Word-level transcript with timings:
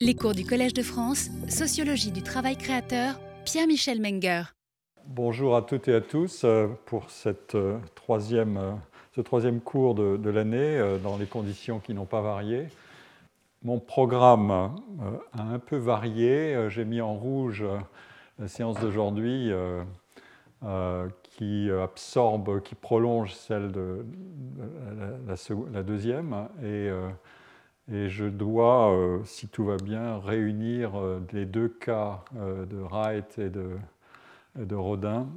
Les 0.00 0.14
cours 0.14 0.32
du 0.32 0.44
Collège 0.44 0.74
de 0.74 0.82
France, 0.82 1.28
Sociologie 1.48 2.12
du 2.12 2.22
travail 2.22 2.56
créateur, 2.56 3.18
Pierre-Michel 3.44 4.00
Menger. 4.00 4.42
Bonjour 5.06 5.56
à 5.56 5.62
toutes 5.62 5.88
et 5.88 5.94
à 5.94 6.00
tous 6.00 6.42
euh, 6.44 6.68
pour 6.86 7.10
cette, 7.10 7.56
euh, 7.56 7.78
troisième, 7.96 8.58
euh, 8.58 8.70
ce 9.16 9.20
troisième 9.22 9.60
cours 9.60 9.96
de, 9.96 10.30
l'année 10.30 10.80
dans 11.02 11.16
les 11.16 11.26
conditions 11.26 11.80
qui 11.80 11.94
n'ont 11.94 12.04
pas 12.04 12.20
varié. 12.20 12.68
Mon 13.64 13.80
programme 13.80 14.52
a 14.52 15.42
un 15.42 15.58
peu 15.58 15.76
varié. 15.76 16.68
J'ai 16.68 16.84
mis 16.84 17.00
en 17.00 17.14
rouge 17.14 17.64
la 18.38 18.46
séance 18.46 18.78
d'aujourd'hui 18.78 19.50
qui 21.24 21.68
absorbe, 21.72 22.62
qui 22.62 22.76
prolonge 22.76 23.34
celle 23.34 23.72
de, 23.72 24.06
la, 25.26 25.34
la, 25.72 25.82
deuxième. 25.82 26.48
Et 26.62 26.88
et 27.90 28.08
je 28.08 28.26
dois, 28.26 28.92
euh, 28.92 29.24
si 29.24 29.48
tout 29.48 29.64
va 29.64 29.76
bien, 29.76 30.18
réunir 30.18 30.96
euh, 30.96 31.20
les 31.32 31.46
deux 31.46 31.68
cas 31.68 32.24
euh, 32.36 32.66
de 32.66 32.76
Wright 32.76 33.38
et 33.38 33.50
de, 33.50 33.78
Rodin 34.72 35.28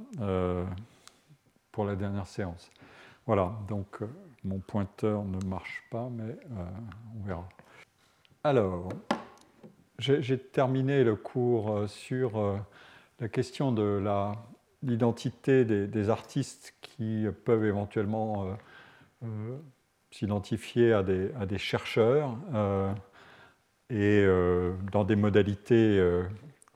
pour 1.72 1.86
la 1.86 1.96
dernière 1.96 2.26
séance. 2.26 2.72
Voilà, 3.28 3.54
donc 3.68 4.00
mon 4.44 4.58
pointeur 4.58 5.24
ne 5.24 5.46
marche 5.46 5.84
pas, 5.92 6.10
mais 6.10 6.36
on 7.16 7.24
verra. 7.28 7.48
Alors, 8.44 8.90
j'ai 10.00 10.40
terminé 10.40 11.04
le 11.04 11.16
cours 11.16 11.88
sur 11.88 12.64
la 13.20 13.30
question 13.30 13.72
de 13.72 14.04
l'identité 14.82 15.66
des, 15.66 16.10
artistes 16.10 16.74
qui 16.82 17.28
peuvent 17.46 17.66
éventuellement 17.66 18.58
s'identifier 20.12 20.94
à 20.94 21.04
des, 21.04 21.32
à 21.40 21.46
des, 21.46 21.58
chercheurs 21.58 22.38
euh, 22.54 22.94
et 23.90 24.20
euh, 24.20 24.74
dans 24.92 25.04
des 25.04 25.16
modalités 25.16 25.98
euh, 25.98 26.24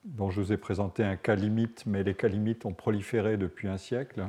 dont 0.05 0.29
je 0.29 0.41
vous 0.41 0.53
ai 0.53 0.57
présenté 0.57 1.03
un 1.03 1.17
cas 1.17 1.35
limite, 1.35 1.83
mais 1.85 2.03
les 2.03 2.15
cas 2.15 2.27
limites 2.27 2.65
ont 2.65 2.73
proliféré 2.73 3.37
depuis 3.37 3.67
un 3.67 3.77
siècle, 3.77 4.27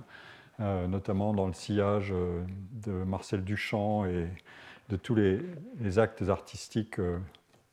notamment 0.59 1.34
dans 1.34 1.47
le 1.47 1.53
sillage 1.53 2.15
de 2.73 2.93
Marcel 3.05 3.45
Duchamp 3.45 4.07
et 4.07 4.27
de 4.89 4.97
tous 4.97 5.15
les, 5.15 5.39
les 5.81 5.99
actes 5.99 6.23
artistiques 6.31 6.99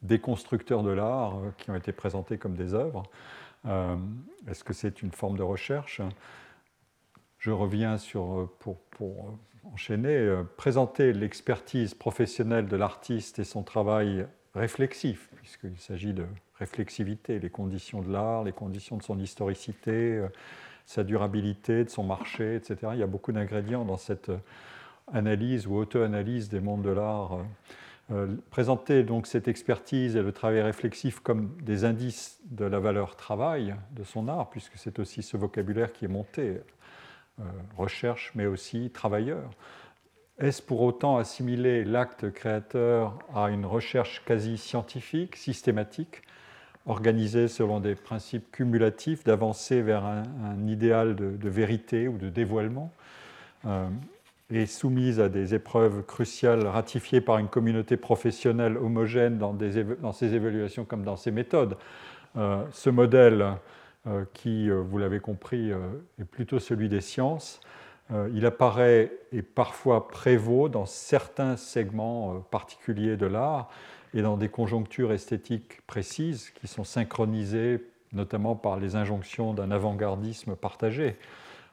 déconstructeurs 0.01 0.83
de 0.83 0.89
l'art 0.89 1.39
qui 1.57 1.71
ont 1.71 1.75
été 1.75 1.93
présentés 1.93 2.37
comme 2.37 2.55
des 2.55 2.73
œuvres. 2.73 3.03
Est-ce 4.49 4.65
que 4.65 4.73
c'est 4.73 5.01
une 5.01 5.13
forme 5.13 5.37
de 5.37 5.43
recherche? 5.43 6.01
Je 7.39 7.51
reviens 7.51 7.97
sur, 7.97 8.49
pour, 8.59 8.81
pour 8.91 9.33
enchaîner, 9.71 10.15
euh, 10.15 10.43
présenter 10.57 11.13
l'expertise 11.13 11.93
professionnelle 11.93 12.67
de 12.67 12.75
l'artiste 12.75 13.39
et 13.39 13.43
son 13.43 13.63
travail 13.63 14.25
réflexif, 14.55 15.29
puisqu'il 15.35 15.77
s'agit 15.79 16.13
de 16.13 16.25
réflexivité, 16.59 17.39
les 17.39 17.49
conditions 17.49 18.01
de 18.01 18.11
l'art, 18.11 18.43
les 18.43 18.51
conditions 18.51 18.97
de 18.97 19.03
son 19.03 19.19
historicité, 19.19 19.91
euh, 19.91 20.27
sa 20.85 21.03
durabilité, 21.03 21.83
de 21.85 21.89
son 21.89 22.03
marché, 22.03 22.55
etc. 22.55 22.91
Il 22.93 22.99
y 22.99 23.03
a 23.03 23.07
beaucoup 23.07 23.31
d'ingrédients 23.31 23.85
dans 23.85 23.97
cette 23.97 24.29
euh, 24.29 24.37
analyse 25.11 25.67
ou 25.67 25.75
auto-analyse 25.75 26.49
des 26.49 26.59
mondes 26.59 26.83
de 26.83 26.91
l'art. 26.91 27.39
présenter 28.51 29.03
donc 29.03 29.27
cette 29.27 29.49
expertise 29.49 30.15
et 30.15 30.21
le 30.21 30.31
travail 30.31 30.61
réflexif 30.61 31.19
comme 31.19 31.49
des 31.61 31.83
indices 31.83 32.39
de 32.45 32.63
la 32.63 32.79
valeur 32.79 33.17
travail 33.17 33.75
de 33.91 34.03
son 34.05 34.29
art, 34.29 34.49
puisque 34.49 34.77
c'est 34.77 34.99
aussi 34.99 35.21
ce 35.21 35.35
vocabulaire 35.35 35.91
qui 35.91 36.05
est 36.05 36.09
monté 36.09 36.61
recherche, 37.77 38.31
mais 38.35 38.45
aussi 38.45 38.89
travailleur. 38.89 39.49
Est-ce 40.39 40.61
pour 40.61 40.81
autant 40.81 41.17
assimiler 41.17 41.83
l'acte 41.83 42.31
créateur 42.31 43.17
à 43.35 43.49
une 43.49 43.65
recherche 43.65 44.23
quasi 44.25 44.57
scientifique, 44.57 45.35
systématique, 45.35 46.23
organisée 46.85 47.47
selon 47.47 47.79
des 47.79 47.95
principes 47.95 48.51
cumulatifs, 48.51 49.23
d'avancer 49.23 49.81
vers 49.81 50.05
un, 50.05 50.67
idéal 50.67 51.15
de, 51.15 51.49
vérité 51.49 52.07
ou 52.07 52.17
de 52.17 52.29
dévoilement, 52.29 52.91
euh, 53.65 53.87
et 54.49 54.65
soumise 54.65 55.19
à 55.19 55.29
des 55.29 55.55
épreuves 55.55 56.03
cruciales 56.03 56.67
ratifiées 56.67 57.21
par 57.21 57.37
une 57.37 57.47
communauté 57.47 57.95
professionnelle 57.95 58.77
homogène 58.77 59.37
dans, 59.37 59.55
ses 60.13 60.35
évaluations 60.35 60.85
comme 60.85 61.03
dans 61.03 61.15
ses 61.15 61.31
méthodes 61.31 61.77
euh, 62.37 62.63
Ce 62.71 62.89
modèle 62.89 63.41
euh, 63.41 63.51
qui, 64.33 64.69
euh, 64.69 64.81
vous 64.81 64.97
l'avez 64.97 65.19
compris, 65.19 65.71
euh, 65.71 65.79
est 66.19 66.25
plutôt 66.25 66.59
celui 66.59 66.89
des 66.89 67.01
sciences. 67.01 67.59
Il 68.33 68.45
apparaît 68.45 69.11
et 69.31 69.41
parfois 69.41 70.07
prévaut 70.07 70.69
dans 70.69 70.85
certains 70.85 71.55
segments 71.55 72.41
particuliers 72.51 73.17
de 73.17 73.25
l'art 73.25 73.71
et 74.13 74.21
dans 74.21 74.37
des 74.37 74.49
conjonctures 74.49 75.11
esthétiques 75.13 75.81
précises 75.87 76.51
qui 76.51 76.67
sont 76.67 76.83
synchronisées 76.83 77.81
notamment 78.11 78.55
par 78.55 78.77
les 78.77 78.95
injonctions 78.95 79.53
d'un 79.53 79.71
avant-gardisme 79.71 80.55
partagé. 80.55 81.17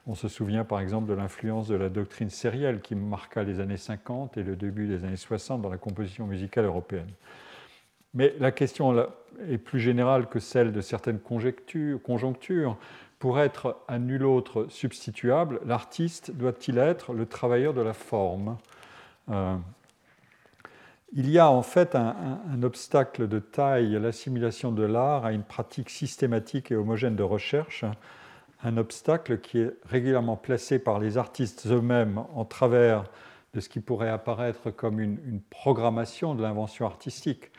On 0.07 0.15
se 0.15 0.27
souvient 0.27 0.63
par 0.63 0.79
exemple 0.79 1.07
de 1.09 1.13
l'influence 1.13 1.67
de 1.67 1.75
la 1.75 1.89
doctrine 1.89 2.31
sérielle 2.31 2.81
qui 2.81 2.95
marqua 2.95 3.43
les 3.43 3.59
années 3.59 3.77
50 3.77 4.37
et 4.37 4.43
le 4.43 4.55
début 4.55 4.87
des 4.87 5.03
années 5.03 5.17
60 5.17 5.61
dans 5.61 5.69
la 5.69 5.77
composition 5.77 6.25
musicale 6.25 6.65
européenne. 6.65 7.11
Mais 8.13 8.33
la 8.39 8.51
question 8.51 8.93
est 9.47 9.57
plus 9.57 9.79
générale 9.79 10.27
que 10.27 10.39
celle 10.39 10.71
de 10.71 10.81
certaines 10.81 11.19
conjonctures. 11.19 12.77
Pour 13.19 13.39
être 13.39 13.77
à 13.87 13.99
nul 13.99 14.25
autre 14.25 14.65
substituable, 14.69 15.61
l'artiste 15.65 16.31
doit-il 16.31 16.79
être 16.79 17.13
le 17.13 17.27
travailleur 17.27 17.73
de 17.73 17.81
la 17.81 17.93
forme? 17.93 18.57
Euh, 19.29 19.55
Il 21.13 21.29
y 21.29 21.37
a 21.37 21.51
en 21.51 21.61
fait 21.61 21.95
un, 21.95 22.63
obstacle 22.63 23.27
de 23.27 23.37
taille 23.37 23.95
à 23.95 23.99
l'assimilation 23.99 24.71
de 24.71 24.83
l'art 24.83 25.25
à 25.25 25.33
une 25.33 25.43
pratique 25.43 25.89
systématique 25.89 26.71
et 26.71 26.75
homogène 26.75 27.15
de 27.15 27.23
recherche, 27.23 27.85
un 28.63 28.77
obstacle 28.77 29.39
qui 29.39 29.59
est 29.59 29.71
régulièrement 29.85 30.37
placé 30.37 30.79
par 30.79 30.99
les 30.99 31.17
artistes 31.17 31.67
eux-mêmes 31.67 32.23
en 32.33 32.45
travers 32.45 33.03
de 33.53 33.59
ce 33.59 33.69
qui 33.69 33.81
pourrait 33.81 34.09
apparaître 34.09 34.71
comme 34.71 34.99
une 34.99 35.41
programmation 35.49 36.33
de 36.33 36.41
l'invention 36.41 36.85
artistique. 36.85 37.50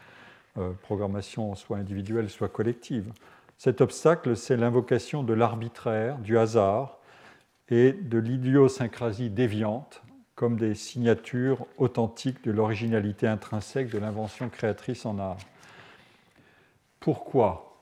Euh, 0.59 0.73
programmation 0.83 1.55
soit 1.55 1.79
individuelle, 1.79 2.29
soit 2.29 2.51
collective. 2.51 3.11
Cet 3.57 3.81
obstacle, 3.81 4.37
c'est 4.37 4.57
l'invocation 4.57 5.23
de 5.23 5.33
l'arbitraire, 5.33 6.19
du 6.19 6.37
hasard 6.37 6.99
et 7.71 7.93
de 7.93 8.19
l'idiosyncrasie 8.19 9.31
déviante 9.31 10.03
comme 10.35 10.59
des 10.59 10.75
signatures 10.75 11.67
authentiques 11.79 12.45
de 12.45 12.51
l'originalité 12.51 13.27
intrinsèque 13.27 13.89
de 13.91 13.99
l'invention 13.99 14.51
créatrice 14.51 15.07
en 15.07 15.19
art. 15.19 15.39
Pourquoi 17.01 17.79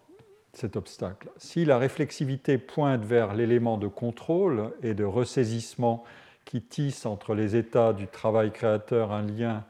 cet 0.53 0.77
obstacle? 0.77 1.29
Si 1.39 1.65
la 1.65 1.79
réflexivité 1.79 2.57
pointe 2.59 3.05
vers 3.05 3.35
l'élément 3.35 3.79
de 3.79 3.89
contrôle 3.89 4.73
et 4.83 4.95
de 4.95 5.05
ressaisissement 5.05 6.05
qui 6.45 6.63
tisse 6.63 7.05
entre 7.05 7.35
les 7.35 7.57
états 7.57 7.93
du 7.93 8.07
travail 8.07 8.53
créateur 8.53 9.13
un 9.13 9.23
lien 9.23 9.65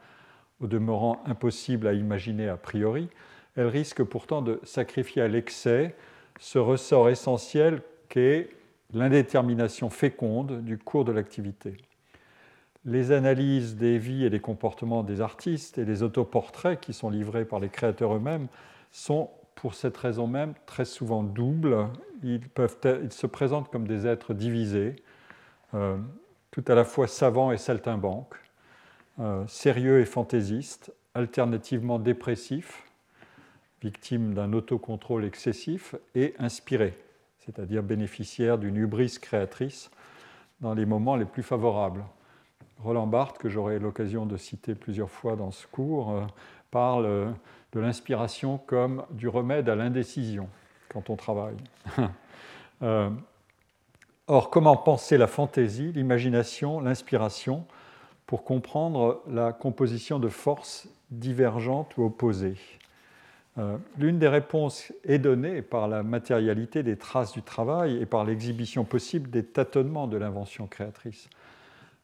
au 0.61 0.67
demeurant 0.67 1.21
impossible 1.25 1.87
à 1.87 1.93
imaginer 1.93 2.47
a 2.47 2.57
priori, 2.57 3.09
elle 3.55 3.67
risque 3.67 4.03
pourtant 4.03 4.41
de 4.41 4.59
sacrifier 4.63 5.21
à 5.21 5.27
l'excès 5.27 5.95
ce 6.39 6.59
ressort 6.59 7.09
essentiel 7.09 7.81
qu'est 8.09 8.49
l'indétermination 8.93 9.89
féconde 9.89 10.63
du 10.63 10.77
cours 10.77 11.05
de 11.05 11.11
l'activité. 11.11 11.77
Les 12.83 13.11
analyses 13.11 13.75
des 13.75 13.97
vies 13.97 14.25
et 14.25 14.29
des 14.29 14.39
comportements 14.39 15.03
des 15.03 15.21
artistes 15.21 15.77
et 15.77 15.85
les 15.85 16.01
autoportraits 16.03 16.79
qui 16.79 16.93
sont 16.93 17.09
livrés 17.09 17.45
par 17.45 17.59
les 17.59 17.69
créateurs 17.69 18.15
eux-mêmes 18.15 18.47
sont 18.91 19.29
pour 19.55 19.75
cette 19.75 19.97
raison 19.97 20.25
même 20.25 20.53
très 20.65 20.85
souvent 20.85 21.23
doubles. 21.23 21.87
Ils, 22.23 22.41
se 23.11 23.27
présentent 23.27 23.69
comme 23.69 23.87
des 23.87 24.07
êtres 24.07 24.33
divisés, 24.33 24.95
euh, 25.75 25.97
tout 26.49 26.63
à 26.67 26.75
la 26.75 26.83
fois 26.83 27.07
savants 27.07 27.51
et 27.51 27.57
saltimbanques, 27.57 28.35
euh, 29.19 29.45
sérieux 29.47 29.99
et 29.99 30.05
fantaisiste, 30.05 30.93
alternativement 31.13 31.99
dépressif, 31.99 32.83
victime 33.81 34.33
d'un 34.33 34.53
autocontrôle 34.53 35.25
excessif, 35.25 35.95
et 36.15 36.33
inspiré, 36.39 36.93
c'est-à-dire 37.39 37.83
bénéficiaire 37.83 38.57
d'une 38.57 38.77
hubris 38.77 39.17
créatrice 39.21 39.91
dans 40.61 40.73
les 40.73 40.85
moments 40.85 41.15
les 41.15 41.25
plus 41.25 41.43
favorables. 41.43 42.03
Roland 42.79 43.07
Barthes, 43.07 43.37
que 43.37 43.49
j'aurai 43.49 43.79
l'occasion 43.79 44.25
de 44.25 44.37
citer 44.37 44.75
plusieurs 44.75 45.09
fois 45.09 45.35
dans 45.35 45.51
ce 45.51 45.67
cours, 45.67 46.11
euh, 46.11 46.25
parle 46.71 47.33
de 47.73 47.79
l'inspiration 47.79 48.57
comme 48.57 49.03
du 49.11 49.27
remède 49.27 49.69
à 49.69 49.75
l'indécision 49.75 50.47
quand 50.89 51.09
on 51.09 51.15
travaille. 51.15 51.57
Euh, 52.83 53.11
or, 54.25 54.49
comment 54.49 54.75
penser 54.75 55.19
la 55.19 55.27
fantaisie, 55.27 55.91
l'imagination, 55.91 56.79
l'inspiration 56.79 57.67
pour 58.31 58.45
comprendre 58.45 59.21
la 59.29 59.51
composition 59.51 60.17
de 60.17 60.29
forces 60.29 60.87
divergentes 61.09 61.97
ou 61.97 62.05
opposées. 62.05 62.55
Euh, 63.57 63.75
l'une 63.97 64.19
des 64.19 64.29
réponses 64.29 64.93
est 65.03 65.19
donnée 65.19 65.61
par 65.61 65.89
la 65.89 66.01
matérialité 66.01 66.81
des 66.81 66.95
traces 66.95 67.33
du 67.33 67.41
travail 67.41 67.97
et 67.97 68.05
par 68.05 68.23
l'exhibition 68.23 68.85
possible 68.85 69.29
des 69.29 69.43
tâtonnements 69.43 70.07
de 70.07 70.15
l'invention 70.15 70.65
créatrice. 70.65 71.29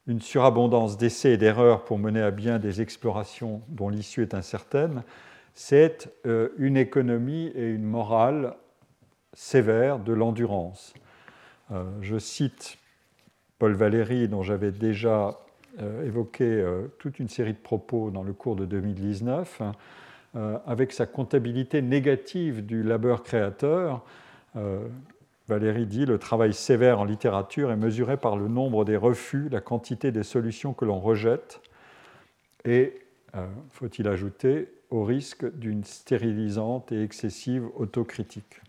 Une 0.06 0.20
surabondance 0.20 0.98
d'essais 0.98 1.32
et 1.32 1.38
d'erreurs 1.38 1.86
pour 1.86 1.98
mener 1.98 2.22
à 2.22 2.32
bien 2.32 2.60
des 2.60 2.82
explorations 2.82 3.62
dont 3.70 3.88
l'issue 3.88 4.22
est 4.22 4.34
incertaine, 4.34 5.04
c'est 5.54 6.12
une 6.26 6.76
économie 6.76 7.54
et 7.56 7.70
une 7.70 7.86
morale 7.86 8.58
sévère 9.32 9.98
de 10.00 10.12
l'endurance. 10.12 10.94
je 12.02 12.20
cite 12.20 12.78
Paul 13.60 13.76
Valéry, 13.76 14.28
dont 14.28 14.44
j'avais 14.44 14.74
déjà 14.74 15.40
évoqué 16.06 16.66
toute 16.98 17.20
une 17.20 17.28
série 17.28 17.54
de 17.54 17.60
propos 17.60 18.10
dans 18.12 18.24
le 18.24 18.34
cours 18.34 18.56
de 18.56 18.66
2019, 18.66 19.62
avec 20.66 20.92
sa 20.92 21.06
comptabilité 21.06 21.82
négative 21.82 22.66
du 22.66 22.84
labeur 22.84 23.24
créateur. 23.24 24.04
Valérie 25.48 25.86
dit 25.86 26.06
Le 26.06 26.18
travail 26.18 26.54
sévère 26.54 27.00
en 27.00 27.06
littérature 27.06 27.72
est 27.72 27.78
mesuré 27.78 28.18
par 28.18 28.36
le 28.36 28.48
nombre 28.48 28.84
des 28.84 28.98
refus, 28.98 29.48
la 29.50 29.62
quantité 29.62 30.12
des 30.12 30.24
solutions 30.24 30.74
que 30.74 30.86
l'on 30.86 31.00
rejette, 31.00 31.62
et, 32.66 33.00
euh, 33.36 33.48
faut-il 33.72 34.08
ajouter, 34.08 34.70
au 34.90 35.04
risque 35.04 35.50
d'une 35.58 35.84
stérilisante 35.84 36.92
et 36.92 37.02
excessive 37.02 37.68
autocritique. 37.76 38.62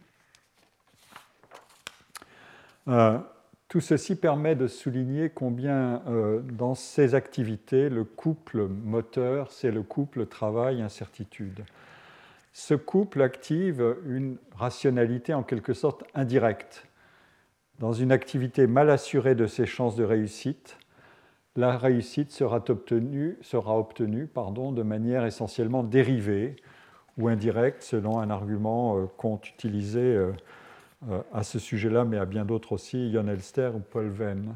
Euh, 2.87 3.19
tout 3.69 3.81
ceci 3.81 4.17
permet 4.17 4.57
de 4.57 4.67
souligner 4.67 5.31
combien, 5.31 6.03
euh, 6.09 6.41
dans 6.41 6.75
ces 6.75 7.15
activités, 7.15 7.89
le 7.89 8.05
couple 8.05 8.67
moteur, 8.67 9.53
c'est 9.53 9.71
le 9.71 9.83
couple 9.83 10.27
travail-incertitude 10.27 11.65
ce 12.59 12.75
couple 12.75 13.23
active 13.23 13.97
une 14.05 14.37
rationalité 14.57 15.33
en 15.33 15.45
quelque 15.45 15.75
sorte 15.75 16.03
indirecte. 16.15 16.89
Dans 17.79 17.93
une 17.93 18.11
activité 18.11 18.67
mal 18.67 18.91
assurée 18.91 19.37
de 19.37 19.47
ses 19.47 19.65
chances 19.65 19.95
de 19.95 20.03
réussite, 20.03 20.77
la 21.55 21.79
réussite 21.79 22.33
sera 22.33 22.57
obtenue, 22.57 23.39
sera 23.43 23.79
obtenue 23.79 24.27
pardon, 24.27 24.73
de 24.73 24.83
manière 24.83 25.25
essentiellement 25.25 25.85
dérivée 25.85 26.57
ou 27.17 27.29
indirecte, 27.29 27.83
selon 27.83 28.19
un 28.19 28.29
argument 28.29 28.99
euh, 28.99 29.07
qu'ont 29.17 29.41
utilisé 29.45 30.01
euh, 30.01 30.33
euh, 31.09 31.21
à 31.33 31.43
ce 31.43 31.59
sujet-là, 31.59 32.05
mais 32.05 32.19
à 32.19 32.25
bien 32.25 32.45
d'autres 32.45 32.73
aussi, 32.73 33.13
Jon 33.13 33.29
Elster 33.29 33.71
ou 33.75 33.81
Paul 33.81 34.09
Venn. 34.09 34.55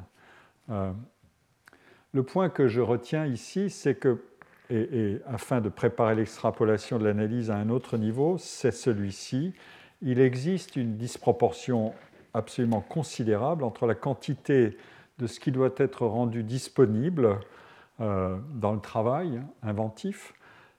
Le 2.14 2.22
point 2.22 2.48
que 2.48 2.68
je 2.68 2.80
retiens 2.80 3.26
ici, 3.26 3.70
c'est 3.70 3.94
que 3.94 4.18
et, 4.70 5.20
afin 5.26 5.60
de 5.60 5.68
préparer 5.68 6.14
l'extrapolation 6.14 6.98
de 6.98 7.04
l'analyse 7.04 7.50
à 7.50 7.56
un 7.56 7.68
autre 7.68 7.96
niveau, 7.96 8.38
c'est 8.38 8.70
celui-ci. 8.70 9.52
Il 10.00 10.20
existe 10.20 10.76
une 10.76 10.96
disproportion 10.96 11.92
absolument 12.34 12.80
considérable 12.80 13.64
entre 13.64 13.86
la 13.86 13.94
quantité 13.94 14.76
de 15.18 15.26
ce 15.26 15.40
qui 15.40 15.52
doit 15.52 15.74
être 15.76 16.06
rendu 16.06 16.42
disponible 16.42 17.38
euh, 18.00 18.38
dans 18.54 18.72
le 18.72 18.80
travail 18.80 19.42
inventif, 19.62 20.32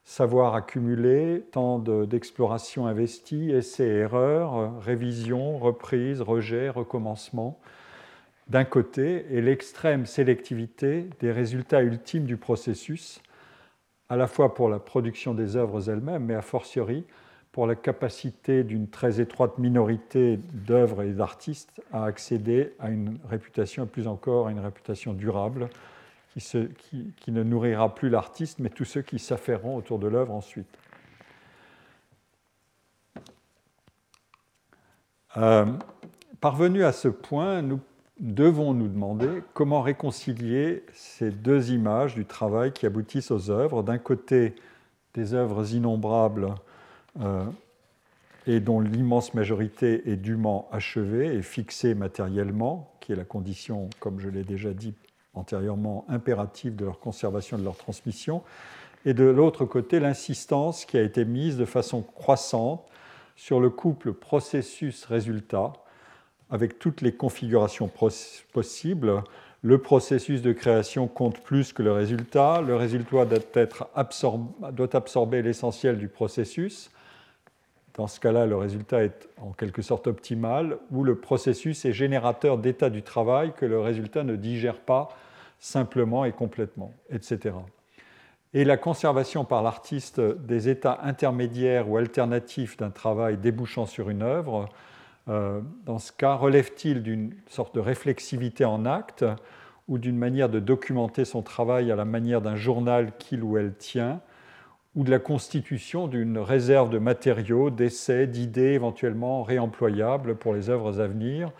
savoir 0.04 0.54
accumulé, 0.54 1.42
temps 1.50 1.78
d'exploration 1.78 2.86
investie, 2.86 3.50
essais-erreurs, 3.50 4.80
révision, 4.80 5.58
reprise, 5.58 6.20
rejet, 6.20 6.68
recommencement, 6.68 7.58
d'un 8.48 8.64
côté, 8.64 9.24
et 9.30 9.40
l'extrême 9.40 10.04
sélectivité 10.04 11.08
des 11.20 11.32
résultats 11.32 11.82
ultimes 11.82 12.26
du 12.26 12.36
processus, 12.36 13.22
à 14.10 14.16
la 14.16 14.26
fois 14.26 14.54
pour 14.54 14.68
la 14.68 14.78
production 14.78 15.32
des 15.32 15.56
œuvres 15.56 15.88
elles-mêmes, 15.88 16.24
mais 16.24 16.34
a 16.34 16.42
fortiori 16.42 17.04
pour 17.52 17.66
la 17.66 17.74
capacité 17.74 18.64
d'une 18.64 18.88
très 18.88 19.20
étroite 19.20 19.58
minorité 19.58 20.38
d'œuvres 20.52 21.02
et 21.02 21.12
d'artistes 21.12 21.80
à 21.92 22.04
accéder 22.04 22.74
à 22.78 22.90
une 22.90 23.16
réputation, 23.30 23.84
et 23.84 23.86
plus 23.86 24.06
encore 24.06 24.48
à 24.48 24.50
une 24.50 24.60
réputation 24.60 25.14
durable, 25.14 25.70
qui, 26.36 27.32
ne 27.32 27.42
nourrira 27.42 27.94
plus 27.94 28.08
l'artiste, 28.08 28.58
mais 28.58 28.68
tous 28.68 28.84
ceux 28.84 29.02
qui 29.02 29.18
s'affaireront 29.18 29.76
autour 29.76 29.98
de 29.98 30.08
l'œuvre 30.08 30.32
ensuite. 30.32 30.66
Euh, 35.36 35.66
parvenu 36.40 36.84
à 36.84 36.92
ce 36.92 37.08
point, 37.08 37.62
nous 37.62 37.80
devons 38.18 38.74
nous 38.74 38.88
demander 38.88 39.42
comment 39.52 39.82
réconcilier 39.82 40.84
ces 40.92 41.30
deux 41.30 41.72
images 41.72 42.14
du 42.14 42.24
travail 42.24 42.72
qui 42.72 42.86
aboutissent 42.86 43.30
aux 43.30 43.50
œuvres. 43.50 43.82
D'un 43.82 43.98
côté, 43.98 44.54
des 45.14 45.34
œuvres 45.34 45.72
innombrables 45.72 46.54
euh, 47.20 47.44
et 48.46 48.60
dont 48.60 48.80
l'immense 48.80 49.34
majorité 49.34 50.10
est 50.10 50.16
dûment 50.16 50.68
achevée 50.72 51.34
et 51.34 51.42
fixée 51.42 51.94
matériellement, 51.94 52.92
qui 53.00 53.12
est 53.12 53.16
la 53.16 53.24
condition, 53.24 53.88
comme 54.00 54.20
je 54.20 54.28
l'ai 54.28 54.44
déjà 54.44 54.72
dit 54.72 54.94
antérieurement, 55.34 56.04
impérative 56.08 56.76
de 56.76 56.84
leur 56.84 57.00
conservation 57.00 57.56
et 57.56 57.60
de 57.60 57.64
leur 57.64 57.76
transmission. 57.76 58.42
Et 59.06 59.14
de 59.14 59.24
l'autre 59.24 59.64
côté, 59.64 60.00
l'insistance 60.00 60.84
qui 60.84 60.96
a 60.96 61.02
été 61.02 61.24
mise 61.24 61.56
de 61.56 61.64
façon 61.64 62.02
croissante 62.02 62.84
sur 63.36 63.60
le 63.60 63.70
couple 63.70 64.12
processus-résultat, 64.12 65.72
avec 66.50 66.78
toutes 66.78 67.00
les 67.00 67.12
configurations 67.12 67.90
possibles. 68.52 69.22
Le 69.62 69.78
processus 69.78 70.42
de 70.42 70.52
création 70.52 71.08
compte 71.08 71.40
plus 71.40 71.72
que 71.72 71.82
le 71.82 71.92
résultat. 71.92 72.60
Le 72.60 72.76
résultat 72.76 73.24
doit, 73.24 73.38
être 73.54 73.88
doit 74.72 74.96
absorber 74.96 75.42
l'essentiel 75.42 75.98
du 75.98 76.08
processus. 76.08 76.90
Dans 77.94 78.08
ce 78.08 78.18
cas-là, 78.18 78.46
le 78.46 78.56
résultat 78.56 79.04
est 79.04 79.28
en 79.40 79.52
quelque 79.52 79.82
sorte 79.82 80.06
optimal, 80.06 80.78
ou 80.90 81.04
le 81.04 81.14
processus 81.16 81.84
est 81.84 81.92
générateur 81.92 82.58
d'état 82.58 82.90
du 82.90 83.02
travail 83.02 83.52
que 83.56 83.66
le 83.66 83.78
résultat 83.78 84.24
ne 84.24 84.34
digère 84.34 84.80
pas 84.80 85.08
simplement 85.60 86.24
et 86.24 86.32
complètement, 86.32 86.92
etc. 87.10 87.54
Et 88.52 88.64
la 88.64 88.76
conservation 88.76 89.44
par 89.44 89.62
l'artiste 89.62 90.20
des 90.20 90.68
états 90.68 91.00
intermédiaires 91.02 91.88
ou 91.88 91.96
alternatifs 91.96 92.76
d'un 92.76 92.90
travail 92.90 93.36
débouchant 93.36 93.86
sur 93.86 94.10
une 94.10 94.22
œuvre 94.22 94.68
euh, 95.28 95.60
dans 95.86 95.98
ce 95.98 96.12
cas, 96.12 96.34
relève-t-il 96.34 97.02
d'une 97.02 97.34
sorte 97.48 97.74
de 97.74 97.80
réflexivité 97.80 98.64
en 98.64 98.84
acte 98.84 99.24
ou 99.88 99.98
d'une 99.98 100.16
manière 100.16 100.48
de 100.48 100.60
documenter 100.60 101.24
son 101.24 101.42
travail 101.42 101.90
à 101.90 101.96
la 101.96 102.04
manière 102.04 102.40
d'un 102.40 102.56
journal 102.56 103.12
qu'il 103.18 103.42
ou 103.42 103.56
elle 103.56 103.74
tient, 103.74 104.20
ou 104.94 105.04
de 105.04 105.10
la 105.10 105.18
constitution 105.18 106.06
d'une 106.06 106.38
réserve 106.38 106.90
de 106.90 106.98
matériaux, 106.98 107.70
d'essais, 107.70 108.26
d'idées 108.26 108.72
éventuellement 108.72 109.42
réemployables 109.42 110.36
pour 110.36 110.54
les 110.54 110.70
œuvres 110.70 111.00
à 111.00 111.06
venir, 111.06 111.50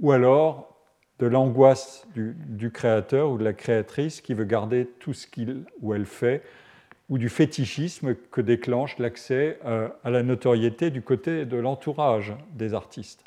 ou 0.00 0.12
alors 0.12 0.76
de 1.18 1.26
l'angoisse 1.26 2.06
du, 2.14 2.70
créateur 2.70 3.30
ou 3.30 3.38
de 3.38 3.44
la 3.44 3.54
créatrice 3.54 4.20
qui 4.20 4.34
veut 4.34 4.44
garder 4.44 4.86
tout 5.00 5.14
ce 5.14 5.26
qu'il 5.26 5.64
ou 5.80 5.94
elle 5.94 6.04
fait 6.04 6.42
ou 7.08 7.18
du 7.18 7.28
fétichisme 7.28 8.14
que 8.14 8.40
déclenche 8.40 8.98
l'accès 8.98 9.58
euh, 9.64 9.88
à 10.04 10.10
la 10.10 10.22
notoriété 10.22 10.90
du 10.90 11.02
côté 11.02 11.46
de 11.46 11.56
l'entourage 11.56 12.34
des 12.52 12.74
artistes. 12.74 13.22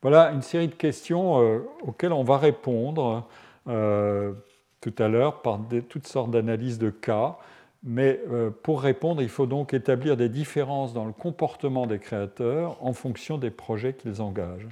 Voilà 0.00 0.30
une 0.30 0.42
série 0.42 0.68
de 0.68 0.74
questions 0.74 1.42
euh, 1.42 1.58
auxquelles 1.82 2.12
on 2.12 2.22
va 2.22 2.38
répondre 2.38 3.26
euh, 3.66 4.32
tout 4.80 4.94
à 4.98 5.08
l'heure 5.08 5.42
par 5.42 5.58
toutes 5.88 6.06
sortes 6.06 6.30
d'analyses 6.30 6.78
de 6.78 6.90
cas. 6.90 7.36
Mais 7.84 8.20
pour 8.64 8.82
répondre, 8.82 9.22
il 9.22 9.28
faut 9.28 9.46
donc 9.46 9.72
établir 9.72 10.16
des 10.16 10.28
différences 10.28 10.92
dans 10.92 11.04
le 11.04 11.12
comportement 11.12 11.86
des 11.86 12.00
créateurs 12.00 12.76
en 12.84 12.92
fonction 12.92 13.38
des 13.38 13.50
projets 13.50 13.94
qu'ils 13.94 14.20
engagent. 14.20 14.68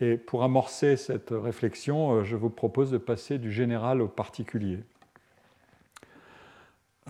Et 0.00 0.16
pour 0.16 0.42
amorcer 0.42 0.96
cette 0.96 1.30
réflexion, 1.30 2.24
je 2.24 2.36
vous 2.36 2.50
propose 2.50 2.90
de 2.90 2.98
passer 2.98 3.38
du 3.38 3.52
général 3.52 4.00
au 4.00 4.08
particulier. 4.08 4.80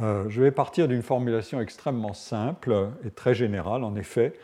Euh, 0.00 0.28
je 0.28 0.42
vais 0.42 0.50
partir 0.50 0.88
d'une 0.88 1.02
formulation 1.02 1.60
extrêmement 1.60 2.12
simple 2.12 2.90
et 3.04 3.10
très 3.10 3.34
générale, 3.34 3.82
en 3.82 3.96
effet. 3.96 4.34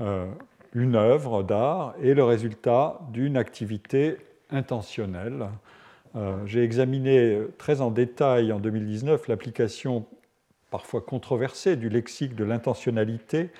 Euh, 0.00 0.26
une 0.74 0.96
œuvre 0.96 1.42
d'art 1.42 1.94
est 2.02 2.14
le 2.14 2.24
résultat 2.24 3.00
d'une 3.10 3.36
activité 3.36 4.18
intentionnelle. 4.50 5.48
Euh, 6.16 6.36
j'ai 6.46 6.62
examiné 6.62 7.38
très 7.58 7.80
en 7.80 7.90
détail 7.90 8.52
en 8.52 8.60
2019 8.60 9.28
l'application 9.28 10.06
parfois 10.70 11.00
controversée 11.00 11.76
du 11.76 11.88
lexique 11.88 12.34
de 12.34 12.44
l'intentionnalité 12.44 13.50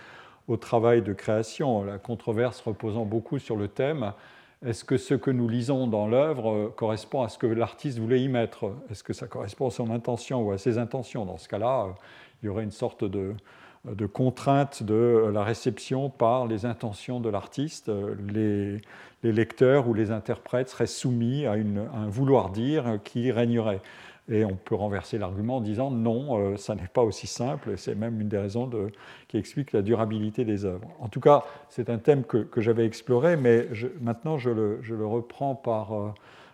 au 0.46 0.56
travail 0.56 1.02
de 1.02 1.12
création, 1.12 1.84
la 1.84 1.98
controverse 1.98 2.60
reposant 2.60 3.04
beaucoup 3.04 3.38
sur 3.38 3.56
le 3.56 3.68
thème 3.68 4.12
est-ce 4.66 4.84
que 4.84 4.96
ce 4.96 5.14
que 5.14 5.30
nous 5.30 5.48
lisons 5.48 5.86
dans 5.86 6.08
l'œuvre 6.08 6.72
correspond 6.76 7.22
à 7.22 7.28
ce 7.28 7.38
que 7.38 7.46
l'artiste 7.46 8.00
voulait 8.00 8.20
y 8.20 8.28
mettre? 8.28 8.74
Est-ce 8.90 9.04
que 9.04 9.12
ça 9.12 9.28
correspond 9.28 9.68
à 9.68 9.70
son 9.70 9.90
intention 9.90 10.42
ou 10.42 10.50
à 10.50 10.58
ses 10.58 10.78
intentions? 10.78 11.24
Dans 11.24 11.36
ce 11.36 11.48
cas-là, 11.48 11.84
euh, 11.84 11.92
il 12.42 12.46
y 12.46 12.48
aurait 12.48 12.64
une 12.64 12.72
sorte 12.72 13.04
de, 13.04 13.34
contrainte 14.12 14.82
de 14.82 15.30
la 15.32 15.42
réception 15.42 16.10
par 16.10 16.46
les 16.46 16.66
intentions 16.66 17.20
de 17.20 17.28
l'artiste. 17.28 17.90
Les, 18.32 18.80
lecteurs 19.22 19.88
ou 19.88 19.94
les 19.94 20.10
interprètes 20.10 20.68
seraient 20.68 20.86
soumis 20.86 21.46
à, 21.46 21.52
un 21.52 22.08
vouloir 22.08 22.50
dire 22.50 22.98
qui 23.04 23.32
régnerait. 23.32 23.80
Et 24.30 24.44
on 24.44 24.56
peut 24.56 24.74
renverser 24.74 25.18
l'argument 25.18 25.56
en 25.56 25.60
disant 25.60 25.90
non, 25.90 26.38
euh, 26.38 26.56
ça 26.56 26.74
n'est 26.74 26.88
pas 26.92 27.02
aussi 27.02 27.26
simple, 27.26 27.78
c'est 27.78 27.94
même 27.94 28.20
une 28.20 28.28
des 28.28 28.38
raisons 28.38 28.70
qui 29.26 29.38
explique 29.38 29.72
la 29.72 29.80
durabilité 29.80 30.44
des 30.44 30.66
œuvres. 30.66 30.88
En 31.00 31.08
tout 31.08 31.20
cas, 31.20 31.44
c'est 31.70 31.88
un 31.88 31.98
thème 31.98 32.24
que, 32.24 32.46
j'avais 32.58 32.84
exploré, 32.84 33.36
mais 33.36 33.68
maintenant 34.00 34.36
je 34.36 34.50
le, 34.50 35.06
reprends 35.06 35.54
par 35.54 35.94
euh, 35.94 36.12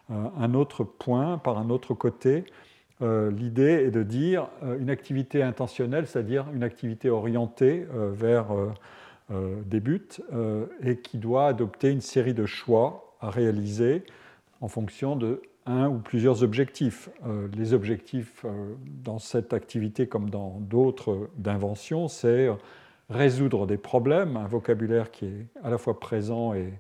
un 0.09 0.54
autre 0.54 0.85
point, 0.85 1.38
par 1.38 1.59
un 1.59 1.69
autre 1.71 1.95
côté, 1.95 2.45
l'idée 3.01 3.85
est 3.87 3.91
de 3.91 4.03
dire 4.03 4.49
une 4.79 4.89
activité 4.89 5.43
intentionnelle, 5.43 6.07
c'est-à-dire 6.07 6.47
une 6.55 6.63
activité 6.63 7.11
orientée 7.11 7.87
vers 7.91 8.47
des 9.31 9.81
buts 9.81 10.23
et 10.83 10.97
qui 10.99 11.19
doit 11.19 11.49
adopter 11.49 11.91
une 11.91 12.01
série 12.01 12.35
de 12.35 12.47
choix 12.47 13.17
à 13.21 13.31
réaliser 13.31 14.05
en 14.61 14.69
fonction 14.69 15.17
de 15.17 15.43
un 15.67 15.89
ou 15.89 15.99
plusieurs 15.99 16.43
objectifs. 16.43 17.09
Euh, 17.27 17.49
les 17.57 17.73
objectifs 17.73 18.45
euh, 18.45 18.75
dans 19.03 19.19
cette 19.19 19.53
activité 19.53 20.07
comme 20.07 20.31
dans 20.31 20.59
d'autres 20.61 21.31
d'invention, 21.37 22.09
c'est 22.09 22.49
résoudre 23.11 23.67
des 23.67 23.77
problèmes, 23.77 24.37
un 24.37 24.47
vocabulaire 24.47 25.11
qui 25.11 25.27
est 25.27 25.47
à 25.63 25.71
la 25.71 25.79
fois 25.79 25.99
présent 26.01 26.55
et, 26.55 26.73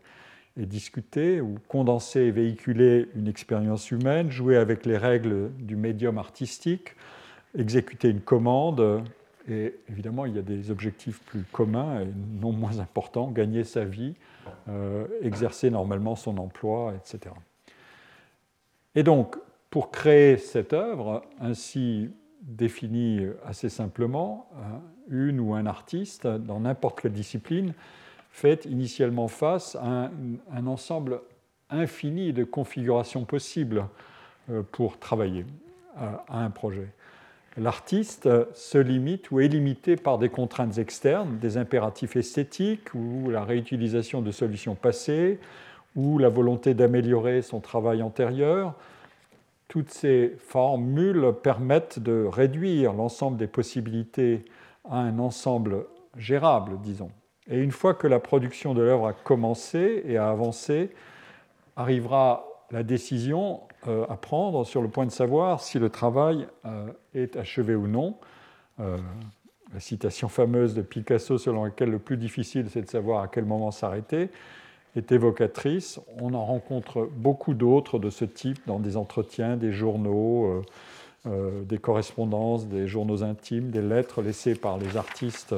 discuté, 0.56 1.40
ou 1.40 1.56
condenser 1.68 2.20
et 2.20 2.30
véhiculer 2.30 3.08
une 3.16 3.26
expérience 3.26 3.90
humaine, 3.90 4.30
jouer 4.30 4.56
avec 4.56 4.86
les 4.86 4.96
règles 4.96 5.50
du 5.58 5.76
médium 5.76 6.18
artistique, 6.18 6.94
exécuter 7.58 8.08
une 8.08 8.20
commande, 8.20 9.02
et 9.48 9.74
évidemment 9.90 10.26
il 10.26 10.36
y 10.36 10.38
a 10.38 10.42
des 10.42 10.70
objectifs 10.70 11.20
plus 11.22 11.44
communs 11.52 12.00
et 12.00 12.08
non 12.40 12.52
moins 12.52 12.78
importants, 12.78 13.30
gagner 13.30 13.64
sa 13.64 13.84
vie, 13.84 14.14
euh, 14.68 15.06
exercer 15.22 15.70
normalement 15.70 16.14
son 16.16 16.38
emploi, 16.38 16.94
etc. 16.94 17.34
Et 18.94 19.02
donc, 19.02 19.36
pour 19.70 19.90
créer 19.90 20.36
cette 20.36 20.72
œuvre, 20.72 21.24
ainsi 21.40 22.10
définie 22.42 23.26
assez 23.44 23.68
simplement, 23.68 24.48
hein, 24.56 24.80
une 25.08 25.40
ou 25.40 25.54
un 25.54 25.66
artiste, 25.66 26.26
dans 26.26 26.60
n'importe 26.60 27.00
quelle 27.00 27.12
discipline, 27.12 27.74
fait 28.34 28.64
initialement 28.64 29.28
face 29.28 29.76
à 29.76 30.10
un, 30.52 30.66
ensemble 30.66 31.20
infini 31.70 32.32
de 32.32 32.42
configurations 32.42 33.24
possibles 33.24 33.86
euh, 34.50 34.62
pour 34.72 34.98
travailler 34.98 35.46
à 35.96 36.40
un 36.40 36.50
projet. 36.50 36.88
L'artiste 37.56 38.28
se 38.52 38.78
limite 38.78 39.30
ou 39.30 39.38
est 39.38 39.46
limité 39.46 39.94
par 39.94 40.18
des 40.18 40.30
contraintes 40.30 40.78
externes, 40.78 41.38
des 41.38 41.56
impératifs 41.56 42.16
esthétiques 42.16 42.92
ou 42.92 43.30
la 43.30 43.44
réutilisation 43.44 44.20
de 44.20 44.32
solutions 44.32 44.74
passées, 44.74 45.38
ou 45.94 46.18
la 46.18 46.28
volonté 46.28 46.74
d'améliorer 46.74 47.40
son 47.40 47.60
travail 47.60 48.02
antérieur. 48.02 48.74
Toutes 49.68 49.90
ces 49.90 50.34
formules 50.38 51.34
permettent 51.40 52.00
de 52.00 52.24
réduire 52.24 52.92
l'ensemble 52.94 53.36
des 53.36 53.46
possibilités 53.46 54.44
à 54.90 54.98
un 54.98 55.20
ensemble 55.20 55.86
gérable, 56.16 56.80
disons. 56.82 57.12
Et 57.50 57.58
une 57.58 57.72
fois 57.72 57.94
que 57.94 58.06
la 58.06 58.20
production 58.20 58.74
de 58.74 58.82
l'œuvre 58.82 59.06
a 59.06 59.12
commencé 59.12 60.02
et 60.06 60.16
a 60.16 60.30
avancé, 60.30 60.90
arrivera 61.76 62.46
la 62.70 62.82
décision 62.82 63.60
euh, 63.86 64.06
à 64.08 64.16
prendre 64.16 64.64
sur 64.64 64.80
le 64.80 64.88
point 64.88 65.04
de 65.04 65.10
savoir 65.10 65.60
si 65.60 65.78
le 65.78 65.90
travail 65.90 66.46
euh, 66.64 66.86
est 67.14 67.36
achevé 67.36 67.74
ou 67.74 67.86
non. 67.86 68.16
Euh, 68.80 68.96
la 69.72 69.80
citation 69.80 70.28
fameuse 70.28 70.74
de 70.74 70.82
Picasso 70.82 71.36
selon 71.36 71.64
laquelle 71.64 71.90
le 71.90 71.98
plus 71.98 72.16
difficile 72.16 72.66
c'est 72.70 72.82
de 72.82 72.88
savoir 72.88 73.22
à 73.22 73.28
quel 73.28 73.44
moment 73.44 73.70
s'arrêter 73.70 74.30
est 74.96 75.12
évocatrice. 75.12 76.00
On 76.20 76.32
en 76.34 76.44
rencontre 76.44 77.08
beaucoup 77.14 77.52
d'autres 77.52 77.98
de 77.98 78.10
ce 78.10 78.24
type 78.24 78.58
dans 78.66 78.78
des 78.78 78.96
entretiens, 78.96 79.56
des 79.56 79.72
journaux, 79.72 80.62
des 81.24 81.78
correspondances, 81.78 82.68
des 82.68 82.86
journaux 82.86 83.24
intimes, 83.24 83.70
des 83.70 83.82
lettres 83.82 84.22
laissées 84.22 84.54
par 84.54 84.78
les 84.78 84.96
artistes. 84.96 85.56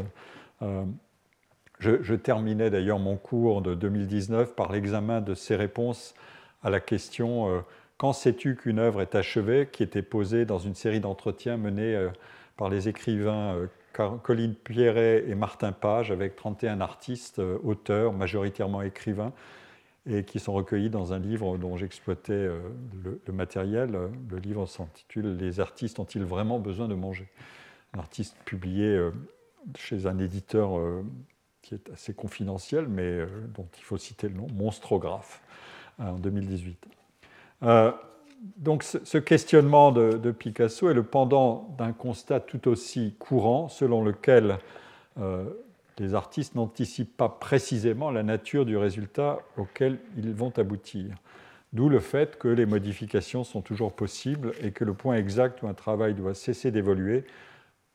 Euh, 1.85 1.99
je, 2.03 2.15
terminais 2.15 2.71
d'ailleurs 2.71 2.99
mon 2.99 3.17
cours 3.17 3.63
de 3.63 3.75
2019 3.75 4.55
par 4.55 4.73
l'examen 4.73 5.21
de 5.21 5.35
ces 5.35 5.57
réponses 5.57 6.15
à 6.63 6.71
la 6.71 6.81
question 6.81 7.65
Quand 7.99 8.13
sais-tu 8.13 8.57
qu'une 8.57 8.79
œuvre 8.79 9.03
est 9.03 9.15
achevée? 9.15 9.69
qui 9.71 9.83
était 9.83 10.03
posée 10.03 10.45
dans 10.45 10.59
une 10.59 10.75
série 10.75 11.01
d'entretiens 11.01 11.57
menés 11.57 12.09
par 12.57 12.71
les 12.71 12.89
écrivains 12.89 13.69
Colline 14.23 14.55
Pierret 14.55 15.25
et 15.27 15.35
Martin 15.35 15.73
Page, 15.73 16.11
avec 16.11 16.37
31 16.37 16.81
artistes, 16.81 17.39
euh, 17.39 17.59
auteurs, 17.65 18.13
majoritairement 18.13 18.83
écrivains, 18.83 19.33
et 20.09 20.25
qui 20.25 20.39
sont 20.39 20.53
recueillis 20.53 20.91
dans 20.91 21.13
un 21.13 21.19
livre 21.19 21.57
dont 21.59 21.77
j'exploitais 21.77 22.33
euh, 22.33 22.59
le, 23.27 23.33
matériel. 23.33 23.99
Le 24.31 24.39
livre 24.39 24.67
s'intitule 24.67 25.37
Les 25.37 25.61
artistes 25.61 25.99
ont-ils 25.99 26.25
vraiment 26.25 26.59
besoin 26.59 26.89
de 26.89 26.95
manger? 26.95 27.29
Un 27.95 27.99
artiste 27.99 28.37
publié 28.45 28.87
euh, 28.87 29.11
chez 29.77 30.07
un 30.07 30.19
éditeur 30.19 30.79
qui 31.67 31.75
est 31.75 31.91
assez 31.93 32.15
confidentiel, 32.15 32.87
mais 32.89 33.27
dont 33.55 33.67
il 33.77 33.83
faut 33.83 33.99
citer 33.99 34.29
le 34.29 34.35
nom, 34.35 34.47
Monstrographe, 34.55 35.43
en 35.99 36.15
2018 36.15 36.87
donc 38.57 38.83
ce 38.83 39.19
questionnement 39.19 39.93
de, 39.93 40.31
Picasso 40.31 40.89
est 40.89 40.95
le 40.95 41.03
pendant 41.03 41.75
d'un 41.79 41.93
constat 41.93 42.41
tout 42.41 42.69
aussi 42.69 43.15
courant 43.19 43.69
selon 43.69 44.05
lequel 44.05 44.59
euh, 45.19 45.45
les 45.99 46.15
artistes 46.15 46.55
n'anticipent 46.55 47.17
pas 47.17 47.29
précisément 47.29 48.11
la 48.11 48.23
nature 48.23 48.67
du 48.67 48.77
résultat 48.77 49.39
auquel 49.57 49.99
ils 50.17 50.33
vont 50.33 50.53
aboutir. 50.59 51.15
D'où 51.73 51.89
le 51.89 52.01
fait 52.01 52.39
que 52.39 52.49
les 52.49 52.67
modifications 52.67 53.45
sont 53.45 53.63
toujours 53.63 53.93
possibles 53.93 54.53
et 54.63 54.73
que 54.73 54.85
le 54.85 54.95
point 54.95 55.17
exact 55.17 55.63
où 55.63 55.69
un 55.69 55.75
travail 55.75 56.15
doit 56.15 56.35
cesser 56.35 56.71
d'évoluer 56.71 57.25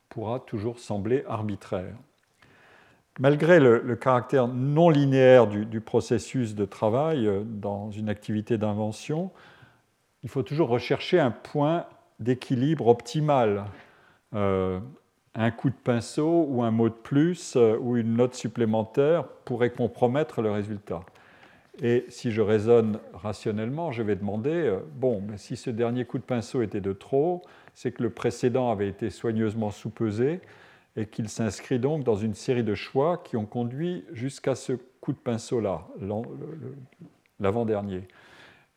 pourra 0.09 0.39
toujours 0.39 0.79
sembler 0.79 1.23
arbitraire. 1.27 1.95
Malgré 3.19 3.59
le, 3.59 3.95
caractère 3.95 4.47
non 4.47 4.89
linéaire 4.89 5.47
du, 5.47 5.81
processus 5.81 6.55
de 6.55 6.63
travail 6.63 7.27
euh, 7.27 7.43
dans 7.45 7.91
une 7.91 8.07
activité 8.07 8.57
d'invention, 8.57 9.31
il 10.23 10.29
faut 10.29 10.43
toujours 10.43 10.69
rechercher 10.69 11.19
un 11.19 11.31
point 11.31 11.85
d'équilibre 12.19 12.87
optimal. 12.87 13.65
Euh, 14.33 14.79
un 15.35 15.51
coup 15.51 15.69
de 15.69 15.75
pinceau 15.75 16.45
ou 16.49 16.63
un 16.63 16.71
mot 16.71 16.89
de 16.89 16.93
plus 16.93 17.55
euh, 17.55 17.77
ou 17.79 17.97
une 17.97 18.15
note 18.15 18.33
supplémentaire 18.33 19.25
pourrait 19.45 19.71
compromettre 19.71 20.41
le 20.41 20.51
résultat. 20.51 21.01
Et 21.81 22.05
si 22.09 22.31
je 22.31 22.41
raisonne 22.41 22.99
rationnellement, 23.13 23.91
je 23.91 24.03
vais 24.03 24.15
demander, 24.15 24.77
bon, 24.95 25.21
mais 25.27 25.37
si 25.37 25.55
ce 25.55 25.69
dernier 25.69 26.05
coup 26.05 26.17
de 26.17 26.23
pinceau 26.23 26.61
était 26.61 26.81
de 26.81 26.93
trop, 26.93 27.43
c'est 27.73 27.91
que 27.91 28.03
le 28.03 28.09
précédent 28.09 28.71
avait 28.71 28.89
été 28.89 29.09
soigneusement 29.09 29.71
sous-pesé 29.71 30.41
et 30.95 31.05
qu'il 31.05 31.29
s'inscrit 31.29 31.79
donc 31.79 32.03
dans 32.03 32.15
une 32.15 32.33
série 32.33 32.63
de 32.63 32.75
choix 32.75 33.17
qui 33.17 33.37
ont 33.37 33.45
conduit 33.45 34.05
jusqu'à 34.11 34.55
ce 34.55 34.73
coup 34.99 35.13
de 35.13 35.17
pinceau-là, 35.17 35.87
l'avant-dernier 37.39 38.07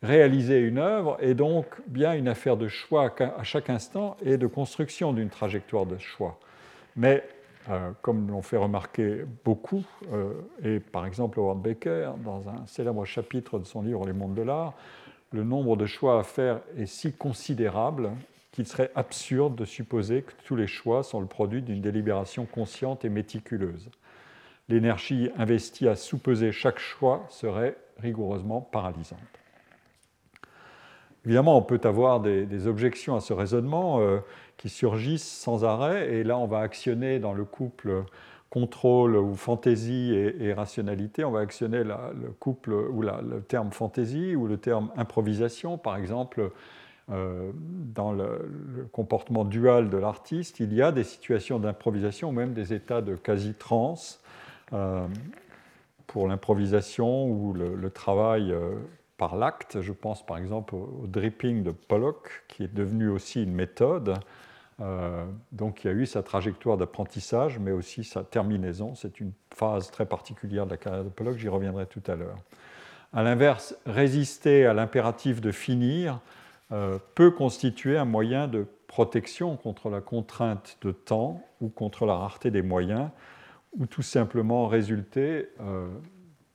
réaliser 0.05 0.59
une 0.59 0.77
œuvre 0.77 1.17
est 1.19 1.33
donc 1.33 1.65
bien 1.87 2.13
une 2.13 2.27
affaire 2.27 2.57
de 2.57 2.67
choix 2.67 3.13
à 3.19 3.43
chaque 3.43 3.69
instant 3.69 4.15
et 4.23 4.37
de 4.37 4.47
construction 4.47 5.13
d'une 5.13 5.29
trajectoire 5.29 5.85
de 5.85 5.97
choix. 5.97 6.39
Mais, 6.95 7.23
euh, 7.69 7.91
comme 8.01 8.29
l'ont 8.29 8.41
fait 8.41 8.57
remarquer 8.57 9.25
beaucoup, 9.43 9.83
euh, 10.13 10.33
et 10.63 10.79
par 10.79 11.05
exemple 11.05 11.39
Howard 11.39 11.61
Baker, 11.61 12.11
dans 12.23 12.47
un 12.47 12.65
célèbre 12.67 13.03
chapitre 13.05 13.59
de 13.59 13.65
son 13.65 13.81
livre 13.81 14.05
Les 14.05 14.13
mondes 14.13 14.35
de 14.35 14.43
l'art, 14.43 14.73
le 15.31 15.43
nombre 15.43 15.75
de 15.75 15.85
choix 15.85 16.19
à 16.19 16.23
faire 16.23 16.61
est 16.77 16.85
si 16.85 17.11
considérable 17.11 18.11
qu'il 18.55 18.65
serait 18.65 18.89
absurde 18.95 19.55
de 19.55 19.65
supposer 19.65 20.21
que 20.21 20.31
tous 20.45 20.55
les 20.55 20.65
choix 20.65 21.03
sont 21.03 21.19
le 21.19 21.27
produit 21.27 21.61
d'une 21.61 21.81
délibération 21.81 22.45
consciente 22.45 23.03
et 23.03 23.09
méticuleuse. 23.09 23.89
L'énergie 24.69 25.29
investie 25.37 25.89
à 25.89 25.97
sous-peser 25.97 26.53
chaque 26.53 26.79
choix 26.79 27.25
serait 27.29 27.75
rigoureusement 27.99 28.61
paralysante. 28.61 29.19
Évidemment, 31.25 31.57
on 31.57 31.63
peut 31.63 31.81
avoir 31.83 32.21
des, 32.21 32.67
objections 32.67 33.17
à 33.17 33.19
ce 33.19 33.33
raisonnement 33.33 33.99
euh, 33.99 34.19
qui 34.55 34.69
surgissent 34.69 35.27
sans 35.27 35.65
arrêt, 35.65 36.13
et 36.13 36.23
là, 36.23 36.37
on 36.37 36.47
va 36.47 36.59
actionner 36.59 37.19
dans 37.19 37.33
le 37.33 37.43
couple 37.43 38.05
contrôle 38.49 39.17
ou 39.17 39.35
fantaisie 39.35 40.13
et, 40.13 40.53
rationalité, 40.53 41.25
on 41.25 41.31
va 41.31 41.41
actionner 41.41 41.83
le 41.83 42.31
couple 42.39 42.71
ou 42.71 43.01
le 43.01 43.41
terme 43.41 43.71
fantaisie 43.71 44.33
ou 44.37 44.47
le 44.47 44.57
terme 44.57 44.91
improvisation, 44.95 45.77
par 45.77 45.97
exemple. 45.97 46.51
Euh, 47.11 47.51
dans 47.53 48.11
le, 48.11 48.89
comportement 48.91 49.45
dual 49.45 49.89
de 49.89 49.97
l'artiste, 49.97 50.59
il 50.59 50.73
y 50.73 50.81
a 50.81 50.91
des 50.91 51.03
situations 51.03 51.59
d'improvisation, 51.59 52.31
même 52.31 52.53
des 52.53 52.73
états 52.73 53.01
de 53.01 53.15
quasi-trance 53.15 54.21
euh, 54.73 55.07
pour 56.07 56.27
l'improvisation 56.27 57.27
ou 57.27 57.53
le, 57.53 57.89
travail 57.91 58.55
par 59.17 59.35
l'acte. 59.35 59.81
Je 59.81 59.93
pense 59.93 60.25
par 60.25 60.37
exemple 60.37 60.75
au, 60.75 61.03
dripping 61.05 61.63
de 61.63 61.71
Pollock, 61.71 62.43
qui 62.47 62.63
est 62.63 62.73
devenu 62.73 63.09
aussi 63.09 63.43
une 63.43 63.53
méthode. 63.53 64.15
Euh, 64.81 65.25
donc 65.51 65.83
il 65.83 65.87
y 65.87 65.89
a 65.89 65.93
eu 65.93 66.05
sa 66.05 66.23
trajectoire 66.23 66.77
d'apprentissage, 66.77 67.59
mais 67.59 67.71
aussi 67.71 68.03
sa 68.03 68.23
terminaison. 68.23 68.95
C'est 68.95 69.19
une 69.19 69.31
phase 69.53 69.91
très 69.91 70.05
particulière 70.05 70.65
de 70.65 70.71
la 70.71 70.77
carrière 70.77 71.03
de 71.03 71.09
Pollock, 71.09 71.37
j'y 71.37 71.49
reviendrai 71.49 71.85
tout 71.85 72.03
à 72.07 72.15
l'heure. 72.15 72.39
A 73.13 73.23
l'inverse, 73.23 73.77
résister 73.85 74.65
à 74.65 74.73
l'impératif 74.73 75.39
de 75.39 75.51
finir 75.51 76.19
euh, 76.71 76.97
peut 77.13 77.31
constituer 77.31 77.97
un 77.97 78.05
moyen 78.05 78.47
de 78.47 78.65
protection 78.87 79.57
contre 79.57 79.89
la 79.89 80.01
contrainte 80.01 80.77
de 80.81 80.91
temps 80.91 81.43
ou 81.61 81.69
contre 81.69 82.05
la 82.05 82.15
rareté 82.15 82.49
des 82.51 82.61
moyens, 82.61 83.09
ou 83.77 83.85
tout 83.85 84.01
simplement 84.01 84.67
résulter 84.67 85.49
euh, 85.59 85.87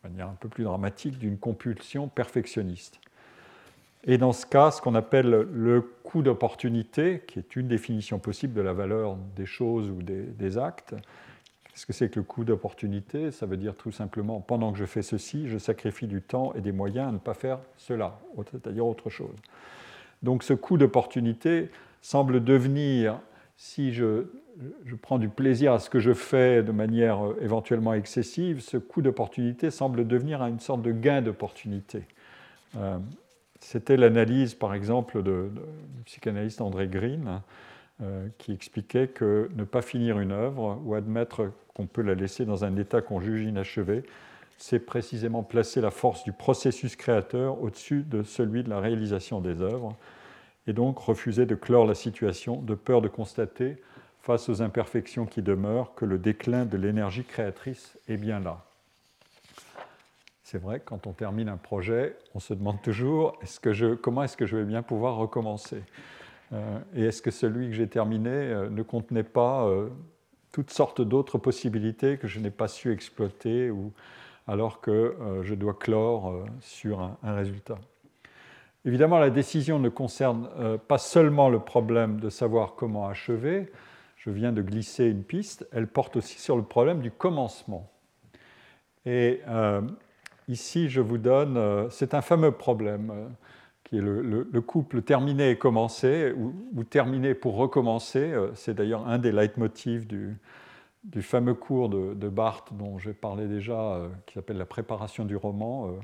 de 0.03 0.09
manière 0.09 0.29
un 0.29 0.37
peu 0.41 0.49
plus 0.49 0.65
dramatique, 0.65 1.19
d'une 1.19 1.39
compulsion 1.39 2.09
perfectionniste. 2.09 3.01
Et 4.05 4.17
dans 4.17 4.33
ce 4.33 4.47
cas, 4.47 4.71
ce 4.71 4.81
qu'on 4.81 4.95
appelle 4.95 5.29
le 5.29 5.83
coût 5.83 6.23
d'opportunité, 6.23 7.23
qui 7.27 7.39
est 7.39 7.55
une 7.55 7.69
définition 7.69 8.19
possible 8.19 8.55
de 8.55 8.63
la 8.63 8.73
valeur 8.73 9.17
des 9.37 9.45
choses 9.45 9.91
ou 9.91 10.03
des, 10.03 10.59
actes. 10.59 10.95
Qu'est-ce 11.65 11.85
que 11.85 11.93
c'est 11.93 12.09
que 12.09 12.19
le 12.19 12.25
coût 12.25 12.45
d'opportunité? 12.45 13.31
Ça 13.31 13.45
veut 13.45 13.59
dire 13.59 13.75
tout 13.77 13.93
simplement, 13.93 14.41
pendant 14.41 14.73
que 14.73 14.79
je 14.79 14.87
fais 14.87 15.03
ceci, 15.03 15.49
je 15.49 15.59
sacrifie 15.59 16.07
du 16.07 16.23
temps 16.23 16.55
et 16.55 16.63
des 16.63 16.73
moyens 16.73 17.11
à 17.11 17.13
ne 17.13 17.19
pas 17.19 17.35
faire 17.35 17.59
cela, 17.77 18.19
c'est-à-dire 18.51 18.87
autre 18.87 19.11
chose. 19.11 19.37
Donc 20.23 20.43
ce 20.43 20.53
coût 20.53 20.77
d'opportunité 20.77 21.71
semble 22.03 22.43
devenir, 22.43 23.21
si 23.57 23.93
je, 23.93 24.25
prends 25.03 25.19
du 25.19 25.29
plaisir 25.29 25.73
à 25.73 25.79
ce 25.79 25.91
que 25.91 26.01
je 26.01 26.13
fais 26.13 26.63
de 26.63 26.73
manière 26.73 27.25
euh, 27.27 27.39
éventuellement 27.41 27.95
excessive, 27.95 28.61
ce 28.61 28.77
coût 28.77 29.03
d'opportunité 29.03 29.71
semble 29.71 30.07
devenir 30.07 30.43
une 30.43 30.61
sorte 30.61 30.83
de 30.83 30.93
gain 30.93 31.23
d'opportunité. 31.23 32.05
Euh, 32.77 32.99
c'était 33.61 33.97
l'analyse, 33.97 34.55
par 34.55 34.75
exemple, 34.75 35.23
du 35.23 35.51
psychanalyste 36.07 36.61
André 36.61 36.89
Green, 36.89 37.41
euh, 38.03 38.29
qui 38.39 38.53
expliquait 38.53 39.09
que 39.09 39.51
ne 39.55 39.65
pas 39.65 39.83
finir 39.83 40.19
une 40.19 40.33
œuvre 40.33 40.81
ou 40.85 40.95
admettre 40.95 41.53
qu'on 41.75 41.87
peut 41.87 42.01
la 42.01 42.15
laisser 42.15 42.47
dans 42.47 42.65
un 42.65 42.77
état 42.77 43.03
qu'on 43.03 43.21
juge 43.21 43.43
inachevé, 43.43 44.03
c'est 44.61 44.79
précisément 44.79 45.43
placer 45.43 45.81
la 45.81 45.91
force 45.91 46.23
du 46.23 46.33
processus 46.33 46.95
créateur 46.95 47.61
au-dessus 47.63 48.03
de 48.03 48.23
celui 48.23 48.63
de 48.63 48.69
la 48.69 48.79
réalisation 48.79 49.41
des 49.41 49.63
œuvres, 49.63 49.97
et 50.67 50.73
donc 50.75 50.99
refuser 50.99 51.47
de 51.47 51.55
clore 51.55 51.87
la 51.87 51.95
situation 51.95 52.61
de 52.61 52.75
peur 52.75 53.01
de 53.01 53.09
constater, 53.09 53.83
face 54.21 54.51
aux 54.51 54.61
imperfections 54.61 55.25
qui 55.25 55.41
demeurent, 55.41 55.95
que 55.95 56.05
le 56.05 56.19
déclin 56.19 56.67
de 56.67 56.77
l'énergie 56.77 57.25
créatrice 57.25 57.99
est 58.07 58.19
bien 58.19 58.39
là. 58.39 58.63
C'est 60.45 60.59
vrai, 60.59 60.81
quand 60.85 61.07
on 61.07 61.13
termine 61.13 61.49
un 61.49 61.57
projet, 61.57 62.17
on 62.35 62.39
se 62.39 62.53
demande 62.53 62.83
toujours 62.83 63.39
est-ce 63.41 63.61
que 63.61 63.73
je, 63.73 63.95
comment 63.95 64.23
est-ce 64.25 64.37
que 64.37 64.47
je 64.47 64.59
vais 64.59 64.65
bien 64.65 64.83
pouvoir 64.83 65.17
recommencer? 65.17 65.83
Euh, 66.53 66.81
Et 66.95 67.05
est-ce 67.05 67.23
que 67.23 67.31
celui 67.31 67.69
que 67.69 67.73
j'ai 67.73 67.89
terminé 67.89 68.29
euh, 68.29 68.69
ne 68.69 68.83
contenait 68.83 69.23
pas 69.23 69.65
euh, 69.67 69.89
toutes 70.53 70.71
sortes 70.71 71.01
d'autres 71.01 71.39
possibilités 71.39 72.19
que 72.19 72.29
je 72.29 72.41
n'ai 72.41 72.51
pas 72.51 72.69
su 72.69 72.93
exploiter 72.93 73.71
ou, 73.71 73.93
alors 74.47 74.81
que 74.81 75.17
je 75.43 75.55
dois 75.55 75.75
clore 75.75 76.45
sur 76.61 77.01
un, 77.01 77.35
résultat 77.35 77.79
Évidemment, 78.85 79.19
la 79.19 79.31
décision 79.31 79.79
ne 79.79 79.89
concerne 79.89 80.49
pas 80.89 80.99
seulement 80.99 81.49
le 81.49 81.61
problème 81.61 82.19
de 82.19 82.31
savoir 82.31 82.75
comment 82.75 83.07
achever, 83.07 83.71
je 84.17 84.31
viens 84.31 84.53
de 84.53 84.63
glisser 84.63 85.07
une 85.07 85.23
piste, 85.23 85.69
elle 85.73 85.87
porte 85.87 86.17
aussi 86.17 86.39
sur 86.39 86.57
le 86.57 86.63
problème 86.63 87.01
du 87.01 87.11
commencement. 87.11 87.91
Et 89.07 89.41
Ici, 90.51 90.89
je 90.89 91.01
vous 91.01 91.17
donne, 91.17 91.57
euh, 91.57 91.89
c'est 91.91 92.13
un 92.13 92.23
fameux 92.23 92.51
problème 92.51 93.13
euh, 93.15 93.29
qui 93.85 93.99
est 93.99 94.01
le, 94.01 94.61
couple 94.61 95.01
terminé 95.01 95.51
et 95.51 95.57
commencé, 95.57 96.35
ou, 96.37 96.83
terminé 96.83 97.35
pour 97.35 97.55
recommencer. 97.55 98.33
Euh, 98.33 98.51
c'est 98.57 98.75
d'ailleurs 98.75 99.07
un 99.07 99.19
des 99.19 99.31
leitmotifs 99.31 100.09
du, 100.09 100.37
du 101.05 101.23
fameux 101.23 101.55
cours 101.55 101.89
de, 101.89 102.29
Barthes 102.29 102.73
dont 102.73 102.99
j'ai 102.99 103.15
parlé 103.15 103.47
déjà, 103.47 104.03
qui 104.27 104.35
s'appelle 104.35 104.59
la 104.59 104.67
préparation 104.67 105.25
du 105.25 105.37
roman. 105.37 105.95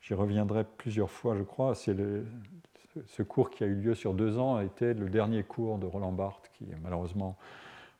J'y 0.00 0.14
reviendrai 0.14 0.64
plusieurs 0.64 1.10
fois, 1.10 1.36
je 1.36 1.42
crois. 1.42 1.74
Ce 1.74 3.22
cours 3.22 3.50
qui 3.50 3.64
a 3.64 3.66
eu 3.66 3.74
lieu 3.74 3.94
sur 3.94 4.14
deux 4.14 4.38
ans 4.38 4.56
a 4.56 4.64
été 4.64 4.94
le 4.94 5.08
dernier 5.08 5.42
cours 5.42 5.78
de 5.78 5.86
Roland 5.86 6.12
Barthes, 6.12 6.50
qui 6.56 6.64
est 6.64 6.78
malheureusement 6.82 7.36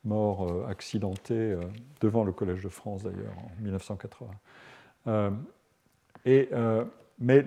mort 0.04 0.68
accidenté 0.68 1.56
devant 2.00 2.22
le 2.22 2.30
Collège 2.32 2.62
de 2.62 2.68
France 2.68 3.02
d'ailleurs 3.02 3.36
en 3.38 3.62
1980. 3.62 4.30
Euh, 6.26 6.84
mais 7.18 7.44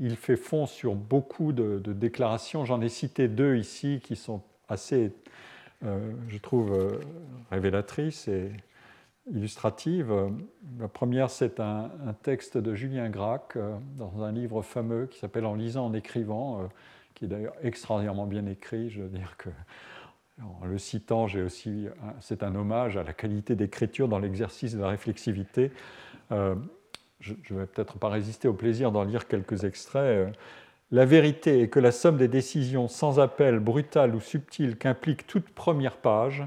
il 0.00 0.16
fait 0.16 0.36
fond 0.36 0.66
sur 0.66 0.94
beaucoup 0.94 1.52
de, 1.52 1.78
déclarations. 1.92 2.64
J'en 2.64 2.80
ai 2.80 2.88
cité 2.88 3.28
deux 3.28 3.56
ici 3.56 4.00
qui 4.02 4.16
sont 4.16 4.42
assez, 4.68 5.12
euh, 5.84 6.12
je 6.28 6.38
trouve, 6.38 6.72
euh, 6.72 7.00
révélatrices 7.50 8.28
et 8.28 8.52
illustratives. 9.32 10.12
La 10.78 10.88
première, 10.88 11.30
c'est 11.30 11.60
un, 11.60 11.90
texte 12.22 12.58
de 12.58 12.74
Julien 12.74 13.08
Gracq 13.08 13.56
dans 13.96 14.22
un 14.22 14.32
livre 14.32 14.62
fameux 14.62 15.06
qui 15.06 15.20
s'appelle 15.20 15.46
En 15.46 15.54
lisant, 15.54 15.86
en 15.86 15.94
écrivant, 15.94 16.68
qui 17.14 17.26
est 17.26 17.28
d'ailleurs 17.28 17.54
extraordinairement 17.62 18.26
bien 18.26 18.46
écrit. 18.46 18.90
Je 18.90 19.02
veux 19.02 19.08
dire 19.08 19.36
que 19.36 19.48
en 20.42 20.66
le 20.66 20.76
citant, 20.76 21.28
j'ai 21.28 21.40
aussi, 21.40 21.86
c'est 22.20 22.42
un 22.42 22.56
hommage 22.56 22.96
à 22.96 23.04
la 23.04 23.12
qualité 23.12 23.54
d'écriture 23.54 24.08
dans 24.08 24.18
l'exercice 24.18 24.74
de 24.74 24.80
la 24.80 24.88
réflexivité 24.88 25.70
je 27.22 27.34
ne 27.54 27.60
vais 27.60 27.66
peut-être 27.66 27.98
pas 27.98 28.08
résister 28.08 28.48
au 28.48 28.52
plaisir 28.52 28.92
d'en 28.92 29.04
lire 29.04 29.28
quelques 29.28 29.64
extraits. 29.64 30.34
La 30.92 31.06
vérité 31.06 31.62
est 31.62 31.68
que 31.68 31.80
la 31.80 31.90
somme 31.90 32.18
des 32.18 32.28
décisions 32.28 32.86
sans 32.86 33.18
appel, 33.18 33.60
brutales 33.60 34.14
ou 34.14 34.20
subtiles 34.20 34.76
qu'implique 34.76 35.26
toute 35.26 35.48
première 35.48 35.96
page 35.96 36.44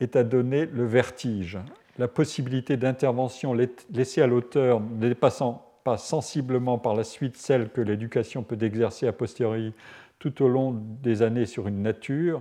est 0.00 0.16
à 0.16 0.24
donner 0.24 0.64
le 0.64 0.86
vertige. 0.86 1.58
La 1.98 2.08
possibilité 2.08 2.78
d'intervention 2.78 3.52
laissée 3.52 4.22
à 4.22 4.26
l'auteur 4.26 4.80
ne 4.80 5.08
dépassant 5.08 5.70
pas 5.84 5.98
sensiblement 5.98 6.78
par 6.78 6.94
la 6.94 7.04
suite 7.04 7.36
celle 7.36 7.68
que 7.68 7.82
l'éducation 7.82 8.42
peut 8.42 8.56
exercer 8.62 9.06
a 9.06 9.12
posteriori 9.12 9.74
tout 10.18 10.42
au 10.42 10.48
long 10.48 10.80
des 11.02 11.20
années 11.20 11.44
sur 11.44 11.68
une 11.68 11.82
nature, 11.82 12.40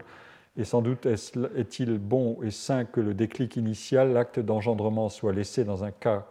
et 0.56 0.64
sans 0.64 0.82
doute 0.82 1.06
est-il 1.06 1.98
bon 1.98 2.38
et 2.42 2.52
sain 2.52 2.86
que 2.86 3.02
le 3.02 3.14
déclic 3.14 3.58
initial, 3.58 4.14
l'acte 4.14 4.40
d'engendrement, 4.40 5.10
soit 5.10 5.34
laissé 5.34 5.66
dans 5.66 5.84
un 5.84 5.92
cas 5.92 6.26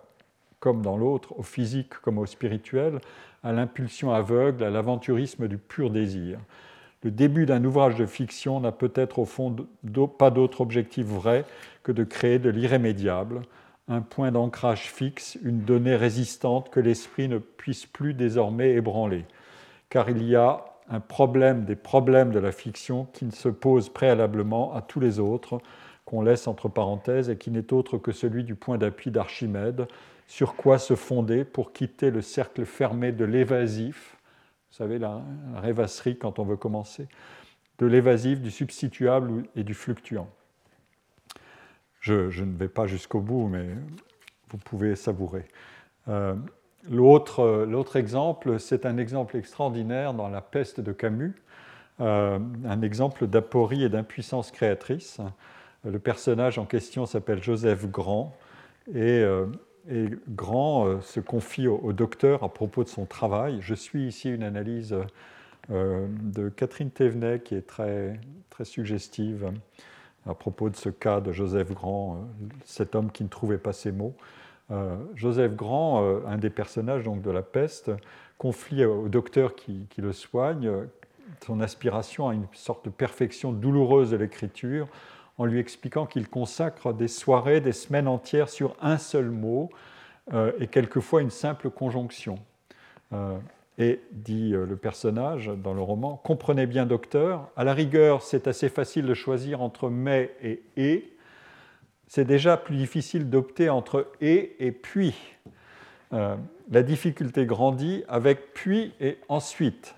comme 0.59 0.81
dans 0.81 0.96
l'autre, 0.96 1.38
au 1.38 1.42
physique 1.42 1.92
comme 2.03 2.18
au 2.18 2.25
spirituel, 2.25 3.01
à 3.42 3.52
l'impulsion 3.52 4.12
aveugle, 4.12 4.64
à 4.64 4.70
l'aventurisme 4.70 5.48
du 5.48 5.59
pur 5.59 5.90
désir. 5.90 6.38
Le 7.02 7.11
début 7.11 7.46
d'un 7.46 7.64
ouvrage 7.64 7.96
de 7.96 8.07
fiction 8.07 8.61
n'a 8.61 8.70
peut-être 8.70 9.18
au 9.18 9.24
fond 9.24 9.55
pas 10.18 10.31
d'autre 10.31 10.61
objectif 10.61 11.07
vrai 11.07 11.44
que 11.83 11.90
de 11.90 12.05
créer 12.05 12.38
de 12.38 12.50
l'irrémédiable, 12.50 13.42
un 13.88 14.00
point 14.00 14.31
d'ancrage 14.31 14.92
fixe, 14.92 15.37
une 15.42 15.62
donnée 15.62 15.96
résistante 15.96 16.70
que 16.70 16.78
l'esprit 16.78 17.28
ne 17.28 17.38
puisse 17.38 17.87
plus 17.87 18.14
désormais 18.14 18.70
ébranler. 18.70 19.24
Car 19.88 20.09
il 20.09 20.22
y 20.22 20.37
a 20.37 20.64
un 20.88 21.00
problème 21.00 21.64
des 21.64 21.74
problèmes 21.74 22.31
de 22.31 22.38
la 22.38 22.52
fiction 22.52 23.07
qui 23.12 23.24
ne 23.24 23.33
se 23.33 23.48
pose 23.48 23.88
préalablement 23.88 24.74
à 24.74 24.83
tous 24.83 25.00
les 25.00 25.18
autres, 25.18 25.61
qu'on 26.05 26.22
laisse 26.22 26.46
entre 26.46 26.68
parenthèses 26.68 27.31
et 27.31 27.37
qui 27.37 27.50
n'est 27.50 27.72
autre 27.72 27.98
que 27.98 28.12
celui 28.12 28.44
du 28.44 28.55
point 28.55 28.78
d'appui 28.78 29.11
d'Archimède, 29.11 29.87
sur 30.33 30.57
quoi 30.57 30.79
se 30.79 30.97
fonder 30.97 31.45
pour 31.45 31.75
quitter 31.75 32.11
le 32.11 32.23
cercle 32.23 32.64
fermé 32.64 33.12
de 33.12 33.27
l'évasif, 33.27 34.16
vous 34.71 34.77
savez, 34.77 34.99
la, 34.99 35.21
rêvasserie 35.57 36.16
quand 36.16 36.38
on 36.38 36.45
veut 36.47 36.57
commencer, 36.57 37.07
de 37.77 37.85
l'évasif, 37.85 38.40
du 38.40 38.51
substituable 38.51 39.45
et 39.57 39.62
du 39.62 39.75
fluctuant. 39.75 40.31
Je, 42.01 42.42
ne 42.45 42.57
vais 42.57 42.68
pas 42.68 42.87
jusqu'au 42.87 43.21
bout, 43.21 43.47
mais 43.47 43.68
vous 44.49 44.57
pouvez 44.57 44.97
savourer. 44.97 45.45
Euh, 46.09 46.35
l'autre 46.88 47.97
exemple, 47.97 48.59
c'est 48.59 48.87
un 48.87 48.97
exemple 48.97 49.37
extraordinaire 49.37 50.14
dans 50.14 50.31
La 50.31 50.40
peste 50.40 50.81
de 50.81 50.92
Camus, 50.92 51.35
euh, 52.01 52.38
un 52.64 52.81
exemple 52.81 53.27
d'aporie 53.27 53.85
et 53.85 53.90
d'impuissance 53.90 54.51
créatrice. 54.51 55.21
Le 55.85 55.99
personnage 55.99 56.59
en 56.59 56.64
question 56.64 57.05
s'appelle 57.05 57.42
Joseph 57.42 57.87
Grand 57.87 58.35
et 58.95 59.21
euh, 59.21 59.45
et 59.88 60.07
Grand 60.29 60.87
euh, 60.87 61.01
se 61.01 61.21
confie 61.21 61.66
au, 61.66 61.92
docteur 61.92 62.42
à 62.42 62.49
propos 62.49 62.85
de 62.85 62.88
son 62.88 63.05
travail. 63.05 63.59
Je 63.61 63.75
suis 63.75 64.07
ici 64.07 64.31
une 64.31 64.42
analyse 64.42 64.97
euh, 65.71 66.07
de 66.23 66.49
Catherine 66.49 66.90
Thévenet 66.90 67.40
qui 67.40 67.55
est 67.55 67.66
très, 67.66 68.21
très 68.51 68.64
suggestive 68.64 69.53
à 70.27 70.35
propos 70.35 70.71
de 70.71 70.77
ce 70.77 70.88
cas 70.88 71.21
de 71.21 71.33
Joseph 71.33 71.73
Grand, 71.73 72.14
euh, 72.14 72.47
cet 72.64 72.95
homme 72.95 73.11
qui 73.11 73.25
ne 73.25 73.29
trouvait 73.29 73.59
pas 73.59 73.73
ses 73.73 73.92
mots. 73.92 74.14
Joseph 75.14 75.55
Grand, 75.55 76.03
un 76.27 76.38
des 76.38 76.49
personnages 76.49 77.05
donc, 77.05 77.21
de 77.21 77.31
la 77.31 77.42
peste, 77.42 77.90
confie 78.38 78.87
au 78.87 79.07
docteur 79.09 79.55
qui, 79.55 79.87
qui 79.90 80.01
le 80.01 80.14
soigne 80.14 80.71
son 81.45 81.61
aspiration 81.61 82.29
à 82.29 82.35
une 82.35 82.47
sorte 82.55 82.87
de 82.87 82.90
perfection 82.90 83.53
douloureuse 83.53 84.12
de 84.12 84.16
l'écriture 84.16 84.88
en 85.38 85.45
lui 85.45 85.59
expliquant 85.59 86.07
qu'il 86.07 86.29
consacre 86.29 86.92
des 86.92 87.09
soirées, 87.09 87.61
des 87.61 87.73
semaines 87.73 88.09
entières 88.09 88.49
sur 88.49 88.77
un 88.81 88.99
seul 88.99 89.31
mot 89.31 89.71
euh, 90.33 90.53
et 90.61 90.66
quelquefois 90.66 91.23
une 91.23 91.31
simple 91.31 91.71
conjonction. 91.71 92.38
Euh, 93.12 93.37
et 93.79 94.01
dit 94.12 94.53
euh, 94.55 94.66
le 94.66 94.77
personnage 94.77 95.49
dans 95.49 95.75
le 95.75 95.81
roman, 95.81 96.21
comprenez 96.23 96.66
bien 96.66 96.87
docteur, 96.87 97.49
à 97.57 97.64
la 97.64 97.73
rigueur 97.75 98.23
c'est 98.23 98.47
assez 98.47 98.68
facile 98.68 99.07
de 99.07 99.14
choisir 99.14 99.62
entre 99.62 99.88
mais 99.88 100.35
et 100.42 100.62
et, 100.77 101.12
c'est 102.07 102.27
déjà 102.27 102.59
plus 102.59 102.77
difficile 102.77 103.31
d'opter 103.31 103.71
entre 103.71 104.09
et 104.21 104.57
et 104.61 104.73
puis. 104.73 105.14
la 106.12 106.83
difficulté 106.83 107.47
grandit 107.47 108.05
avec 108.07 108.53
puis 108.53 108.92
et 109.01 109.16
ensuite. 109.29 109.95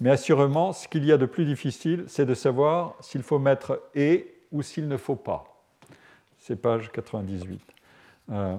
Mais 0.00 0.10
assurément, 0.10 0.72
ce 0.72 0.88
qu'il 0.88 1.04
y 1.04 1.12
a 1.12 1.16
de 1.16 1.26
plus 1.26 1.44
difficile, 1.44 2.04
c'est 2.08 2.26
de 2.26 2.34
savoir 2.34 2.96
s'il 3.00 3.22
faut 3.22 3.38
mettre 3.38 3.80
et 3.94 4.31
ou 4.52 4.62
s'il 4.62 4.88
ne 4.88 4.96
faut 4.96 5.16
pas. 5.16 5.64
C'est 6.38 6.56
page 6.56 6.92
98. 6.92 7.60
Euh, 8.30 8.56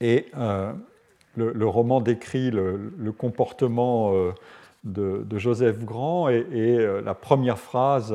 et 0.00 0.26
euh, 0.36 0.72
le, 1.36 1.66
roman 1.66 2.00
décrit 2.00 2.50
le, 2.50 3.12
comportement 3.16 4.14
euh, 4.14 4.32
de, 4.84 5.38
Joseph 5.38 5.84
Grand 5.84 6.28
et, 6.28 7.00
la 7.04 7.14
première 7.14 7.58
phrase 7.58 8.14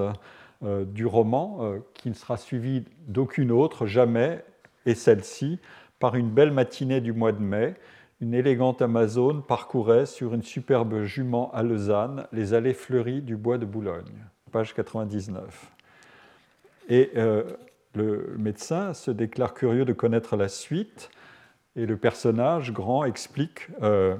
du 0.62 1.06
roman, 1.06 1.76
qui 1.94 2.10
ne 2.10 2.16
sera 2.16 2.36
suivie 2.36 2.84
d'aucune 3.08 3.52
autre, 3.52 3.86
jamais, 3.86 4.44
et 4.86 4.96
celle-ci, 4.96 5.60
par 6.00 6.16
une 6.16 6.30
belle 6.30 6.52
matinée 6.52 7.00
du 7.00 7.14
mois 7.14 7.32
de 7.32 7.42
mai, 7.42 7.76
une 8.22 8.34
élégante 8.34 8.82
Amazone 8.82 9.44
parcourait 9.44 10.08
sur 10.08 10.34
une 10.34 10.42
superbe 10.42 11.04
jument 11.04 11.52
à 11.54 11.62
Lausanne 11.62 12.26
les 12.32 12.54
allées 12.54 12.74
fleuries 12.74 13.22
du 13.22 13.38
bois 13.38 13.60
de 13.60 13.66
Boulogne. 13.66 14.26
Page 14.52 14.74
99. 14.74 15.77
Et 16.90 17.12
euh, 17.18 17.44
le 17.96 18.36
médecin 18.38 18.94
se 18.94 19.12
déclare 19.12 19.54
curieux 19.54 19.86
de 19.86 19.94
connaître 19.94 20.38
la 20.38 20.48
suite, 20.48 21.10
et 21.78 21.86
le 21.86 21.96
personnage, 21.96 22.74
Grand, 22.74 23.04
explique 23.04 23.68
euh, 23.84 24.16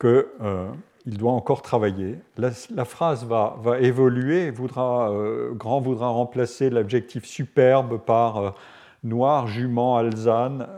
qu'il 0.00 0.24
euh, 0.40 0.68
doit 1.06 1.32
encore 1.32 1.62
travailler. 1.62 2.18
La, 2.38 2.84
phrase 2.84 3.24
va, 3.24 3.56
va 3.60 3.80
évoluer, 3.80 4.50
voudra, 4.52 5.10
euh, 5.10 5.52
Grand 5.52 5.80
voudra 5.80 6.08
remplacer 6.08 6.70
l'adjectif 6.70 7.24
superbe 7.24 7.98
par 7.98 8.54
noir, 9.02 9.48
jument, 9.48 9.96
alzane. 9.96 10.68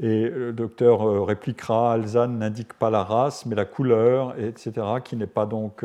Et 0.00 0.30
le 0.30 0.52
docteur 0.52 1.26
répliquera 1.26 1.92
Alzane 1.92 2.38
n'indique 2.38 2.72
pas 2.72 2.88
la 2.88 3.04
race, 3.04 3.44
mais 3.44 3.54
la 3.54 3.66
couleur, 3.66 4.34
etc., 4.38 4.72
qui 5.04 5.16
n'est 5.16 5.26
pas 5.26 5.44
donc 5.44 5.84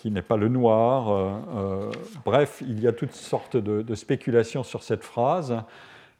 qui 0.00 0.10
n'est 0.10 0.22
pas 0.22 0.38
le 0.38 0.48
noir. 0.48 1.10
Euh, 1.10 1.32
euh, 1.54 1.90
bref, 2.24 2.62
il 2.66 2.80
y 2.80 2.86
a 2.86 2.92
toutes 2.92 3.12
sortes 3.12 3.58
de, 3.58 3.94
spéculations 3.94 4.62
sur 4.62 4.82
cette 4.82 5.04
phrase. 5.04 5.62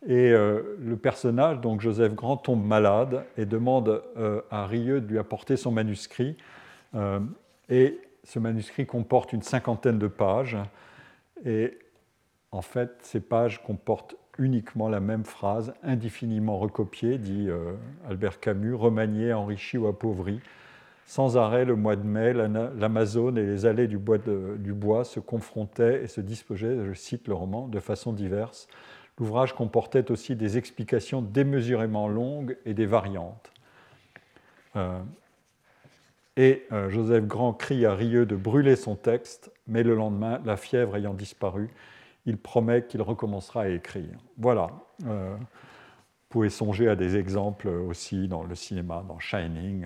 Et 0.06 0.32
euh, 0.32 0.76
le 0.80 0.96
personnage, 0.96 1.60
donc 1.60 1.80
Joseph 1.80 2.14
Grand, 2.14 2.36
tombe 2.36 2.62
malade 2.62 3.24
et 3.38 3.46
demande 3.46 4.02
à 4.50 4.66
Rieux 4.66 5.00
de 5.00 5.06
lui 5.06 5.18
apporter 5.18 5.56
son 5.56 5.72
manuscrit. 5.72 6.36
et 7.70 7.98
ce 8.22 8.38
manuscrit 8.38 8.84
comporte 8.84 9.32
une 9.32 9.42
cinquantaine 9.42 9.98
de 9.98 10.08
pages. 10.08 10.58
Et 11.46 11.78
en 12.52 12.62
fait, 12.62 12.90
ces 13.00 13.20
pages 13.20 13.62
comportent 13.62 14.14
uniquement 14.36 14.90
la 14.90 15.00
même 15.00 15.24
phrase, 15.24 15.72
indéfiniment 15.82 16.58
recopiée, 16.58 17.16
dit 17.16 17.48
Albert 18.08 18.40
Camus, 18.40 18.74
remaniée, 18.74 19.32
enrichie 19.32 19.78
ou 19.78 19.86
appauvrie 19.86 20.40
sans 21.10 21.36
arrêt, 21.36 21.64
le 21.64 21.74
mois 21.74 21.96
de 21.96 22.06
mai, 22.06 22.32
l'Amazone 22.32 23.36
et 23.36 23.44
les 23.44 23.66
allées 23.66 23.88
du 23.88 23.98
bois, 23.98 25.02
se 25.02 25.18
confrontaient 25.18 26.04
et 26.04 26.06
se 26.06 26.20
disposaient, 26.20 26.84
je 26.86 26.92
cite 26.92 27.26
le 27.26 27.34
roman, 27.34 27.66
de 27.66 27.80
façon 27.80 28.12
diverse. 28.12 28.68
L'ouvrage 29.18 29.52
comportait 29.52 30.12
aussi 30.12 30.36
des 30.36 30.56
explications 30.56 31.20
démesurément 31.20 32.06
longues 32.06 32.56
et 32.64 32.74
des 32.74 32.86
variantes. 32.86 33.50
Euh, 34.76 35.00
et 36.36 36.64
euh, 36.70 36.88
Joseph 36.90 37.26
Grand 37.26 37.54
crie 37.54 37.86
à 37.86 37.94
Rieux 37.96 38.24
de 38.24 38.36
brûler 38.36 38.76
son 38.76 38.94
texte, 38.94 39.50
mais 39.66 39.82
le 39.82 39.96
lendemain, 39.96 40.40
la 40.44 40.56
fièvre 40.56 40.94
ayant 40.94 41.14
disparu, 41.14 41.70
il 42.24 42.38
promet 42.38 42.86
qu'il 42.86 43.02
recommencera 43.02 43.62
à 43.62 43.68
écrire. 43.68 44.16
Voilà. 44.38 44.70
Euh, 45.06 45.34
vous 45.36 46.26
pouvez 46.28 46.50
songer 46.50 46.88
à 46.88 46.94
des 46.94 47.16
exemples 47.16 47.66
aussi 47.66 48.28
dans 48.28 48.44
le 48.44 48.54
cinéma, 48.54 49.04
dans 49.08 49.18
Shining 49.18 49.84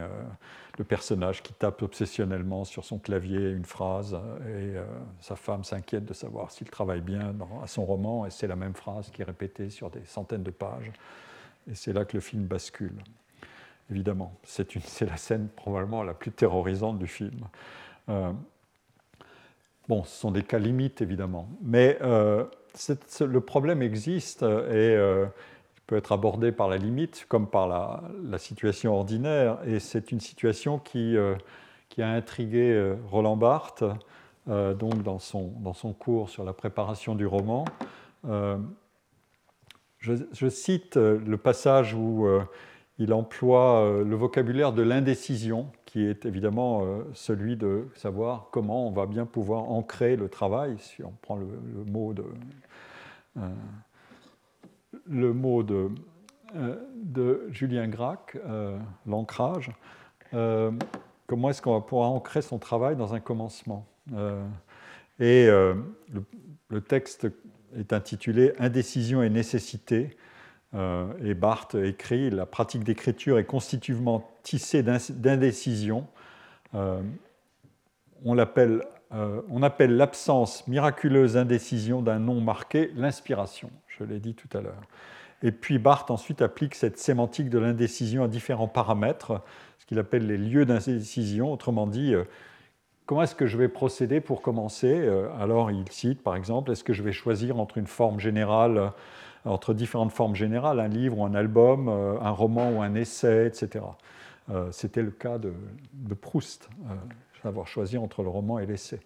le 0.78 0.84
personnage 0.84 1.42
qui 1.42 1.52
tape 1.52 1.82
obsessionnellement 1.82 2.64
sur 2.64 2.84
son 2.84 2.98
clavier 2.98 3.50
une 3.50 3.64
phrase 3.64 4.14
et 4.14 4.76
euh, 4.76 4.84
sa 5.20 5.36
femme 5.36 5.62
s'inquiète 5.62 6.04
de 6.04 6.14
savoir 6.14 6.50
s'il 6.50 6.68
travaille 6.68 7.00
bien 7.00 7.34
à 7.62 7.66
son 7.66 7.84
roman 7.84 8.26
et 8.26 8.30
c'est 8.30 8.46
la 8.46 8.56
même 8.56 8.74
phrase 8.74 9.10
qui 9.10 9.22
est 9.22 9.24
répétée 9.24 9.70
sur 9.70 9.90
des 9.90 10.04
centaines 10.04 10.42
de 10.42 10.50
pages 10.50 10.90
et 11.70 11.74
c'est 11.74 11.92
là 11.92 12.04
que 12.04 12.16
le 12.16 12.20
film 12.20 12.44
bascule. 12.44 12.96
Évidemment, 13.90 14.34
c'est 14.44 14.66
la 15.02 15.16
scène 15.16 15.48
probablement 15.54 16.02
la 16.02 16.14
plus 16.14 16.32
terrorisante 16.32 16.98
du 16.98 17.06
film. 17.06 17.46
Euh, 18.08 18.32
bon, 19.88 20.04
ce 20.04 20.18
sont 20.18 20.30
des 20.30 20.42
cas 20.42 20.58
limites 20.58 21.02
évidemment, 21.02 21.48
mais 21.62 21.98
euh, 22.02 22.44
le 23.20 23.40
problème 23.40 23.82
existe 23.82 24.42
et 24.42 24.96
peut 25.86 25.96
être 25.96 26.12
abordé 26.12 26.52
par 26.52 26.68
la 26.68 26.76
limite 26.76 27.26
comme 27.28 27.48
par 27.48 27.68
la, 27.68 28.38
situation 28.38 28.94
ordinaire. 28.94 29.58
Et 29.66 29.80
c'est 29.80 30.12
une 30.12 30.20
situation 30.20 30.78
qui, 30.78 31.16
euh, 31.16 31.34
a 31.98 32.06
intrigué 32.06 32.72
euh, 32.72 32.96
Roland 33.08 33.36
Barthes 33.36 33.84
euh, 34.48 34.74
donc 34.74 35.02
dans, 35.02 35.18
son, 35.18 35.52
dans 35.60 35.74
son 35.74 35.92
cours 35.92 36.28
sur 36.28 36.44
la 36.44 36.52
préparation 36.52 37.14
du 37.14 37.26
roman. 37.26 37.64
Je, 39.98 40.48
cite 40.48 40.96
le 40.96 41.36
passage 41.36 41.94
où 41.94 42.26
il 42.98 43.14
emploie 43.14 44.02
le 44.04 44.16
vocabulaire 44.16 44.74
de 44.74 44.82
l'indécision, 44.82 45.70
qui 45.86 46.04
est 46.04 46.26
évidemment 46.26 46.86
celui 47.14 47.56
de 47.56 47.88
savoir 47.94 48.48
comment 48.50 48.86
on 48.86 48.90
va 48.90 49.06
bien 49.06 49.24
pouvoir 49.24 49.70
ancrer 49.70 50.16
le 50.16 50.28
travail, 50.28 50.76
si 50.78 51.02
on 51.02 51.12
prend 51.22 51.36
le 51.36 51.46
mot 51.86 52.12
de 52.12 52.24
le 55.06 55.32
mot 55.32 55.62
de, 55.62 55.90
euh, 56.56 57.48
Julien 57.50 57.88
Gracq, 57.88 58.36
euh, 58.36 58.78
l'ancrage. 59.06 59.70
Euh, 60.32 60.70
comment 61.26 61.50
est-ce 61.50 61.62
qu'on 61.62 61.74
va 61.74 61.80
pouvoir 61.80 62.10
ancrer 62.10 62.42
son 62.42 62.58
travail 62.58 62.96
dans 62.96 63.14
un 63.14 63.20
commencement 63.20 63.86
Et 65.20 65.46
le, 65.46 66.80
texte 66.80 67.28
est 67.76 67.92
intitulé 67.92 68.52
Indécision 68.58 69.22
et 69.22 69.30
nécessité. 69.30 70.16
et 70.74 71.34
Barthes 71.34 71.76
écrit 71.76 72.30
La 72.30 72.46
pratique 72.46 72.84
d'écriture 72.84 73.38
est 73.38 73.44
constitutivement 73.44 74.28
tissée 74.42 74.82
d'indécision. 74.82 76.06
on 76.72 78.34
l'appelle 78.34 78.82
on 79.10 79.62
appelle 79.62 79.96
l'absence 79.96 80.66
miraculeuse 80.66 81.36
indécision 81.36 82.02
d'un 82.02 82.18
nom 82.18 82.40
marqué 82.40 82.90
l'inspiration 82.96 83.70
je 83.98 84.04
l'ai 84.04 84.20
dit 84.20 84.34
tout 84.34 84.48
à 84.56 84.60
l'heure. 84.60 84.80
Et 85.42 85.52
puis 85.52 85.78
Barthes 85.78 86.10
ensuite 86.10 86.42
applique 86.42 86.74
cette 86.74 86.98
sémantique 86.98 87.50
de 87.50 87.58
l'indécision 87.58 88.24
à 88.24 88.28
différents 88.28 88.68
paramètres, 88.68 89.42
ce 89.78 89.86
qu'il 89.86 89.98
appelle 89.98 90.26
les 90.26 90.38
lieux 90.38 90.64
d'indécision, 90.64 91.52
autrement 91.52 91.86
dit, 91.86 92.14
euh, 92.14 92.24
comment 93.06 93.22
est-ce 93.22 93.34
que 93.34 93.46
je 93.46 93.58
vais 93.58 93.68
procéder 93.68 94.20
pour 94.20 94.40
commencer? 94.40 94.92
Euh, 94.92 95.28
Alors 95.38 95.70
il 95.70 95.90
cite 95.90 96.22
par 96.22 96.36
exemple, 96.36 96.72
est-ce 96.72 96.84
que 96.84 96.94
je 96.94 97.02
vais 97.02 97.12
choisir 97.12 97.58
entre 97.58 97.78
une 97.78 97.86
forme 97.86 98.20
générale, 98.20 98.78
euh, 98.78 98.88
entre 99.44 99.74
différentes 99.74 100.12
formes 100.12 100.34
générales, 100.34 100.80
un 100.80 100.88
livre 100.88 101.18
ou 101.18 101.26
un 101.26 101.34
album, 101.34 101.88
un 101.88 102.30
roman 102.30 102.70
ou 102.70 102.80
un 102.80 102.94
essai, 102.94 103.46
etc. 103.46 103.84
C'était 104.70 105.02
le 105.02 105.10
cas 105.10 105.36
de 105.36 106.14
Proust, 106.14 106.70
d'avoir 107.44 107.68
choisi 107.68 107.98
entre 107.98 108.22
le 108.22 108.28
roman 108.28 108.58
et 108.58 108.66
l'essai. 108.66 109.00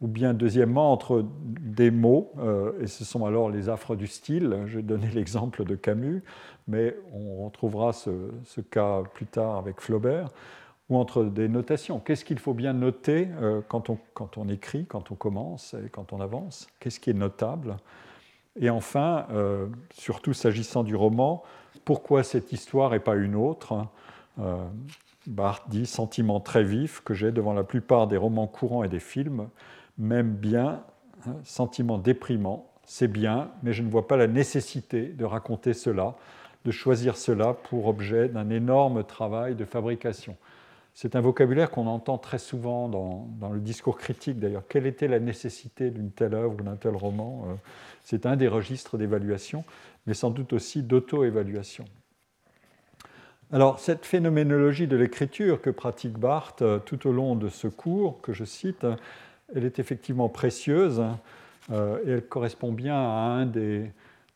Ou 0.00 0.08
bien 0.08 0.32
deuxièmement 0.32 0.92
entre 0.92 1.26
des 1.44 1.90
mots, 1.90 2.32
euh, 2.38 2.72
et 2.80 2.86
ce 2.86 3.04
sont 3.04 3.26
alors 3.26 3.50
les 3.50 3.68
affres 3.68 3.96
du 3.96 4.06
style, 4.06 4.64
je 4.66 4.76
vais 4.76 4.82
donner 4.82 5.08
l'exemple 5.14 5.64
de 5.64 5.74
Camus, 5.74 6.22
mais 6.68 6.96
on 7.12 7.44
retrouvera 7.44 7.92
ce, 7.92 8.10
cas 8.70 9.02
plus 9.14 9.26
tard 9.26 9.56
avec 9.56 9.80
Flaubert, 9.80 10.28
ou 10.88 10.96
entre 10.96 11.24
des 11.24 11.48
notations. 11.48 12.00
Qu'est-ce 12.00 12.24
qu'il 12.24 12.38
faut 12.38 12.54
bien 12.54 12.72
noter 12.72 13.28
euh, 13.40 13.60
quand, 13.68 13.90
on, 13.90 13.98
quand, 14.14 14.38
on, 14.38 14.48
écrit, 14.48 14.86
quand 14.86 15.10
on 15.10 15.14
commence 15.14 15.74
et 15.74 15.88
quand 15.90 16.12
on 16.12 16.20
avance? 16.20 16.66
Qu'est-ce 16.80 16.98
qui 16.98 17.10
est 17.10 17.14
notable? 17.14 17.76
Et 18.58 18.70
enfin, 18.70 19.26
euh, 19.30 19.68
surtout 19.92 20.32
s'agissant 20.32 20.82
du 20.82 20.96
roman, 20.96 21.42
pourquoi 21.84 22.22
cette 22.22 22.52
histoire 22.52 22.94
et 22.94 23.00
pas 23.00 23.16
une 23.16 23.36
autre 23.36 23.86
Barthes 25.30 25.68
dit 25.70 25.86
sentiment 25.86 26.40
très 26.40 26.64
vif 26.64 27.00
que 27.04 27.14
j'ai 27.14 27.30
devant 27.30 27.54
la 27.54 27.62
plupart 27.62 28.08
des 28.08 28.16
romans 28.16 28.48
courants 28.48 28.82
et 28.82 28.88
des 28.88 29.00
films 29.00 29.48
même 29.96 30.32
bien, 30.32 30.82
hein, 31.26 31.36
sentiment 31.44 31.98
déprimant, 31.98 32.70
c'est 32.84 33.06
bien, 33.06 33.50
mais 33.62 33.72
je 33.72 33.82
ne 33.82 33.90
vois 33.90 34.08
pas 34.08 34.16
la 34.16 34.26
nécessité 34.26 35.02
de 35.06 35.24
raconter 35.24 35.72
cela, 35.72 36.16
de 36.64 36.70
choisir 36.72 37.16
cela 37.16 37.54
pour 37.54 37.86
objet 37.86 38.28
d'un 38.28 38.50
énorme 38.50 39.04
travail 39.04 39.54
de 39.54 39.64
fabrication. 39.64 40.36
C'est 40.94 41.14
un 41.14 41.20
vocabulaire 41.20 41.70
qu'on 41.70 41.86
entend 41.86 42.18
très 42.18 42.38
souvent 42.38 42.88
dans, 42.88 43.52
le 43.52 43.60
discours 43.60 43.96
critique 43.96 44.40
d'ailleurs. 44.40 44.64
Quelle 44.68 44.86
était 44.86 45.06
la 45.06 45.20
nécessité 45.20 45.90
d'une 45.90 46.10
telle 46.10 46.34
œuvre 46.34 46.56
ou 46.58 46.62
d'un 46.62 46.76
tel 46.76 46.96
roman? 46.96 47.44
Euh, 47.48 47.54
C'est 48.02 48.26
un 48.26 48.34
des 48.36 48.48
registres 48.48 48.98
d'évaluation, 48.98 49.64
mais 50.06 50.14
sans 50.14 50.30
doute 50.30 50.52
aussi 50.52 50.82
d'auto-évaluation. 50.82 51.84
Alors, 53.52 53.80
cette 53.80 54.06
phénoménologie 54.06 54.86
de 54.86 54.96
l'écriture 54.96 55.60
que 55.60 55.70
pratique 55.70 56.18
Barthes 56.18 56.62
euh, 56.62 56.78
tout 56.78 57.08
au 57.08 57.12
long 57.12 57.34
de 57.34 57.48
ce 57.48 57.66
cours, 57.66 58.20
que 58.20 58.32
je 58.32 58.44
cite, 58.44 58.86
elle 59.54 59.64
est 59.64 59.78
effectivement 59.78 60.28
précieuse 60.28 61.02
euh, 61.72 61.98
et 62.04 62.10
elle 62.10 62.26
correspond 62.26 62.72
bien 62.72 62.96
à 62.96 63.38
un 63.38 63.46
des, 63.46 63.90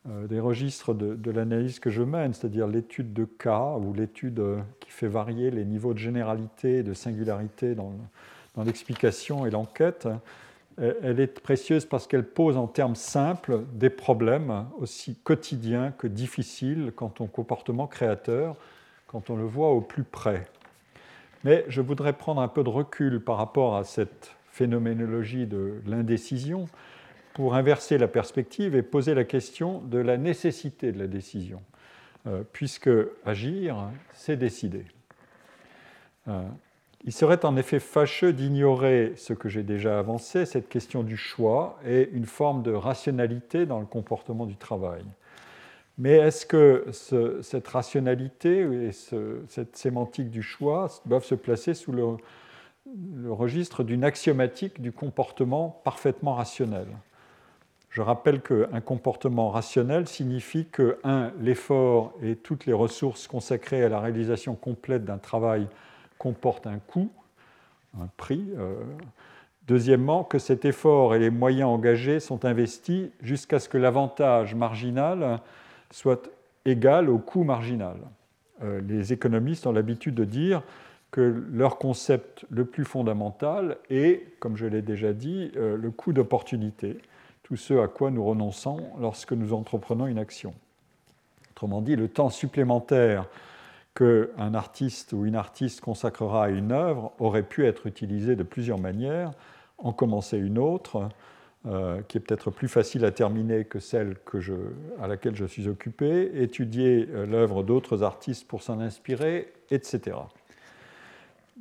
euh, 0.09 0.41
registres 0.41 0.93
de, 0.93 1.31
l'analyse 1.31 1.79
que 1.79 1.89
je 1.89 2.03
mène, 2.03 2.33
c'est-à-dire 2.33 2.67
l'étude 2.67 3.13
de 3.13 3.25
cas 3.25 3.75
ou 3.77 3.93
l'étude 3.93 4.39
euh, 4.39 4.59
qui 4.79 4.91
fait 4.91 5.07
varier 5.07 5.51
les 5.51 5.65
niveaux 5.65 5.93
de 5.93 5.99
généralité 5.99 6.77
et 6.77 6.83
de 6.83 6.93
singularité 6.93 7.75
dans, 7.75 7.93
l'explication 8.63 9.45
et 9.45 9.49
l'enquête. 9.49 10.07
Elle 10.77 11.19
est 11.19 11.41
précieuse 11.41 11.85
parce 11.85 12.07
qu'elle 12.07 12.23
pose 12.23 12.55
en 12.55 12.67
termes 12.67 12.95
simples 12.95 13.63
des 13.73 13.89
problèmes 13.89 14.65
aussi 14.77 15.15
quotidiens 15.23 15.91
que 15.97 16.07
difficiles 16.07 16.93
quant 16.95 17.13
au 17.19 17.25
comportement 17.25 17.85
créateur, 17.85 18.55
quand 19.15 19.29
on 19.29 19.37
le 19.37 19.45
voit 19.45 19.71
au 19.71 19.79
plus 19.79 20.03
près. 20.03 20.43
Mais 21.45 21.63
je 21.69 21.79
voudrais 21.79 22.11
prendre 22.11 22.41
un 22.41 22.49
peu 22.49 22.65
de 22.65 22.69
recul 22.69 23.23
par 23.23 23.37
rapport 23.37 23.77
à 23.77 23.85
cette 23.85 24.35
phénoménologie 24.51 25.45
de 25.45 25.81
l'indécision 25.85 26.67
pour 27.33 27.55
inverser 27.55 27.97
la 27.97 28.09
perspective 28.09 28.75
et 28.75 28.81
poser 28.81 29.13
la 29.13 29.23
question 29.23 29.79
de 29.79 29.99
la 29.99 30.17
nécessité 30.17 30.91
de 30.91 30.99
la 30.99 31.07
décision, 31.07 31.61
euh, 32.27 32.43
puisque 32.51 32.89
agir, 33.25 33.77
c'est 34.11 34.35
décider. 34.35 34.83
Euh, 36.27 36.43
il 37.05 37.13
serait 37.13 37.45
en 37.45 37.55
effet 37.55 37.79
fâcheux 37.79 38.33
d'ignorer 38.33 39.13
ce 39.15 39.31
que 39.31 39.47
j'ai 39.47 39.63
déjà 39.63 39.97
avancé, 39.97 40.45
cette 40.45 40.67
question 40.67 41.03
du 41.03 41.15
choix 41.15 41.79
et 41.87 42.09
une 42.11 42.25
forme 42.25 42.63
de 42.63 42.73
rationalité 42.73 43.65
dans 43.65 43.79
le 43.79 43.85
comportement 43.85 44.45
du 44.45 44.57
travail. 44.57 45.05
Mais 45.97 46.17
est-ce 46.17 46.45
que 46.45 46.85
cette 47.41 47.67
rationalité 47.67 48.59
et 48.59 48.91
cette 48.91 49.77
sémantique 49.77 50.29
du 50.29 50.43
choix 50.43 50.87
doivent 51.05 51.23
se 51.23 51.35
placer 51.35 51.73
sous 51.73 51.93
le, 51.93 52.17
registre 53.29 53.83
d'une 53.83 54.03
axiomatique 54.03 54.81
du 54.81 54.91
comportement 54.91 55.81
parfaitement 55.85 56.35
rationnel? 56.35 56.87
Je 57.89 58.01
rappelle 58.01 58.41
qu'un 58.41 58.81
comportement 58.81 59.49
rationnel 59.51 60.05
signifie 60.05 60.65
que, 60.65 60.99
un, 61.05 61.31
l'effort 61.39 62.13
et 62.21 62.35
toutes 62.35 62.65
les 62.65 62.73
ressources 62.73 63.25
consacrées 63.25 63.83
à 63.83 63.87
la 63.87 64.01
réalisation 64.01 64.53
complète 64.55 65.05
d'un 65.05 65.17
travail 65.17 65.69
comportent 66.17 66.67
un 66.67 66.79
coût, 66.79 67.09
un 67.97 68.09
prix. 68.17 68.49
Euh, 68.57 68.75
deuxièmement, 69.65 70.25
que 70.25 70.39
cet 70.39 70.65
effort 70.65 71.15
et 71.15 71.19
les 71.19 71.29
moyens 71.29 71.69
engagés 71.69 72.19
sont 72.19 72.43
investis 72.43 73.07
jusqu'à 73.21 73.59
ce 73.59 73.69
que 73.69 73.77
l'avantage 73.77 74.55
marginal 74.55 75.39
soit 75.91 76.29
égal 76.65 77.09
au 77.09 77.17
coût 77.17 77.43
marginal. 77.43 77.97
Euh, 78.63 78.81
les 78.87 79.13
économistes 79.13 79.67
ont 79.67 79.71
l'habitude 79.71 80.15
de 80.15 80.25
dire 80.25 80.63
que 81.11 81.45
leur 81.51 81.77
concept 81.77 82.45
le 82.49 82.65
plus 82.65 82.85
fondamental 82.85 83.77
est, 83.89 84.37
comme 84.39 84.57
je 84.57 84.65
l'ai 84.65 84.81
déjà 84.81 85.13
dit, 85.13 85.51
euh, 85.55 85.77
le 85.77 85.91
coût 85.91 86.13
d'opportunité, 86.13 86.97
tout 87.43 87.55
ce 87.55 87.75
à 87.75 87.87
quoi 87.87 88.11
nous 88.11 88.23
renonçons 88.23 88.89
lorsque 88.99 89.31
nous 89.31 89.53
entreprenons 89.53 90.07
une 90.07 90.17
action. 90.17 90.53
Autrement 91.51 91.81
dit, 91.81 91.95
le 91.95 92.09
temps 92.09 92.29
supplémentaire 92.29 93.29
qu'un 93.95 94.53
artiste 94.53 95.13
ou 95.13 95.25
une 95.25 95.35
artiste 95.35 95.79
consacrera 95.79 96.45
à 96.45 96.49
une 96.49 96.73
œuvre 96.73 97.13
aurait 97.17 97.43
pu 97.43 97.65
être 97.65 97.87
utilisé 97.87 98.35
de 98.35 98.43
plusieurs 98.43 98.79
manières, 98.79 99.31
en 99.77 99.93
commencer 99.93 100.37
une 100.37 100.57
autre, 100.57 101.07
euh, 101.67 102.03
qui 102.07 102.19
est 102.19 102.21
peut-être 102.21 102.51
plus 102.51 102.67
facile 102.67 103.05
à 103.05 103.11
terminer 103.11 103.65
que 103.65 103.79
celle 103.79 104.17
à 105.01 105.07
laquelle 105.07 105.35
je 105.35 105.45
suis 105.45 105.67
occupé, 105.67 106.29
étudier 106.43 107.09
euh, 107.11 107.25
l'œuvre 107.25 107.63
d'autres 107.63 108.03
artistes 108.03 108.47
pour 108.47 108.61
s'en 108.61 108.79
inspirer, 108.79 109.51
etc. 109.71 110.15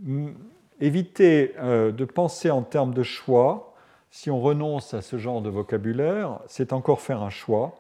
Hum, 0.07 0.35
éviter 0.79 1.55
euh, 1.57 1.91
de 1.91 2.05
penser 2.05 2.51
en 2.51 2.61
termes 2.61 2.93
de 2.93 3.03
choix, 3.03 3.75
si 4.11 4.31
on 4.31 4.43
renonce 4.43 4.93
à 4.93 5.01
ce 5.01 5.17
genre 5.17 5.41
de 5.41 5.49
vocabulaire, 5.49 6.39
c'est 6.49 6.75
encore 6.75 7.01
faire 7.01 7.23
un 7.23 7.31
choix. 7.31 7.75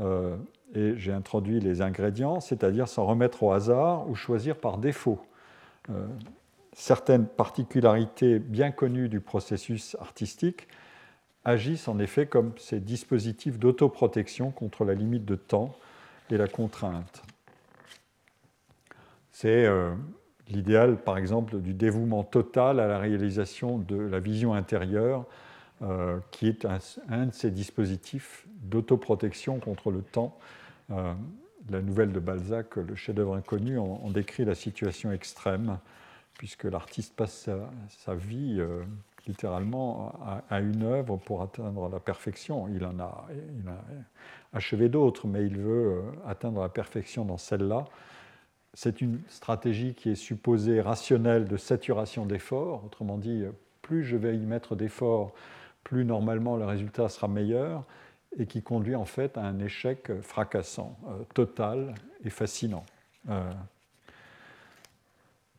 et 0.00 0.94
j'ai 0.96 1.12
introduit 1.12 1.58
les 1.58 1.82
ingrédients, 1.82 2.38
c'est-à-dire 2.38 2.86
s'en 2.86 3.04
remettre 3.04 3.42
au 3.42 3.50
hasard 3.50 4.08
ou 4.08 4.14
choisir 4.14 4.56
par 4.56 4.78
défaut. 4.78 5.20
certaines 6.72 7.26
particularités 7.26 8.38
bien 8.38 8.70
connues 8.70 9.08
du 9.08 9.20
processus 9.20 9.96
artistique 10.00 10.68
agissent 11.44 11.88
en 11.88 11.98
effet 11.98 12.26
comme 12.26 12.52
ces 12.56 12.80
dispositifs 12.80 13.58
d'autoprotection 13.58 14.50
contre 14.50 14.84
la 14.84 14.94
limite 14.94 15.24
de 15.24 15.36
temps 15.36 15.74
et 16.30 16.36
la 16.36 16.48
contrainte. 16.48 17.22
C'est 19.30 19.66
euh, 19.66 19.92
l'idéal, 20.48 20.96
par 20.96 21.18
exemple, 21.18 21.60
du 21.60 21.74
dévouement 21.74 22.22
total 22.22 22.80
à 22.80 22.86
la 22.86 22.98
réalisation 22.98 23.78
de 23.78 23.96
la 23.96 24.20
vision 24.20 24.54
intérieure, 24.54 25.26
euh, 25.82 26.18
qui 26.30 26.48
est 26.48 26.64
un, 26.64 27.26
de 27.26 27.32
ces 27.32 27.50
dispositifs 27.50 28.46
d'autoprotection 28.62 29.58
contre 29.58 29.90
le 29.90 30.02
temps. 30.02 30.38
Euh, 30.90 31.12
la 31.70 31.82
nouvelle 31.82 32.12
de 32.12 32.20
Balzac, 32.20 32.76
le 32.76 32.94
chef-d'œuvre 32.94 33.34
inconnu, 33.34 33.78
en, 33.78 34.10
décrit 34.10 34.44
la 34.44 34.54
situation 34.54 35.12
extrême, 35.12 35.78
puisque 36.38 36.64
l'artiste 36.64 37.14
passe 37.16 37.48
sa, 37.88 38.14
vie 38.14 38.62
littéralement 39.26 40.12
à, 40.50 40.60
une 40.60 40.82
œuvre 40.82 41.16
pour 41.16 41.42
atteindre 41.42 41.88
la 41.88 42.00
perfection. 42.00 42.68
Il 42.68 42.84
en 42.84 42.98
a, 43.00 43.26
il 43.32 43.68
a 43.68 43.78
achevé 44.52 44.88
d'autres, 44.88 45.26
mais 45.26 45.46
il 45.46 45.58
veut 45.58 45.92
euh, 45.92 46.02
atteindre 46.26 46.60
la 46.60 46.68
perfection 46.68 47.24
dans 47.24 47.38
celle-là. 47.38 47.86
C'est 48.74 49.00
une 49.00 49.20
stratégie 49.28 49.94
qui 49.94 50.10
est 50.10 50.16
supposée 50.16 50.80
rationnelle 50.80 51.46
de 51.46 51.56
saturation 51.56 52.26
d'efforts. 52.26 52.84
Autrement 52.84 53.18
dit, 53.18 53.44
plus 53.82 54.04
je 54.04 54.16
vais 54.16 54.36
y 54.36 54.46
mettre 54.46 54.74
d'efforts, 54.74 55.32
plus 55.84 56.04
normalement 56.04 56.56
le 56.56 56.64
résultat 56.64 57.08
sera 57.08 57.28
meilleur, 57.28 57.84
et 58.38 58.46
qui 58.46 58.62
conduit 58.62 58.96
en 58.96 59.04
fait 59.04 59.38
à 59.38 59.42
un 59.42 59.58
échec 59.60 60.10
fracassant, 60.22 60.98
euh, 61.06 61.22
total 61.34 61.94
et 62.24 62.30
fascinant. 62.30 62.84
Euh, 63.28 63.50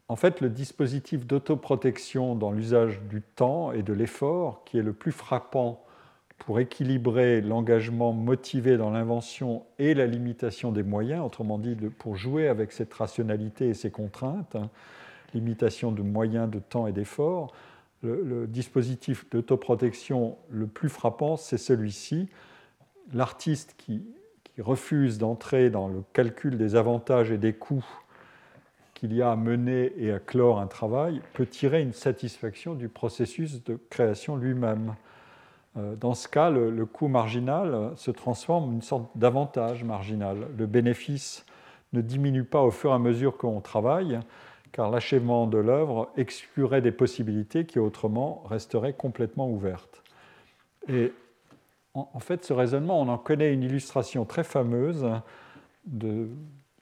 en 0.07 0.15
fait, 0.15 0.41
le 0.41 0.49
dispositif 0.49 1.25
d'autoprotection 1.25 2.35
dans 2.35 2.51
l'usage 2.51 3.01
du 3.09 3.21
temps 3.21 3.71
et 3.71 3.81
de 3.81 3.93
l'effort, 3.93 4.63
qui 4.65 4.77
est 4.77 4.83
le 4.83 4.93
plus 4.93 5.11
frappant 5.11 5.83
pour 6.37 6.59
équilibrer 6.59 7.41
l'engagement 7.41 8.13
motivé 8.13 8.77
dans 8.77 8.91
l'invention 8.91 9.65
et 9.79 9.93
la 9.93 10.05
limitation 10.05 10.71
des 10.71 10.83
moyens, 10.83 11.25
autrement 11.25 11.57
dit, 11.57 11.75
pour 11.97 12.15
jouer 12.15 12.47
avec 12.47 12.71
cette 12.71 12.93
rationalité 12.93 13.69
et 13.69 13.73
ces 13.73 13.89
contraintes, 13.89 14.55
hein, 14.55 14.69
limitation 15.33 15.91
de 15.91 16.01
moyens, 16.01 16.49
de 16.51 16.59
temps 16.59 16.87
et 16.87 16.91
d'effort, 16.91 17.53
le, 18.03 18.45
dispositif 18.45 19.27
d'autoprotection 19.31 20.37
le 20.51 20.67
plus 20.67 20.89
frappant, 20.89 21.37
c'est 21.37 21.57
celui-ci. 21.57 22.29
L'artiste 23.13 23.73
qui 23.77 24.05
refuse 24.59 25.17
d'entrer 25.17 25.69
dans 25.71 25.87
le 25.87 26.03
calcul 26.13 26.57
des 26.57 26.75
avantages 26.75 27.31
et 27.31 27.37
des 27.37 27.53
coûts 27.53 27.85
qu'il 28.95 29.13
y 29.13 29.21
a 29.21 29.29
à 29.29 29.35
mener 29.35 29.93
et 29.97 30.11
à 30.11 30.19
clore 30.19 30.59
un 30.59 30.67
travail 30.67 31.21
peut 31.33 31.45
tirer 31.45 31.81
une 31.81 31.93
satisfaction 31.93 32.73
du 32.73 32.89
processus 32.89 33.63
de 33.63 33.77
création 33.89 34.37
lui-même. 34.37 34.95
Euh, 35.77 35.95
dans 35.95 36.15
ce 36.15 36.27
cas, 36.27 36.49
le, 36.49 36.85
coût 36.85 37.09
marginal 37.09 37.91
se 37.97 38.09
transforme 38.09 38.69
en 38.69 38.71
une 38.71 38.81
sorte 38.81 39.05
d'avantage 39.15 39.83
marginal. 39.83 40.47
Le 40.57 40.65
bénéfice 40.65 41.45
ne 41.93 42.01
diminue 42.01 42.45
pas 42.45 42.61
au 42.61 42.71
fur 42.71 42.91
et 42.91 42.93
à 42.93 42.99
mesure 42.99 43.37
qu'on 43.37 43.59
travaille, 43.59 44.19
car 44.71 44.89
l'achèvement 44.89 45.45
de 45.45 45.57
l'œuvre 45.57 46.09
exclurait 46.15 46.81
des 46.81 46.91
possibilités 46.91 47.65
qui 47.65 47.79
autrement 47.79 48.43
resteraient 48.49 48.93
complètement 48.93 49.49
ouvertes. 49.49 50.03
Et 50.87 51.11
en 51.93 52.19
fait, 52.19 52.43
ce 52.45 52.53
raisonnement, 52.53 52.99
on 52.99 53.07
en 53.07 53.17
connaît 53.17 53.53
une 53.53 53.63
illustration 53.63 54.25
très 54.25 54.43
fameuse 54.43 55.05
de, 55.85 56.27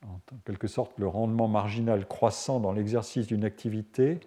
en 0.07 0.19
quelque 0.45 0.67
sorte 0.67 0.91
le 0.97 1.07
rendement 1.07 1.47
marginal 1.47 2.07
croissant 2.07 2.59
dans 2.59 2.71
l'exercice 2.71 3.27
d'une 3.27 3.45
activité, 3.45 4.19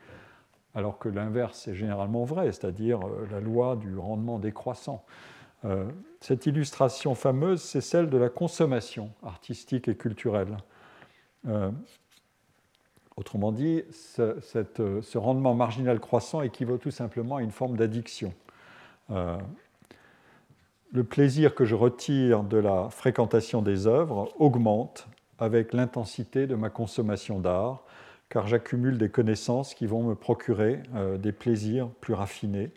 alors 0.75 0.99
que 0.99 1.09
l'inverse 1.09 1.69
est 1.69 1.75
généralement 1.75 2.25
vrai, 2.25 2.53
c'est-à-dire 2.53 3.01
euh, 3.07 3.27
la 3.31 3.41
loi 3.41 3.77
du 3.77 3.97
rendement 3.97 4.39
décroissant. 4.39 5.05
Euh, 5.65 5.91
cette 6.21 6.47
illustration 6.47 7.15
fameuse, 7.15 7.63
c'est 7.63 7.81
celle 7.81 8.11
de 8.11 8.19
la 8.19 8.29
consommation 8.29 9.11
artistique 9.23 9.89
et 9.89 9.97
culturelle. 9.97 10.57
Euh, 11.49 11.71
autrement 13.17 13.53
dit, 13.53 13.83
ce, 13.91 15.17
rendement 15.17 15.55
marginal 15.55 15.99
croissant 15.99 16.43
équivaut 16.43 16.77
tout 16.77 16.91
simplement 16.91 17.37
à 17.37 17.43
une 17.43 17.53
forme 17.53 17.77
d'addiction. 17.77 18.35
le 20.93 21.05
plaisir 21.05 21.55
que 21.55 21.65
je 21.65 21.75
retire 21.75 22.43
de 22.43 22.59
la 22.59 22.91
fréquentation 22.91 23.63
des 23.63 23.87
œuvres 23.87 24.29
augmente 24.39 25.09
avec 25.39 25.73
l'intensité 25.73 26.47
de 26.47 26.55
ma 26.55 26.71
consommation 26.71 27.41
d'art, 27.41 27.85
car 28.29 28.47
j'accumule 28.47 28.99
des 28.99 29.09
connaissances 29.09 29.75
qui 29.75 29.87
vont 29.87 30.03
me 30.03 30.15
procurer 30.15 30.81
euh, 30.95 31.19
des 31.19 31.33
plaisirs 31.33 31.89
plus 32.01 32.15
raffinés 32.15 32.71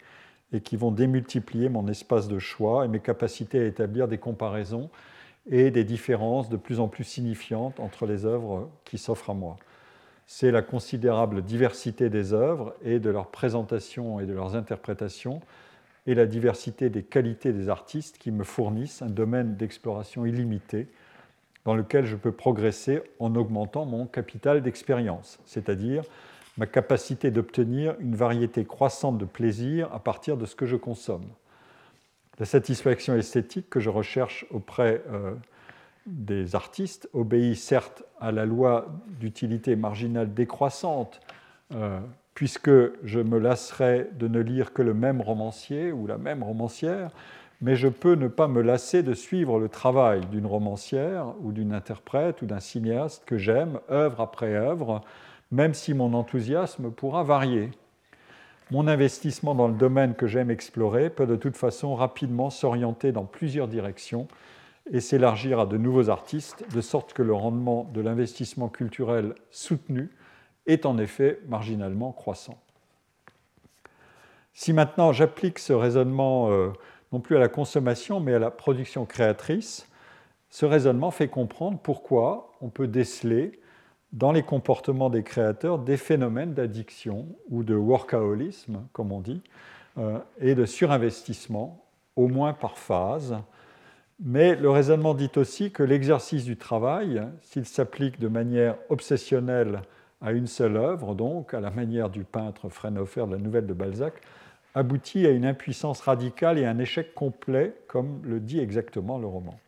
et 0.54 0.62
qui 0.62 0.78
vont 0.78 0.92
démultiplier 0.92 1.70
mon 1.70 1.88
espace 1.88 2.28
de 2.28 2.40
choix 2.40 2.86
et 2.86 2.88
mes 2.88 3.00
capacités 3.00 3.62
à 3.62 3.66
établir 3.66 4.08
des 4.08 4.18
comparaisons 4.18 4.90
et 5.50 5.72
des 5.72 5.84
différences 5.84 6.50
de 6.50 6.58
plus 6.58 6.80
en 6.80 6.88
plus 6.88 7.04
signifiantes 7.04 7.80
entre 7.80 8.06
les 8.06 8.26
œuvres 8.26 8.70
qui 8.86 8.98
s'offrent 8.98 9.32
à 9.32 9.34
moi. 9.34 9.58
C'est 10.28 10.52
la 10.52 10.62
considérable 10.62 11.42
diversité 11.42 12.10
des 12.10 12.34
œuvres 12.34 12.76
et 12.84 13.00
de 13.00 13.10
leur 13.10 13.32
présentation 13.32 14.20
et 14.20 14.26
de 14.26 14.34
leurs 14.34 14.56
interprétations 14.56 15.42
et 16.06 16.14
la 16.14 16.28
diversité 16.28 16.90
des 16.90 17.04
qualités 17.04 17.52
des 17.52 17.70
artistes 17.70 18.18
qui 18.20 18.32
me 18.32 18.44
fournissent 18.44 19.02
un 19.02 19.10
domaine 19.10 19.56
d'exploration 19.56 20.26
illimité 20.26 20.88
dans 21.70 21.76
lequel 21.76 22.08
je 22.08 22.16
peux 22.16 22.32
progresser 22.32 23.04
en 23.20 23.36
augmentant 23.36 23.86
mon 23.86 24.08
capital 24.08 24.64
d'expérience, 24.64 25.38
c'est-à-dire 25.46 26.02
ma 26.58 26.66
capacité 26.66 27.30
d'obtenir 27.30 27.94
une 28.00 28.16
variété 28.16 28.66
croissante 28.66 29.20
de 29.20 29.26
plaisir 29.26 29.88
à 29.94 30.00
partir 30.00 30.36
de 30.36 30.48
ce 30.48 30.56
que 30.56 30.66
je 30.66 30.76
consomme. 30.76 31.28
La 32.40 32.48
satisfaction 32.48 33.16
esthétique 33.16 33.70
que 33.70 33.80
je 33.80 33.92
recherche 33.92 34.48
auprès 34.50 35.04
euh, 35.12 35.36
des 36.08 36.56
artistes 36.56 37.08
obéit 37.14 37.56
certes 37.56 38.02
à 38.20 38.32
la 38.32 38.48
loi 38.48 38.88
d'utilité 39.20 39.76
marginale 39.76 40.34
décroissante 40.34 41.22
puisque 42.34 42.72
je 43.04 43.20
me 43.20 43.38
lasserai 43.38 44.10
de 44.14 44.28
ne 44.28 44.40
lire 44.40 44.74
que 44.74 44.82
le 44.82 44.96
même 44.96 45.22
romancier 45.22 45.92
ou 45.92 46.08
la 46.08 46.18
même 46.18 46.42
romancière, 46.42 47.12
mais 47.62 47.76
je 47.76 47.88
peux 47.88 48.16
ne 48.16 48.28
pas 48.28 48.48
me 48.48 48.62
lasser 48.62 49.04
de 49.04 49.14
suivre 49.14 49.60
le 49.60 49.68
travail 49.68 50.22
d'une 50.28 50.46
romancière 50.46 51.34
ou 51.42 51.52
d'une 51.52 51.74
interprète 51.74 52.42
ou 52.42 52.46
d'un 52.46 52.60
cinéaste 52.60 53.24
que 53.26 53.38
j'aime, 53.38 53.80
œuvre 53.92 54.22
après 54.22 54.56
œuvre, 54.56 55.02
même 55.52 55.74
si 55.74 55.94
mon 55.94 56.14
enthousiasme 56.14 56.92
pourra 56.92 57.24
varier. 57.24 57.72
Mon 58.72 58.88
investissement 58.88 59.56
dans 59.56 59.68
le 59.68 59.74
domaine 59.74 60.14
que 60.14 60.28
j'aime 60.28 60.52
explorer 60.52 61.10
peut 61.10 61.26
de 61.26 61.36
toute 61.36 61.58
façon 61.58 61.96
rapidement 61.96 62.50
s'orienter 62.50 63.12
dans 63.12 63.26
plusieurs 63.26 63.68
directions 63.68 64.28
et 64.92 65.02
s'élargir 65.02 65.60
à 65.60 65.66
de 65.66 65.78
nouveaux 65.78 66.10
artistes, 66.10 66.64
de 66.74 66.82
sorte 66.82 67.14
que 67.14 67.24
le 67.24 67.34
rendement 67.34 67.90
de 67.94 68.02
l'investissement 68.02 68.70
culturel 68.70 69.36
soutenu 69.52 70.10
est 70.68 70.86
en 70.86 70.98
effet 70.98 71.40
marginalement 71.48 72.12
croissant. 72.12 72.60
Si 74.54 74.72
maintenant 74.72 75.14
j'applique 75.14 75.58
ce 75.58 75.74
raisonnement 75.74 76.52
euh, 76.52 76.70
non 77.12 77.20
plus 77.20 77.36
à 77.36 77.40
la 77.40 77.48
consommation, 77.48 78.20
mais 78.20 78.34
à 78.34 78.40
la 78.40 78.52
production 78.52 79.06
créatrice, 79.06 79.88
ce 80.50 80.66
raisonnement 80.66 81.12
fait 81.12 81.28
comprendre 81.28 81.80
pourquoi 81.82 82.54
on 82.62 82.70
peut 82.70 82.88
déceler 82.88 83.60
dans 84.14 84.32
les 84.32 84.44
comportements 84.44 85.10
des 85.10 85.24
créateurs 85.24 85.80
des 85.80 85.98
phénomènes 85.98 86.54
d'addiction 86.54 87.28
ou 87.50 87.64
de 87.64 87.76
workaholisme, 87.76 88.88
comme 88.92 89.12
on 89.12 89.22
dit, 89.22 89.42
euh, 89.98 90.18
et 90.40 90.56
de 90.56 90.66
surinvestissement, 90.66 91.86
au 92.16 92.28
moins 92.28 92.54
par 92.54 92.78
phase. 92.78 93.38
Mais 94.20 94.56
le 94.56 94.70
raisonnement 94.70 95.14
dit 95.14 95.32
aussi 95.36 95.72
que 95.72 95.84
l'exercice 95.84 96.44
du 96.44 96.58
travail, 96.58 97.22
s'il 97.42 97.66
s'applique 97.66 98.20
de 98.20 98.28
manière 98.28 98.76
obsessionnelle 98.90 99.82
à 100.22 100.32
une 100.32 100.48
seule 100.48 100.76
œuvre, 100.76 101.16
donc 101.16 101.54
à 101.54 101.62
la 101.62 101.70
manière 101.70 102.10
du 102.10 102.24
peintre 102.24 102.68
Frenofer 102.68 103.26
de 103.28 103.34
la 103.34 103.38
Nouvelle 103.38 103.68
de 103.68 103.74
Balzac, 103.74 104.16
aboutit 104.76 105.26
à 105.26 105.32
une 105.32 105.46
impuissance 105.46 106.02
radicale 106.02 106.58
et 106.58 106.66
un 106.66 106.80
échec 106.80 107.14
complet, 107.14 107.74
comme 107.88 108.22
le 108.24 108.40
dit 108.40 108.60
exactement 108.60 109.18
le 109.18 109.28
roman. 109.28 109.60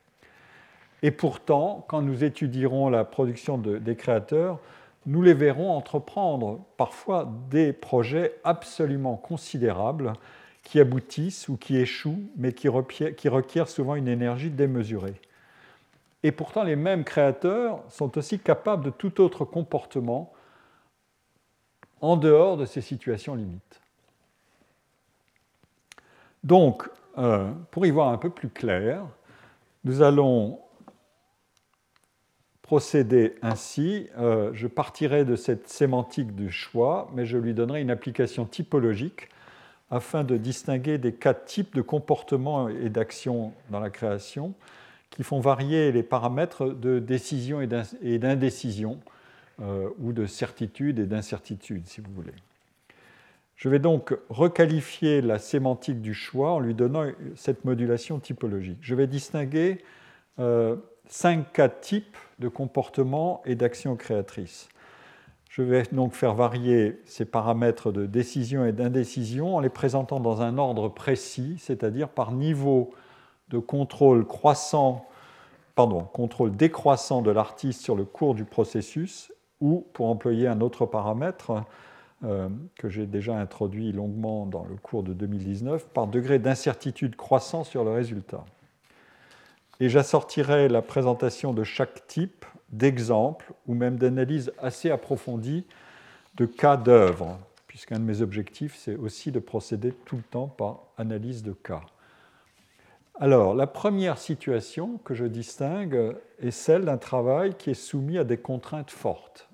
Et 1.03 1.11
pourtant, 1.11 1.83
quand 1.87 2.01
nous 2.01 2.23
étudierons 2.23 2.89
la 2.89 3.03
production 3.03 3.57
des 3.57 3.95
créateurs, 3.95 4.59
nous 5.07 5.23
les 5.23 5.33
verrons 5.33 5.71
entreprendre 5.71 6.59
parfois 6.77 7.31
des 7.49 7.73
projets 7.73 8.35
absolument 8.43 9.15
considérables 9.15 10.13
qui 10.63 10.79
aboutissent 10.79 11.49
ou 11.49 11.57
qui 11.57 11.77
échouent, 11.77 12.29
mais 12.37 12.53
qui 12.53 12.69
requièrent 12.69 13.67
souvent 13.67 13.95
une 13.95 14.07
énergie 14.07 14.51
démesurée. 14.51 15.19
Et 16.21 16.31
pourtant, 16.31 16.63
les 16.63 16.75
mêmes 16.75 17.03
créateurs 17.03 17.83
sont 17.89 18.15
aussi 18.15 18.37
capables 18.37 18.85
de 18.85 18.91
tout 18.91 19.21
autre 19.21 19.43
comportement 19.43 20.31
en 21.99 22.15
dehors 22.15 22.57
de 22.57 22.65
ces 22.65 22.81
situations 22.81 23.33
limites. 23.33 23.80
Donc, 26.43 26.89
euh, 27.17 27.51
pour 27.71 27.85
y 27.85 27.91
voir 27.91 28.09
un 28.09 28.17
peu 28.17 28.29
plus 28.29 28.49
clair, 28.49 29.05
nous 29.83 30.01
allons 30.01 30.59
procéder 32.61 33.35
ainsi. 33.41 34.07
Euh, 34.17 34.51
je 34.53 34.67
partirai 34.67 35.25
de 35.25 35.35
cette 35.35 35.67
sémantique 35.67 36.35
du 36.35 36.51
choix, 36.51 37.09
mais 37.13 37.25
je 37.25 37.37
lui 37.37 37.53
donnerai 37.53 37.81
une 37.81 37.91
application 37.91 38.45
typologique 38.45 39.29
afin 39.89 40.23
de 40.23 40.37
distinguer 40.37 40.97
des 40.97 41.13
quatre 41.13 41.45
types 41.45 41.75
de 41.75 41.81
comportements 41.81 42.69
et 42.69 42.89
d'actions 42.89 43.53
dans 43.69 43.81
la 43.81 43.89
création 43.89 44.53
qui 45.09 45.23
font 45.23 45.41
varier 45.41 45.91
les 45.91 46.03
paramètres 46.03 46.67
de 46.67 46.99
décision 46.99 47.59
et 47.61 48.17
d'indécision, 48.17 48.99
euh, 49.61 49.89
ou 49.99 50.13
de 50.13 50.25
certitude 50.25 50.97
et 50.97 51.05
d'incertitude, 51.05 51.85
si 51.85 52.01
vous 52.01 52.11
voulez. 52.13 52.33
Je 53.61 53.69
vais 53.69 53.77
donc 53.77 54.17
requalifier 54.31 55.21
la 55.21 55.37
sémantique 55.37 56.01
du 56.01 56.15
choix 56.15 56.53
en 56.53 56.59
lui 56.59 56.73
donnant 56.73 57.05
cette 57.35 57.63
modulation 57.63 58.17
typologique. 58.17 58.79
Je 58.81 58.95
vais 58.95 59.05
distinguer 59.05 59.83
euh, 60.39 60.77
cinq 61.05 61.53
cas 61.53 61.69
types 61.69 62.17
de 62.39 62.47
comportements 62.47 63.43
et 63.45 63.53
d'actions 63.53 63.95
créatrices. 63.95 64.67
Je 65.47 65.61
vais 65.61 65.83
donc 65.91 66.13
faire 66.13 66.33
varier 66.33 67.01
ces 67.05 67.23
paramètres 67.23 67.91
de 67.91 68.07
décision 68.07 68.65
et 68.65 68.71
d'indécision 68.71 69.57
en 69.57 69.59
les 69.59 69.69
présentant 69.69 70.19
dans 70.19 70.41
un 70.41 70.57
ordre 70.57 70.89
précis, 70.89 71.57
c'est-à-dire 71.59 72.09
par 72.09 72.31
niveau 72.31 72.89
de 73.49 73.59
contrôle 73.59 74.25
croissant, 74.25 75.05
pardon, 75.75 76.01
contrôle 76.01 76.55
décroissant 76.57 77.21
de 77.21 77.29
l'artiste 77.29 77.83
sur 77.83 77.95
le 77.95 78.05
cours 78.05 78.33
du 78.33 78.43
processus, 78.43 79.31
ou, 79.59 79.85
pour 79.93 80.07
employer 80.07 80.47
un 80.47 80.61
autre 80.61 80.87
paramètre 80.87 81.63
euh, 82.23 82.49
que 82.75 82.89
j'ai 82.89 83.05
déjà 83.05 83.37
introduit 83.37 83.91
longuement 83.91 84.45
dans 84.45 84.63
le 84.63 84.75
cours 84.75 85.03
de 85.03 85.13
2019, 85.13 85.87
par 85.87 86.07
degré 86.07 86.39
d'incertitude 86.39 87.15
croissant 87.15 87.63
sur 87.63 87.83
le 87.83 87.91
résultat 87.91 88.45
et 89.81 89.89
j'assortirai 89.89 90.69
la 90.69 90.83
présentation 90.83 91.53
de 91.53 91.63
chaque 91.63 92.05
type 92.05 92.45
d'exemples 92.69 93.51
ou 93.67 93.73
même 93.73 93.97
d'analyses 93.97 94.53
assez 94.59 94.91
approfondies 94.91 95.65
de 96.37 96.45
cas 96.45 96.77
d'œuvre, 96.77 97.39
puisqu'un 97.65 97.97
de 97.97 98.03
mes 98.03 98.21
objectifs, 98.21 98.77
c'est 98.77 98.95
aussi 98.95 99.31
de 99.31 99.39
procéder 99.39 99.91
tout 100.05 100.17
le 100.17 100.21
temps 100.21 100.47
par 100.47 100.83
analyse 100.99 101.41
de 101.41 101.51
cas. 101.51 101.81
Alors, 103.19 103.55
la 103.55 103.65
première 103.65 104.19
situation 104.19 104.99
que 105.03 105.15
je 105.15 105.25
distingue 105.25 106.15
est 106.39 106.51
celle 106.51 106.85
d'un 106.85 106.97
travail 106.97 107.55
qui 107.55 107.71
est 107.71 107.73
soumis 107.73 108.19
à 108.19 108.23
des 108.23 108.37
contraintes 108.37 108.91
fortes. 108.91 109.49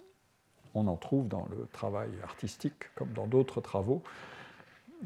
On 0.77 0.85
en 0.85 0.95
trouve 0.95 1.27
dans 1.27 1.47
le 1.49 1.67
travail 1.71 2.09
artistique 2.23 2.93
comme 2.93 3.11
dans 3.13 3.25
d'autres 3.25 3.61
travaux, 3.61 4.03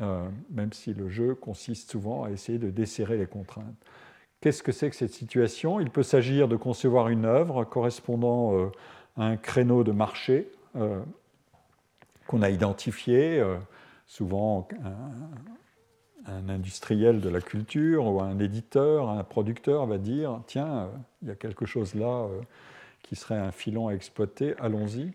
euh, 0.02 0.28
même 0.50 0.74
si 0.74 0.94
le 0.94 1.08
jeu 1.08 1.34
consiste 1.34 1.92
souvent 1.92 2.26
à 2.26 2.30
essayer 2.30 2.60
de 2.60 2.70
desserrer 2.70 3.18
les 3.18 3.26
contraintes. 3.26 3.86
Qu'est-ce 4.42 4.64
que 4.64 4.74
c'est 4.74 4.90
que 4.90 4.98
cette 4.98 5.14
situation? 5.14 5.80
Il 5.80 5.90
peut 5.90 6.04
s'agir 6.04 6.50
de 6.50 6.58
concevoir 6.58 7.08
une 7.08 7.24
œuvre 7.24 7.64
correspondant 7.64 8.54
euh, 8.54 8.70
à 9.16 9.24
un 9.24 9.38
créneau 9.38 9.86
de 9.86 9.94
marché 9.94 10.52
euh, 10.76 11.00
qu'on 12.28 12.42
a 12.42 12.50
identifié, 12.50 13.42
souvent 14.08 14.68
un, 16.26 16.50
industriel 16.50 17.22
de 17.22 17.30
la 17.30 17.40
culture 17.40 18.08
ou 18.08 18.22
un 18.22 18.40
éditeur, 18.40 19.10
un 19.10 19.24
producteur 19.24 19.86
va 19.86 19.98
dire, 19.98 20.42
tiens, 20.48 20.90
il 21.22 21.30
y 21.30 21.32
a 21.32 21.36
quelque 21.36 21.66
chose 21.66 21.96
là 21.96 22.28
qui 23.04 23.16
serait 23.16 23.38
un 23.38 23.52
filon 23.52 23.88
à 23.90 23.94
exploiter, 23.94 24.56
allons-y. 24.60 25.12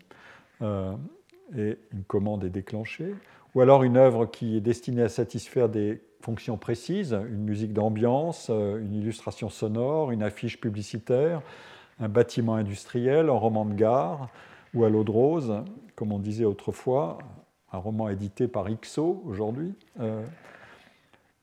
Et 0.61 1.77
une 1.93 2.03
commande 2.07 2.43
est 2.43 2.49
déclenchée. 2.49 3.13
Ou 3.55 3.61
alors 3.61 3.83
une 3.83 3.97
œuvre 3.97 4.25
qui 4.25 4.57
est 4.57 4.61
destinée 4.61 5.01
à 5.01 5.09
satisfaire 5.09 5.69
des 5.69 6.01
fonctions 6.21 6.57
précises, 6.57 7.13
une 7.13 7.43
musique 7.43 7.73
d'ambiance, 7.73 8.47
euh, 8.49 8.79
une 8.79 8.93
illustration 8.93 9.49
sonore, 9.49 10.11
une 10.11 10.23
affiche 10.23 10.59
publicitaire, 10.59 11.41
un 11.99 12.09
bâtiment 12.09 12.55
industriel, 12.55 13.29
un 13.29 13.33
roman 13.33 13.65
de 13.65 13.73
gare 13.73 14.29
ou 14.73 14.83
à 14.83 14.89
l'eau 14.89 15.03
de 15.03 15.11
rose, 15.11 15.63
comme 15.95 16.11
on 16.11 16.19
disait 16.19 16.45
autrefois, 16.45 17.17
un 17.71 17.77
roman 17.77 18.09
édité 18.09 18.47
par 18.47 18.69
Ixo 18.69 19.23
aujourd'hui. 19.25 19.73
Euh, 19.99 20.23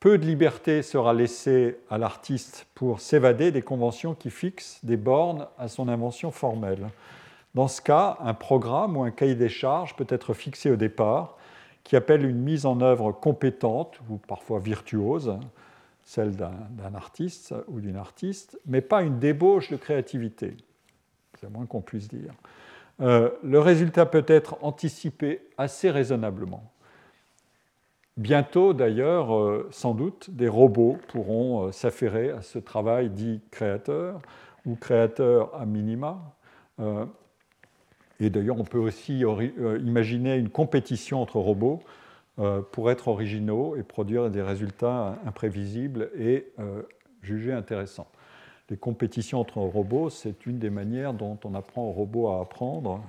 peu 0.01 0.19
de 0.19 0.27
liberté 0.27 0.83
sera 0.83 1.15
laissée 1.15 1.79
à 1.89 1.97
l'artiste 1.97 2.67
pour 2.75 3.01
s'évader 3.01 3.51
des 3.51 3.63
conventions 3.63 4.15
qui 4.15 4.31
fixent 4.31 4.85
des 4.85 4.99
bornes 4.99 5.47
à 5.59 5.69
son 5.69 5.89
invention 5.89 6.31
formelle. 6.31 6.89
Dans 7.55 7.69
ce 7.69 7.81
cas, 7.81 8.17
un 8.21 8.35
programme 8.35 8.97
ou 8.97 9.05
un 9.05 9.11
cahier 9.11 9.37
des 9.37 9.49
charges 9.49 9.95
peut 9.95 10.07
être 10.09 10.35
fixé 10.35 10.71
au 10.71 10.77
départ 10.77 11.37
qui 11.85 11.97
appelle 11.97 12.25
une 12.25 12.41
mise 12.41 12.67
en 12.67 12.81
œuvre 12.81 13.13
compétente 13.13 14.01
ou 14.09 14.17
parfois 14.17 14.59
virtuose, 14.59 15.39
celle 16.03 16.35
d'un 16.35 16.95
artiste 16.95 17.55
ou 17.69 17.81
d'une 17.81 17.97
artiste, 17.97 18.59
mais 18.67 18.81
pas 18.81 19.03
une 19.03 19.19
débauche 19.19 19.71
de 19.71 19.77
créativité. 19.77 20.57
C'est 21.39 21.51
moins 21.51 21.67
qu'on 21.67 21.81
puisse 21.81 22.09
dire. 22.09 22.33
Euh, 23.01 23.31
le 23.43 23.59
résultat 23.59 24.07
peut 24.07 24.25
être 24.27 24.57
anticipé 24.63 25.43
assez 25.59 25.91
raisonnablement. 25.91 26.71
Bientôt, 28.17 28.73
d'ailleurs, 28.73 29.35
euh, 29.37 29.69
sans 29.73 29.95
doute, 29.95 30.31
des 30.31 30.47
robots 30.49 30.99
pourront 31.09 31.67
euh, 31.67 31.73
s'affairer 31.73 32.31
à 32.31 32.43
ce 32.43 32.59
travail 32.59 33.11
dit 33.11 33.41
créateur 33.51 34.21
ou 34.65 34.77
créateur 34.77 35.55
à 35.55 35.67
minima, 35.67 36.19
et 38.21 38.31
d'ailleurs, 38.31 38.59
on 38.59 38.65
peut 38.65 38.79
aussi 38.79 39.25
euh, 39.25 39.79
imaginer 39.85 40.37
une 40.37 40.51
compétition 40.51 41.21
entre 41.21 41.37
robots 41.39 41.83
euh, 42.39 42.61
pour 42.61 42.91
être 42.91 43.09
originaux 43.09 43.77
et 43.77 43.83
produire 43.83 44.31
des 44.31 44.43
résultats 44.43 45.19
imprévisibles 45.27 46.11
et 46.17 46.47
euh, 46.59 46.83
jugés 47.23 47.53
intéressants. 47.53 48.09
Les 48.71 48.77
compétitions 48.77 49.41
entre 49.41 49.59
robots, 49.59 50.11
c'est 50.11 50.47
une 50.47 50.59
des 50.59 50.71
manières 50.71 51.13
dont 51.13 51.39
on 51.45 51.55
apprend 51.55 51.83
aux 51.83 51.93
robots 51.93 52.29
à 52.29 52.41
apprendre 52.41 53.03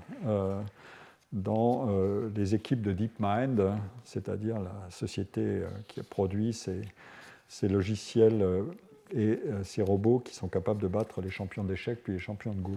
dans 1.32 1.88
les 2.36 2.56
équipes 2.56 2.82
de 2.82 2.92
DeepMind, 2.92 3.72
c'est-à-dire 4.04 4.60
la 4.60 4.76
société 4.90 5.62
qui 5.88 6.04
produit 6.04 6.52
ces, 6.52 6.82
ces 7.48 7.70
logiciels 7.70 8.46
et 9.14 9.40
ces 9.64 9.82
robots 9.82 10.20
qui 10.20 10.36
sont 10.36 10.50
capables 10.50 10.82
de 10.82 10.90
battre 10.90 11.22
les 11.22 11.30
champions 11.30 11.64
d'échecs 11.64 12.04
puis 12.04 12.12
les 12.12 12.20
champions 12.20 12.52
de 12.52 12.60
Go. 12.60 12.74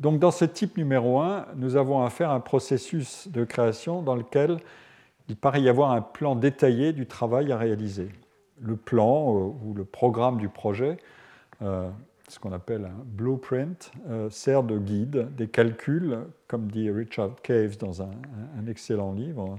Donc 0.00 0.18
dans 0.18 0.30
ce 0.30 0.44
type 0.44 0.76
numéro 0.76 1.20
1, 1.20 1.46
nous 1.56 1.76
avons 1.76 2.04
affaire 2.04 2.30
à 2.30 2.34
un 2.34 2.40
processus 2.40 3.28
de 3.28 3.44
création 3.44 4.02
dans 4.02 4.14
lequel 4.14 4.58
il 5.28 5.36
paraît 5.36 5.62
y 5.62 5.68
avoir 5.68 5.92
un 5.92 6.02
plan 6.02 6.36
détaillé 6.36 6.92
du 6.92 7.06
travail 7.06 7.50
à 7.50 7.56
réaliser. 7.56 8.10
Le 8.60 8.76
plan 8.76 9.34
euh, 9.34 9.52
ou 9.64 9.74
le 9.74 9.84
programme 9.84 10.38
du 10.38 10.48
projet, 10.48 10.98
euh, 11.62 11.88
ce 12.28 12.38
qu'on 12.38 12.52
appelle 12.52 12.84
un 12.84 13.04
blueprint, 13.04 13.90
euh, 14.08 14.28
sert 14.28 14.62
de 14.62 14.78
guide, 14.78 15.34
des 15.34 15.48
calculs, 15.48 16.18
comme 16.46 16.70
dit 16.70 16.90
Richard 16.90 17.36
Caves 17.42 17.78
dans 17.78 18.02
un, 18.02 18.10
excellent 18.68 19.12
livre, 19.12 19.58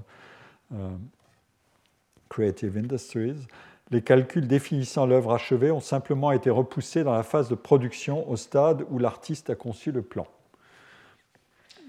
Creative 2.28 2.76
Industries. 2.76 3.46
Les 3.90 4.02
calculs 4.02 4.46
définissant 4.46 5.06
l'œuvre 5.06 5.32
achevée 5.32 5.70
ont 5.70 5.80
simplement 5.80 6.30
été 6.30 6.50
repoussés 6.50 7.04
dans 7.04 7.14
la 7.14 7.22
phase 7.22 7.48
de 7.48 7.54
production 7.54 8.28
au 8.28 8.36
stade 8.36 8.84
où 8.90 8.98
l'artiste 8.98 9.48
a 9.48 9.54
conçu 9.54 9.92
le 9.92 10.02
plan. 10.02 10.26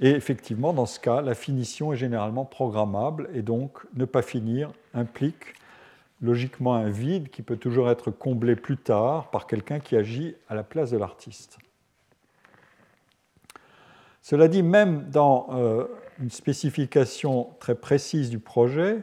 Et 0.02 0.12
effectivement, 0.12 0.72
dans 0.72 0.86
ce 0.86 1.00
cas, 1.00 1.22
la 1.22 1.36
finition 1.36 1.92
est 1.92 1.98
généralement 1.98 2.46
programmable 2.46 3.30
et 3.34 3.42
donc 3.42 3.86
ne 3.96 4.06
pas 4.06 4.22
finir 4.22 4.72
implique 4.94 5.56
logiquement 6.22 6.76
un 6.76 6.90
vide 6.90 7.30
qui 7.30 7.42
peut 7.42 7.58
toujours 7.58 7.90
être 7.90 8.12
comblé 8.12 8.56
plus 8.56 8.78
tard 8.78 9.30
par 9.30 9.46
quelqu'un 9.46 9.80
qui 9.80 9.98
agit 9.98 10.36
à 10.48 10.56
la 10.56 10.64
place 10.64 10.92
de 10.92 10.98
l'artiste. 10.98 11.58
Cela 14.22 14.48
dit, 14.48 14.64
même 14.64 15.10
dans 15.10 15.48
euh, 15.52 15.86
une 16.20 16.30
spécification 16.30 17.50
très 17.60 17.76
précise 17.76 18.30
du 18.30 18.40
projet, 18.40 19.02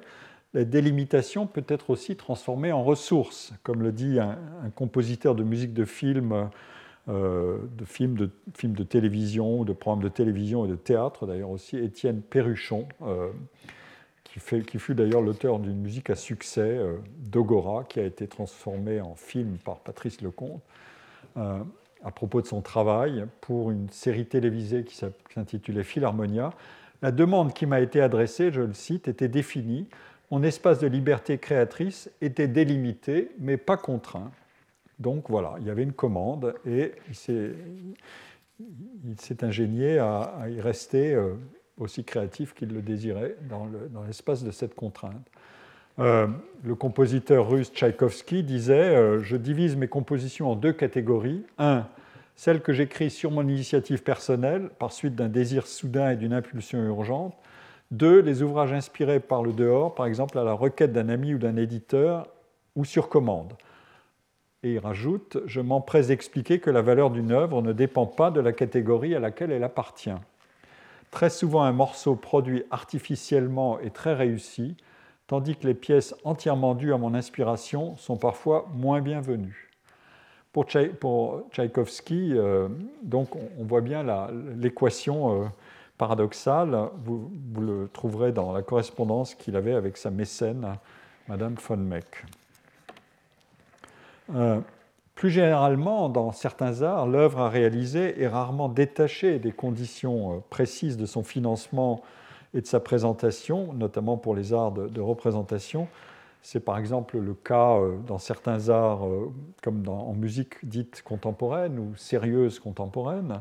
la 0.57 0.65
délimitation 0.65 1.47
peut 1.47 1.65
être 1.69 1.91
aussi 1.91 2.17
transformée 2.17 2.73
en 2.73 2.83
ressource, 2.83 3.53
comme 3.63 3.83
le 3.83 3.93
dit 3.93 4.19
un, 4.19 4.39
compositeur 4.75 5.35
de 5.35 5.45
musique 5.45 5.75
de 5.75 5.85
film, 5.85 6.49
euh, 7.11 7.59
de, 7.77 7.85
films 7.85 8.17
de, 8.17 8.31
films 8.57 8.73
de 8.73 8.83
télévision, 8.83 9.65
de 9.65 9.75
programmes 9.75 10.03
de 10.03 10.09
télévision 10.09 10.65
et 10.65 10.69
de 10.69 10.77
théâtre 10.77 11.27
d'ailleurs 11.27 11.51
aussi, 11.51 11.77
Étienne 11.77 12.23
Perruchon, 12.23 12.89
euh, 13.03 13.29
qui, 14.25 14.79
fut 14.79 14.95
d'ailleurs 14.95 15.21
l'auteur 15.21 15.59
d'une 15.59 15.77
musique 15.77 16.09
à 16.09 16.17
succès, 16.17 16.63
euh, 16.63 16.97
Dogora, 17.19 17.85
qui 17.85 18.01
a 18.01 18.05
été 18.05 18.27
transformée 18.27 19.03
en 19.03 19.15
film 19.15 19.59
par 19.63 19.81
Patrice 19.81 20.23
Lecomte, 20.23 20.63
à 21.37 22.11
propos 22.15 22.41
de 22.41 22.47
son 22.47 22.63
travail 22.63 23.27
pour 23.43 23.71
une 23.71 23.91
série 23.91 24.25
télévisée 24.25 24.85
qui 24.85 24.99
s'intitulait 25.35 25.85
Philharmonia. 25.85 26.49
La 27.03 27.13
demande 27.13 27.53
qui 27.53 27.67
m'a 27.67 27.81
été 27.81 28.01
adressée, 28.01 28.51
je 28.51 28.63
le 28.63 28.73
cite, 28.73 29.07
était 29.07 29.29
définie 29.29 29.87
mon 30.31 30.43
espace 30.43 30.79
de 30.81 30.87
liberté 30.87 31.39
créatrice 31.39 32.11
était 32.21 32.49
délimité, 32.49 33.31
mais 33.39 33.57
pas 33.57 33.77
contraint. 33.77 34.31
Donc 34.99 35.29
voilà, 35.29 35.55
il 35.61 35.67
y 35.67 35.71
avait 35.71 35.83
une 35.83 35.93
commande 35.93 36.55
et 36.67 36.93
il 37.09 37.15
s'est, 37.15 37.55
ingénié 39.43 39.99
à, 39.99 40.47
y 40.49 40.61
rester 40.61 41.15
euh, 41.15 41.35
aussi 41.79 42.03
créatif 42.05 42.55
qu'il 42.55 42.73
le 42.73 42.81
désirait 42.83 43.37
dans, 43.49 43.69
l'espace 44.07 44.43
de 44.43 44.51
cette 44.51 44.75
contrainte. 44.75 45.27
Euh, 45.99 46.27
le 46.65 46.75
compositeur 46.75 47.49
russe 47.49 47.71
Tchaïkovski 47.73 48.43
disait 48.43 48.97
euh, 48.97 49.23
Je 49.23 49.37
divise 49.37 49.77
mes 49.77 49.89
compositions 49.89 50.51
en 50.51 50.57
deux 50.57 50.73
catégories. 50.73 51.45
Un, 51.59 51.87
celles 52.35 52.61
que 52.61 52.73
j'écris 52.73 53.11
sur 53.11 53.31
mon 53.31 53.47
initiative 53.49 54.03
personnelle, 54.03 54.69
par 54.79 54.93
suite 54.93 55.15
d'un 55.15 55.29
désir 55.29 55.67
soudain 55.67 56.11
et 56.11 56.17
d'une 56.17 56.35
impulsion 56.35 56.79
urgente, 56.85 57.35
deux, 57.91 58.21
les 58.21 58.43
ouvrages 58.43 58.73
inspirés 58.73 59.21
par 59.21 59.43
le 59.43 59.53
dehors, 59.53 59.95
par 59.95 60.07
exemple 60.07 60.39
à 60.39 60.45
la 60.45 60.53
requête 60.53 60.93
d'un 60.93 61.09
ami 61.09 61.35
ou 61.35 61.39
d'un 61.39 61.57
éditeur, 61.57 62.29
ou 62.75 62.85
sur 62.85 63.09
commande. 63.09 63.55
Et 64.63 64.75
il 64.75 64.79
rajoute, 64.79 65.39
je 65.47 65.61
m'empresse 65.61 66.09
d'expliquer 66.09 66.59
que 66.59 66.71
la 66.71 66.83
valeur 66.83 67.11
d'une 67.11 67.31
œuvre 67.31 67.63
ne 67.63 67.73
dépend 67.73 68.07
pas 68.07 68.31
de 68.31 68.41
la 68.41 68.53
catégorie 68.53 69.15
à 69.15 69.21
laquelle 69.21 69.53
elle 69.53 69.65
appartient. 69.65 70.11
Très 71.11 71.31
souvent, 71.31 71.63
un 71.63 71.73
morceau 71.73 72.17
produit 72.17 72.65
artificiellement 72.71 73.79
est 73.81 73.95
très 73.95 74.15
réussi, 74.15 74.77
tandis 75.27 75.57
que 75.57 75.67
les 75.67 75.75
pièces 75.75 76.15
entièrement 76.25 76.75
dues 76.75 76.93
à 76.93 76.99
mon 76.99 77.15
inspiration 77.15 77.97
sont 77.97 78.17
parfois 78.17 78.69
moins 78.75 79.01
bienvenues. 79.01 79.71
Pour, 80.53 80.65
Tchaïkovski, 81.53 82.33
euh, 82.33 82.69
donc, 83.03 83.37
on 83.37 83.65
voit 83.65 83.83
bien 83.83 84.05
l'équation 84.57 85.43
euh, 85.43 85.47
paradoxal, 85.99 86.91
vous, 87.05 87.31
le 87.59 87.89
trouverez 87.93 88.33
dans 88.33 88.53
la 88.53 88.63
correspondance 88.63 89.35
qu'il 89.35 89.57
avait 89.57 89.75
avec 89.75 89.97
sa 89.97 90.11
mécène, 90.11 90.77
Madame 91.29 91.55
von 91.55 91.77
Meck. 91.77 92.25
Euh, 94.35 94.61
plus 95.15 95.31
généralement, 95.31 96.09
dans 96.09 96.33
certains 96.33 96.83
arts, 96.83 97.07
l'œuvre 97.07 97.41
à 97.41 97.49
réaliser 97.49 98.21
est 98.21 98.29
rarement 98.29 98.69
détachée 98.69 99.39
des 99.39 99.53
conditions 99.53 100.33
euh, 100.33 100.39
précises 100.51 100.97
de 100.97 101.07
son 101.07 101.23
financement 101.23 102.03
et 102.53 102.61
de 102.61 102.67
sa 102.67 102.81
présentation, 102.81 103.73
notamment 103.73 104.17
pour 104.17 104.35
les 104.35 104.53
arts 104.53 104.73
de, 104.73 105.01
représentation. 105.01 105.89
C'est 106.43 106.61
par 106.61 106.79
exemple 106.79 107.19
le 107.19 107.35
cas 107.35 107.77
euh, 107.77 107.97
dans 108.07 108.19
certains 108.19 108.69
arts, 108.69 109.07
comme 109.63 109.83
en 109.89 110.13
musique 110.13 110.57
dite 110.63 111.03
contemporaine 111.03 111.79
ou 111.79 111.97
sérieuse 111.97 112.59
contemporaine, 112.59 113.41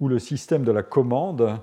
où 0.00 0.08
le 0.08 0.18
système 0.18 0.64
de 0.64 0.72
la 0.72 0.82
commande 0.82 1.58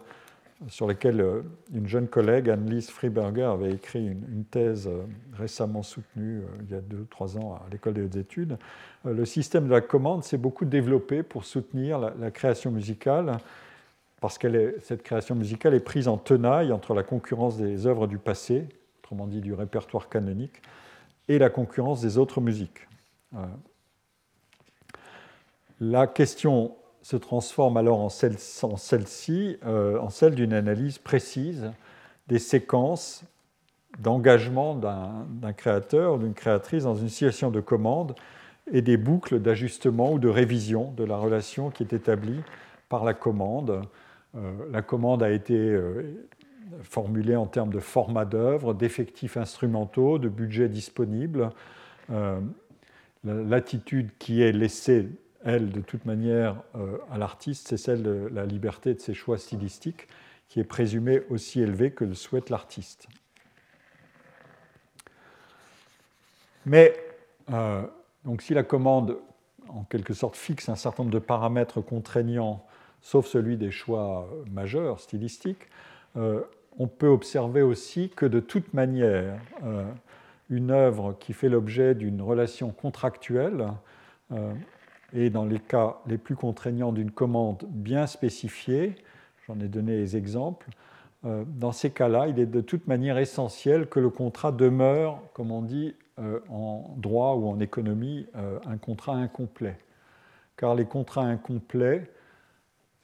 sur 0.68 0.88
lesquels 0.88 1.22
euh, 1.22 1.42
une 1.74 1.88
jeune 1.88 2.08
collègue, 2.08 2.50
Annelise 2.50 2.90
Friberger, 2.90 3.44
avait 3.44 3.72
écrit 3.72 4.06
une, 4.06 4.46
thèse 4.46 4.88
euh, 4.88 5.04
récemment 5.34 5.84
soutenue 5.84 6.40
euh, 6.40 6.64
il 6.64 6.72
y 6.72 6.78
a 6.78 6.82
deux 6.82 7.00
ou 7.00 7.06
trois 7.06 7.38
ans 7.38 7.56
à 7.56 7.70
l'école 7.72 7.94
des 7.94 8.04
hautes 8.04 8.16
études. 8.16 8.58
Le 9.04 9.26
système 9.26 9.66
de 9.66 9.72
la 9.72 9.82
commande 9.82 10.24
s'est 10.24 10.38
beaucoup 10.38 10.66
développé 10.66 11.24
pour 11.24 11.46
soutenir 11.46 12.00
la, 12.00 12.32
création 12.32 12.70
musicale, 12.70 13.38
parce 14.20 14.38
que 14.38 14.76
cette 14.82 15.02
création 15.02 15.34
musicale 15.34 15.74
est 15.74 15.80
prise 15.80 16.08
en 16.08 16.18
tenaille 16.18 16.72
entre 16.72 16.94
la 16.94 17.02
concurrence 17.02 17.58
des 17.58 17.88
œuvres 17.88 18.06
du 18.06 18.20
passé, 18.20 18.68
autrement 19.00 19.26
dit 19.26 19.42
du 19.42 19.54
répertoire 19.54 20.10
canonique, 20.10 20.62
et 21.28 21.40
la 21.40 21.50
concurrence 21.50 22.02
des 22.02 22.20
autres 22.20 22.42
musiques. 22.42 22.88
La 25.80 26.06
question 26.06 26.76
se 27.02 27.18
transforme 27.18 27.78
alors 27.78 28.00
en 28.00 28.10
celle-ci, 28.10 29.58
euh, 29.66 30.00
en 30.00 30.10
celle 30.10 30.36
d'une 30.36 30.54
analyse 30.54 30.98
précise 30.98 31.72
des 32.28 32.40
séquences 32.40 33.24
d'engagement 34.00 34.76
d'un 34.76 35.54
créateur 35.54 36.16
ou 36.16 36.18
d'une 36.20 36.34
créatrice 36.34 36.84
dans 36.84 36.96
une 36.96 37.10
situation 37.10 37.52
de 37.52 37.60
commande 37.60 38.16
et 38.72 38.82
des 38.82 38.96
boucles 38.96 39.40
d'ajustement 39.40 40.14
ou 40.14 40.20
de 40.20 40.30
révision 40.30 40.94
de 40.96 41.04
la 41.04 41.18
relation 41.18 41.72
qui 41.72 41.84
est 41.84 41.92
établie 41.92 42.40
par 42.88 43.04
la 43.04 43.14
commande. 43.14 43.82
Euh, 44.36 44.52
la 44.72 44.82
commande 44.82 45.24
a 45.24 45.30
été 45.30 45.58
euh, 45.58 46.04
formulée 46.84 47.36
en 47.36 47.48
termes 47.48 47.74
de 47.74 47.80
format 47.80 48.24
d'œuvre, 48.24 48.74
d'effectifs 48.74 49.36
instrumentaux, 49.36 50.20
de 50.20 50.30
budget 50.30 50.70
disponible. 50.70 51.50
L'attitude 53.24 54.10
qui 54.18 54.42
est 54.42 54.52
laissée 54.52 55.08
elle, 55.44 55.72
de 55.72 55.82
toute 55.82 56.06
manière, 56.06 56.62
euh, 56.76 56.98
à 57.12 57.18
l'artiste, 57.18 57.68
c'est 57.70 57.78
celle 57.78 58.04
de 58.04 58.30
la 58.32 58.46
liberté 58.46 58.94
de 58.94 59.00
ses 59.00 59.14
choix 59.14 59.38
stylistiques, 59.38 60.08
qui 60.48 60.60
est 60.60 60.66
présumée 60.66 61.22
aussi 61.30 61.62
élevée 61.62 61.92
que 61.92 62.04
le 62.04 62.14
souhaite 62.14 62.50
l'artiste. 62.50 63.08
Mais, 66.66 66.94
euh, 67.52 67.84
donc 68.26 68.42
si 68.42 68.54
la 68.54 68.64
commande, 68.64 69.18
en 69.70 69.84
quelque 69.84 70.14
sorte, 70.14 70.36
fixe 70.36 70.70
un 70.70 70.76
certain 70.76 71.04
nombre 71.04 71.14
de 71.14 71.20
paramètres 71.20 71.82
contraignants, 71.82 72.66
sauf 73.02 73.26
celui 73.26 73.58
des 73.58 73.72
choix 73.72 74.30
majeurs, 74.52 75.00
stylistiques, 75.00 75.70
euh, 76.18 76.42
on 76.78 76.88
peut 76.88 77.08
observer 77.08 77.62
aussi 77.62 78.10
que 78.10 78.26
de 78.26 78.40
toute 78.40 78.74
manière, 78.74 79.40
une 80.50 80.72
œuvre 80.72 81.18
qui 81.20 81.34
fait 81.34 81.50
l'objet 81.50 81.96
d'une 81.96 82.22
relation 82.22 82.72
contractuelle 82.72 83.68
et 85.14 85.30
dans 85.30 85.46
les 85.46 85.60
cas 85.60 85.98
les 86.08 86.18
plus 86.18 86.36
contraignants 86.36 86.92
d'une 86.92 87.12
commande 87.12 87.66
bien 87.70 88.08
spécifiée, 88.08 88.96
j'en 89.48 89.60
ai 89.60 89.68
donné 89.68 89.98
des 89.98 90.18
exemples, 90.18 90.70
euh, 91.26 91.44
dans 91.46 91.72
ces 91.72 91.92
cas-là, 91.92 92.28
il 92.28 92.40
est 92.40 92.46
de 92.46 92.62
toute 92.62 92.88
manière 92.88 93.18
essentiel 93.18 93.88
que 93.88 94.00
le 94.00 94.10
contrat 94.10 94.52
demeure, 94.52 95.22
comme 95.34 95.52
on 95.52 95.62
dit 95.62 95.94
euh, 96.20 96.40
en 96.50 96.96
droit 96.98 97.36
ou 97.36 97.48
en 97.48 97.60
économie, 97.60 98.26
euh, 98.36 98.60
un 98.66 98.78
contrat 98.78 99.16
incomplet. 99.16 99.78
Car 100.58 100.76
les 100.76 100.86
contrats 100.86 101.24
incomplets, 101.24 102.10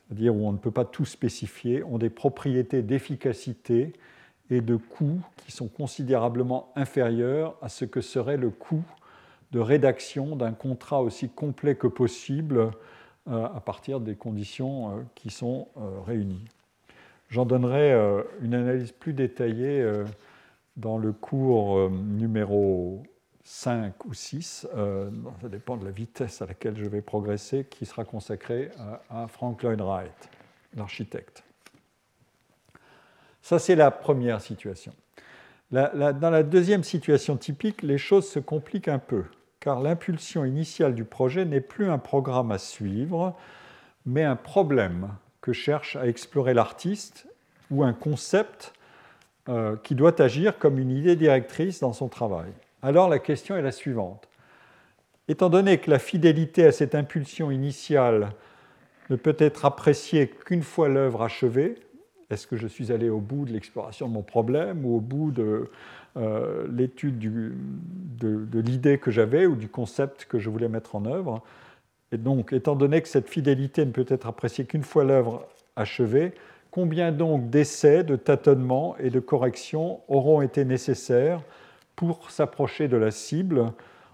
c'est-à-dire 0.07 0.35
où 0.35 0.47
on 0.47 0.51
ne 0.51 0.57
peut 0.57 0.71
pas 0.71 0.85
tout 0.85 1.05
spécifier, 1.05 1.83
ont 1.83 1.97
des 1.97 2.09
propriétés 2.09 2.81
d'efficacité 2.81 3.93
et 4.49 4.61
de 4.61 4.77
coût 4.77 5.19
qui 5.37 5.51
sont 5.51 5.67
considérablement 5.67 6.71
inférieurs 6.75 7.57
à 7.61 7.69
ce 7.69 7.85
que 7.85 8.01
serait 8.01 8.37
le 8.37 8.49
coût 8.49 8.83
de 9.51 9.59
rédaction 9.59 10.35
d'un 10.35 10.51
contrat 10.51 11.01
aussi 11.01 11.29
complet 11.29 11.75
que 11.75 11.87
possible 11.87 12.71
euh, 13.29 13.45
à 13.45 13.59
partir 13.59 13.99
des 13.99 14.15
conditions 14.15 14.89
euh, 14.91 15.01
qui 15.15 15.29
sont 15.29 15.67
euh, 15.77 15.99
réunies. 16.05 16.45
J'en 17.29 17.45
donnerai 17.45 17.91
une 18.41 18.53
analyse 18.53 18.93
plus 18.93 19.11
détaillée 19.11 19.85
dans 20.77 20.97
le 20.97 21.11
cours 21.11 21.89
numéro 21.89 23.03
5 23.43 24.05
ou 24.05 24.13
6, 24.13 24.65
ça 25.41 25.49
dépend 25.49 25.75
de 25.75 25.83
la 25.83 25.91
vitesse 25.91 26.41
à 26.41 26.45
laquelle 26.45 26.77
je 26.77 26.85
vais 26.85 27.01
progresser, 27.01 27.65
qui 27.65 27.85
sera 27.85 28.05
consacré 28.05 28.71
à 29.09 29.27
Frank 29.27 29.61
Lloyd 29.61 29.81
Wright. 29.81 30.29
l'architecte. 30.73 31.43
Ça, 33.41 33.59
c'est 33.59 33.75
la 33.75 33.91
première 33.91 34.39
situation. 34.39 34.93
dans 35.69 36.29
la 36.31 36.43
deuxième 36.43 36.85
situation 36.85 37.35
typique, 37.35 37.81
les 37.81 37.97
choses 37.97 38.29
se 38.29 38.39
compliquent 38.39 38.87
un 38.87 38.99
peu, 38.99 39.25
car 39.67 39.81
l'impulsion 39.81 40.45
initiale 40.45 40.95
du 40.95 41.03
projet 41.03 41.43
n'est 41.43 41.59
plus 41.59 41.89
un 41.89 41.97
programme 41.97 42.53
à 42.53 42.57
suivre, 42.57 43.35
mais 44.05 44.23
un 44.23 44.37
problème 44.37 45.09
que 45.41 45.51
cherche 45.51 45.97
à 45.97 46.07
explorer 46.07 46.53
l'artiste 46.53 47.27
ou 47.69 47.83
un 47.83 47.91
concept 47.91 48.71
euh, 49.49 49.75
qui 49.83 49.93
doit 49.93 50.21
agir 50.21 50.57
comme 50.57 50.79
une 50.79 50.91
idée 50.91 51.17
directrice 51.17 51.81
dans 51.81 51.91
son 51.91 52.07
travail. 52.07 52.49
Alors 52.81 53.09
la 53.09 53.19
question 53.19 53.57
est 53.57 53.61
la 53.61 53.73
suivante. 53.73 54.29
Étant 55.27 55.49
donné 55.49 55.79
que 55.79 55.91
la 55.91 55.99
fidélité 55.99 56.63
à 56.63 56.71
cette 56.71 56.95
impulsion 56.95 57.51
initiale 57.51 58.31
ne 59.09 59.17
peut 59.17 59.35
être 59.37 59.65
appréciée 59.65 60.29
qu'une 60.29 60.63
fois 60.63 60.87
l'œuvre 60.87 61.23
achevée, 61.23 61.75
est-ce 62.29 62.47
que 62.47 62.55
je 62.55 62.67
suis 62.67 62.93
allé 62.93 63.09
au 63.09 63.19
bout 63.19 63.43
de 63.43 63.51
l'exploration 63.51 64.07
de 64.07 64.13
mon 64.13 64.23
problème 64.23 64.85
ou 64.85 64.95
au 64.95 65.01
bout 65.01 65.31
de 65.31 65.69
euh, 66.17 66.67
l'étude 66.71 67.19
de, 67.19 68.59
l'idée 68.59 68.97
que 68.97 69.11
j'avais 69.11 69.45
ou 69.45 69.55
du 69.55 69.69
concept 69.69 70.25
que 70.25 70.39
je 70.39 70.49
voulais 70.49 70.69
mettre 70.69 70.95
en 70.95 71.05
œuvre 71.05 71.43
Et 72.11 72.17
donc, 72.17 72.53
étant 72.53 72.75
donné 72.75 73.01
que 73.01 73.07
cette 73.07 73.29
fidélité 73.29 73.85
ne 73.85 73.91
peut 73.91 74.05
être 74.07 74.27
appréciée 74.27 74.65
qu'une 74.65 74.83
fois 74.83 75.03
l'œuvre 75.03 75.47
achevée, 75.75 76.33
combien 76.71 77.11
donc 77.11 77.49
d'essais, 77.49 78.03
de 78.03 78.15
tâtonnements 78.15 78.95
et 78.97 79.09
de 79.09 79.19
corrections 79.19 80.01
auront 80.07 80.41
été 80.41 80.65
nécessaires 80.65 81.41
pour 81.95 82.31
s'approcher 82.31 82.87
de 82.87 82.97
la 82.97 83.11
cible 83.11 83.71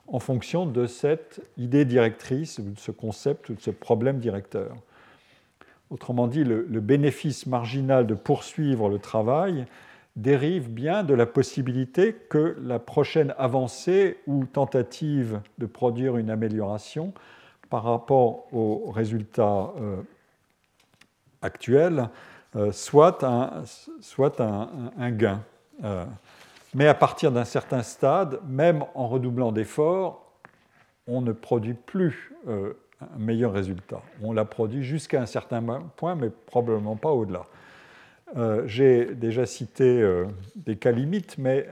en 0.07 0.19
fonction 0.19 0.65
de 0.65 0.85
cette 0.85 1.41
idée 1.57 1.85
directrice, 1.85 2.59
de 2.59 2.77
ce 2.77 2.91
concept, 2.91 3.49
ou 3.49 3.53
de 3.53 3.61
ce 3.61 3.71
problème 3.71 4.19
directeur? 4.19 4.75
Autrement 5.89 6.27
dit, 6.27 6.43
le, 6.43 6.63
bénéfice 6.79 7.45
marginal 7.45 8.07
de 8.07 8.15
poursuivre 8.15 8.89
le 8.89 8.99
travail 8.99 9.65
dérive 10.15 10.69
bien 10.69 11.03
de 11.03 11.13
la 11.13 11.25
possibilité 11.25 12.13
que 12.13 12.55
la 12.61 12.79
prochaine 12.79 13.33
avancée 13.37 14.17
ou 14.27 14.45
tentative 14.45 15.41
de 15.57 15.65
produire 15.65 16.17
une 16.17 16.29
amélioration 16.29 17.13
par 17.69 17.83
rapport 17.83 18.53
au 18.53 18.91
résultat 18.91 19.71
euh, 19.79 20.01
actuel 21.41 22.09
euh, 22.55 22.71
soit, 22.71 23.23
un, 23.23 25.11
gain. 25.11 25.41
Euh, 25.83 26.05
mais 26.75 26.87
à 26.87 26.93
partir 26.93 27.31
d'un 27.31 27.45
certain 27.45 27.81
stade, 27.81 28.39
même 28.47 28.85
en 28.93 29.07
redoublant 29.07 29.51
d'efforts, 29.51 30.23
on 31.07 31.21
ne 31.21 31.31
produit 31.31 31.73
plus 31.73 32.31
un 32.47 33.17
meilleur 33.17 33.51
résultat. 33.51 34.01
On 34.21 34.31
l'a 34.31 34.45
produit 34.45 34.83
jusqu'à 34.83 35.21
un 35.21 35.25
certain 35.25 35.61
point, 35.97 36.15
mais 36.15 36.29
probablement 36.29 36.95
pas 36.95 37.09
au-delà. 37.09 37.45
Euh, 38.35 38.63
j'ai 38.65 39.13
déjà 39.15 39.45
cité 39.45 40.01
euh, 40.01 40.25
des 40.55 40.75
cas 40.75 40.91
limites, 40.91 41.37
mais 41.37 41.67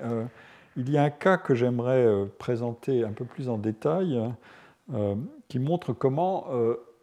il 0.77 0.89
y 0.89 0.97
a 0.97 1.03
un 1.03 1.09
cas 1.09 1.37
que 1.37 1.55
j'aimerais 1.55 2.07
présenter 2.37 3.03
un 3.03 3.11
peu 3.11 3.25
plus 3.25 3.49
en 3.49 3.57
détail, 3.57 4.21
qui 5.47 5.59
montre 5.59 5.93
comment 5.93 6.47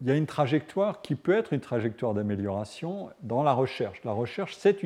il 0.01 0.07
y 0.07 0.11
a 0.11 0.15
une 0.15 0.27
trajectoire 0.27 1.03
qui 1.03 1.15
peut 1.15 1.37
être 1.37 1.53
une 1.53 1.61
trajectoire 1.61 2.15
d'amélioration 2.15 3.11
dans 3.23 3.43
la 3.43 3.53
recherche. 3.53 4.01
La 4.05 4.13
recherche, 4.13 4.57
c'est 4.57 4.79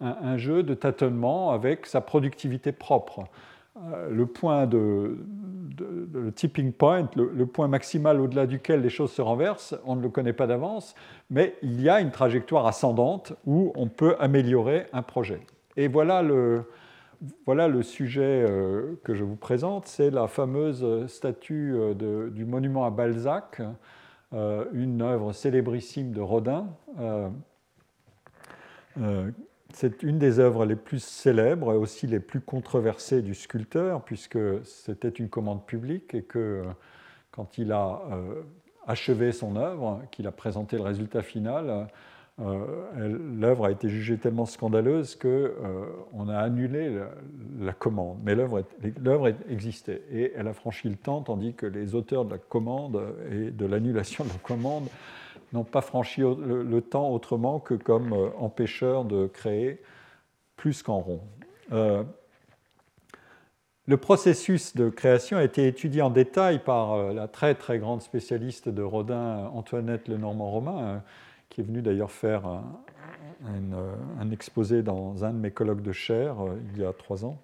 un, 0.00 0.36
jeu 0.38 0.62
de 0.62 0.74
tâtonnement 0.74 1.50
avec 1.50 1.86
sa 1.86 2.00
productivité 2.00 2.72
propre. 2.72 3.24
Euh, 3.84 4.08
le 4.10 4.26
point 4.26 4.66
de, 4.66 5.18
tipping 6.34 6.72
point, 6.72 7.08
le, 7.14 7.46
point 7.46 7.68
maximal 7.68 8.20
au-delà 8.20 8.46
duquel 8.46 8.80
les 8.80 8.88
choses 8.88 9.12
se 9.12 9.22
renversent, 9.22 9.76
on 9.84 9.94
ne 9.94 10.02
le 10.02 10.08
connaît 10.08 10.32
pas 10.32 10.46
d'avance, 10.46 10.94
mais 11.30 11.54
il 11.62 11.80
y 11.80 11.88
a 11.88 12.00
une 12.00 12.10
trajectoire 12.10 12.66
ascendante 12.66 13.34
où 13.46 13.72
on 13.76 13.86
peut 13.88 14.16
améliorer 14.18 14.86
un 14.92 15.02
projet. 15.02 15.40
Et 15.76 15.86
voilà 15.86 16.22
le, 16.22 16.64
voilà 17.46 17.68
le 17.68 17.82
sujet 17.82 18.44
euh, 18.48 18.96
que 19.04 19.14
je 19.14 19.22
vous 19.22 19.36
présente, 19.36 19.86
c'est 19.86 20.10
la 20.10 20.26
fameuse 20.26 21.06
statue 21.06 21.74
euh, 21.76 22.30
du 22.30 22.44
monument 22.44 22.84
à 22.84 22.90
Balzac, 22.90 23.62
une 24.74 25.00
œuvre 25.00 25.32
célébrissime 25.32 26.12
de 26.12 26.20
Rodin, 26.20 26.66
c'est 29.74 30.02
une 30.02 30.18
des 30.18 30.38
œuvres 30.38 30.64
les 30.64 30.76
plus 30.76 31.02
célèbres 31.02 31.72
et 31.72 31.76
aussi 31.76 32.06
les 32.06 32.20
plus 32.20 32.40
controversées 32.40 33.22
du 33.22 33.34
sculpteur, 33.34 34.02
puisque 34.02 34.38
c'était 34.64 35.10
une 35.10 35.28
commande 35.28 35.66
publique 35.66 36.14
et 36.14 36.22
que 36.22 36.38
euh, 36.38 36.62
quand 37.30 37.58
il 37.58 37.72
a 37.72 38.02
euh, 38.10 38.42
achevé 38.86 39.32
son 39.32 39.56
œuvre, 39.56 40.00
qu'il 40.10 40.26
a 40.26 40.32
présenté 40.32 40.76
le 40.76 40.82
résultat 40.82 41.22
final, 41.22 41.88
euh, 42.40 43.18
l'œuvre 43.38 43.66
a 43.66 43.70
été 43.70 43.88
jugée 43.88 44.16
tellement 44.16 44.46
scandaleuse 44.46 45.16
qu'on 45.16 46.28
a 46.28 46.38
annulé 46.38 46.98
la, 47.60 47.72
commande. 47.72 48.18
Mais 48.22 48.34
l'œuvre 48.34 49.34
existait 49.50 50.02
et 50.10 50.32
elle 50.34 50.48
a 50.48 50.52
franchi 50.54 50.88
le 50.88 50.96
temps, 50.96 51.20
tandis 51.20 51.54
que 51.54 51.66
les 51.66 51.94
auteurs 51.94 52.24
de 52.24 52.30
la 52.30 52.38
commande 52.38 53.02
et 53.30 53.50
de 53.50 53.66
l'annulation 53.66 54.24
de 54.24 54.30
la 54.30 54.38
commande 54.38 54.88
n'ont 55.52 55.64
pas 55.64 55.80
franchi 55.80 56.20
le, 56.20 56.80
temps 56.80 57.10
autrement 57.10 57.60
que 57.60 57.74
comme 57.74 58.12
euh, 58.12 58.28
empêcheurs 58.38 59.04
de 59.04 59.26
créer 59.26 59.80
plus 60.56 60.82
qu'en 60.82 60.98
rond. 60.98 61.20
Euh, 61.72 62.02
le 63.86 63.96
processus 63.96 64.76
de 64.76 64.90
création 64.90 65.38
a 65.38 65.44
été 65.44 65.66
étudié 65.66 66.02
en 66.02 66.10
détail 66.10 66.62
par 66.62 66.92
euh, 66.92 67.12
la 67.14 67.28
très 67.28 67.54
très 67.54 67.78
grande 67.78 68.02
spécialiste 68.02 68.68
de 68.68 68.82
Rodin, 68.82 69.50
Antoinette 69.54 70.08
Lenormand-Romain, 70.08 71.02
qui 71.48 71.62
est 71.62 71.64
venue 71.64 71.80
d'ailleurs 71.82 72.10
faire 72.10 72.42
un, 72.46 74.30
exposé 74.30 74.82
dans 74.82 75.24
un 75.24 75.32
de 75.32 75.38
mes 75.38 75.50
colloques 75.50 75.82
de 75.82 75.92
chair 75.92 76.36
il 76.74 76.82
y 76.82 76.84
a 76.84 76.92
trois 76.92 77.24
ans. 77.24 77.40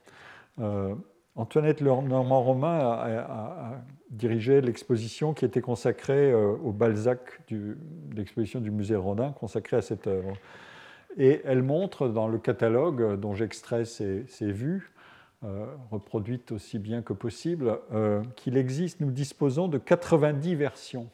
Antoinette 1.37 1.81
Normand-Romain 1.81 2.79
a, 2.79 3.83
dirigé 4.11 4.61
l'exposition 4.61 5.35
qui 5.35 5.45
était 5.45 5.61
consacrée 5.61 6.33
euh, 6.33 6.57
au 6.63 6.73
Balzac, 6.73 7.41
l'exposition 8.15 8.61
du 8.61 8.71
musée 8.71 8.97
Rodin 8.97 9.33
consacrée 9.33 9.77
à 9.77 9.83
cette 9.83 10.07
œuvre. 10.07 10.33
Et 11.17 11.41
elle 11.45 11.63
montre 11.63 12.09
dans 12.09 12.29
le 12.29 12.39
catalogue 12.39 13.19
dont 13.21 13.35
j'extrais 13.35 13.85
ces, 13.85 14.25
vues, 14.41 14.93
euh, 15.45 15.67
reproduites 15.91 16.51
aussi 16.53 16.79
bien 16.79 17.03
que 17.03 17.13
possible, 17.13 17.79
euh, 17.93 18.23
qu'il 18.37 18.57
existe, 18.57 19.01
nous 19.01 19.11
disposons 19.11 19.69
de 19.69 19.79
90 19.79 20.55
versions, 20.55 21.09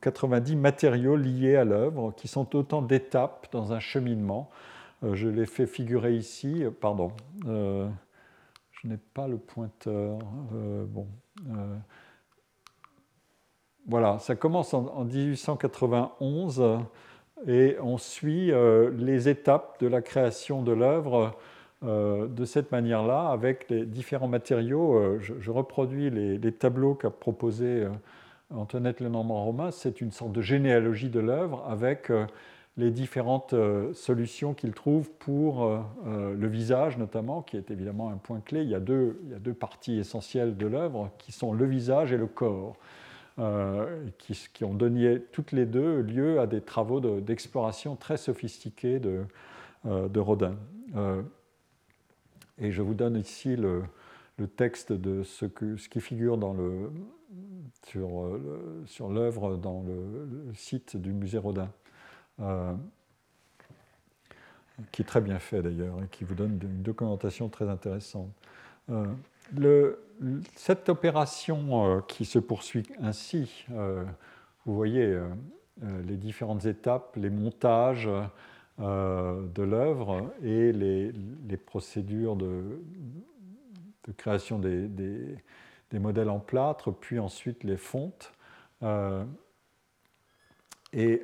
90 0.00 0.56
matériaux 0.56 1.16
liés 1.16 1.56
à 1.56 1.64
l'œuvre, 1.64 2.14
qui 2.16 2.28
sont 2.28 2.56
autant 2.56 2.80
d'étapes 2.80 3.48
dans 3.52 3.72
un 3.72 3.80
cheminement 3.80 4.50
euh, 5.02 5.14
je 5.14 5.28
l'ai 5.28 5.46
fait 5.46 5.66
figurer 5.66 6.14
ici. 6.14 6.64
Pardon, 6.80 7.12
euh, 7.46 7.88
je 8.82 8.88
n'ai 8.88 8.96
pas 8.96 9.28
le 9.28 9.36
pointeur. 9.36 10.18
Euh, 10.54 10.84
bon. 10.86 11.06
voilà, 13.86 14.18
ça 14.18 14.36
commence 14.36 14.72
en, 14.74 15.04
1891 15.04 16.80
et 17.46 17.76
on 17.82 17.98
suit 17.98 18.52
les 18.98 19.28
étapes 19.28 19.80
de 19.80 19.86
la 19.86 20.02
création 20.02 20.62
de 20.62 20.72
l'œuvre 20.72 21.36
de 21.82 22.44
cette 22.44 22.72
manière-là, 22.72 23.30
avec 23.30 23.68
les 23.70 23.86
différents 23.86 24.28
matériaux. 24.28 25.18
Je, 25.18 25.50
reproduis 25.50 26.10
les, 26.10 26.52
tableaux 26.52 26.94
qu'a 26.94 27.10
proposé 27.10 27.86
Antoinette 28.50 29.00
Lenormand-Romain. 29.00 29.70
C'est 29.70 30.00
une 30.00 30.10
sorte 30.10 30.32
de 30.32 30.42
généalogie 30.42 31.08
de 31.08 31.20
l'œuvre 31.20 31.64
avec 31.68 32.10
les 32.80 32.90
différentes 32.90 33.52
euh, 33.52 33.92
solutions 33.92 34.54
qu'il 34.54 34.72
trouve 34.72 35.10
pour 35.10 35.62
euh, 35.62 35.80
euh, 36.06 36.34
le 36.34 36.48
visage 36.48 36.98
notamment, 36.98 37.42
qui 37.42 37.56
est 37.56 37.70
évidemment 37.70 38.10
un 38.10 38.16
point 38.16 38.40
clé. 38.40 38.62
Il 38.62 38.68
y 38.70 38.74
a 38.74 38.80
deux, 38.80 39.14
parties 39.58 39.98
essentielles 39.98 40.56
de 40.56 40.66
l'œuvre 40.66 41.10
qui 41.18 41.32
sont 41.32 41.52
le 41.52 41.66
visage 41.66 42.12
et 42.12 42.16
le 42.16 42.26
corps, 42.26 42.76
qui, 44.18 44.64
ont 44.64 44.74
donné 44.74 45.20
toutes 45.32 45.52
les 45.52 45.64
deux 45.64 46.02
lieu 46.02 46.40
à 46.40 46.46
des 46.46 46.60
travaux 46.60 47.00
d'exploration 47.00 47.96
très 47.96 48.16
sophistiqués 48.16 49.00
de, 49.00 49.24
Rodin. 50.18 50.56
et 52.58 52.70
je 52.70 52.82
vous 52.82 52.94
donne 52.94 53.16
ici 53.16 53.56
le, 53.56 53.82
texte 54.56 54.92
de 54.92 55.22
ce, 55.22 55.46
qui 55.46 56.00
figure 56.00 56.38
sur 58.84 59.08
l'œuvre 59.08 59.56
dans 59.56 59.82
le, 59.82 60.52
site 60.54 60.96
du 60.96 61.12
musée 61.12 61.38
Rodin. 61.38 61.70
Euh, 62.40 62.74
qui 64.92 65.02
est 65.02 65.04
très 65.04 65.20
bien 65.20 65.38
fait 65.38 65.60
d'ailleurs 65.60 66.02
et 66.02 66.08
qui 66.08 66.24
vous 66.24 66.34
donne 66.34 66.58
une 66.62 66.82
documentation 66.82 67.50
très 67.50 67.68
intéressante. 67.68 68.30
Euh, 68.90 69.94
cette 70.54 70.88
opération 70.88 71.84
euh, 71.84 72.00
qui 72.08 72.24
se 72.24 72.38
poursuit 72.38 72.86
ainsi, 72.98 73.66
vous 74.64 74.74
voyez 74.74 75.18
les 75.82 76.16
différentes 76.16 76.64
étapes, 76.64 77.14
les 77.16 77.28
montages 77.28 78.08
de 78.78 79.62
l'œuvre 79.62 80.32
et 80.42 80.72
les, 80.72 81.56
procédures 81.58 82.36
de, 82.36 82.80
création 84.16 84.58
des, 84.58 84.88
des, 84.88 85.98
modèles 85.98 86.30
en 86.30 86.40
plâtre, 86.40 86.90
puis 86.90 87.18
ensuite 87.18 87.64
les 87.64 87.76
fontes 87.76 88.32
Et 90.92 91.22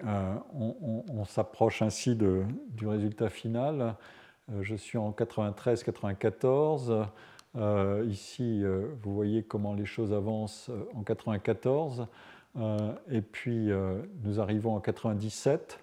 on, 0.55 1.25
s'approche 1.25 1.83
ainsi 1.83 2.15
du 2.15 2.87
résultat 2.87 3.29
final. 3.29 3.97
je 4.61 4.77
suis 4.77 4.97
en 4.97 5.11
93-94. 5.11 7.07
ici, 8.07 8.63
vous 9.03 9.15
voyez 9.15 9.43
comment 9.43 9.75
les 9.75 9.87
choses 9.87 10.13
avancent 10.13 10.71
en 10.95 11.03
94. 11.03 12.07
et 13.11 13.23
puis, 13.23 13.71
nous 14.23 14.39
arrivons 14.39 14.77
en 14.77 14.81
97. 14.81 15.81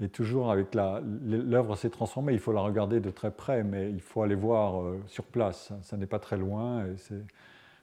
Et 0.00 0.08
toujours 0.08 0.50
avec 0.50 0.74
l'œuvre 0.74 1.76
s'est 1.76 1.90
transformée, 1.90 2.32
il 2.32 2.40
faut 2.40 2.52
la 2.52 2.62
regarder 2.62 2.98
de 2.98 3.10
très 3.10 3.30
près, 3.30 3.62
mais 3.62 3.90
il 3.90 4.00
faut 4.00 4.22
aller 4.22 4.34
voir 4.34 4.82
euh, 4.82 5.00
sur 5.06 5.22
place. 5.24 5.72
Ça 5.82 5.96
n'est 5.96 6.06
pas 6.06 6.18
très 6.18 6.36
loin. 6.36 6.84
Et 6.86 6.96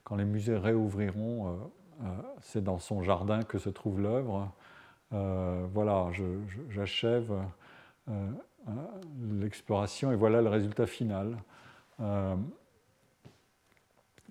quand 0.03 0.17
les 0.17 0.25
musées 0.25 0.57
réouvriront, 0.57 1.47
euh, 1.47 1.51
euh, 1.51 1.55
c'est 2.41 2.63
dans 2.63 2.79
son 2.79 3.01
jardin 3.01 3.43
que 3.43 3.57
se 3.57 3.69
trouve 3.69 4.01
l'œuvre. 4.01 4.51
voilà, 5.11 6.09
j'achève 6.69 7.33
l'exploration 9.39 10.11
et 10.11 10.15
voilà 10.15 10.41
le 10.41 10.49
résultat 10.49 10.87
final. 10.87 11.37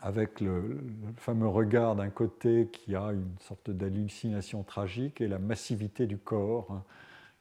avec 0.03 0.41
le, 0.41 0.79
fameux 1.16 1.49
regard 1.49 1.95
d'un 1.97 2.11
côté 2.11 2.68
qui 2.73 2.95
a 2.97 3.12
une 3.12 3.37
sorte 3.41 3.71
d'hallucination 3.71 4.62
tragique 4.62 5.21
et 5.21 5.29
la 5.29 5.39
massivité 5.39 6.07
du 6.07 6.16
corps 6.16 6.83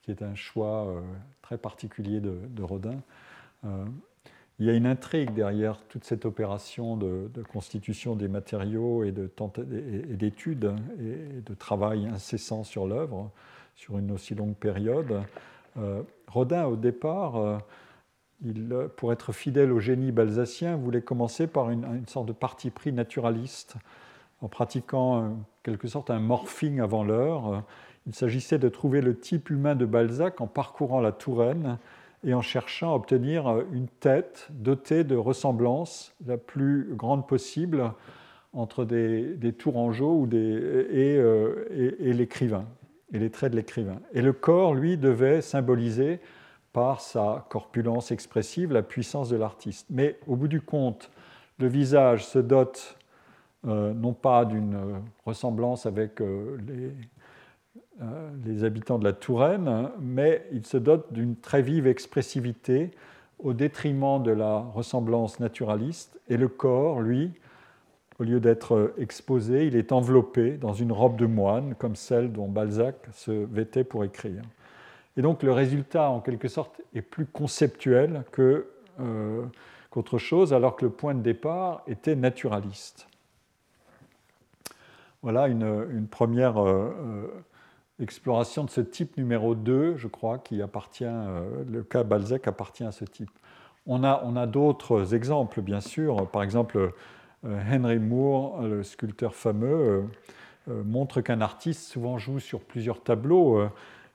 qui 0.10 0.12
est 0.12 0.24
un 0.24 0.36
choix 0.36 0.88
euh, 0.88 1.02
très 1.42 1.58
particulier 1.58 2.20
de, 2.20 2.64
Rodin. 2.64 3.02
Euh, 3.66 3.86
il 4.60 4.66
y 4.66 4.70
a 4.70 4.74
une 4.74 4.86
intrigue 4.86 5.34
derrière 5.34 5.80
toute 5.88 6.04
cette 6.04 6.26
opération 6.26 6.98
de, 6.98 7.30
constitution 7.52 8.16
des 8.16 8.28
matériaux 8.28 9.04
et 9.04 9.12
d'études 9.12 10.76
et, 11.00 11.42
de 11.42 11.54
travail 11.54 12.08
incessant 12.08 12.64
sur 12.64 12.88
l'œuvre 12.88 13.32
sur 13.76 13.98
une 13.98 14.12
aussi 14.12 14.36
longue 14.36 14.56
période. 14.56 15.22
Euh, 15.78 16.04
Rodin, 16.28 16.66
au 16.66 16.76
départ, 16.76 17.62
il, 18.44 18.76
pour 18.98 19.14
être 19.14 19.32
fidèle 19.32 19.72
au 19.72 19.80
génie 19.80 20.12
balsacien, 20.12 20.76
voulait 20.76 21.02
commencer 21.02 21.48
par 21.48 21.70
une, 21.70 21.86
une 21.86 22.08
sorte 22.08 22.28
de 22.28 22.34
parti 22.34 22.72
pris 22.72 22.92
naturaliste, 22.92 23.76
en 24.42 24.50
pratiquant 24.50 25.18
en 25.18 25.38
quelque 25.64 25.88
sorte 25.88 26.10
un 26.10 26.20
morphing 26.20 26.82
avant 26.82 27.06
l'heure 27.06 27.64
il 28.10 28.16
s'agissait 28.16 28.58
de 28.58 28.70
trouver 28.70 29.02
le 29.02 29.18
type 29.18 29.52
humain 29.52 29.76
de 29.76 29.86
Balzac 29.86 30.42
en 30.42 30.48
parcourant 30.48 31.00
la 31.00 31.12
Touraine 31.12 31.78
et 32.24 32.34
en 32.34 32.42
cherchant 32.42 32.92
à 32.92 32.96
obtenir 32.96 33.64
une 33.72 33.88
tête 33.88 34.48
dotée 34.52 35.04
de 35.04 35.16
ressemblance 35.16 36.14
la 36.26 36.38
plus 36.38 36.94
grande 36.94 37.28
possible 37.28 37.94
entre 38.54 38.84
des, 38.84 39.54
tourangeaux 39.58 40.14
ou 40.14 40.30
euh, 40.34 41.96
et, 42.00 42.14
l'écrivain, 42.14 42.66
et 43.14 43.20
les 43.20 43.30
traits 43.30 43.52
de 43.52 43.58
l'écrivain. 43.58 44.00
Et 44.14 44.22
le 44.22 44.34
corps, 44.34 44.74
lui, 44.74 44.98
devait 44.98 45.42
symboliser 45.42 46.20
par 46.74 47.02
sa 47.02 47.46
corpulence 47.50 48.12
expressive 48.12 48.72
la 48.72 48.84
puissance 48.84 49.30
de 49.30 49.38
l'artiste. 49.38 49.88
Mais 49.90 50.20
au 50.28 50.36
bout 50.36 50.48
du 50.48 50.62
compte, 50.62 51.12
le 51.58 51.68
visage 51.68 52.26
se 52.26 52.40
dote 52.40 52.98
euh, 53.68 53.94
non 53.94 54.14
pas 54.14 54.46
d'une 54.46 55.02
ressemblance 55.26 55.86
avec 55.86 56.22
euh, 56.22 56.58
les, 56.66 56.86
euh, 56.86 56.92
les 58.46 58.64
habitants 58.64 58.98
de 58.98 59.04
la 59.04 59.14
Touraine, 59.14 59.90
mais 60.00 60.46
il 60.52 60.66
se 60.66 60.78
dote 60.78 61.12
d'une 61.12 61.36
très 61.36 61.62
vive 61.62 61.86
expressivité 61.86 62.92
au 63.40 63.54
détriment 63.54 64.22
de 64.22 64.32
la 64.32 64.60
ressemblance 64.60 65.40
naturaliste. 65.40 66.20
Et 66.30 66.38
le 66.38 66.48
corps, 66.48 67.02
lui, 67.02 67.32
au 68.20 68.24
lieu 68.24 68.40
d'être 68.40 68.94
exposé, 68.98 69.68
il 69.68 69.76
est 69.76 69.92
enveloppé 69.92 70.58
dans 70.58 70.74
une 70.74 70.92
robe 70.92 71.16
de 71.16 71.26
moine, 71.26 71.76
comme 71.76 71.96
celle 71.96 72.32
dont 72.32 72.48
Balzac 72.48 72.96
se 73.14 73.32
vêtait 73.32 73.86
pour 73.86 74.04
écrire. 74.04 74.42
Et 75.16 75.22
donc 75.22 75.44
le 75.44 75.52
résultat, 75.52 76.10
en 76.10 76.20
quelque 76.20 76.48
sorte, 76.48 76.82
est 76.94 77.02
plus 77.02 77.26
conceptuel 77.26 78.24
euh, 78.38 79.46
qu'autre 79.90 80.18
chose, 80.18 80.54
alors 80.54 80.76
que 80.76 80.86
le 80.86 80.92
point 80.92 81.16
de 81.16 81.22
départ 81.22 81.84
était 81.88 82.16
naturaliste. 82.16 83.08
Voilà 85.22 85.48
une, 85.48 86.08
première 86.10 86.62
euh, 86.62 87.28
exploration 88.02 88.64
de 88.64 88.70
ce 88.70 88.82
type 88.82 89.18
numéro 89.18 89.56
2, 89.56 89.98
je 89.98 90.08
crois, 90.08 90.40
qui 90.40 90.62
appartient, 90.62 91.04
euh, 91.06 91.42
le 91.70 91.84
cas 91.84 92.04
Balzac 92.04 92.48
appartient 92.48 92.84
à 92.84 92.92
ce 92.92 93.06
type. 93.06 93.30
On 93.88 94.04
a, 94.04 94.22
on 94.24 94.36
a 94.36 94.48
d'autres 94.48 95.14
exemples, 95.14 95.62
bien 95.62 95.82
sûr. 95.82 96.28
Par 96.30 96.44
exemple, 96.44 96.92
euh, 97.46 97.62
Henry 97.72 98.00
Moore, 98.00 98.62
le 98.62 98.84
sculpteur 98.84 99.36
fameux, 99.36 100.06
euh, 100.70 100.84
montre 100.84 101.22
qu'un 101.22 101.42
artiste 101.42 101.84
souvent 101.84 102.18
joue 102.18 102.40
sur 102.40 102.62
plusieurs 102.62 103.02
tableaux. 103.02 103.68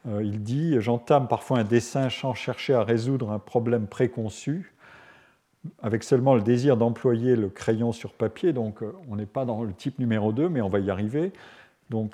il 0.07 0.43
dit 0.43 0.77
J'entame 0.81 1.27
parfois 1.27 1.59
un 1.59 1.65
dessin 1.65 2.11
sans 2.11 2.35
chercher 2.35 2.75
à 2.75 2.85
résoudre 2.85 3.33
un 3.33 3.39
problème 3.39 3.87
préconçu, 3.89 4.73
avec 5.83 6.05
seulement 6.05 6.35
le 6.35 6.43
désir 6.43 6.77
d'employer 6.77 7.35
le 7.35 7.49
crayon 7.49 7.91
sur 7.91 8.13
papier. 8.13 8.53
Donc, 8.53 8.85
on 9.09 9.17
n'est 9.17 9.27
pas 9.27 9.45
dans 9.45 9.65
le 9.65 9.73
type 9.73 9.99
numéro 9.99 10.33
2, 10.33 10.49
mais 10.49 10.61
on 10.61 10.69
va 10.69 10.79
y 10.79 10.91
arriver 10.91 11.33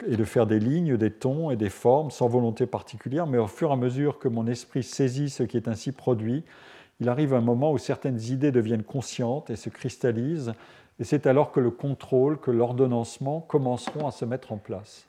et 0.07 0.17
de 0.17 0.25
faire 0.25 0.47
des 0.47 0.59
lignes, 0.59 0.97
des 0.97 1.11
tons 1.11 1.51
et 1.51 1.57
des 1.57 1.71
formes 1.71 2.11
sans 2.11 2.29
volonté 2.29 2.67
particulière, 2.67 3.27
mais 3.27 3.39
au 3.39 3.47
fur 3.47 3.71
et 3.71 3.73
à 3.73 3.77
mesure 3.77 4.19
que 4.19 4.29
mon 4.29 4.47
esprit 4.47 4.83
saisit 4.83 5.31
ce 5.31 5.43
qui 5.43 5.57
est 5.57 5.69
ainsi 5.69 5.93
produit, 5.93 6.45
il 7.01 7.09
arrive 7.09 7.33
un 7.33 7.41
moment 7.41 7.73
où 7.73 7.79
certaines 7.79 8.21
idées 8.21 8.53
deviennent 8.53 8.83
conscientes 8.83 9.49
et 9.49 9.57
se 9.57 9.71
cristallisent, 9.71 10.53
et 10.99 11.05
c'est 11.05 11.27
alors 11.27 11.51
que 11.51 11.61
le 11.61 11.71
contrôle, 11.71 12.39
que 12.39 12.51
l'ordonnancement 12.51 13.41
commenceront 13.41 14.07
à 14.07 14.11
se 14.11 14.27
mettre 14.27 14.53
en 14.53 14.59
place. 14.59 15.07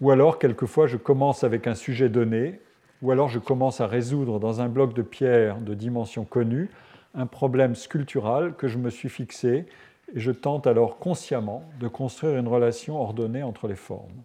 Ou 0.00 0.10
alors, 0.10 0.38
quelquefois, 0.38 0.86
je 0.86 0.96
commence 0.96 1.42
avec 1.42 1.66
un 1.66 1.74
sujet 1.74 2.08
donné, 2.08 2.60
ou 3.02 3.10
alors 3.10 3.28
je 3.28 3.38
commence 3.38 3.80
à 3.80 3.86
résoudre 3.86 4.38
dans 4.38 4.60
un 4.60 4.68
bloc 4.68 4.94
de 4.94 5.02
pierre 5.02 5.58
de 5.60 5.74
dimension 5.74 6.24
connue 6.24 6.70
un 7.14 7.26
problème 7.26 7.74
sculptural 7.74 8.54
que 8.54 8.68
je 8.68 8.78
me 8.78 8.90
suis 8.90 9.08
fixé 9.08 9.66
et 10.14 10.20
je 10.20 10.30
tente 10.30 10.66
alors 10.66 10.98
consciemment 10.98 11.64
de 11.80 11.88
construire 11.88 12.38
une 12.38 12.48
relation 12.48 13.00
ordonnée 13.00 13.42
entre 13.42 13.68
les 13.68 13.76
formes. 13.76 14.22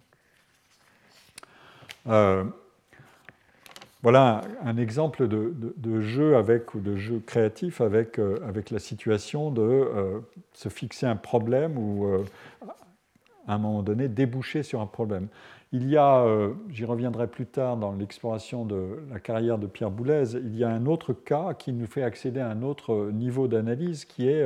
Euh, 2.08 2.44
voilà 4.02 4.40
un, 4.64 4.76
exemple 4.76 5.28
de, 5.28 6.00
jeu 6.00 6.36
avec 6.36 6.74
ou 6.74 6.80
de 6.80 6.96
jeu 6.96 7.22
créatif 7.24 7.80
avec, 7.80 8.18
euh, 8.18 8.38
avec 8.46 8.70
la 8.70 8.80
situation 8.80 9.52
de 9.52 9.62
euh, 9.62 10.18
se 10.52 10.68
fixer 10.68 11.06
un 11.06 11.14
problème 11.14 11.78
ou 11.78 12.08
à 13.46 13.54
un 13.54 13.58
moment 13.58 13.82
donné 13.82 14.08
déboucher 14.08 14.62
sur 14.62 14.80
un 14.80 14.86
problème. 14.86 15.28
Il 15.74 15.88
y 15.88 15.96
a, 15.96 16.26
j'y 16.68 16.84
reviendrai 16.84 17.28
plus 17.28 17.46
tard 17.46 17.78
dans 17.78 17.92
l'exploration 17.92 18.66
de 18.66 18.98
la 19.10 19.20
carrière 19.20 19.56
de 19.56 19.66
Pierre 19.66 19.90
Boulez, 19.90 20.36
il 20.36 20.54
y 20.54 20.64
a 20.64 20.68
un 20.68 20.84
autre 20.84 21.14
cas 21.14 21.54
qui 21.54 21.72
nous 21.72 21.86
fait 21.86 22.02
accéder 22.02 22.40
à 22.40 22.50
un 22.50 22.62
autre 22.62 23.10
niveau 23.10 23.48
d'analyse 23.48 24.04
qui 24.04 24.28
est 24.28 24.44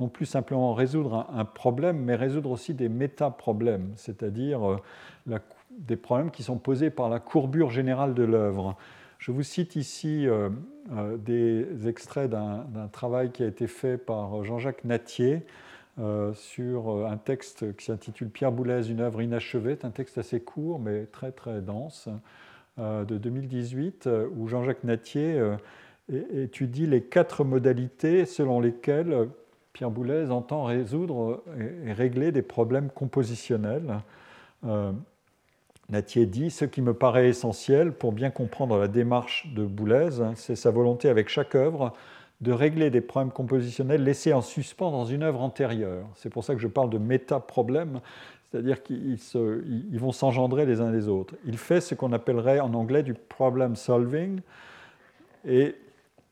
non 0.00 0.08
plus 0.08 0.26
simplement 0.26 0.72
résoudre 0.72 1.26
un, 1.32 1.44
problème, 1.44 1.98
mais 1.98 2.16
résoudre 2.16 2.50
aussi 2.50 2.72
des 2.72 2.88
méta-problèmes, 2.88 3.92
c'est-à-dire 3.96 4.80
euh, 5.28 5.38
des 5.70 5.96
problèmes 5.96 6.30
qui 6.30 6.42
sont 6.42 6.56
posés 6.56 6.90
par 6.90 7.10
la 7.10 7.20
courbure 7.20 7.70
générale 7.70 8.14
de 8.14 8.22
l'œuvre. 8.22 8.76
Je 9.18 9.30
vous 9.30 9.42
cite 9.42 9.76
ici 9.76 10.26
euh, 10.26 10.48
euh, 10.96 11.18
des 11.18 11.86
extraits 11.86 12.30
d'un 12.30 12.88
travail 12.90 13.30
qui 13.30 13.42
a 13.42 13.46
été 13.46 13.66
fait 13.66 13.98
par 13.98 14.42
Jean-Jacques 14.42 14.84
Natier 14.84 15.44
sur 16.32 17.06
un 17.06 17.18
texte 17.18 17.76
qui 17.76 17.84
s'intitule 17.84 18.30
Pierre 18.30 18.52
Boulez, 18.52 18.90
une 18.90 19.00
œuvre 19.00 19.20
inachevée. 19.20 19.76
Un 19.82 19.90
texte 19.90 20.16
assez 20.16 20.40
court 20.40 20.78
mais 20.78 21.04
très 21.04 21.30
très 21.30 21.60
dense 21.60 22.08
de 22.78 23.18
2018 23.18 24.08
où 24.34 24.48
Jean-Jacques 24.48 24.84
Natier 24.84 25.38
étudie 26.08 26.86
les 26.86 27.02
quatre 27.02 27.44
modalités 27.44 28.24
selon 28.24 28.60
lesquelles 28.60 29.28
Pierre 29.72 29.90
Boulez 29.90 30.30
entend 30.30 30.64
résoudre 30.64 31.42
et 31.86 31.92
régler 31.92 32.32
des 32.32 32.42
problèmes 32.42 32.90
compositionnels. 32.90 34.00
Euh, 34.64 34.92
dit 35.90 36.50
Ce 36.50 36.64
qui 36.64 36.82
me 36.82 36.94
paraît 36.94 37.28
essentiel 37.28 37.92
pour 37.92 38.12
bien 38.12 38.30
comprendre 38.30 38.78
la 38.78 38.88
démarche 38.88 39.48
de 39.54 39.64
Boulez, 39.64 40.10
c'est 40.34 40.56
sa 40.56 40.70
volonté 40.70 41.08
avec 41.08 41.28
chaque 41.28 41.54
œuvre 41.54 41.92
de 42.40 42.52
régler 42.52 42.90
des 42.90 43.00
problèmes 43.00 43.32
compositionnels 43.32 44.02
laissés 44.02 44.32
en 44.32 44.40
suspens 44.40 44.90
dans 44.90 45.04
une 45.04 45.22
œuvre 45.22 45.40
antérieure. 45.40 46.06
C'est 46.14 46.30
pour 46.30 46.44
ça 46.44 46.54
que 46.54 46.60
je 46.60 46.68
parle 46.68 46.88
de 46.88 46.98
méta-problèmes, 46.98 48.00
c'est-à-dire 48.50 48.82
qu'ils 48.82 49.18
vont 49.92 50.12
s'engendrer 50.12 50.64
les 50.64 50.80
uns 50.80 50.90
les 50.90 51.08
autres. 51.08 51.34
Il 51.44 51.58
fait 51.58 51.80
ce 51.80 51.94
qu'on 51.94 52.12
appellerait 52.12 52.60
en 52.60 52.72
anglais 52.72 53.02
du 53.02 53.14
problem 53.14 53.76
solving, 53.76 54.40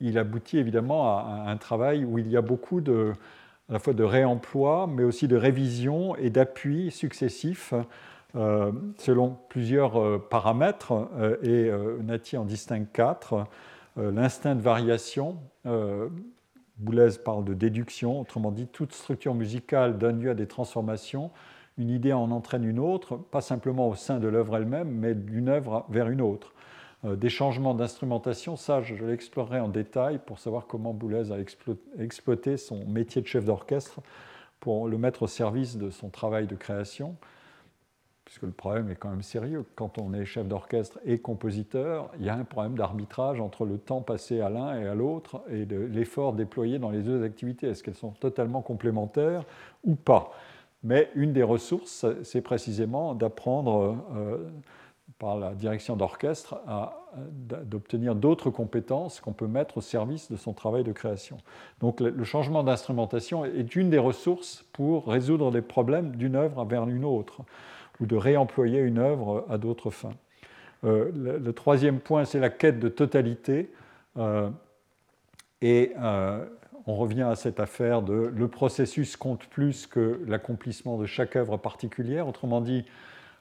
il 0.00 0.18
aboutit 0.18 0.58
évidemment 0.58 1.18
à 1.18 1.44
un 1.46 1.56
travail 1.56 2.04
où 2.04 2.18
il 2.18 2.28
y 2.28 2.36
a 2.36 2.42
beaucoup 2.42 2.80
de, 2.80 3.12
à 3.68 3.74
la 3.74 3.78
fois 3.78 3.92
de 3.92 4.04
réemploi, 4.04 4.86
mais 4.86 5.04
aussi 5.04 5.28
de 5.28 5.36
révision 5.36 6.16
et 6.16 6.30
d'appui 6.30 6.90
successifs 6.90 7.74
euh, 8.36 8.72
selon 8.98 9.38
plusieurs 9.48 9.98
euh, 9.98 10.18
paramètres, 10.18 11.08
euh, 11.16 11.36
et 11.42 12.02
Nati 12.02 12.36
en 12.36 12.44
distingue 12.44 12.86
quatre. 12.92 13.44
L'instinct 13.96 14.54
de 14.54 14.60
variation, 14.60 15.38
Boulez 16.76 17.08
parle 17.24 17.44
de 17.44 17.52
déduction, 17.52 18.20
autrement 18.20 18.52
dit, 18.52 18.68
toute 18.68 18.92
structure 18.92 19.34
musicale 19.34 19.98
donne 19.98 20.22
lieu 20.22 20.30
à 20.30 20.34
des 20.34 20.46
transformations. 20.46 21.32
une 21.78 21.90
idée 21.90 22.12
en 22.12 22.30
entraîne 22.30 22.62
une 22.62 22.78
autre, 22.78 23.16
pas 23.16 23.40
simplement 23.40 23.88
au 23.88 23.96
sein 23.96 24.20
de 24.20 24.28
l'œuvre 24.28 24.56
elle-même, 24.56 24.88
mais 24.88 25.16
d'une 25.16 25.48
œuvre 25.48 25.84
vers 25.88 26.08
une 26.10 26.20
autre. 26.20 26.52
Euh, 27.04 27.16
des 27.16 27.28
changements 27.28 27.74
d'instrumentation, 27.74 28.56
ça 28.56 28.82
je 28.82 28.94
l'explorerai 28.94 29.60
en 29.60 29.68
détail 29.68 30.18
pour 30.24 30.38
savoir 30.38 30.66
comment 30.66 30.92
Boulez 30.92 31.30
a 31.30 31.38
exploité 31.98 32.56
son 32.56 32.84
métier 32.86 33.22
de 33.22 33.26
chef 33.26 33.44
d'orchestre 33.44 34.00
pour 34.60 34.88
le 34.88 34.98
mettre 34.98 35.22
au 35.22 35.26
service 35.28 35.76
de 35.76 35.90
son 35.90 36.08
travail 36.08 36.48
de 36.48 36.56
création, 36.56 37.14
puisque 38.24 38.42
le 38.42 38.50
problème 38.50 38.90
est 38.90 38.96
quand 38.96 39.10
même 39.10 39.22
sérieux. 39.22 39.64
Quand 39.76 39.98
on 39.98 40.12
est 40.12 40.24
chef 40.24 40.48
d'orchestre 40.48 40.98
et 41.04 41.18
compositeur, 41.18 42.10
il 42.18 42.26
y 42.26 42.28
a 42.28 42.34
un 42.34 42.44
problème 42.44 42.76
d'arbitrage 42.76 43.40
entre 43.40 43.64
le 43.64 43.78
temps 43.78 44.00
passé 44.00 44.40
à 44.40 44.50
l'un 44.50 44.76
et 44.76 44.86
à 44.88 44.96
l'autre 44.96 45.42
et 45.50 45.64
l'effort 45.64 46.32
déployé 46.32 46.80
dans 46.80 46.90
les 46.90 47.02
deux 47.02 47.22
activités. 47.22 47.68
Est-ce 47.68 47.84
qu'elles 47.84 47.94
sont 47.94 48.10
totalement 48.10 48.60
complémentaires 48.60 49.44
ou 49.84 49.94
pas? 49.94 50.32
Mais 50.82 51.10
une 51.14 51.32
des 51.32 51.42
ressources, 51.42 52.06
c'est 52.22 52.40
précisément 52.40 53.14
d'apprendre 53.14 53.96
euh, 54.16 54.50
par 55.18 55.36
la 55.36 55.54
direction 55.54 55.96
d'orchestre 55.96 56.60
d'obtenir 57.64 58.14
d'autres 58.14 58.50
compétences 58.50 59.20
qu'on 59.20 59.32
peut 59.32 59.46
mettre 59.46 59.78
au 59.78 59.80
service 59.80 60.30
de 60.30 60.36
son 60.36 60.52
travail 60.52 60.84
de 60.84 60.92
création. 60.92 61.38
Donc 61.80 62.00
le 62.00 62.24
changement 62.24 62.62
d'instrumentation 62.62 63.44
est 63.44 63.74
une 63.74 63.90
des 63.90 63.98
ressources 63.98 64.64
pour 64.72 65.08
résoudre 65.08 65.50
des 65.50 65.62
problèmes 65.62 66.14
d'une 66.14 66.36
œuvre 66.36 66.64
vers 66.64 66.88
une 66.88 67.04
autre, 67.04 67.42
ou 68.00 68.06
de 68.06 68.16
réemployer 68.16 68.80
une 68.80 68.98
œuvre 68.98 69.44
à 69.48 69.58
d'autres 69.58 69.90
fins. 69.90 70.14
Euh, 70.84 71.10
le, 71.14 71.52
troisième 71.52 71.98
point, 72.00 72.24
c'est 72.24 72.38
la 72.38 72.50
quête 72.50 72.78
de 72.78 72.88
totalité. 72.88 73.72
Euh, 74.16 74.48
et 75.60 75.92
euh, 76.00 76.44
on 76.86 76.94
revient 76.94 77.22
à 77.22 77.34
cette 77.34 77.60
affaire 77.60 78.02
de 78.02 78.32
le 78.34 78.48
processus 78.48 79.16
compte 79.16 79.46
plus 79.46 79.86
que 79.86 80.20
l'accomplissement 80.26 80.96
de 80.96 81.06
chaque 81.06 81.36
œuvre 81.36 81.56
particulière. 81.56 82.28
Autrement 82.28 82.60
dit, 82.60 82.84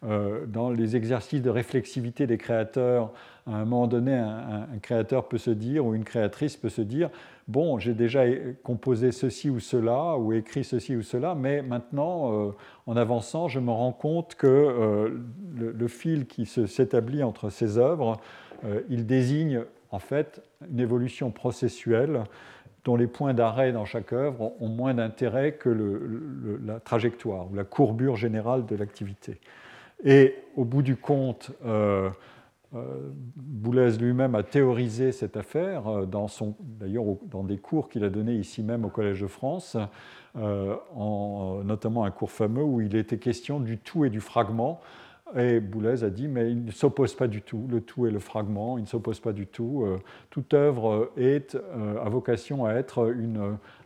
euh, 0.06 0.46
dans 0.46 0.70
les 0.70 0.96
exercices 0.96 1.42
de 1.42 1.50
réflexivité 1.50 2.28
des 2.28 2.38
créateurs, 2.38 3.12
à 3.48 3.56
un 3.56 3.66
moment 3.66 3.88
donné, 3.88 4.14
un, 4.14 4.68
créateur 4.82 5.28
peut 5.28 5.40
se 5.40 5.50
dire, 5.50 5.86
ou 5.86 5.96
une 5.96 6.04
créatrice 6.04 6.56
peut 6.56 6.70
se 6.70 6.82
dire, 6.82 7.10
bon, 7.48 7.80
j'ai 7.80 7.94
déjà 7.94 8.26
composé 8.62 9.12
ceci 9.12 9.50
ou 9.50 9.60
cela, 9.60 10.18
ou 10.18 10.34
écrit 10.34 10.64
ceci 10.64 10.96
ou 10.96 11.02
cela, 11.02 11.34
mais 11.34 11.64
maintenant, 11.64 12.32
euh, 12.32 12.52
en 12.86 12.96
avançant, 12.96 13.48
je 13.48 13.60
me 13.60 13.72
rends 13.72 13.92
compte 13.92 14.36
que 14.36 14.48
euh, 14.48 15.10
le, 15.56 15.88
fil 15.88 16.28
qui 16.28 16.46
s'établit 16.46 17.24
entre 17.24 17.50
ces 17.50 17.78
œuvres, 17.78 18.18
il 18.90 19.06
désigne 19.06 19.62
en 19.92 20.00
fait 20.00 20.42
une 20.70 20.80
évolution 20.80 21.32
processuelle 21.32 22.24
dont 22.86 22.96
les 22.96 23.08
points 23.08 23.34
d'arrêt 23.34 23.72
dans 23.72 23.86
chaque 23.86 24.14
œuvre 24.14 24.54
ont 24.60 24.70
moins 24.70 24.94
d'intérêt 24.94 25.54
que 25.54 25.70
la 26.66 26.80
trajectoire 26.80 27.52
ou 27.52 27.56
la 27.56 27.64
courbure 27.64 28.16
générale 28.16 28.66
de 28.66 28.76
l'activité. 28.76 29.40
Et 30.04 30.36
au 30.56 30.64
bout 30.64 30.82
du 30.82 30.96
compte, 30.96 31.52
euh, 31.66 32.10
euh, 32.76 33.12
Boulez 33.36 33.98
lui-même 33.98 34.36
a 34.36 34.44
théorisé 34.44 35.12
cette 35.12 35.38
affaire, 35.38 35.88
euh, 35.88 36.06
d'ailleurs 36.06 37.06
dans 37.30 37.44
des 37.44 37.58
cours 37.58 37.90
qu'il 37.90 38.04
a 38.04 38.10
donnés 38.10 38.36
ici 38.36 38.62
même 38.62 38.86
au 38.86 38.90
Collège 38.90 39.22
de 39.22 39.28
France, 39.28 39.78
en, 40.36 41.62
notamment 41.64 42.04
un 42.04 42.12
cours 42.12 42.30
fameux 42.30 42.64
où 42.64 42.80
il 42.80 42.96
était 42.96 43.18
question 43.18 43.60
du 43.60 43.80
tout 43.80 44.06
et 44.06 44.10
du 44.10 44.20
fragment. 44.20 44.80
Et 45.36 45.60
Boulez 45.60 46.04
a 46.06 46.10
dit, 46.10 46.28
mais 46.28 46.52
il 46.52 46.64
ne 46.64 46.72
s'oppose 46.72 47.14
pas 47.14 47.28
du 47.28 47.42
tout, 47.42 47.66
le 47.70 47.82
tout 47.82 48.06
et 48.06 48.12
le 48.12 48.20
fragment, 48.20 48.78
il 48.78 48.84
ne 48.84 48.88
s'oppose 48.88 49.20
pas 49.20 49.34
du 49.34 49.46
tout. 49.46 49.86
toute 50.30 50.54
œuvre 50.54 51.12
est, 51.18 51.58
a 52.02 52.08
vocation 52.08 52.66
à 52.66 52.76
être 52.76 53.14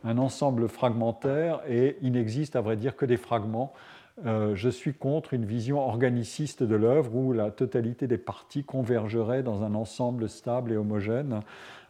un 0.04 0.18
ensemble 0.18 0.68
fragmentaire 0.68 1.60
et 1.66 1.96
il 2.02 2.12
n'existe 2.12 2.54
à 2.54 2.60
vrai 2.60 2.76
dire 2.76 2.94
que 2.94 3.06
des 3.06 3.16
fragments 3.16 3.72
euh, 4.26 4.54
je 4.54 4.68
suis 4.68 4.92
contre 4.92 5.32
une 5.32 5.46
vision 5.46 5.80
organiciste 5.80 6.62
de 6.62 6.74
l'œuvre 6.74 7.14
où 7.14 7.32
la 7.32 7.50
totalité 7.50 8.06
des 8.06 8.18
parties 8.18 8.62
convergerait 8.62 9.42
dans 9.42 9.62
un 9.62 9.74
ensemble 9.74 10.28
stable 10.28 10.72
et 10.72 10.76
homogène. 10.76 11.40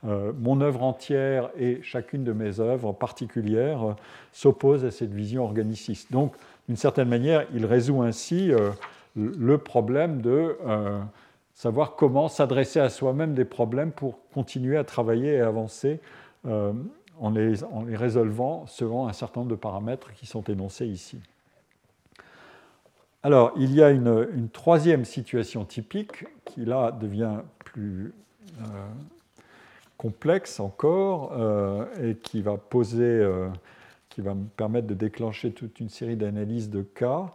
Euh, 0.05 0.33
mon 0.39 0.61
œuvre 0.61 0.85
entière 0.85 1.51
et 1.59 1.81
chacune 1.83 2.23
de 2.23 2.33
mes 2.33 2.61
œuvres 2.61 2.93
particulières 2.93 3.83
euh, 3.83 3.95
s'opposent 4.33 4.85
à 4.85 4.93
cette 4.93 5.13
vision 5.13 5.45
organiciste. 5.45 6.13
Donc, 6.13 6.35
d'une 6.69 6.77
certaine 6.77 7.09
manière, 7.09 7.45
il 7.55 7.67
résout 7.67 8.03
ainsi 8.03 8.53
le 9.17 9.59
problème 9.59 10.23
de 10.23 10.57
savoir 11.55 11.97
comment 11.97 12.29
s'adresser 12.29 12.79
à 12.79 12.89
soi-même 12.89 13.35
des 13.35 13.45
problèmes 13.45 13.91
pour 13.91 14.21
continuer 14.33 14.77
à 14.77 14.85
travailler 14.85 15.35
et 15.35 15.41
avancer 15.41 16.01
en 16.45 17.31
les 17.31 17.97
résolvant 17.97 18.65
selon 18.69 19.09
un 19.09 19.13
certain 19.13 19.41
nombre 19.41 19.51
de 19.51 19.57
paramètres 19.57 20.13
qui 20.13 20.27
sont 20.27 20.45
énoncés 20.45 20.87
ici. 20.87 21.19
Alors, 23.25 23.53
il 23.57 23.73
y 23.73 23.83
a 23.83 23.91
une, 23.91 24.49
troisième 24.53 25.05
situation 25.05 25.65
typique 25.65 26.25
qui 26.45 26.65
là 26.65 26.91
devient 26.91 27.37
plus 27.65 28.13
euh, 28.61 28.65
complexe 29.97 30.59
encore 30.59 31.33
euh, 31.37 31.85
et 32.03 32.17
qui 32.17 32.43
va 32.43 32.57
poser, 32.57 33.05
euh, 33.05 33.49
qui 34.09 34.23
va 34.23 34.35
me 34.35 34.47
permettre 34.57 34.89
de 34.89 34.95
déclencher 34.95 35.53
toute 35.53 35.79
une 35.79 35.89
série 35.89 36.17
d'analyses 36.17 36.69
de 36.69 36.83
cas. 36.83 37.27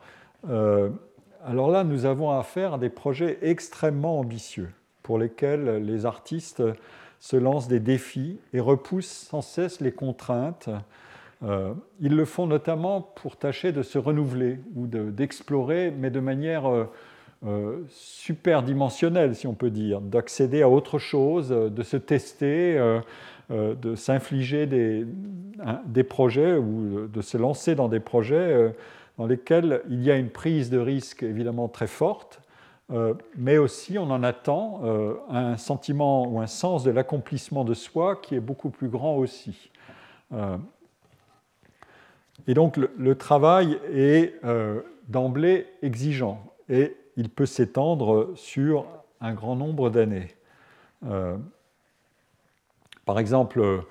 alors 1.46 1.72
là, 1.72 1.86
nous 1.86 2.06
avons 2.06 2.38
affaire 2.38 2.74
à 2.74 2.78
des 2.78 2.90
projets 2.90 3.40
extrêmement 3.42 4.20
ambitieux 4.20 4.70
pour 5.04 5.18
lesquels 5.18 5.86
les 5.86 6.06
artistes 6.06 6.64
se 7.22 7.38
lancent 7.38 7.70
des 7.70 7.80
défis 7.80 8.40
et 8.52 8.60
repoussent 8.60 9.28
sans 9.30 9.42
cesse 9.42 9.80
les 9.80 9.94
contraintes 9.94 10.70
euh, 11.44 11.74
ils 12.00 12.16
le 12.16 12.26
font 12.26 12.48
notamment 12.48 13.02
pour 13.02 13.38
tâcher 13.38 13.72
de 13.72 13.84
se 13.84 13.98
renouveler 13.98 14.60
ou 14.76 14.88
d'explorer, 14.88 15.92
mais 15.92 16.10
de 16.10 16.20
manière 16.20 16.68
euh, 16.68 16.86
euh, 17.46 17.84
si 17.90 18.34
on 19.46 19.54
peut 19.54 19.70
dire, 19.70 20.02
d'accéder 20.02 20.64
à 20.64 20.70
autre 20.70 20.98
chose, 20.98 21.50
de 21.50 21.84
se 21.84 21.98
tester, 21.98 23.00
de 23.52 23.96
s'infliger 23.96 24.66
des, 24.66 26.04
projets 26.04 26.58
ou 26.58 27.08
de 27.08 27.22
se 27.22 27.38
lancer 27.38 27.76
dans 27.76 27.90
des 27.90 28.00
projets 28.00 28.74
dans 29.20 29.28
lesquels 29.28 29.82
il 29.88 30.04
y 30.04 30.10
a 30.10 30.16
une 30.16 30.32
prise 30.32 30.72
de 30.72 30.80
risque 30.80 31.22
évidemment 31.22 31.68
très 31.68 31.86
forte, 31.86 32.42
mais 33.38 33.60
aussi 33.60 34.00
on 34.00 34.10
en 34.10 34.24
attend 34.24 34.82
un 35.30 35.58
sentiment 35.58 36.28
ou 36.28 36.40
un 36.40 36.48
sens 36.48 36.84
de 36.84 36.90
l'accomplissement 36.90 37.64
de 37.64 37.76
soi 37.76 38.16
qui 38.16 38.34
est 38.34 38.40
beaucoup 38.40 38.72
plus 38.72 38.90
grand 38.90 39.16
aussi. 39.16 39.70
Et 42.46 42.54
donc 42.54 42.78
le, 42.78 43.16
travail 43.16 43.80
est 43.92 44.34
euh, 44.44 44.82
d'emblée 45.08 45.66
exigeant 45.82 46.54
et 46.70 46.96
il 47.16 47.30
peut 47.30 47.46
s'étendre 47.46 48.32
sur 48.36 48.86
un 49.22 49.34
grand 49.34 49.56
nombre 49.56 49.90
d'années. 49.90 50.30
Euh, 51.06 51.38
par 53.06 53.20
exemple, 53.20 53.60
euh, 53.60 53.82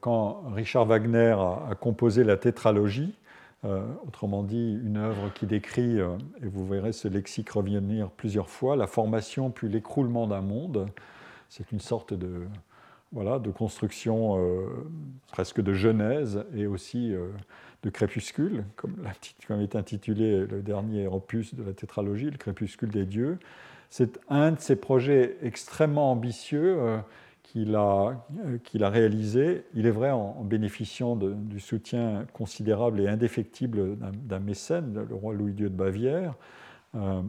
quand 0.00 0.42
Richard 0.54 0.86
Wagner 0.86 1.34
a, 1.38 1.74
composé 1.74 2.24
la 2.24 2.36
tétralogie, 2.36 3.14
autrement 4.04 4.42
dit 4.42 4.80
une 4.84 4.96
œuvre 4.96 5.32
qui 5.32 5.46
décrit, 5.46 5.98
et 5.98 6.46
vous 6.46 6.66
verrez 6.66 6.90
ce 6.90 7.06
lexique 7.06 7.50
revenir 7.50 8.10
plusieurs 8.10 8.50
fois, 8.50 8.74
la 8.74 8.88
formation 8.88 9.50
puis 9.50 9.68
l'écroulement 9.68 10.26
d'un 10.26 10.40
monde, 10.40 10.88
c'est 11.48 11.70
une 11.70 11.78
sorte 11.78 12.12
de, 12.12 12.42
voilà, 13.12 13.38
de 13.38 13.52
construction 13.52 14.36
presque 15.30 15.60
de 15.60 15.72
genèse 15.74 16.44
et 16.56 16.66
aussi 16.66 17.14
de 17.82 17.90
crépuscule, 17.90 18.64
comme, 18.76 18.94
est 19.60 19.76
intitulé 19.76 20.46
le 20.46 20.62
dernier 20.62 21.06
opus 21.06 21.54
de 21.54 21.62
la 21.62 21.72
tétralogie, 21.72 22.30
le 22.30 22.38
crépuscule 22.38 22.90
des 22.90 23.04
dieux. 23.04 23.38
C'est 23.90 24.20
un 24.30 24.52
de 24.52 24.60
ces 24.60 24.76
projets 24.76 25.36
extrêmement 25.42 26.12
ambitieux 26.12 26.76
euh, 26.78 26.98
qu'il 27.42 27.74
a, 27.74 28.24
euh, 28.46 28.88
réalisé. 28.88 29.64
Il 29.74 29.86
est 29.86 29.90
vrai 29.90 30.10
en, 30.10 30.42
bénéficiant 30.44 31.16
du 31.16 31.60
soutien 31.60 32.24
considérable 32.32 33.00
et 33.00 33.08
indéfectible 33.08 33.98
d'un 33.98 34.38
mécène, 34.38 35.04
le 35.06 35.14
roi 35.14 35.34
Louis 35.34 35.52
II 35.52 35.64
de 35.64 35.68
Bavière. 35.68 36.36
Euh, 36.94 37.20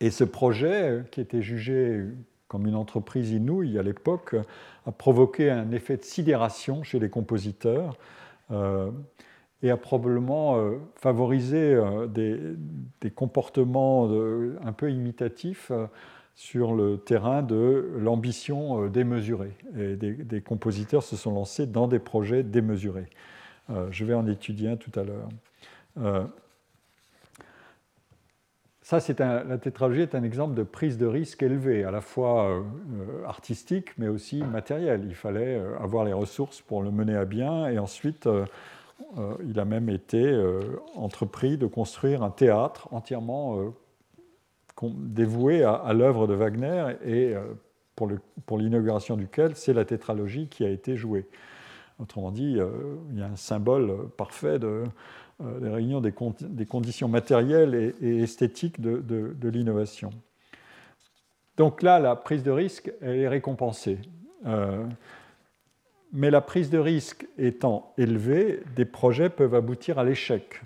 et 0.00 0.10
ce 0.10 0.24
projet, 0.24 1.04
qui 1.10 1.20
était 1.20 1.42
jugé 1.42 2.02
comme 2.48 2.66
une 2.66 2.76
entreprise 2.76 3.30
inouïe 3.30 3.78
à 3.78 3.82
l'époque, 3.82 4.36
a 4.86 4.92
provoqué 4.92 5.50
un 5.50 5.70
effet 5.72 5.96
de 5.96 6.04
sidération 6.04 6.82
chez 6.82 6.98
les 6.98 7.10
compositeurs 7.10 7.96
et 9.62 9.70
a 9.70 9.76
probablement 9.76 10.56
euh, 10.56 10.78
favorisé 10.96 11.74
euh, 11.74 12.06
des, 12.06 13.10
comportements 13.10 14.08
un 14.64 14.72
peu 14.72 14.90
imitatifs 14.90 15.70
euh, 15.70 15.86
sur 16.34 16.74
le 16.74 16.98
terrain 16.98 17.42
de 17.42 17.92
l'ambition 17.98 18.88
démesurée. 18.88 19.52
Et 19.78 19.96
des, 19.96 20.40
compositeurs 20.40 21.02
se 21.02 21.14
sont 21.16 21.32
lancés 21.32 21.66
dans 21.66 21.86
des 21.86 21.98
projets 21.98 22.42
démesurés. 22.42 23.06
je 23.90 24.04
vais 24.06 24.14
en 24.14 24.26
étudier 24.26 24.70
un 24.70 24.76
tout 24.76 24.90
à 24.98 25.04
l'heure. 25.04 25.28
Ça, 28.80 28.98
c'est 28.98 29.20
la 29.20 29.58
tétralogie 29.58 30.00
est 30.00 30.14
un 30.14 30.22
exemple 30.22 30.54
de 30.54 30.62
prise 30.62 30.96
de 30.96 31.04
risque 31.04 31.42
élevée, 31.42 31.84
à 31.84 31.90
la 31.90 32.00
fois 32.00 32.64
artistique, 33.26 33.90
mais 33.98 34.08
aussi 34.08 34.42
matérielle. 34.42 35.04
Il 35.06 35.14
fallait 35.14 35.60
avoir 35.78 36.06
les 36.06 36.14
ressources 36.14 36.62
pour 36.62 36.82
le 36.82 36.90
mener 36.90 37.14
à 37.14 37.26
bien, 37.26 37.68
et 37.68 37.78
ensuite, 37.78 38.26
il 39.46 39.58
a 39.58 39.64
même 39.64 39.88
été 39.88 40.34
entrepris 40.94 41.58
de 41.58 41.66
construire 41.66 42.22
un 42.22 42.30
théâtre 42.30 42.88
entièrement 42.92 43.72
dévoué 44.82 45.62
à, 45.64 45.92
l'œuvre 45.92 46.26
de 46.26 46.34
Wagner 46.34 46.94
et 47.04 47.34
pour 47.94 48.58
l'inauguration 48.58 49.16
duquel 49.16 49.54
c'est 49.54 49.72
la 49.72 49.84
tétralogie 49.84 50.48
qui 50.48 50.64
a 50.64 50.68
été 50.70 50.96
jouée. 50.96 51.26
Autrement 51.98 52.30
dit, 52.30 52.58
il 53.10 53.18
y 53.18 53.22
a 53.22 53.26
un 53.26 53.36
symbole 53.36 54.08
parfait 54.16 54.58
de, 54.58 54.84
des 55.60 55.68
réunions 55.68 56.00
des, 56.00 56.12
conditions 56.66 57.08
matérielles 57.08 57.94
et, 58.00 58.22
esthétiques 58.22 58.80
de, 58.80 59.48
l'innovation. 59.48 60.10
Donc 61.56 61.82
là, 61.82 61.98
la 61.98 62.16
prise 62.16 62.42
de 62.42 62.50
risque, 62.50 62.92
elle 63.00 63.18
est 63.18 63.28
récompensée. 63.28 63.98
Euh, 64.46 64.86
mais 66.12 66.30
la 66.30 66.40
prise 66.40 66.70
de 66.70 66.78
risque 66.78 67.26
étant 67.38 67.92
élevée, 67.96 68.62
des 68.76 68.84
projets 68.84 69.30
peuvent 69.30 69.54
aboutir 69.54 69.98
à 69.98 70.04
l'échec 70.04 70.62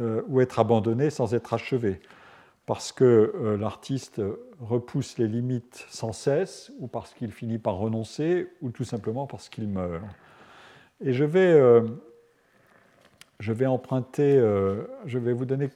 euh, 0.00 0.22
ou 0.28 0.40
être 0.40 0.58
abandonnés 0.58 1.10
sans 1.10 1.34
être 1.34 1.54
achevés, 1.54 2.00
parce 2.64 2.92
que 2.92 3.32
euh, 3.34 3.56
l'artiste 3.56 4.20
repousse 4.60 5.18
les 5.18 5.28
limites 5.28 5.86
sans 5.90 6.12
cesse, 6.12 6.72
ou 6.80 6.86
parce 6.86 7.12
qu'il 7.12 7.32
finit 7.32 7.58
par 7.58 7.76
renoncer, 7.76 8.48
ou 8.62 8.70
tout 8.70 8.84
simplement 8.84 9.26
parce 9.26 9.48
qu'il 9.48 9.68
meurt. 9.68 10.02
Et 11.04 11.12
je 11.12 11.24
vais, 11.24 11.82
je 13.38 13.52
vais 13.52 13.66
emprunter, 13.66 14.38
je 15.04 15.18
vais 15.18 15.34
vous 15.34 15.44
donner 15.44 15.68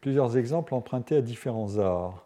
plusieurs 0.00 0.36
exemples 0.36 0.74
empruntés 0.74 1.16
à 1.16 1.20
différents 1.20 1.78
arts. 1.78 2.24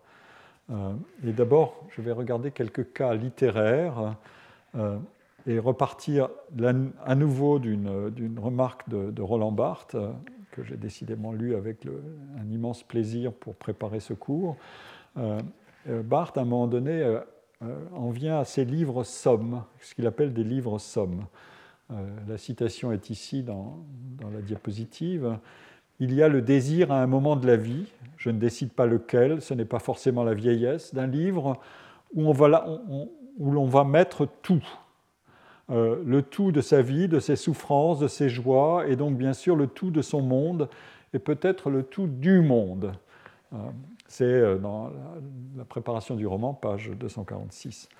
Euh, 0.70 0.92
et 1.26 1.32
d'abord, 1.32 1.84
je 1.90 2.02
vais 2.02 2.12
regarder 2.12 2.50
quelques 2.50 2.92
cas 2.92 3.14
littéraires 3.14 4.16
euh, 4.74 4.98
et 5.48 5.58
repartir 5.58 6.28
à 7.04 7.14
nouveau 7.14 7.58
d'une 7.58 8.38
remarque 8.38 8.88
de, 8.88 9.22
Roland 9.22 9.50
Barthes, 9.50 9.94
euh, 9.94 10.12
que 10.52 10.62
j'ai 10.62 10.76
décidément 10.76 11.32
lu 11.32 11.54
avec 11.54 11.86
un 12.38 12.50
immense 12.50 12.82
plaisir 12.82 13.32
pour 13.32 13.54
préparer 13.54 14.00
ce 14.00 14.12
cours. 14.12 14.56
Barthes, 15.86 16.36
à 16.36 16.42
un 16.42 16.44
moment 16.44 16.66
donné, 16.66 17.18
en 17.94 18.10
vient 18.10 18.40
à 18.40 18.44
ses 18.44 18.64
livres 18.64 19.04
sommes, 19.04 19.62
ce 19.80 19.94
qu'il 19.94 20.06
appelle 20.06 20.32
des 20.32 20.42
livres 20.42 20.78
sommes. 20.78 21.26
la 21.90 22.38
citation 22.38 22.92
est 22.92 23.10
ici 23.10 23.42
dans, 23.42 23.78
la 24.32 24.40
diapositive 24.40 25.38
il 26.00 26.14
y 26.14 26.22
a 26.22 26.28
le 26.28 26.42
désir 26.42 26.92
à 26.92 27.02
un 27.02 27.06
moment 27.06 27.36
de 27.36 27.46
la 27.46 27.56
vie, 27.56 27.86
je 28.16 28.30
ne 28.30 28.38
décide 28.38 28.70
pas 28.70 28.86
lequel, 28.86 29.42
ce 29.42 29.54
n'est 29.54 29.64
pas 29.64 29.80
forcément 29.80 30.22
la 30.22 30.34
vieillesse, 30.34 30.94
d'un 30.94 31.06
livre 31.06 31.58
où 32.14 32.32
l'on 32.32 33.66
va 33.66 33.84
mettre 33.84 34.28
tout. 34.42 34.64
Euh, 35.70 36.02
le 36.06 36.22
tout 36.22 36.50
de 36.50 36.62
sa 36.62 36.80
vie, 36.80 37.08
de 37.08 37.20
ses 37.20 37.36
souffrances, 37.36 37.98
de 37.98 38.08
ses 38.08 38.30
joies, 38.30 38.86
et 38.88 38.96
donc 38.96 39.16
bien 39.18 39.34
sûr 39.34 39.54
le 39.54 39.66
tout 39.66 39.90
de 39.90 40.00
son 40.00 40.22
monde, 40.22 40.68
et 41.12 41.18
peut-être 41.18 41.68
le 41.68 41.82
tout 41.82 42.06
du 42.06 42.40
monde. 42.40 42.92
Euh, 43.52 43.56
c'est 44.06 44.24
euh, 44.24 44.56
dans 44.56 44.90
la, 45.56 45.64
préparation 45.64 46.16
du 46.16 46.26
roman, 46.26 46.54
page 46.54 46.90
246. 46.98 47.90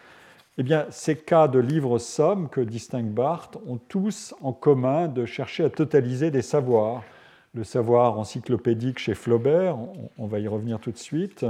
Eh 0.56 0.62
bien, 0.62 0.86
ces 0.88 1.16
cas 1.16 1.46
de 1.46 1.58
livres-sommes 1.58 2.48
que 2.48 2.62
distingue 2.62 3.10
Barthes 3.10 3.58
ont 3.66 3.76
tous 3.76 4.34
en 4.40 4.54
commun 4.54 5.06
de 5.06 5.26
chercher 5.26 5.64
à 5.64 5.70
totaliser 5.70 6.30
des 6.30 6.42
savoirs, 6.42 7.04
le 7.52 7.64
savoir 7.64 8.18
encyclopédique 8.18 8.98
chez 8.98 9.14
Flaubert, 9.14 9.76
on 10.16 10.26
va 10.26 10.38
y 10.38 10.48
revenir 10.48 10.80
tout 10.80 10.90
de 10.90 10.98
suite, 10.98 11.44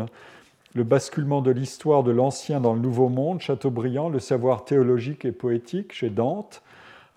le 0.74 0.84
basculement 0.84 1.40
de 1.40 1.50
l'histoire 1.50 2.02
de 2.02 2.10
l'ancien 2.10 2.60
dans 2.60 2.74
le 2.74 2.80
nouveau 2.80 3.08
monde, 3.08 3.40
Chateaubriand, 3.40 4.08
le 4.08 4.20
savoir 4.20 4.64
théologique 4.64 5.24
et 5.24 5.32
poétique 5.32 5.92
chez 5.92 6.10
Dante, 6.10 6.62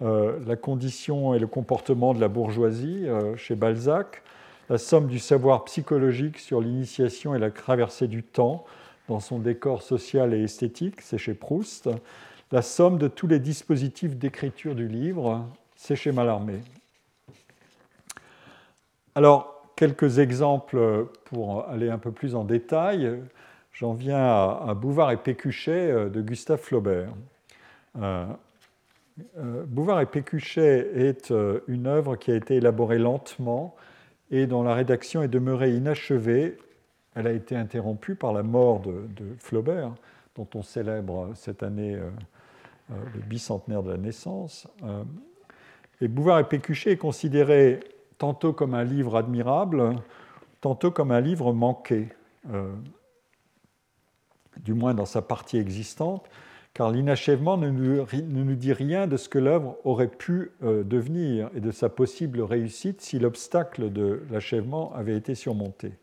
euh, 0.01 0.39
la 0.47 0.55
condition 0.55 1.33
et 1.33 1.39
le 1.39 1.47
comportement 1.47 2.13
de 2.13 2.19
la 2.19 2.27
bourgeoisie 2.27 3.07
euh, 3.07 3.35
chez 3.35 3.55
Balzac, 3.55 4.23
la 4.69 4.77
somme 4.77 5.07
du 5.07 5.19
savoir 5.19 5.65
psychologique 5.65 6.39
sur 6.39 6.61
l'initiation 6.61 7.35
et 7.35 7.39
la 7.39 7.51
traversée 7.51 8.07
du 8.07 8.23
temps 8.23 8.65
dans 9.09 9.19
son 9.19 9.37
décor 9.37 9.81
social 9.81 10.33
et 10.33 10.43
esthétique, 10.43 11.01
c'est 11.01 11.17
chez 11.17 11.33
Proust, 11.33 11.89
la 12.51 12.61
somme 12.61 12.97
de 12.97 13.07
tous 13.07 13.27
les 13.27 13.39
dispositifs 13.39 14.15
d'écriture 14.15 14.75
du 14.75 14.87
livre, 14.87 15.45
c'est 15.75 15.95
chez 15.95 16.11
Mallarmé. 16.11 16.61
Alors, 19.13 19.60
quelques 19.81 20.19
exemples 20.19 21.07
pour 21.25 21.67
aller 21.67 21.89
un 21.89 21.97
peu 21.97 22.11
plus 22.11 22.35
en 22.35 22.43
détail. 22.43 23.19
J'en 23.73 23.93
viens 23.93 24.23
à, 24.23 24.75
Bouvard 24.79 25.09
et 25.09 25.17
Pécuchet 25.17 25.89
euh, 25.89 26.07
de 26.07 26.21
Gustave 26.21 26.59
Flaubert. 26.59 27.11
Euh, 27.99 28.27
euh, 29.39 29.63
Bouvard 29.65 29.99
et 29.99 30.05
Pécuchet 30.05 30.87
est 30.93 31.33
une 31.67 31.87
œuvre 31.87 32.15
qui 32.15 32.29
a 32.31 32.35
été 32.35 32.57
élaborée 32.57 32.99
lentement 32.99 33.75
et 34.29 34.45
dont 34.45 34.61
la 34.61 34.75
rédaction 34.75 35.23
est 35.23 35.27
demeurée 35.27 35.71
inachevée. 35.71 36.59
Elle 37.15 37.25
a 37.25 37.31
été 37.31 37.55
interrompue 37.55 38.13
par 38.13 38.33
la 38.33 38.43
mort 38.43 38.81
de, 38.81 39.01
Flaubert, 39.39 39.95
dont 40.35 40.47
on 40.53 40.61
célèbre 40.61 41.31
cette 41.33 41.63
année 41.63 41.97
le 42.89 43.21
bicentenaire 43.21 43.81
de 43.81 43.89
la 43.89 43.97
naissance. 43.97 44.67
et 46.01 46.07
Bouvard 46.07 46.39
et 46.39 46.43
Pécuchet 46.43 46.91
est 46.91 46.97
considéré 46.97 47.79
tantôt 48.21 48.53
comme 48.53 48.75
un 48.75 48.83
livre 48.83 49.17
admirable, 49.17 49.95
tantôt 50.61 50.91
comme 50.91 51.09
un 51.09 51.21
livre 51.21 51.53
manqué, 51.53 52.09
euh, 52.53 52.71
du 54.57 54.75
moins 54.75 54.93
dans 54.93 55.07
sa 55.07 55.23
partie 55.23 55.57
existante, 55.57 56.29
car 56.75 56.91
l'inachèvement 56.91 57.57
ne, 57.57 57.71
nous 57.71 58.55
dit 58.55 58.73
rien 58.73 59.07
de 59.07 59.17
ce 59.17 59.27
que 59.27 59.39
l'œuvre 59.39 59.75
aurait 59.85 60.07
pu 60.07 60.51
euh, 60.61 60.83
devenir 60.83 61.49
et 61.55 61.61
de 61.61 61.71
sa 61.71 61.89
possible 61.89 62.41
réussite 62.41 63.01
si 63.01 63.17
l'obstacle 63.17 63.91
de 63.91 64.21
l'achèvement 64.29 64.93
avait 64.93 65.17
été 65.17 65.33
surmonté. 65.33 65.93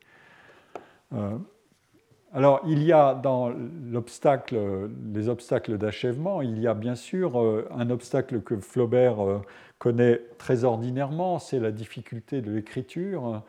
Euh, 1.12 1.39
alors, 2.33 2.62
il 2.66 2.83
y 2.83 2.93
a 2.93 3.14
dans 3.14 3.53
l'obstacle, 3.93 4.59
les 5.14 5.29
obstacles 5.29 5.79
d'achèvement, 5.79 6.43
il 6.43 6.59
y 6.59 6.66
a 6.66 6.75
bien 6.75 6.97
sûr 6.97 7.41
un 7.71 7.89
obstacle 7.91 8.43
que 8.43 8.59
Flaubert 8.59 9.41
connaît 9.79 10.20
très 10.39 10.64
ordinairement, 10.64 11.39
c'est 11.39 11.61
la 11.61 11.70
difficulté 11.70 12.41
de 12.41 12.51
l'écriture. 12.51 13.43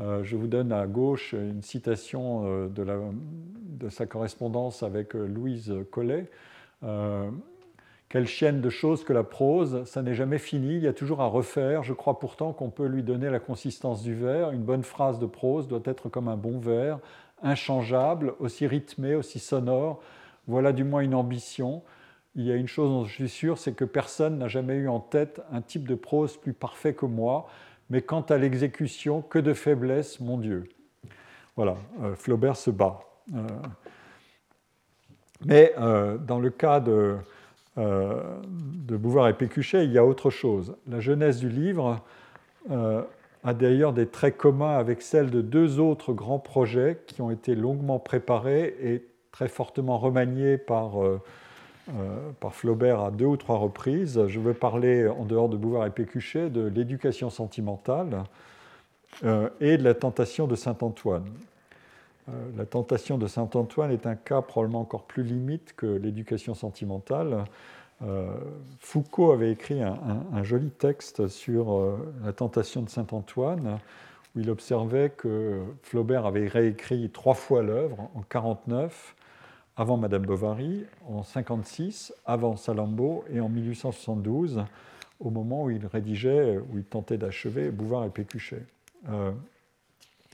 Euh, 0.00 0.22
je 0.24 0.36
vous 0.36 0.46
donne 0.46 0.72
à 0.72 0.86
gauche 0.86 1.32
une 1.32 1.62
citation 1.62 2.44
euh, 2.46 2.68
de, 2.68 3.88
sa 3.88 4.06
correspondance 4.06 4.82
avec 4.82 5.14
euh, 5.14 5.26
Louise 5.26 5.74
Collet. 5.90 6.30
Quelle 8.08 8.26
chienne 8.26 8.60
de 8.60 8.70
choses 8.70 9.04
que 9.04 9.12
la 9.12 9.22
prose, 9.22 9.84
ça 9.84 10.02
n'est 10.02 10.14
jamais 10.14 10.38
fini, 10.38 10.74
il 10.74 10.82
y 10.82 10.88
a 10.88 10.92
toujours 10.92 11.20
à 11.20 11.26
refaire. 11.26 11.84
Je 11.84 11.92
crois 11.92 12.18
pourtant 12.18 12.52
qu'on 12.52 12.68
peut 12.68 12.86
lui 12.86 13.04
donner 13.04 13.30
la 13.30 13.38
consistance 13.38 14.02
du 14.02 14.14
vers. 14.14 14.50
Une 14.50 14.64
bonne 14.64 14.82
phrase 14.82 15.20
de 15.20 15.26
prose 15.26 15.68
doit 15.68 15.82
être 15.84 16.08
comme 16.08 16.26
un 16.26 16.36
bon 16.36 16.58
vers, 16.58 16.98
inchangeable, 17.40 18.34
aussi 18.40 18.66
rythmé, 18.66 19.14
aussi 19.14 19.38
sonore. 19.38 20.02
Voilà 20.48 20.72
du 20.72 20.82
moins 20.82 21.02
une 21.02 21.14
ambition 21.14 21.82
il 22.36 22.44
y 22.44 22.52
a 22.52 22.56
une 22.56 22.68
chose 22.68 22.90
dont 22.90 23.04
je 23.04 23.12
suis 23.12 23.28
sûr, 23.28 23.58
c'est 23.58 23.72
que 23.72 23.84
personne 23.84 24.38
n'a 24.38 24.48
jamais 24.48 24.74
eu 24.74 24.88
en 24.88 25.00
tête 25.00 25.40
un 25.52 25.62
type 25.62 25.86
de 25.88 25.94
prose 25.94 26.36
plus 26.36 26.52
parfait 26.52 26.94
que 26.94 27.06
moi, 27.06 27.48
mais 27.88 28.02
quant 28.02 28.20
à 28.22 28.38
l'exécution, 28.38 29.20
que 29.20 29.38
de 29.38 29.52
faiblesse, 29.52 30.20
mon 30.20 30.38
Dieu. 30.38 30.68
Voilà, 31.56 31.76
euh, 32.02 32.14
Flaubert 32.14 32.56
se 32.56 32.70
bat. 32.70 33.00
Euh, 33.34 33.46
mais 35.44 35.74
euh, 35.78 36.16
dans 36.18 36.38
le 36.38 36.50
cas 36.50 36.80
de, 36.80 37.16
de, 37.76 38.96
Bouvard 38.96 39.28
et 39.28 39.34
Pécuchet, 39.34 39.84
il 39.84 39.92
y 39.92 39.98
a 39.98 40.04
autre 40.04 40.30
chose. 40.30 40.76
La 40.86 41.00
jeunesse 41.00 41.38
du 41.38 41.48
livre 41.48 42.00
a 42.68 43.54
d'ailleurs 43.54 43.94
des 43.94 44.06
traits 44.06 44.36
communs 44.36 44.76
avec 44.76 45.00
celle 45.00 45.30
de 45.30 45.40
deux 45.40 45.80
autres 45.80 46.12
grands 46.12 46.38
projets 46.38 47.02
qui 47.06 47.22
ont 47.22 47.30
été 47.30 47.54
longuement 47.54 47.98
préparés 47.98 48.76
et 48.82 49.06
très 49.32 49.48
fortement 49.48 49.98
remaniés 49.98 50.58
par 50.58 50.98
par 52.40 52.54
Flaubert 52.54 53.00
à 53.00 53.10
deux 53.10 53.26
ou 53.26 53.36
trois 53.36 53.56
reprises. 53.56 54.26
Je 54.28 54.40
veux 54.40 54.54
parler, 54.54 55.06
en 55.06 55.24
dehors 55.24 55.48
de 55.48 55.56
Bouvard 55.56 55.86
et 55.86 55.90
Pécuchet, 55.90 56.50
de 56.50 56.66
l'éducation 56.66 57.30
sentimentale 57.30 58.24
euh, 59.24 59.48
et 59.60 59.76
de 59.76 59.82
la 59.82 59.94
tentation 59.94 60.46
de 60.46 60.54
Saint-Antoine. 60.54 61.26
Euh, 62.28 62.32
la 62.56 62.64
tentation 62.64 63.18
de 63.18 63.26
Saint-Antoine 63.26 63.90
est 63.90 64.06
un 64.06 64.14
cas 64.14 64.40
probablement 64.40 64.80
encore 64.80 65.04
plus 65.04 65.22
limite 65.22 65.74
que 65.76 65.86
l'éducation 65.86 66.54
sentimentale. 66.54 67.44
Foucault 68.78 69.30
avait 69.32 69.52
écrit 69.52 69.82
un, 69.82 70.42
joli 70.42 70.70
texte 70.70 71.28
sur 71.28 71.98
la 72.24 72.32
tentation 72.32 72.80
de 72.80 72.88
Saint-Antoine, 72.88 73.78
où 74.34 74.40
il 74.40 74.48
observait 74.48 75.10
que 75.10 75.60
Flaubert 75.82 76.24
avait 76.24 76.48
réécrit 76.48 77.10
trois 77.10 77.34
fois 77.34 77.62
l'œuvre, 77.62 78.00
en 78.14 78.20
1949, 78.20 79.14
avant 79.80 79.96
Madame 79.96 80.26
Bovary, 80.26 80.84
en 81.08 81.22
56, 81.22 82.12
avant 82.26 82.54
Salammbô 82.56 83.24
et 83.32 83.40
en 83.40 83.48
1872, 83.48 84.62
au 85.20 85.30
moment 85.30 85.64
où 85.64 85.70
il 85.70 85.86
rédigeait, 85.86 86.58
où 86.58 86.76
il 86.76 86.84
tentait 86.84 87.16
d'achever 87.16 87.70
Bouvard 87.70 88.04
et 88.04 88.10
Pécuchet. 88.10 88.62
Euh, 89.08 89.30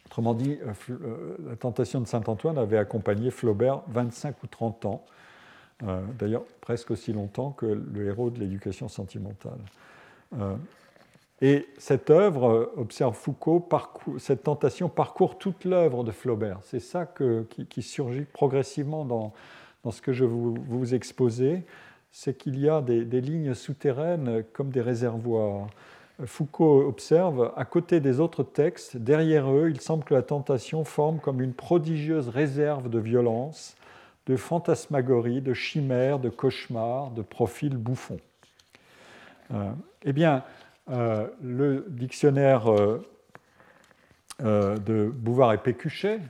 autrement 0.07 0.35
dit, 0.35 0.59
euh, 0.67 0.73
euh, 0.91 1.37
la 1.49 1.55
tentation 1.55 2.01
de 2.01 2.09
Saint-Antoine 2.09 2.59
avait 2.59 2.77
accompagné 2.77 3.31
Flaubert 3.31 3.83
25 3.87 4.43
ou 4.43 4.49
30 4.49 4.85
ans, 4.85 5.05
d'ailleurs 6.19 6.43
presque 6.61 6.91
aussi 6.91 7.13
longtemps 7.13 7.53
que 7.53 7.67
le 7.67 8.07
héros 8.07 8.31
de 8.31 8.41
l'éducation 8.41 8.89
sentimentale. 8.89 9.61
Et 11.43 11.69
cette 11.77 12.09
œuvre, 12.11 12.73
observe 12.77 13.15
Foucault, 13.15 13.69
cette 14.19 14.45
tentation 14.45 14.89
parcourt 14.89 15.37
toute 15.37 15.65
l'œuvre 15.65 16.03
de 16.03 16.11
Flaubert. 16.11 16.61
C'est 16.63 16.81
ça 16.81 17.07
qui, 17.69 17.83
surgit 17.83 18.25
progressivement 18.25 19.05
dans, 19.05 19.33
ce 19.91 20.01
que 20.01 20.13
je 20.13 20.25
vous, 20.25 20.55
vous 20.69 20.95
exposez, 20.95 21.65
c'est 22.11 22.39
qu'il 22.39 22.59
y 22.59 22.69
a 22.69 22.81
des, 22.81 23.21
lignes 23.21 23.53
souterraines 23.53 24.43
comme 24.55 24.71
des 24.71 24.81
réservoirs. 24.81 25.67
Foucault 26.25 26.87
observe, 26.87 27.53
à 27.57 27.67
côté 27.67 28.01
des 28.01 28.21
autres 28.21 28.43
textes, 28.43 28.97
derrière 28.97 29.53
eux, 29.53 29.69
il 29.69 29.83
semble 29.83 30.03
que 30.05 30.15
la 30.15 30.23
tentation 30.23 30.85
forme 30.85 31.19
comme 31.19 31.43
une 31.43 31.53
prodigieuse 31.53 32.31
réserve 32.31 32.89
de 32.89 32.99
violence, 32.99 33.77
de 34.27 34.37
fantasmagorie, 34.37 35.43
de 35.43 35.53
chimères, 35.53 36.19
de 36.19 36.31
cauchemars, 36.31 37.11
de 37.11 37.21
profils 37.21 37.77
bouffons. 37.77 38.21
Euh, 39.53 39.71
eh 40.05 40.15
bien, 40.15 40.43
euh, 40.91 41.27
le 41.43 41.85
dictionnaire 41.89 42.71
euh, 42.71 43.01
de 44.41 45.11
Bouvard 45.13 45.53
et 45.53 45.59
Pécuchet, 45.59 46.21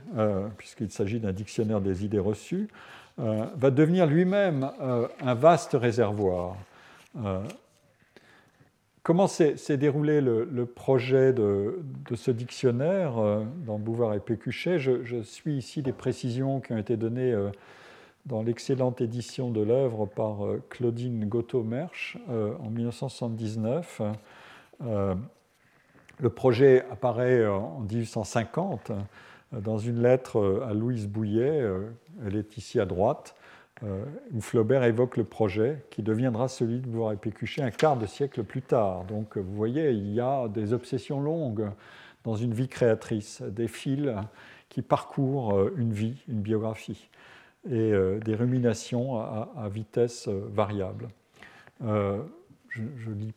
puisqu'il 0.57 0.91
s'agit 0.91 1.21
d'un 1.21 1.33
dictionnaire 1.33 1.81
des 1.81 2.05
idées 2.05 2.21
reçues, 2.21 2.69
va 3.19 3.71
devenir 3.71 4.07
lui-même 4.07 4.71
un 5.21 5.35
vaste 5.35 5.73
réservoir. 5.73 6.57
Comment 9.03 9.27
s'est 9.27 9.77
déroulé 9.77 10.21
le, 10.21 10.67
projet 10.67 11.33
de, 11.33 11.83
ce 12.15 12.31
dictionnaire 12.31 13.15
dans 13.67 13.79
Bouvard 13.79 14.15
et 14.15 14.21
Pécuchet? 14.21 14.79
Je, 14.79 15.23
suis 15.23 15.57
ici 15.57 15.83
des 15.83 15.93
précisions 15.93 16.61
qui 16.61 16.75
ont 16.75 16.79
été 16.79 16.97
données 16.97 17.35
dans 18.27 18.43
l'excellente 18.43 19.01
édition 19.01 19.51
de 19.51 19.63
l'œuvre 19.63 20.07
par 20.07 20.45
euh, 20.45 20.63
Claudine 20.69 21.25
Gotto-Mersch 21.27 22.19
euh, 22.29 22.55
en 22.59 22.71
1979. 22.71 24.03
Euh, 24.85 25.15
le 26.19 26.31
projet 26.31 26.85
apparaît 26.91 27.47
en 27.47 27.81
1850 27.81 28.93
dans 29.53 29.79
une 29.79 30.03
lettre 30.03 30.63
à 30.69 30.75
Louise 30.75 31.07
Bouillet, 31.07 31.63
elle 32.27 32.37
est 32.37 32.57
ici 32.57 32.81
à 32.81 32.87
droite, 32.87 33.37
où 33.83 34.41
Flaubert 34.41 34.83
évoque 34.83 35.19
le 35.19 35.25
projet 35.25 35.85
qui 35.91 36.03
deviendra 36.03 36.49
celui 36.49 36.81
de 36.81 36.87
Bouvard 36.87 37.13
et 37.13 37.17
Pécuchet 37.17 37.63
un 37.63 37.71
quart 37.71 37.97
de 37.97 38.07
siècle 38.07 38.43
plus 38.45 38.63
tard. 38.63 39.05
Donc 39.05 39.37
vous 39.37 39.55
voyez, 39.55 39.91
il 39.91 40.11
y 40.13 40.21
a 40.21 40.49
des 40.49 40.73
obsessions 40.73 41.21
longues 41.21 41.71
dans 42.25 42.35
une 42.35 42.55
vie 42.55 42.69
créatrice, 42.69 43.43
des 43.43 43.69
fils 43.69 44.11
qui 44.71 44.81
parcourent 44.81 45.69
une 45.77 45.93
vie, 45.93 46.25
une 46.29 46.41
biographie 46.41 47.09
et 47.71 47.93
euh, 47.93 48.19
des 48.21 48.35
ruminations 48.35 49.19
à, 49.19 49.69
vitesse 49.69 50.29
euh, 50.29 50.47
variable. 50.51 51.09
Euh, 51.85 52.23
je 52.69 53.11
ne 53.11 53.15
lis 53.15 53.35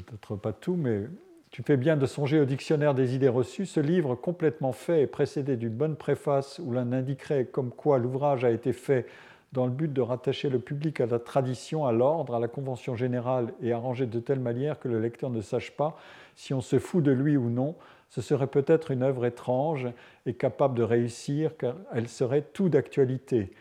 peut-être 0.00 0.36
pas 0.36 0.52
tout, 0.52 0.76
mais 0.76 1.04
tu 1.50 1.62
fais 1.62 1.76
bien 1.76 1.96
de 1.96 2.06
songer 2.06 2.40
au 2.40 2.44
dictionnaire 2.44 2.94
des 2.94 3.14
idées 3.14 3.28
reçues. 3.28 3.66
Ce 3.66 3.80
livre 3.80 4.14
complètement 4.14 4.72
fait 4.72 5.02
et 5.02 5.06
précédé 5.06 5.56
d'une 5.56 5.70
bonne 5.70 5.96
préface 5.96 6.58
où 6.58 6.72
l'on 6.72 6.92
indiquerait 6.92 7.46
comme 7.46 7.70
quoi 7.70 7.98
l'ouvrage 7.98 8.44
a 8.44 8.50
été 8.50 8.72
fait 8.72 9.06
dans 9.52 9.64
le 9.64 9.72
but 9.72 9.92
de 9.92 10.02
rattacher 10.02 10.50
le 10.50 10.58
public 10.58 11.00
à 11.00 11.06
la 11.06 11.18
tradition, 11.18 11.86
à 11.86 11.92
l'ordre, 11.92 12.34
à 12.34 12.40
la 12.40 12.48
convention 12.48 12.96
générale 12.96 13.54
et 13.62 13.72
arrangé 13.72 14.06
de 14.06 14.20
telle 14.20 14.40
manière 14.40 14.78
que 14.78 14.88
le 14.88 15.00
lecteur 15.00 15.30
ne 15.30 15.40
sache 15.40 15.70
pas 15.70 15.96
si 16.36 16.52
on 16.52 16.60
se 16.60 16.78
fout 16.78 17.02
de 17.02 17.10
lui 17.10 17.36
ou 17.36 17.48
non, 17.48 17.74
ce 18.10 18.20
serait 18.20 18.46
peut-être 18.46 18.90
une 18.90 19.02
œuvre 19.02 19.24
étrange 19.24 19.88
et 20.26 20.34
capable 20.34 20.76
de 20.76 20.82
réussir 20.82 21.56
car 21.56 21.76
elle 21.92 22.08
serait 22.08 22.42
tout 22.42 22.68
d'actualité. 22.68 23.52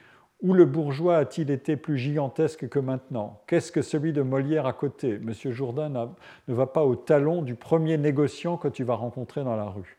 Où 0.43 0.53
le 0.53 0.65
bourgeois 0.65 1.17
a-t-il 1.17 1.49
été 1.49 1.77
plus 1.77 1.97
gigantesque 1.97 2.69
que 2.69 2.77
maintenant? 2.77 3.41
Qu'est-ce 3.47 3.71
que 3.71 3.81
celui 3.81 4.13
de 4.13 4.21
Molière 4.21 4.67
à 4.67 4.73
côté? 4.73 5.17
Monsieur 5.17 5.51
Jourdain 5.51 5.89
ne 5.89 6.53
va 6.53 6.67
pas 6.67 6.85
au 6.85 6.95
talon 6.95 7.41
du 7.41 7.55
premier 7.55 7.97
négociant 7.97 8.55
que 8.55 8.67
tu 8.67 8.83
vas 8.83 8.93
rencontrer 8.93 9.43
dans 9.43 9.55
la 9.55 9.65
rue. 9.65 9.97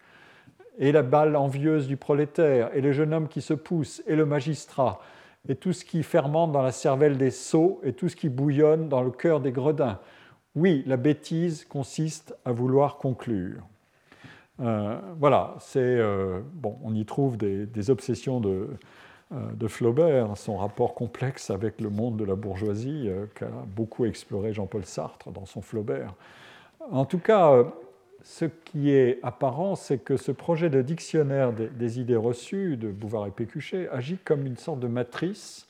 Et 0.78 0.92
la 0.92 1.02
balle 1.02 1.34
envieuse 1.34 1.88
du 1.88 1.96
prolétaire, 1.96 2.70
et 2.72 2.80
le 2.80 2.92
jeune 2.92 3.12
homme 3.12 3.26
qui 3.26 3.40
se 3.40 3.52
pousse, 3.52 4.00
et 4.06 4.14
le 4.14 4.26
magistrat, 4.26 5.00
et 5.48 5.56
tout 5.56 5.72
ce 5.72 5.84
qui 5.84 6.04
fermente 6.04 6.52
dans 6.52 6.62
la 6.62 6.70
cervelle 6.70 7.18
des 7.18 7.32
sots, 7.32 7.80
et 7.82 7.92
tout 7.92 8.08
ce 8.08 8.14
qui 8.14 8.28
bouillonne 8.28 8.88
dans 8.88 9.02
le 9.02 9.10
cœur 9.10 9.40
des 9.40 9.50
gredins. 9.50 9.98
Oui, 10.54 10.84
la 10.86 10.96
bêtise 10.96 11.64
consiste 11.64 12.36
à 12.44 12.52
vouloir 12.52 12.98
conclure. 12.98 13.62
Euh, 14.60 15.00
voilà, 15.18 15.56
c'est 15.58 15.80
euh, 15.80 16.42
bon, 16.52 16.78
on 16.84 16.94
y 16.94 17.04
trouve 17.04 17.36
des 17.36 17.90
obsessions 17.90 18.38
de, 18.38 18.68
de 19.30 19.68
Flaubert, 19.68 20.36
son 20.36 20.56
rapport 20.56 20.94
complexe 20.94 21.50
avec 21.50 21.80
le 21.80 21.90
monde 21.90 22.16
de 22.16 22.24
la 22.24 22.34
bourgeoisie, 22.34 23.08
euh, 23.08 23.26
qu'a 23.34 23.50
beaucoup 23.66 24.06
exploré 24.06 24.54
Jean-Paul 24.54 24.86
Sartre 24.86 25.30
dans 25.30 25.44
son 25.44 25.60
Flaubert. 25.60 26.14
En 26.90 27.04
tout 27.04 27.18
cas, 27.18 27.52
euh, 27.52 27.64
ce 28.22 28.46
qui 28.46 28.90
est 28.90 29.18
apparent, 29.22 29.74
c'est 29.74 29.98
que 29.98 30.16
ce 30.16 30.32
projet 30.32 30.70
de 30.70 30.80
dictionnaire 30.80 31.52
des, 31.52 32.00
idées 32.00 32.16
reçues 32.16 32.78
de 32.78 32.88
Bouvard 32.88 33.26
et 33.26 33.30
Pécuchet 33.30 33.88
agit 33.90 34.16
comme 34.16 34.46
une 34.46 34.56
sorte 34.56 34.80
de 34.80 34.88
matrice, 34.88 35.68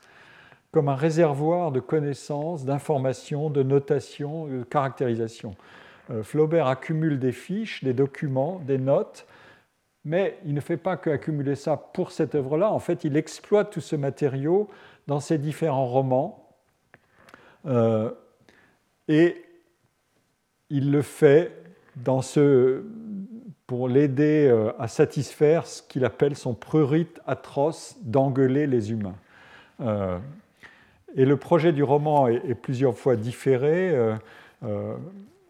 comme 0.70 0.88
un 0.88 0.94
réservoir 0.94 1.72
de 1.72 1.80
connaissances, 1.80 2.64
d'informations, 2.64 3.50
de 3.50 3.64
notations, 3.64 4.46
de 4.46 4.62
caractérisations. 4.62 5.56
Flaubert 6.22 6.68
accumule 6.68 7.18
des 7.18 7.32
fiches, 7.32 7.84
des 7.84 7.92
documents, 7.92 8.62
des 8.66 8.78
notes, 8.78 9.26
mais 10.08 10.38
il 10.46 10.54
ne 10.54 10.60
fait 10.60 10.78
pas 10.78 10.96
qu'accumuler 10.96 11.54
ça 11.54 11.76
pour 11.76 12.12
cette 12.12 12.34
œuvre-là. 12.34 12.72
En 12.72 12.78
fait, 12.78 13.04
il 13.04 13.14
exploite 13.18 13.70
tout 13.70 13.82
ce 13.82 13.94
matériau 13.94 14.66
dans 15.06 15.20
ses 15.20 15.36
différents 15.36 15.86
romans. 15.86 16.48
Euh, 17.66 18.10
et 19.06 19.44
il 20.70 20.90
le 20.90 21.02
fait 21.02 21.52
pour 23.66 23.86
l'aider 23.86 24.48
euh, 24.50 24.72
à 24.78 24.88
satisfaire 24.88 25.66
ce 25.66 25.82
qu'il 25.82 26.06
appelle 26.06 26.36
son 26.36 26.54
prurite 26.54 27.20
atroce 27.26 27.98
d'engueuler 28.02 28.66
les 28.66 28.90
humains. 28.92 29.16
Euh, 29.80 30.18
et 31.16 31.26
le 31.26 31.36
projet 31.36 31.74
du 31.74 31.82
roman 31.82 32.28
est, 32.28 32.54
plusieurs 32.54 32.96
fois 32.96 33.16
différé. 33.16 33.94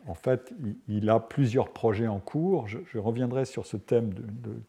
En 0.08 0.14
fait, 0.14 0.52
il 0.88 1.10
a 1.10 1.20
plusieurs 1.20 1.68
projets 1.68 2.08
en 2.08 2.18
cours. 2.18 2.66
Je, 2.66 2.98
reviendrai 2.98 3.44
sur 3.44 3.66
ce 3.66 3.76
thème 3.76 4.10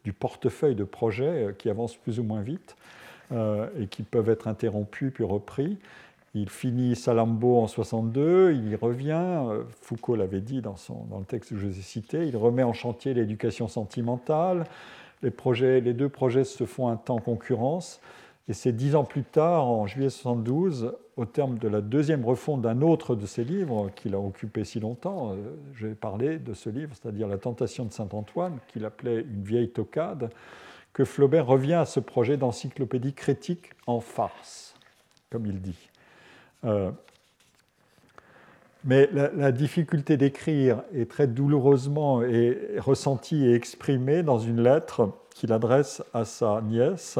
du 0.03 0.13
portefeuille 0.13 0.75
de 0.75 0.83
projets 0.83 1.45
euh, 1.45 1.51
qui 1.53 1.69
avance 1.69 1.95
plus 1.95 2.19
ou 2.19 2.23
moins 2.23 2.41
vite 2.41 2.75
euh, 3.31 3.67
et 3.79 3.87
qui 3.87 4.03
peuvent 4.03 4.29
être 4.29 4.47
interrompus 4.47 5.11
puis 5.13 5.23
repris. 5.23 5.77
Il 6.35 6.49
finit 6.49 6.95
Salambo 6.95 7.57
en 7.57 7.67
62, 7.67 8.53
il 8.53 8.69
y 8.69 8.75
revient, 8.75 9.13
euh, 9.15 9.63
Foucault 9.81 10.15
l'avait 10.15 10.41
dit 10.41 10.61
dans, 10.61 10.75
dans, 11.09 11.19
le 11.19 11.25
texte 11.25 11.51
que 11.51 11.57
je 11.57 11.67
vous 11.67 11.79
ai 11.79 11.81
cité, 11.81 12.27
il 12.27 12.37
remet 12.37 12.61
en 12.61 12.73
chantier 12.73 13.13
l'éducation 13.15 13.67
sentimentale. 13.67 14.65
Les, 15.23 15.31
les 15.81 15.93
deux 15.93 16.09
projets 16.09 16.43
se 16.43 16.65
font 16.65 16.87
un 16.87 16.97
temps 16.97 17.15
en 17.15 17.19
concurrence. 17.19 17.99
Et 18.49 18.53
c'est 18.53 18.71
dix 18.71 18.95
ans 18.95 19.03
plus 19.03 19.23
tard, 19.23 19.67
en 19.67 19.85
juillet 19.85 20.09
72, 20.09 20.95
au 21.17 21.25
terme 21.25 21.59
de 21.59 21.67
la 21.67 21.81
deuxième 21.81 22.25
refonte 22.25 22.63
d'un 22.63 22.81
autre 22.81 23.15
de 23.15 23.27
ses 23.27 23.43
livres 23.43 23.91
qu'il 23.95 24.15
a 24.15 24.19
occupé 24.19 24.63
si 24.63 24.79
longtemps, 24.79 25.33
euh, 25.33 25.35
j'ai 25.75 25.93
parlé 25.93 26.39
de 26.39 26.55
ce 26.55 26.71
livre, 26.71 26.95
c'est-à-dire 26.99 27.27
La 27.27 27.37
tentation 27.37 27.85
de 27.85 27.91
Saint-Antoine, 27.91 28.57
qu'il 28.67 28.85
appelait 28.85 29.21
une 29.21 29.43
vieille 29.43 29.69
tocade, 29.69 30.31
que 30.93 31.05
Flaubert 31.05 31.45
revient 31.45 31.75
à 31.75 31.85
ce 31.85 31.99
projet 31.99 32.37
d'encyclopédie 32.37 33.13
critique 33.13 33.69
en 33.85 33.99
farce, 33.99 34.73
comme 35.29 35.45
il 35.45 35.61
dit. 35.61 35.89
Euh, 36.65 36.89
mais 38.83 39.09
la, 39.13 39.51
difficulté 39.51 40.17
d'écrire 40.17 40.81
est 40.95 41.11
très 41.11 41.27
douloureusement 41.27 42.23
ressentie 42.77 43.45
et 43.45 43.53
exprimée 43.53 44.23
dans 44.23 44.39
une 44.39 44.63
lettre 44.63 45.11
qu'il 45.35 45.51
adresse 45.51 46.01
à 46.13 46.23
sa 46.23 46.61
nièce 46.61 47.19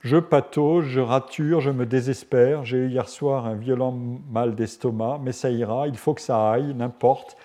je 0.00 0.16
patauge, 0.16 0.86
je 0.86 1.00
rature, 1.00 1.60
je 1.60 1.70
me 1.70 1.84
désespère. 1.84 2.64
J'ai 2.64 2.78
eu 2.78 2.88
hier 2.88 3.08
soir 3.08 3.46
un 3.46 3.54
violent 3.54 3.92
mal 4.30 4.54
d'estomac, 4.54 5.20
mais 5.22 5.32
ça 5.32 5.50
ira, 5.50 5.88
il 5.88 5.96
faut 5.96 6.14
que 6.14 6.22
ça 6.22 6.50
aille, 6.50 6.74
n'importe. 6.74 7.36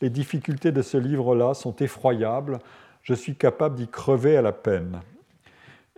Les 0.00 0.10
difficultés 0.10 0.70
de 0.70 0.82
ce 0.82 0.96
livre-là 0.96 1.54
sont 1.54 1.74
effroyables. 1.76 2.58
Je 3.02 3.14
suis 3.14 3.34
capable 3.34 3.74
d'y 3.76 3.88
crever 3.88 4.36
à 4.36 4.42
la 4.42 4.52
peine. 4.52 5.00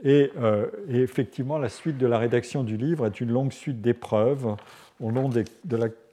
Et, 0.03 0.31
euh, 0.39 0.67
effectivement, 0.89 1.59
la 1.59 1.69
suite 1.69 1.99
de 1.99 2.07
la 2.07 2.19
rédaction 2.19 2.65
du 2.65 2.77
livre 2.77 3.07
est 3.07 3.21
une 3.21 3.31
longue 3.31 3.53
suite 3.53 3.81
d'épreuves 3.81 4.57
au 5.01 5.11
long 5.11 5.31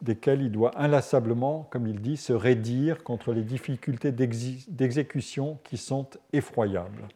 desquelles 0.02 0.42
il 0.42 0.52
doit 0.52 0.72
inlassablement, 0.76 1.68
comme 1.70 1.88
il 1.88 2.02
dit, 2.02 2.18
se 2.18 2.34
raidir 2.34 3.04
contre 3.04 3.32
les 3.32 3.44
difficultés 3.44 4.12
d'exécution 4.12 5.58
qui 5.64 5.78
sont 5.78 6.08
effroyables. 6.34 7.08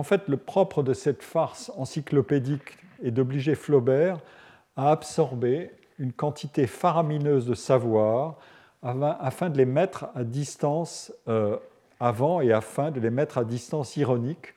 En 0.00 0.02
fait, 0.02 0.28
le 0.28 0.38
propre 0.38 0.82
de 0.82 0.94
cette 0.94 1.22
farce 1.22 1.70
encyclopédique 1.76 2.78
est 3.04 3.10
d'obliger 3.10 3.54
Flaubert 3.54 4.18
à 4.74 4.92
absorber 4.92 5.72
une 5.98 6.14
quantité 6.14 6.66
faramineuse 6.66 7.44
de 7.44 7.52
savoir 7.52 8.38
afin 8.80 9.50
de 9.50 9.58
les 9.58 9.66
mettre 9.66 10.06
à 10.14 10.24
distance 10.24 11.12
euh, 11.28 11.58
avant 12.00 12.40
et 12.40 12.50
afin 12.50 12.90
de 12.90 12.98
les 12.98 13.10
mettre 13.10 13.36
à 13.36 13.44
distance 13.44 13.98
ironique 13.98 14.54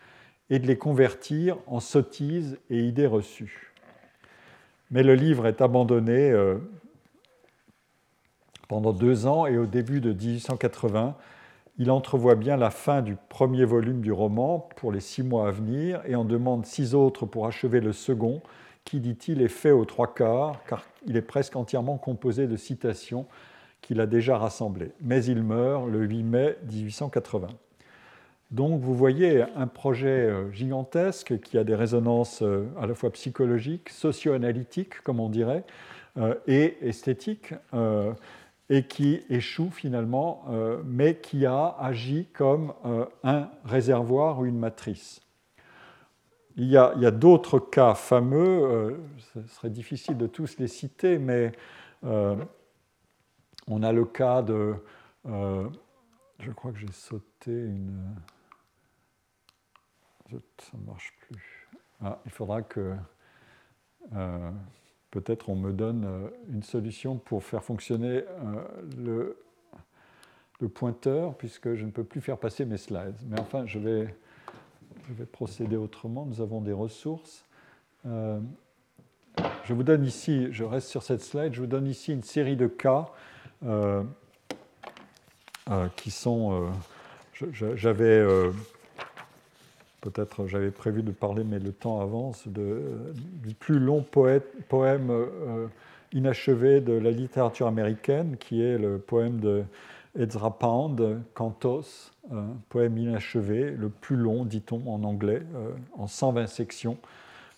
et 0.50 0.60
de 0.60 0.66
les 0.66 0.78
convertir 0.78 1.58
en 1.68 1.82
sottises 1.82 2.58
et 2.70 2.80
idées 2.80 3.06
reçues. 3.06 3.74
Mais 4.91 5.04
le 5.04 5.14
livre 5.14 5.46
est 5.46 5.60
abandonné 5.60 6.32
euh, 6.32 6.58
pendant 8.70 8.94
deux 8.94 9.28
ans 9.28 9.46
et 9.46 9.58
au 9.58 9.66
début 9.66 10.00
de 10.00 10.14
1880, 10.14 11.18
il 11.78 11.89
entrevoit 11.89 12.36
bien 12.36 12.55
la 12.55 12.69
fin 12.69 13.01
du 13.01 13.17
premier 13.30 13.65
volume 13.65 14.01
du 14.01 14.11
roman 14.11 14.69
pour 14.76 14.91
les 14.91 14.99
six 14.99 15.24
mois 15.24 15.47
à 15.47 15.51
venir 15.51 16.01
et 16.05 16.15
en 16.15 16.26
demande 16.26 16.65
six 16.65 16.93
autres 16.93 17.26
pour 17.26 17.47
achever 17.47 17.80
le 17.80 17.93
second, 17.93 18.41
qui, 18.86 18.99
dit-il, 18.99 19.41
est 19.41 19.47
fait 19.47 19.71
aux 19.71 19.86
trois 19.86 20.13
quarts, 20.13 20.63
car 20.67 20.86
il 21.07 21.17
est 21.17 21.21
presque 21.21 21.55
entièrement 21.55 21.97
composé 21.97 22.47
de 22.47 22.57
citations 22.57 23.26
qu'il 23.82 23.99
a 24.01 24.05
déjà 24.05 24.38
rassemblées. 24.38 24.91
Mais 25.01 25.24
il 25.26 25.41
meurt 25.41 25.88
le 25.88 26.03
8 26.03 26.24
mai 26.24 26.57
1880. 26.69 27.47
Donc 28.51 28.82
vous 28.82 28.93
voyez 28.93 29.43
un 29.55 29.65
projet 29.65 30.07
euh, 30.07 30.51
gigantesque 30.51 31.39
qui 31.39 31.57
a 31.57 31.63
des 31.63 31.74
résonances 31.74 32.43
euh, 32.43 32.67
à 32.80 32.86
la 32.86 32.93
fois 32.93 33.11
psychologiques, 33.11 33.89
socio-analytiques, 33.89 35.01
comme 35.01 35.19
on 35.19 35.30
dirait, 35.30 35.63
euh, 36.17 36.36
et 36.45 36.78
esthétiques 36.82 37.55
et 38.70 38.88
qui 38.88 39.22
échoue 39.30 39.70
finalement, 39.70 40.45
euh, 40.49 40.82
mais 40.86 41.20
qui 41.20 41.45
a 41.45 41.76
agi 41.80 42.28
comme 42.34 42.74
euh, 42.86 43.05
un 43.24 43.49
réservoir 43.66 44.39
ou 44.39 44.45
une 44.45 44.57
matrice. 44.57 45.22
Il 46.55 46.68
y 46.68 46.78
a, 46.78 47.11
d'autres 47.11 47.57
cas 47.59 47.95
fameux, 47.95 48.64
euh, 48.64 48.97
ce 49.34 49.41
serait 49.47 49.72
difficile 49.72 50.18
de 50.18 50.28
tous 50.28 50.59
les 50.59 50.68
citer, 50.68 51.18
mais 51.18 51.51
on 52.03 53.82
a 53.82 53.91
le 53.91 54.05
cas 54.05 54.43
de... 54.43 54.76
je 55.26 56.51
crois 56.51 56.72
que 56.72 56.78
j'ai 56.78 56.91
sauté 56.91 57.51
une... 57.51 58.16
Ça 60.30 60.78
ne 60.78 60.86
marche 60.86 61.14
plus. 61.22 61.70
Ah, 62.03 62.20
il 62.26 62.32
faudra 62.32 62.61
que 62.61 62.95
peut-être 65.14 65.49
on 65.49 65.55
me 65.55 65.72
donne 65.72 66.05
euh, 66.05 66.28
une 66.51 66.64
solution 66.64 67.18
pour 67.18 67.43
faire 67.43 67.64
fonctionner 67.64 68.24
euh, 68.97 69.36
le, 70.59 70.70
pointeur, 70.74 71.36
puisque 71.36 71.76
je 71.76 71.84
ne 71.86 71.91
peux 71.91 72.05
plus 72.05 72.22
faire 72.22 72.38
passer 72.38 72.64
mes 72.64 72.78
slides. 72.78 73.18
Mais 73.28 73.38
enfin, 73.38 73.66
je 73.66 73.80
vais, 73.80 74.16
procéder 75.34 75.76
autrement. 75.76 76.26
Nous 76.26 76.39
avons 76.39 76.61
des 76.61 76.72
ressources. 76.72 77.43
Euh, 78.05 78.39
je 79.66 79.74
vous 79.74 79.84
donne 79.84 80.05
ici, 80.05 80.47
je 80.51 80.64
reste 80.64 80.88
sur 80.88 81.03
cette 81.03 81.22
slide, 81.22 81.53
je 81.53 81.59
vous 81.59 81.68
donne 81.68 81.86
ici 81.86 82.14
une 82.14 82.24
série 82.24 82.55
de 82.55 82.68
cas 82.68 83.09
qui 85.97 86.11
sont... 86.11 86.72
J'avais 87.51 88.26
peut-être 90.04 90.47
j'avais 90.47 90.72
prévu 90.72 91.01
de 91.01 91.12
parler, 91.12 91.43
mais 91.43 91.60
le 91.60 91.72
temps 91.72 92.01
avance, 92.01 92.47
du 92.47 93.54
plus 93.58 93.80
long 93.80 94.04
poème 94.04 95.10
euh, 95.10 95.68
inachevé 96.12 96.82
de 96.82 96.93
la 96.93 97.12
littérature 97.12 97.68
américaine, 97.68 98.36
qui 98.38 98.62
est 98.62 98.78
le 98.78 98.97
poème 98.97 99.39
de 99.39 99.64
Ezra 100.20 100.60
Pound, 100.60 101.22
Cantos, 101.34 102.12
poème 102.70 102.97
inachevé, 102.97 103.72
le 103.72 103.89
plus 103.89 104.18
long, 104.18 104.45
dit-on 104.45 104.82
en 104.88 105.04
anglais, 105.04 105.41
euh, 105.56 105.72
en 105.97 106.08
120 106.08 106.47
sections, 106.47 106.97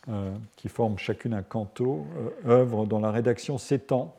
euh, 0.08 0.32
qui 0.56 0.70
forment 0.70 1.00
chacune 1.00 1.34
un 1.34 1.42
canto, 1.42 2.06
œuvre 2.46 2.86
dont 2.86 3.00
la 3.00 3.12
rédaction 3.12 3.58
s'étend 3.58 4.16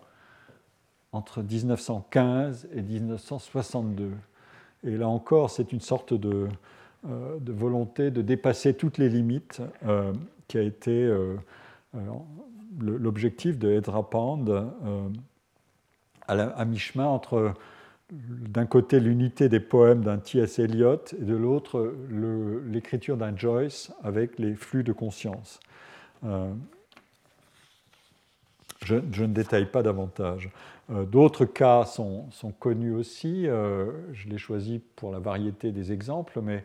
entre 1.13 1.43
1915 1.43 2.69
et 2.75 2.83
1962. 2.83 4.11
Et 4.85 4.91
là 4.91 5.09
encore, 5.09 5.51
c'est 5.51 5.73
une 5.73 5.81
sorte 5.81 6.13
de, 6.13 6.49
de 7.07 7.53
volonté 7.53 8.11
de 8.11 8.23
dépasser 8.23 8.75
toutes 8.75 8.99
les 8.99 9.09
limites 9.09 9.63
euh, 9.87 10.13
qui 10.49 10.59
a 10.59 10.63
été 10.63 10.91
euh, 10.91 11.37
l'objectif 12.81 13.59
de 13.59 13.71
Edra 13.71 14.09
Pound 14.09 14.67
à, 16.29 16.65
mi-chemin 16.65 17.07
entre 17.07 17.55
d'un 18.11 18.67
côté 18.67 18.99
l'unité 19.01 19.49
des 19.49 19.61
poèmes 19.61 20.03
d'un 20.03 20.19
T.S. 20.19 20.59
Eliot 20.59 21.05
et 21.19 21.25
de 21.25 21.35
l'autre 21.35 21.95
l'écriture 22.69 23.17
d'un 23.17 23.37
Joyce 23.37 23.93
avec 24.03 24.39
les 24.39 24.55
flux 24.55 24.83
de 24.83 24.93
conscience. 24.93 25.61
je, 28.85 28.95
ne 28.95 29.27
détaille 29.27 29.67
pas 29.67 29.83
davantage. 29.83 30.51
D'autres 30.89 31.45
cas 31.45 31.85
sont, 31.85 32.29
connus 32.59 32.93
aussi. 32.93 33.45
je 33.45 34.29
l'ai 34.29 34.39
choisi 34.39 34.81
pour 34.97 35.13
la 35.13 35.21
variété 35.21 35.73
des 35.73 35.93
exemples, 35.93 36.41
mais 36.43 36.65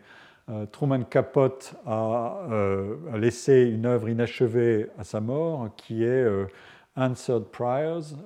Truman 0.72 1.04
Capote 1.04 1.74
euh, 1.86 2.96
a, 3.12 3.18
laissé 3.18 3.62
une 3.62 3.86
œuvre 3.86 4.08
inachevée 4.08 4.88
à 4.98 5.04
sa 5.04 5.20
mort 5.20 5.70
qui 5.76 6.02
est 6.02 6.08
euh, 6.08 6.46
Answered 6.96 7.44
Prayers, 7.44 8.16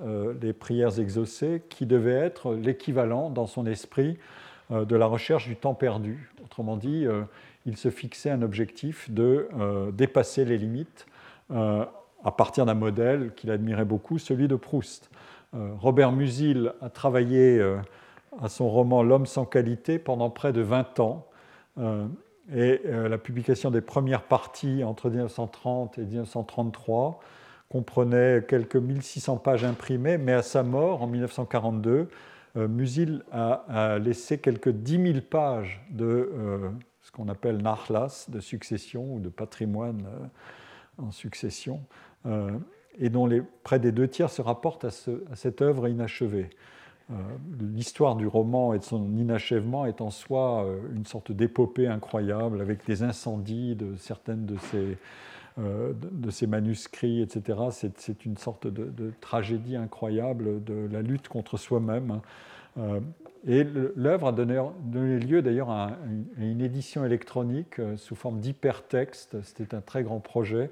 les 0.41 0.53
prières 0.53 0.99
exaucées, 0.99 1.63
qui 1.69 1.87
devait 1.87 2.11
être 2.11 2.55
l'équivalent 2.55 3.31
dans 3.31 3.47
son 3.47 3.65
esprit 3.65 4.19
de 4.71 4.97
la 4.97 5.07
recherche 5.07 5.47
du 5.47 5.55
temps 5.55 5.75
perdu. 5.75 6.33
Autrement 6.45 6.77
dit, 6.77 7.07
il 7.65 7.77
se 7.77 7.91
fixait 7.91 8.31
un 8.31 8.43
objectif 8.43 9.09
de 9.09 9.49
dépasser 9.93 10.45
les 10.45 10.59
limites 10.59 11.07
à 11.55 12.33
partir 12.37 12.67
d'un 12.67 12.75
modèle 12.75 13.35
qu'il 13.37 13.53
admirait 13.53 13.85
beaucoup, 13.85 14.19
celui 14.19 14.49
de 14.49 14.57
Proust. 14.57 15.11
Robert 15.53 16.11
Musil 16.11 16.73
a 16.81 16.91
travaillé 16.91 17.63
à 18.43 18.49
son 18.49 18.69
roman 18.69 19.05
L'homme 19.05 19.27
sans 19.27 19.45
qualité 19.45 20.01
pendant 20.01 20.31
près 20.31 20.53
de 20.53 20.61
20 20.61 20.99
ans 20.99 21.27
euh, 21.27 21.36
et 21.79 22.81
euh, 22.87 23.09
la 23.09 23.19
publication 23.19 23.71
des 23.71 23.81
premières 23.81 24.23
parties 24.23 24.85
entre 24.85 25.11
1930 25.11 25.99
et 25.99 26.03
1933 26.03 27.21
comprenait 27.69 28.45
quelques 28.49 28.77
1600 28.77 29.39
pages 29.39 29.65
imprimées, 29.65 30.19
mais 30.19 30.33
à 30.33 30.43
sa 30.43 30.63
mort 30.63 31.03
en 31.03 31.09
1942, 31.09 32.09
euh, 32.57 32.69
Musil 32.69 33.25
a, 33.33 33.99
laissé 33.99 34.39
quelques 34.39 34.71
10 34.71 35.13
000 35.13 35.21
pages 35.29 35.85
de 35.91 36.31
ce 37.03 37.11
qu'on 37.11 37.29
appelle 37.29 37.59
nachlas, 37.59 38.27
de 38.29 38.41
succession 38.41 39.15
ou 39.15 39.21
de 39.21 39.29
patrimoine 39.29 40.05
en 40.99 41.11
succession, 41.11 41.83
et 42.99 43.11
dont 43.11 43.29
près 43.63 43.79
des 43.79 43.93
deux 43.93 44.09
tiers 44.09 44.31
se 44.31 44.43
rapportent 44.43 44.85
à 44.85 44.91
cette 45.35 45.63
œuvre 45.63 45.87
inachevée. 45.87 46.51
Euh, 47.13 47.15
l'histoire 47.61 48.17
du 48.17 48.27
roman 48.27 48.75
et 48.75 48.81
de 48.81 48.85
son 48.85 49.15
inachèvement 49.17 49.87
est 49.87 50.01
en 50.01 50.11
soi 50.11 50.65
euh, 50.65 50.81
une 50.93 51.07
sorte 51.07 51.31
d'épopée 51.31 51.87
incroyable 51.87 52.61
avec 52.61 52.85
des 52.85 53.05
incendies 53.05 53.77
de 53.77 53.95
certaines 53.95 54.45
de 54.45 54.57
ces, 54.59 54.99
euh, 55.59 55.93
de 55.95 56.31
ces 56.31 56.49
manuscrits, 56.49 57.23
etc. 57.23 57.59
C'est 57.71 58.25
une 58.25 58.37
sorte 58.37 58.67
de, 58.67 59.13
tragédie 59.21 59.77
incroyable 59.77 60.65
de 60.65 60.89
la 60.91 61.01
lutte 61.01 61.29
contre 61.29 61.57
soi-même. 61.57 62.21
Et 63.47 63.65
l'œuvre 63.65 64.29
a 64.29 64.33
donné, 64.33 64.63
donné 64.83 65.19
lieu 65.19 65.41
d'ailleurs 65.41 65.71
à, 65.71 65.93
une 66.37 66.61
édition 66.61 67.07
électronique 67.07 67.81
sous 67.97 68.15
forme 68.15 68.41
d'hypertexte. 68.41 69.41
C'était 69.45 69.75
un 69.75 69.81
très 69.81 70.03
grand 70.03 70.21
projet, 70.21 70.71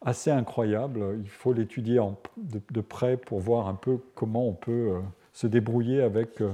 assez 0.00 0.30
incroyable. 0.30 1.18
Il 1.24 1.28
faut 1.28 1.52
l'étudier 1.52 2.00
de, 2.36 2.80
près 2.80 3.16
pour 3.16 3.40
voir 3.40 3.66
un 3.66 3.74
peu 3.74 3.98
comment 4.14 4.46
on 4.46 4.52
peut 4.52 5.00
se 5.40 5.46
débrouiller 5.46 6.02
avec 6.02 6.42
euh, 6.42 6.52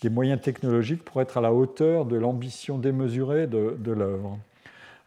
des 0.00 0.08
moyens 0.08 0.40
technologiques 0.40 1.04
pour 1.04 1.20
être 1.20 1.36
à 1.36 1.40
la 1.40 1.52
hauteur 1.52 2.06
de 2.06 2.16
l'ambition 2.16 2.78
démesurée 2.78 3.46
de, 3.46 3.90
l'œuvre. 3.90 4.38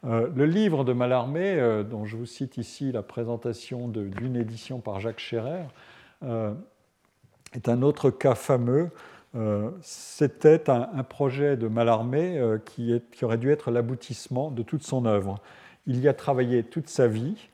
Euh, 0.04 0.28
le 0.34 0.46
livre 0.46 0.84
de 0.84 0.92
Mallarmé, 0.92 1.54
euh, 1.54 1.82
dont 1.82 2.04
je 2.04 2.16
vous 2.16 2.26
cite 2.26 2.58
ici 2.58 2.92
la 2.92 3.02
présentation 3.02 3.88
d'une 3.88 4.36
édition 4.36 4.78
par 4.78 5.00
Jacques 5.00 5.20
Scherer, 5.20 5.64
est 7.54 7.68
un 7.68 7.82
autre 7.82 8.10
cas 8.10 8.34
fameux. 8.34 8.90
C'était 9.82 10.68
un, 10.68 11.02
projet 11.04 11.56
de 11.56 11.68
Mallarmé 11.68 12.40
qui 12.64 13.00
aurait 13.22 13.38
dû 13.38 13.52
être 13.52 13.70
l'aboutissement 13.70 14.50
de 14.50 14.64
toute 14.64 14.82
son 14.82 15.06
œuvre. 15.06 15.38
Il 15.86 16.00
y 16.00 16.08
a 16.08 16.12
travaillé 16.12 16.64
toute 16.64 16.88
sa 16.88 17.06
vie, 17.06 17.48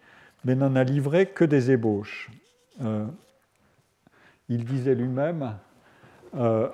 mais 0.46 0.54
n'en 0.54 0.76
a 0.76 0.84
livré 0.84 1.26
que 1.26 1.44
des 1.44 1.72
ébauches 1.72 2.30
il 4.48 4.64
disait 4.64 4.94
lui-même 4.94 5.56
euh, 6.36 6.68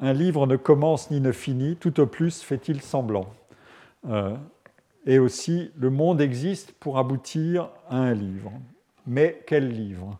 Un 0.00 0.12
livre 0.12 0.46
ne 0.46 0.56
commence 0.56 1.10
ni 1.10 1.20
ne 1.20 1.32
finit, 1.32 1.76
tout 1.76 2.00
au 2.00 2.06
plus 2.06 2.42
fait-il 2.42 2.82
semblant. 2.82 3.26
Euh, 4.08 4.34
et 5.06 5.18
aussi, 5.18 5.70
le 5.76 5.90
monde 5.90 6.20
existe 6.20 6.72
pour 6.72 6.98
aboutir 6.98 7.68
à 7.88 7.96
un 7.96 8.14
livre. 8.14 8.52
Mais 9.06 9.42
quel 9.46 9.68
livre? 9.68 10.18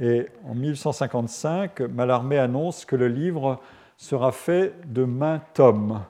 Et 0.00 0.26
en 0.44 0.54
1855, 0.54 1.80
Mallarmé 1.82 2.38
annonce 2.38 2.84
que 2.84 2.96
le 2.96 3.08
livre 3.08 3.60
sera 3.96 4.32
fait 4.32 4.74
de 4.86 5.04
main 5.04 5.40
tomes. 5.54 6.00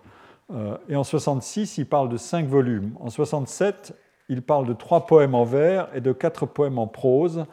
Euh, 0.52 0.77
et 0.89 0.97
en 0.97 1.05
66, 1.05 1.78
il 1.78 1.86
parle 1.86 2.09
de 2.09 2.16
cinq 2.16 2.47
volumes. 2.47 2.94
En 3.01 3.11
67, 3.11 3.94
il 4.28 4.43
parle 4.43 4.66
de 4.66 4.73
trois 4.73 5.06
poèmes 5.06 5.35
en 5.35 5.44
vers 5.44 5.89
et 5.94 6.01
de 6.01 6.12
quatre 6.12 6.47
poèmes 6.47 6.78
en 6.78 6.86
prose, 6.86 7.44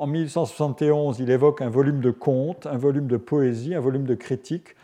en 0.00 0.06
1871, 0.06 1.20
il 1.20 1.30
évoque 1.30 1.60
un 1.60 1.68
volume 1.68 2.00
de 2.00 2.10
contes, 2.10 2.66
un 2.66 2.78
volume 2.78 3.06
de 3.06 3.18
poésie, 3.18 3.74
un 3.74 3.80
volume 3.80 4.04
de 4.04 4.14
critique, 4.14 4.74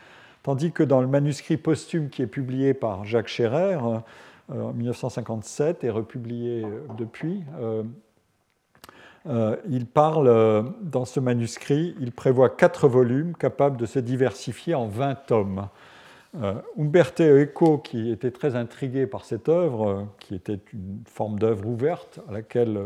tandis 0.43 0.71
que 0.71 0.83
dans 0.83 1.01
le 1.01 1.07
manuscrit 1.07 1.57
posthume 1.57 2.09
qui 2.09 2.21
est 2.21 2.27
publié 2.27 2.75
par 2.75 3.03
Jacques 3.03 3.27
Scherer 3.27 3.79
euh, 3.81 4.61
en 4.61 4.73
1957 4.73 5.83
et 5.83 5.89
republié 5.89 6.63
euh, 6.63 6.81
depuis, 6.99 7.41
euh, 7.59 7.83
il 9.67 9.87
parle, 9.87 10.71
dans 10.83 11.05
ce 11.05 11.19
manuscrit, 11.19 11.95
il 11.99 12.11
prévoit 12.11 12.49
quatre 12.49 12.87
volumes 12.87 13.35
capables 13.35 13.75
de 13.75 13.85
se 13.87 13.99
diversifier 13.99 14.73
en 14.73 14.87
20 14.87 15.15
tomes. 15.15 15.67
Umberto 16.79 17.23
Eco, 17.23 17.77
qui 17.79 18.09
était 18.11 18.31
très 18.31 18.55
intrigué 18.55 19.07
par 19.07 19.25
cette 19.25 19.49
œuvre, 19.49 20.07
qui 20.19 20.35
était 20.35 20.59
une 20.71 21.01
forme 21.05 21.39
d'œuvre 21.39 21.67
ouverte 21.67 22.19
à 22.29 22.31
laquelle 22.31 22.77
euh, 22.77 22.85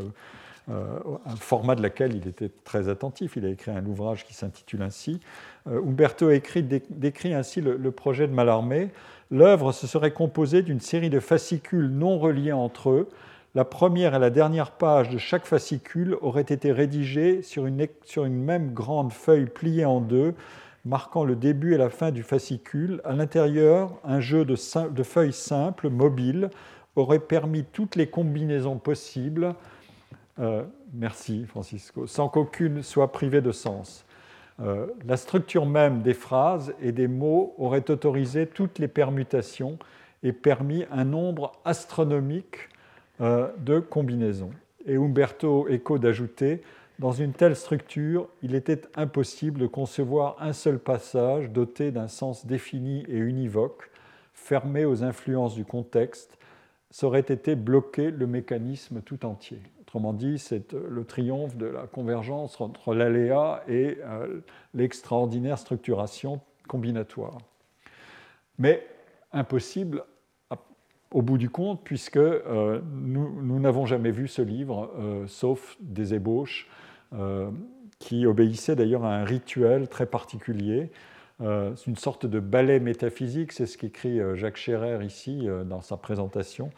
un 0.71 1.35
format 1.35 1.75
de 1.75 1.81
laquelle 1.81 2.15
il 2.15 2.27
était 2.27 2.49
très 2.63 2.89
attentif. 2.89 3.35
Il 3.35 3.45
a 3.45 3.49
écrit 3.49 3.71
un 3.71 3.85
ouvrage 3.85 4.25
qui 4.25 4.33
s'intitule 4.33 4.81
ainsi. 4.81 5.19
Euh, 5.67 5.81
Umberto 5.81 6.31
écrit, 6.31 6.63
décrit 6.63 7.33
ainsi 7.33 7.61
le, 7.61 7.91
projet 7.91 8.27
de 8.27 8.33
Mallarmé. 8.33 8.89
L'œuvre 9.29 9.71
se 9.71 9.87
serait 9.87 10.11
composée 10.11 10.61
d'une 10.61 10.79
série 10.79 11.09
de 11.09 11.19
fascicules 11.19 11.87
non 11.87 12.19
reliés 12.19 12.51
entre 12.51 12.89
eux. 12.89 13.09
La 13.53 13.65
première 13.65 14.15
et 14.15 14.19
la 14.19 14.29
dernière 14.29 14.71
page 14.71 15.09
de 15.09 15.17
chaque 15.17 15.45
fascicule 15.45 16.17
auraient 16.21 16.41
été 16.41 16.71
rédigées 16.71 17.41
sur 17.41 17.65
une, 17.65 17.87
même 18.29 18.73
grande 18.73 19.11
feuille 19.11 19.45
pliée 19.45 19.83
en 19.83 19.99
deux, 19.99 20.33
marquant 20.85 21.25
le 21.25 21.35
début 21.35 21.73
et 21.73 21.77
la 21.77 21.89
fin 21.89 22.11
du 22.11 22.23
fascicule. 22.23 23.01
À 23.03 23.11
l'intérieur, 23.11 23.91
un 24.05 24.21
jeu 24.21 24.45
de, 24.45 24.55
feuilles 25.03 25.33
simples, 25.33 25.89
mobiles, 25.89 26.49
aurait 26.95 27.19
permis 27.19 27.65
toutes 27.65 27.97
les 27.97 28.07
combinaisons 28.07 28.77
possibles 28.77 29.53
euh, 30.39 30.63
merci 30.93 31.45
Francisco, 31.45 32.07
sans 32.07 32.29
qu'aucune 32.29 32.83
soit 32.83 33.11
privée 33.11 33.41
de 33.41 33.51
sens. 33.51 34.05
Euh, 34.59 34.87
la 35.05 35.17
structure 35.17 35.65
même 35.65 36.01
des 36.01 36.13
phrases 36.13 36.73
et 36.81 36.91
des 36.91 37.07
mots 37.07 37.55
aurait 37.57 37.89
autorisé 37.89 38.47
toutes 38.47 38.79
les 38.79 38.87
permutations 38.87 39.77
et 40.23 40.33
permis 40.33 40.85
un 40.91 41.03
nombre 41.03 41.53
astronomique 41.65 42.69
euh, 43.21 43.49
de 43.57 43.79
combinaisons. 43.79 44.51
Et 44.85 44.95
Umberto 44.95 45.67
Eco 45.67 45.97
d'ajouter, 45.97 46.61
dans 46.99 47.11
une 47.11 47.33
telle 47.33 47.55
structure, 47.55 48.27
il 48.43 48.53
était 48.53 48.81
impossible 48.95 49.59
de 49.59 49.67
concevoir 49.67 50.35
un 50.39 50.53
seul 50.53 50.77
passage 50.77 51.49
doté 51.49 51.91
d'un 51.91 52.07
sens 52.07 52.45
défini 52.45 53.03
et 53.07 53.17
univoque, 53.17 53.89
fermé 54.33 54.85
aux 54.85 55.03
influences 55.03 55.55
du 55.55 55.65
contexte, 55.65 56.37
ça 56.91 57.07
aurait 57.07 57.21
été 57.21 57.55
bloquer 57.55 58.11
le 58.11 58.27
mécanisme 58.27 59.01
tout 59.01 59.25
entier. 59.25 59.61
Autrement 59.91 60.13
dit, 60.13 60.39
c'est 60.39 60.73
euh, 60.73 60.87
le 60.89 61.03
triomphe 61.03 61.57
de 61.57 61.65
la 61.65 61.81
convergence 61.81 62.61
entre 62.61 62.93
l'aléa 62.93 63.61
et 63.67 63.97
euh, 64.05 64.39
l'extraordinaire 64.73 65.57
structuration 65.57 66.39
combinatoire. 66.69 67.39
Mais 68.57 68.87
impossible 69.33 70.05
au 71.11 71.21
bout 71.21 71.37
du 71.37 71.49
compte, 71.49 71.81
puisque 71.83 72.15
euh, 72.15 72.79
nous 72.93 73.59
n'avons 73.59 73.85
jamais 73.85 74.11
vu 74.11 74.29
ce 74.29 74.41
livre, 74.41 74.89
sauf 75.27 75.75
des 75.81 76.13
ébauches, 76.13 76.69
qui 77.99 78.25
obéissaient 78.25 78.77
d'ailleurs 78.77 79.03
à 79.03 79.13
un 79.13 79.25
rituel 79.25 79.89
très 79.89 80.05
particulier. 80.05 80.89
C'est 81.39 81.87
une 81.87 81.97
sorte 81.97 82.25
de 82.25 82.39
ballet 82.39 82.79
métaphysique, 82.79 83.51
c'est 83.51 83.65
ce 83.65 83.77
qu'écrit 83.77 84.21
Jacques 84.35 84.55
Scherer 84.55 85.03
ici 85.03 85.49
dans 85.65 85.81
sa 85.81 85.97
présentation 85.97 86.69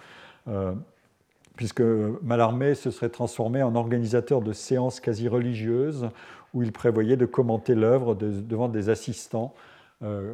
puisque 1.55 1.81
Mallarmé 1.81 2.75
se 2.75 2.91
serait 2.91 3.09
transformé 3.09 3.61
en 3.63 3.75
organisateur 3.75 4.41
de 4.41 4.53
séances 4.53 4.99
quasi 4.99 5.27
religieuses 5.27 6.09
où 6.53 6.63
il 6.63 6.71
prévoyait 6.71 7.17
de 7.17 7.25
commenter 7.25 7.75
l'œuvre 7.75 8.15
devant 8.15 8.69
des 8.69 8.89
assistants, 8.89 9.53
euh, 10.03 10.33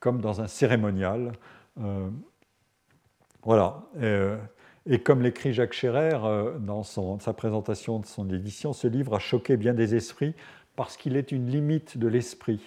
comme 0.00 0.20
dans 0.20 0.40
un 0.40 0.46
cérémonial. 0.46 1.32
Euh, 1.80 2.08
voilà. 3.42 3.82
Euh, 3.98 4.38
et, 4.86 4.98
comme 5.00 5.22
l'écrit 5.22 5.52
Jacques 5.52 5.74
Scherer 5.74 6.18
dans 6.60 6.82
sa 6.82 7.32
présentation 7.34 7.98
de 7.98 8.06
son 8.06 8.30
édition, 8.30 8.72
ce 8.72 8.86
livre 8.86 9.14
a 9.14 9.18
choqué 9.18 9.58
bien 9.58 9.74
des 9.74 9.94
esprits 9.94 10.34
parce 10.76 10.96
qu'il 10.96 11.16
est 11.16 11.32
une 11.32 11.46
limite 11.46 11.98
de 11.98 12.08
l'esprit. 12.08 12.60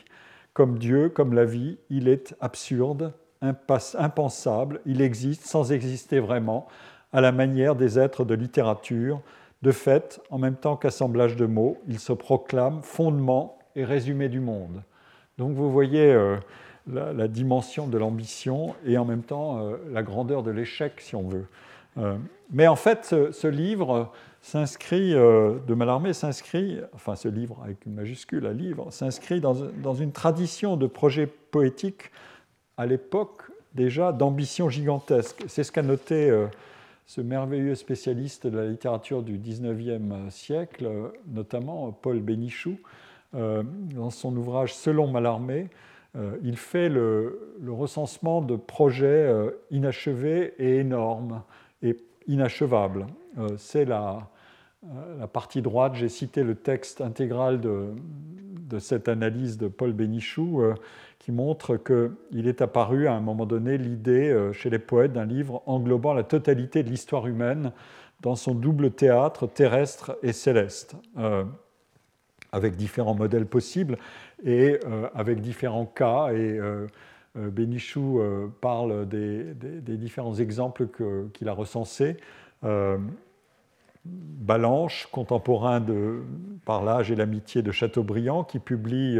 Comme 0.53 0.78
Dieu, 0.78 1.10
comme 1.10 1.34
la 1.34 1.45
vie, 1.45 1.80
il 1.90 2.07
est 2.07 2.36
absurde, 2.41 3.14
impensable, 3.41 4.82
il 4.86 5.02
existe 5.02 5.45
sans 5.45 5.72
exister 5.72 6.19
vraiment, 6.19 6.68
à 7.14 7.22
la 7.22 7.32
manière 7.32 7.76
des 7.76 8.00
êtres 8.00 8.26
de 8.26 8.34
littérature. 8.34 9.22
De 9.62 9.72
fait, 9.72 10.20
en 10.32 10.40
même 10.40 10.56
temps 10.56 10.76
qu'assemblage 10.76 11.36
de 11.36 11.46
mots, 11.46 11.78
il 11.88 12.00
se 12.00 12.14
proclame 12.14 12.82
fondement 12.82 13.60
et 13.76 13.86
résumé 13.86 14.28
du 14.28 14.40
monde. 14.40 14.82
Donc 15.38 15.54
vous 15.54 15.72
voyez 15.72 16.12
euh, 16.12 16.38
la, 16.92 17.28
dimension 17.28 17.88
de 17.88 17.98
l'ambition 17.98 18.76
et 18.86 18.98
en 18.98 19.06
même 19.06 19.22
temps 19.22 19.60
euh, 19.60 19.78
la 19.92 20.04
grandeur 20.04 20.44
de 20.44 20.52
l'échec, 20.52 21.00
si 21.00 21.16
on 21.16 21.28
veut. 21.28 21.46
Euh, 21.98 22.16
mais 22.52 22.68
en 22.68 22.76
fait, 22.76 23.16
ce, 23.32 23.48
livre 23.48 24.12
s'inscrit, 24.42 25.12
de 25.14 25.74
Mallarmé 25.74 26.14
s'inscrit, 26.14 26.80
enfin 26.94 27.16
ce 27.16 27.28
livre 27.28 27.60
avec 27.64 27.86
une 27.86 27.94
majuscule 27.94 28.46
à 28.48 28.54
livre, 28.54 28.92
s'inscrit 28.92 29.42
dans, 29.42 29.56
dans, 29.84 29.94
une 29.94 30.12
tradition 30.12 30.76
de 30.76 30.88
projets 30.88 31.28
poétiques 31.28 32.12
à 32.78 32.86
l'époque 32.86 33.44
déjà 33.76 34.12
d'ambition 34.12 34.70
gigantesque. 34.70 35.44
C'est 35.48 35.64
ce 35.64 35.72
qu'a 35.72 35.84
noté 35.84 36.30
ce 37.06 37.22
merveilleux 37.22 37.76
spécialiste 37.76 38.48
de 38.48 38.57
la 38.57 38.68
littérature 38.68 39.23
du 39.23 39.38
XIXe 39.38 40.02
siècle, 40.30 41.11
notamment 41.28 41.91
Paul 41.91 42.19
Bénichou, 42.22 42.78
euh, 43.34 43.64
dans 43.95 44.10
son 44.10 44.36
ouvrage 44.36 44.73
Selon 44.73 45.07
Mallarmé, 45.07 45.69
euh, 46.18 46.38
il 46.44 46.57
fait 46.57 46.90
le, 46.90 47.56
recensement 47.65 48.41
de 48.41 48.57
projets 48.57 49.07
euh, 49.07 49.52
inachevés 49.69 50.53
et 50.60 50.80
énormes 50.80 51.41
et 51.82 51.95
inachevables. 52.28 53.07
C'est 53.57 53.86
la, 53.86 54.30
la, 55.20 55.28
partie 55.28 55.62
droite, 55.62 55.95
j'ai 55.95 56.10
cité 56.10 56.44
le 56.44 56.56
texte 56.56 57.02
intégral 57.02 57.62
de, 57.62 57.94
cette 58.80 59.10
analyse 59.10 59.58
de 59.58 59.68
Paul 59.68 59.91
Bénichou 59.91 60.62
qui 61.22 61.32
montre 61.32 61.78
qu'il 61.78 62.48
est 62.48 62.62
apparu 62.64 63.08
à 63.08 63.14
un 63.14 63.20
moment 63.20 63.45
donné 63.45 63.78
l'idée 63.78 64.32
euh, 64.32 64.53
chez 64.53 64.72
les 64.72 64.80
poètes 64.80 65.14
d'un 65.14 65.26
livre 65.26 65.62
englobant 65.68 66.14
la 66.14 66.24
totalité 66.24 66.82
de 66.82 66.90
l'histoire 66.90 67.28
humaine 67.28 67.74
dans 68.22 68.36
son 68.36 68.56
double 68.56 68.90
théâtre 68.90 69.45
terrestre 69.45 70.18
et 70.24 70.34
céleste, 70.34 70.95
euh, 71.20 71.44
avec 72.52 72.76
différents 72.76 73.14
modèles 73.14 73.45
possibles 73.45 73.98
et 74.44 74.80
euh, 74.88 75.08
avec 75.14 75.41
différents 75.41 75.86
cas. 75.86 76.34
Et 76.34 76.60
Bénichou 77.36 78.20
parle 78.60 79.08
des, 79.08 79.53
différents 79.98 80.36
exemples 80.36 80.88
qu'il 81.34 81.48
a 81.48 81.53
recensés. 81.53 82.18
Balanche, 84.06 85.07
contemporain 85.11 85.80
de 85.80 86.22
Par 86.65 86.84
l'âge 86.84 87.11
et 87.11 87.15
l'amitié 87.15 87.61
de 87.61 87.72
Chateaubriand, 87.72 88.44
qui 88.44 88.60
publie 88.60 89.19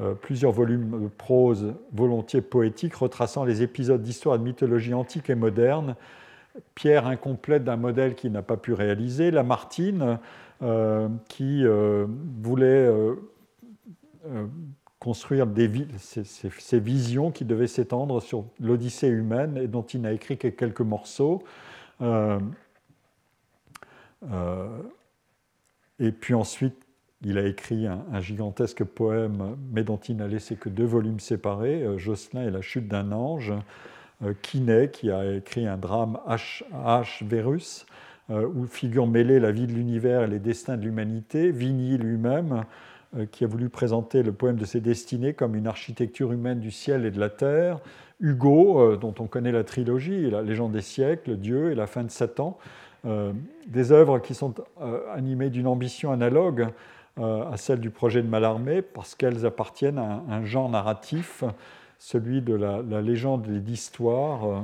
euh, 0.00 0.14
plusieurs 0.14 0.52
volumes 0.52 1.02
de 1.02 1.08
prose 1.08 1.74
volontiers 1.92 2.40
poétique 2.40 2.94
retraçant 2.94 3.44
les 3.44 3.62
épisodes 3.62 4.00
d'histoire 4.00 4.36
et 4.36 4.38
de 4.38 4.44
mythologie 4.44 4.94
antique 4.94 5.28
et 5.28 5.34
moderne, 5.34 5.96
pierre 6.76 7.06
incomplète 7.06 7.64
d'un 7.64 7.76
modèle 7.76 8.14
qu'il 8.14 8.30
n'a 8.30 8.42
pas 8.42 8.56
pu 8.56 8.72
réaliser, 8.72 9.32
Lamartine, 9.32 10.18
euh, 10.62 11.08
qui 11.28 11.64
euh, 11.64 12.06
voulait 12.40 12.88
construire 15.00 15.46
des, 15.46 15.68
visions 16.74 17.30
qui 17.30 17.44
devaient 17.44 17.66
s'étendre 17.66 18.20
sur 18.20 18.44
l'Odyssée 18.60 19.08
humaine 19.08 19.56
et 19.56 19.66
dont 19.66 19.82
il 19.82 20.02
n'a 20.02 20.12
écrit 20.12 20.38
que 20.38 20.48
quelques 20.48 20.80
morceaux. 20.80 21.42
Et 25.98 26.12
puis 26.12 26.34
ensuite, 26.34 26.88
il 27.24 27.36
a 27.36 27.46
écrit 27.46 27.86
un, 27.86 28.20
gigantesque 28.20 28.84
poème, 28.84 29.56
mais 29.72 29.82
dont 29.82 29.96
il 29.96 30.16
n'a 30.16 30.28
laissé 30.28 30.54
que 30.54 30.68
deux 30.68 30.84
volumes 30.84 31.18
séparés, 31.18 31.82
euh, 31.82 31.98
Jocelyn 31.98 32.46
et 32.46 32.50
la 32.50 32.62
chute 32.62 32.86
d'un 32.86 33.10
ange. 33.12 33.52
Euh, 34.24 34.34
Quinet, 34.42 34.90
qui 34.90 35.10
a 35.10 35.34
écrit 35.34 35.66
un 35.66 35.76
drame 35.76 36.18
H. 36.28 36.62
H. 36.72 37.24
Verus, 37.24 37.86
euh, 38.30 38.46
où 38.46 38.66
figure 38.66 39.06
mêlée 39.06 39.40
la 39.40 39.50
vie 39.50 39.66
de 39.66 39.72
l'univers 39.72 40.22
et 40.22 40.26
les 40.28 40.38
destins 40.38 40.76
de 40.76 40.84
l'humanité. 40.84 41.50
Vigny 41.50 41.98
lui-même, 41.98 42.64
qui 43.32 43.44
a 43.44 43.46
voulu 43.46 43.70
présenter 43.70 44.22
le 44.22 44.32
poème 44.32 44.56
de 44.56 44.66
ses 44.66 44.80
destinées 44.80 45.32
comme 45.32 45.54
une 45.54 45.66
architecture 45.66 46.30
humaine 46.30 46.60
du 46.60 46.70
ciel 46.70 47.06
et 47.06 47.10
de 47.10 47.18
la 47.18 47.30
terre. 47.30 47.80
Hugo, 48.20 48.96
dont 48.96 49.14
on 49.18 49.26
connaît 49.26 49.50
la 49.50 49.64
trilogie, 49.64 50.30
La 50.30 50.42
légende 50.42 50.72
des 50.72 50.82
siècles, 50.82 51.36
Dieu 51.38 51.72
et 51.72 51.74
la 51.74 51.86
fin 51.86 52.04
de 52.04 52.10
Satan. 52.10 52.58
Des 53.04 53.92
œuvres 53.92 54.18
qui 54.18 54.34
sont 54.34 54.54
animées 55.14 55.50
d'une 55.50 55.66
ambition 55.66 56.12
analogue 56.12 56.68
euh, 57.18 57.50
à 57.50 57.56
celle 57.56 57.80
du 57.80 57.90
projet 57.90 58.22
de 58.22 58.28
Mallarmé 58.28 58.80
parce 58.80 59.16
qu'elles 59.16 59.44
appartiennent 59.44 59.98
à 59.98 60.22
un, 60.28 60.44
genre 60.44 60.68
narratif, 60.68 61.42
celui 61.98 62.42
de 62.42 62.54
la, 62.54 63.00
légende 63.00 63.48
et 63.48 63.58
d'histoire, 63.58 64.44
euh, 64.44 64.60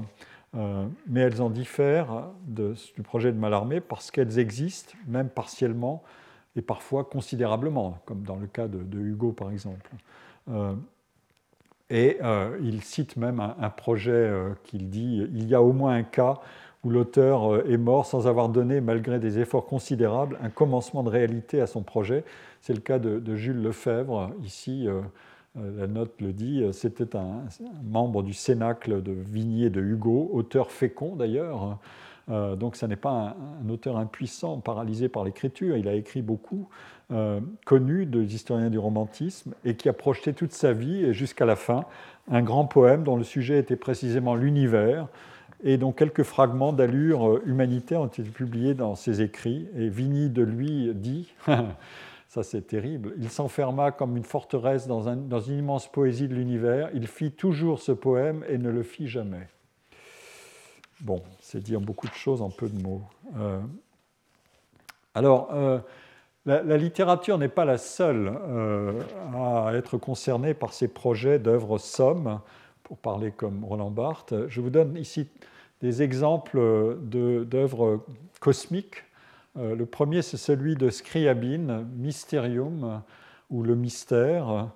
euh, 0.56 0.86
mais 1.08 1.20
elles 1.20 1.42
en 1.42 1.50
diffèrent 1.50 2.28
du 2.46 3.02
projet 3.02 3.32
de 3.32 3.38
Mallarmé 3.38 3.80
parce 3.80 4.12
qu'elles 4.12 4.38
existent, 4.38 4.92
même 5.08 5.28
partiellement 5.28 6.04
et 6.54 6.62
parfois 6.62 7.02
considérablement, 7.02 7.98
comme 8.04 8.22
dans 8.22 8.36
le 8.36 8.46
cas 8.46 8.68
de, 8.68 9.00
Hugo 9.00 9.32
par 9.32 9.50
exemple. 9.50 9.90
et 11.90 12.18
il 12.62 12.82
cite 12.84 13.16
même 13.16 13.40
un, 13.40 13.70
projet 13.70 14.32
qu'il 14.62 14.88
dit 14.88 15.26
il 15.34 15.48
y 15.48 15.56
a 15.56 15.62
au 15.62 15.72
moins 15.72 15.96
un 15.96 16.04
cas 16.04 16.38
où 16.84 16.90
l'auteur 16.90 17.68
est 17.68 17.76
mort 17.76 18.06
sans 18.06 18.26
avoir 18.26 18.48
donné, 18.48 18.80
malgré 18.80 19.18
des 19.18 19.38
efforts 19.38 19.66
considérables, 19.66 20.38
un 20.42 20.50
commencement 20.50 21.02
de 21.02 21.08
réalité 21.08 21.60
à 21.60 21.66
son 21.66 21.82
projet. 21.82 22.24
C'est 22.60 22.74
le 22.74 22.80
cas 22.80 22.98
de, 22.98 23.34
Jules 23.34 23.62
Lefebvre. 23.62 24.30
Ici, 24.44 24.86
la 25.54 25.86
note 25.86 26.12
le 26.20 26.32
dit, 26.32 26.64
c'était 26.72 27.16
un, 27.16 27.44
membre 27.84 28.22
du 28.22 28.34
Cénacle 28.34 29.02
de 29.02 29.12
Vigny 29.12 29.70
de 29.70 29.80
Hugo, 29.80 30.30
auteur 30.32 30.70
fécond 30.70 31.16
d'ailleurs. 31.16 31.78
donc, 32.28 32.76
ce 32.76 32.86
n'est 32.86 32.96
pas 32.96 33.36
un, 33.64 33.68
auteur 33.70 33.96
impuissant, 33.96 34.60
paralysé 34.60 35.08
par 35.08 35.24
l'écriture. 35.24 35.76
Il 35.76 35.88
a 35.88 35.94
écrit 35.94 36.22
beaucoup, 36.22 36.68
connu 37.64 38.06
des 38.06 38.34
historiens 38.34 38.70
du 38.70 38.78
romantisme, 38.78 39.54
et 39.64 39.74
qui 39.74 39.88
a 39.88 39.94
projeté 39.94 40.32
toute 40.32 40.52
sa 40.52 40.72
vie 40.72 41.12
jusqu'à 41.14 41.46
la 41.46 41.56
fin 41.56 41.84
un 42.30 42.42
grand 42.42 42.64
poème 42.66 43.04
dont 43.04 43.16
le 43.16 43.24
sujet 43.24 43.58
était 43.58 43.76
précisément 43.76 44.34
l'univers, 44.34 45.08
et 45.62 45.76
dont 45.76 45.92
quelques 45.92 46.22
fragments 46.22 46.72
d'allure 46.72 47.28
euh, 47.28 47.42
humanitaire 47.46 48.00
ont 48.00 48.06
été 48.06 48.22
publiés 48.22 48.74
dans 48.74 48.94
ses 48.94 49.22
écrits. 49.22 49.68
Et 49.76 49.88
Vigny 49.88 50.30
de 50.30 50.42
lui 50.42 50.92
dit, 50.94 51.32
ça 52.28 52.42
c'est 52.42 52.66
terrible, 52.66 53.14
il 53.18 53.30
s'enferma 53.30 53.92
comme 53.92 54.16
une 54.16 54.24
forteresse 54.24 54.86
dans, 54.86 55.08
une 55.08 55.58
immense 55.58 55.90
poésie 55.90 56.28
de 56.28 56.34
l'univers, 56.34 56.90
il 56.94 57.06
fit 57.06 57.32
toujours 57.32 57.80
ce 57.80 57.92
poème 57.92 58.44
et 58.48 58.58
ne 58.58 58.70
le 58.70 58.82
fit 58.82 59.08
jamais. 59.08 59.48
Bon, 61.00 61.22
c'est 61.40 61.62
dire 61.62 61.80
beaucoup 61.80 62.08
de 62.08 62.14
choses 62.14 62.40
en 62.40 62.50
peu 62.50 62.68
de 62.68 62.82
mots. 62.82 63.02
Euh, 63.36 63.60
alors, 65.14 65.48
euh, 65.52 65.78
la, 66.46 66.76
littérature 66.76 67.38
n'est 67.38 67.48
pas 67.48 67.64
la 67.64 67.78
seule 67.78 68.32
à 69.34 69.72
être 69.74 69.96
concernée 69.96 70.54
par 70.54 70.72
ces 70.72 70.88
projets 70.88 71.38
d'œuvres 71.38 71.78
sommes, 71.78 72.40
pour 72.84 72.98
parler 72.98 73.32
comme 73.32 73.64
Roland 73.64 73.90
Barthes. 73.90 74.34
Je 74.48 74.60
vous 74.60 74.70
donne 74.70 74.96
ici 74.96 75.26
des 75.80 76.02
exemples 76.02 76.96
d'œuvres 77.02 78.04
cosmiques. 78.40 79.04
Euh, 79.56 79.74
le 79.74 79.86
premier, 79.86 80.22
c'est 80.22 80.36
celui 80.36 80.76
de 80.76 80.90
Scriabine, 80.90 81.86
Mysterium, 81.96 83.02
ou 83.50 83.62
Le 83.62 83.74
Mystère, 83.74 84.70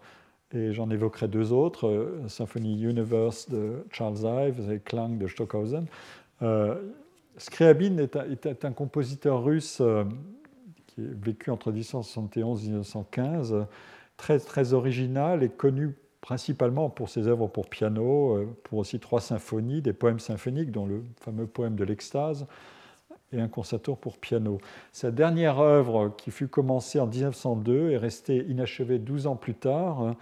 et 0.53 0.73
j'en 0.73 0.91
évoquerai 0.91 1.29
deux 1.29 1.53
autres, 1.53 1.89
euh, 1.89 2.29
Symphony 2.29 2.83
Universe 2.83 3.49
de 3.49 3.85
Charles 3.91 4.19
Ives 4.49 4.71
et 4.71 4.81
Klang 4.81 5.19
de 5.19 5.27
Stockhausen. 5.27 5.87
Euh, 6.43 6.75
Scriabine 7.37 8.01
est 8.01 8.65
un, 8.65 8.73
compositeur 8.73 9.45
russe 9.45 9.81
qui 10.89 11.01
a 11.01 11.05
vécu 11.25 11.51
entre 11.51 11.71
1871 11.71 12.65
et 12.65 12.69
1915, 12.69 13.67
très, 14.17 14.41
très 14.41 14.73
original 14.73 15.45
et 15.45 15.49
connu 15.49 15.95
principalement 16.29 16.91
pour 16.91 17.09
ses 17.09 17.27
œuvres 17.27 17.47
pour 17.47 17.71
piano, 17.71 18.37
euh, 18.37 18.55
pour 18.65 18.81
aussi 18.81 19.01
trois 19.01 19.23
symphonies, 19.23 19.81
des 19.81 19.95
poèmes 19.95 20.19
symphoniques, 20.19 20.71
dont 20.71 20.85
le 20.85 21.03
fameux 21.19 21.47
poème 21.47 21.75
de 21.75 21.85
l'extase, 21.85 22.47
et 23.33 23.41
un 23.41 23.49
concerto 23.49 23.97
pour 23.97 24.19
piano. 24.19 24.59
Sa 24.93 25.11
dernière 25.11 25.59
œuvre, 25.59 26.15
qui 26.19 26.31
fut 26.31 26.47
commencée 26.47 27.01
en 27.01 27.07
1902, 27.07 27.93
est 27.93 27.97
restée 27.97 28.45
inachevée 28.47 28.99
12 28.99 29.27
ans 29.27 29.37
plus 29.37 29.55
tard, 29.55 30.17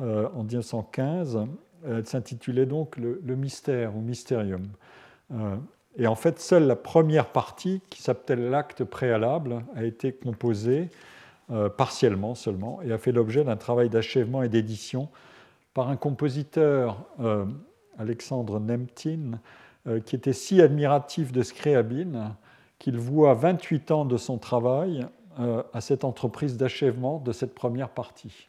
euh, 0.00 0.26
en 0.34 0.42
1915. 0.42 1.40
Elle 1.86 2.06
s'intitulait 2.06 2.64
donc 2.64 2.96
le, 2.96 3.36
Mystère 3.36 3.94
ou 3.94 4.00
Mysterium. 4.00 4.66
Euh, 5.34 5.56
et 5.98 6.06
en 6.06 6.14
fait, 6.14 6.40
seule 6.40 6.66
la 6.66 6.76
première 6.76 7.26
partie, 7.26 7.82
qui 7.90 8.00
s'appelle 8.00 8.48
l'acte 8.48 8.84
préalable, 8.84 9.62
a 9.76 9.84
été 9.84 10.12
composée 10.14 10.88
partiellement 11.76 12.34
seulement 12.34 12.80
et 12.80 12.92
a 12.92 12.96
fait 12.96 13.12
l'objet 13.12 13.44
d'un 13.44 13.58
travail 13.58 13.90
d'achèvement 13.90 14.42
et 14.42 14.48
d'édition 14.48 15.10
par 15.74 15.88
un 15.88 15.96
compositeur, 15.96 17.06
euh, 17.20 17.46
Alexandre 17.98 18.60
Nemtin, 18.60 19.40
euh, 19.86 20.00
qui 20.00 20.16
était 20.16 20.32
si 20.32 20.60
admiratif 20.60 21.32
de 21.32 21.42
Scriabine 21.42 22.34
qu'il 22.78 22.98
voua 22.98 23.34
28 23.34 23.90
ans 23.90 24.04
de 24.04 24.16
son 24.16 24.38
travail 24.38 25.06
euh, 25.38 25.62
à 25.72 25.80
cette 25.80 26.04
entreprise 26.04 26.56
d'achèvement 26.56 27.18
de 27.20 27.32
cette 27.32 27.54
première 27.54 27.88
partie. 27.88 28.48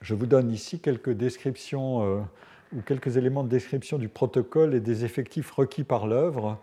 je 0.00 0.14
vous 0.14 0.26
donne 0.26 0.50
ici 0.50 0.80
quelques 0.80 1.10
descriptions 1.10 2.24
ou 2.72 2.82
quelques 2.86 3.16
éléments 3.16 3.42
de 3.42 3.48
description 3.48 3.98
du 3.98 4.08
protocole 4.08 4.74
et 4.74 4.80
des 4.80 5.04
effectifs 5.04 5.50
requis 5.50 5.82
par 5.82 6.06
l'œuvre. 6.06 6.58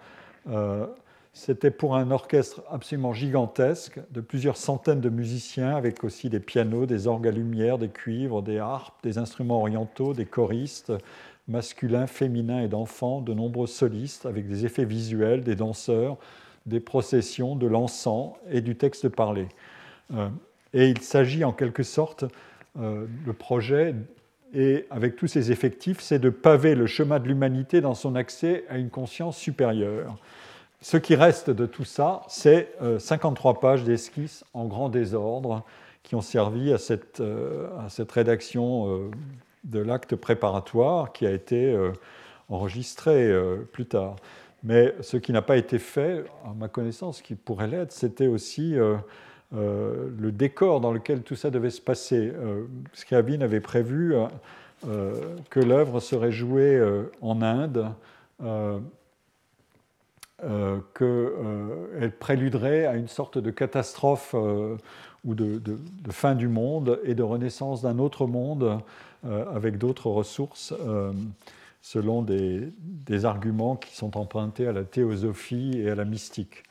C'était 1.33 1.71
pour 1.71 1.95
un 1.95 2.11
orchestre 2.11 2.61
absolument 2.69 3.13
gigantesque, 3.13 3.99
de 4.11 4.19
plusieurs 4.19 4.57
centaines 4.57 4.99
de 4.99 5.09
musiciens, 5.09 5.75
avec 5.75 6.03
aussi 6.03 6.29
des 6.29 6.41
pianos, 6.41 6.85
des 6.85 7.07
orgues 7.07 7.27
à 7.27 7.31
lumière, 7.31 7.77
des 7.77 7.87
cuivres, 7.87 8.41
des 8.41 8.59
harpes, 8.59 9.01
des 9.01 9.17
instruments 9.17 9.61
orientaux, 9.61 10.13
des 10.13 10.25
choristes 10.25 10.91
masculins, 11.47 12.05
féminins 12.05 12.61
et 12.61 12.67
d'enfants, 12.67 13.21
de 13.21 13.33
nombreux 13.33 13.67
solistes, 13.67 14.25
avec 14.25 14.47
des 14.47 14.65
effets 14.65 14.85
visuels, 14.85 15.43
des 15.43 15.55
danseurs, 15.55 16.17
des 16.65 16.79
processions, 16.79 17.55
de 17.55 17.67
l'encens 17.67 18.33
et 18.49 18.61
du 18.61 18.75
texte 18.75 19.07
parlé. 19.07 19.47
Euh, 20.13 20.29
et 20.73 20.89
il 20.89 21.01
s'agit 21.01 21.43
en 21.43 21.53
quelque 21.53 21.83
sorte, 21.83 22.25
euh, 22.79 23.05
le 23.25 23.33
projet, 23.33 23.95
et 24.53 24.85
avec 24.89 25.15
tous 25.15 25.27
ces 25.27 25.51
effectifs, 25.51 26.01
c'est 26.01 26.19
de 26.19 26.29
paver 26.29 26.75
le 26.75 26.87
chemin 26.87 27.19
de 27.19 27.27
l'humanité 27.27 27.79
dans 27.79 27.93
son 27.93 28.15
accès 28.15 28.65
à 28.69 28.77
une 28.77 28.89
conscience 28.89 29.37
supérieure. 29.37 30.17
Ce 30.81 30.97
qui 30.97 31.13
reste 31.13 31.51
de 31.51 31.67
tout 31.67 31.83
ça, 31.83 32.23
c'est 32.27 32.73
53 32.97 33.51
euh, 33.51 33.55
pages 33.59 33.83
d'esquisses 33.83 34.43
en 34.55 34.65
grand 34.65 34.89
désordre 34.89 35.63
qui 36.01 36.15
ont 36.15 36.21
servi 36.21 36.73
à 36.73 36.79
cette, 36.79 37.19
euh, 37.19 37.67
rédaction 38.09 38.87
euh, 38.89 39.11
de 39.63 39.79
l'acte 39.79 40.15
préparatoire 40.15 41.13
qui 41.13 41.27
a 41.27 41.31
été 41.31 41.77
enregistré 42.49 43.31
plus 43.71 43.85
tard. 43.85 44.15
Mais 44.63 44.95
ce 45.01 45.17
qui 45.17 45.31
n'a 45.31 45.43
pas 45.43 45.57
été 45.57 45.77
fait, 45.77 46.25
à 46.43 46.53
ma 46.55 46.67
connaissance, 46.67 47.21
qui 47.21 47.35
pourrait 47.35 47.67
l'être, 47.67 47.91
c'était 47.91 48.25
aussi 48.25 48.75
le 49.51 50.31
décor 50.31 50.81
dans 50.81 50.91
lequel 50.91 51.21
tout 51.21 51.35
ça 51.35 51.51
devait 51.51 51.69
se 51.69 51.79
passer. 51.79 52.33
Scriabine 52.93 53.43
avait 53.43 53.59
prévu 53.59 54.15
que 54.81 55.59
l'œuvre 55.59 55.99
serait 55.99 56.31
jouée 56.31 56.81
en 57.21 57.43
Inde 57.43 57.93
euh, 58.43 58.79
qu'elle 60.41 61.07
euh, 61.07 62.09
préluderait 62.19 62.85
à 62.85 62.95
une 62.95 63.07
sorte 63.07 63.37
de 63.37 63.51
catastrophe 63.51 64.33
euh, 64.33 64.75
ou 65.23 65.35
de, 65.35 65.61
fin 66.09 66.33
du 66.33 66.47
monde 66.47 66.99
et 67.03 67.13
de 67.13 67.23
renaissance 67.23 67.83
d'un 67.83 67.99
autre 67.99 68.25
monde 68.25 68.79
avec 69.23 69.77
d'autres 69.77 70.09
ressources 70.09 70.73
selon 71.79 72.23
des, 72.23 72.71
arguments 73.23 73.75
qui 73.75 73.95
sont 73.95 74.17
empruntés 74.17 74.65
à 74.65 74.71
la 74.71 74.83
théosophie 74.83 75.73
et 75.75 75.91
à 75.91 75.95
la 75.95 76.05
mystique. 76.05 76.63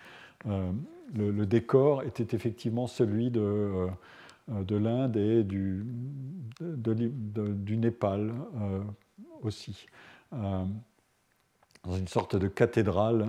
Le, 0.45 1.47
décor 1.47 2.03
était 2.03 2.35
effectivement 2.35 2.89
celui 2.89 3.31
de, 3.31 3.87
de 4.49 4.77
l'Inde 4.77 5.17
et 5.17 5.45
du, 5.45 5.87
Népal 7.69 8.35
aussi, 9.43 9.87
dans 11.85 11.97
une 11.97 12.09
sorte 12.09 12.37
de 12.37 12.49
cathédrale 12.49 13.23
euh, 13.23 13.27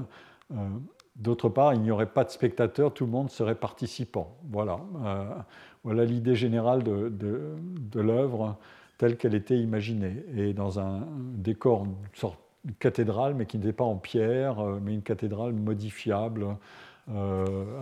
d'autre 1.15 1.49
part, 1.49 1.73
il 1.73 1.81
n'y 1.81 1.91
aurait 1.91 2.07
pas 2.07 2.23
de 2.23 2.29
spectateurs, 2.29 2.93
tout 2.93 3.05
le 3.05 3.11
monde 3.11 3.29
serait 3.29 3.55
participant. 3.55 4.35
Voilà, 4.49 4.79
euh, 5.05 5.25
voilà 5.83 6.05
l'idée 6.05 6.35
générale 6.35 6.83
de, 6.83 7.09
de, 7.09 7.99
l'œuvre 7.99 8.57
telle 8.97 9.17
qu'elle 9.17 9.35
était 9.35 9.57
imaginée. 9.57 10.23
Et 10.35 10.53
dans 10.53 10.79
un 10.79 11.07
décor, 11.35 11.85
une 11.85 11.95
sorte 12.13 12.39
de 12.65 12.73
cathédrale, 12.73 13.35
mais 13.35 13.45
qui 13.45 13.57
n'était 13.57 13.73
pas 13.73 13.83
en 13.83 13.97
pierre, 13.97 14.59
euh, 14.59 14.79
mais 14.81 14.93
une 14.93 15.03
cathédrale 15.03 15.53
modifiable, 15.53 16.47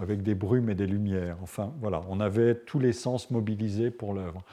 avec 0.02 0.24
des 0.24 0.34
brumes 0.34 0.72
et 0.72 0.76
des 0.76 0.88
lumières. 0.88 1.38
Enfin, 1.44 1.72
voilà, 1.82 2.02
on 2.10 2.20
avait 2.20 2.56
tous 2.56 2.80
les 2.80 2.94
sens 2.94 3.30
mobilisés 3.30 3.91
pour 3.91 4.14
l'œuvre. 4.14 4.44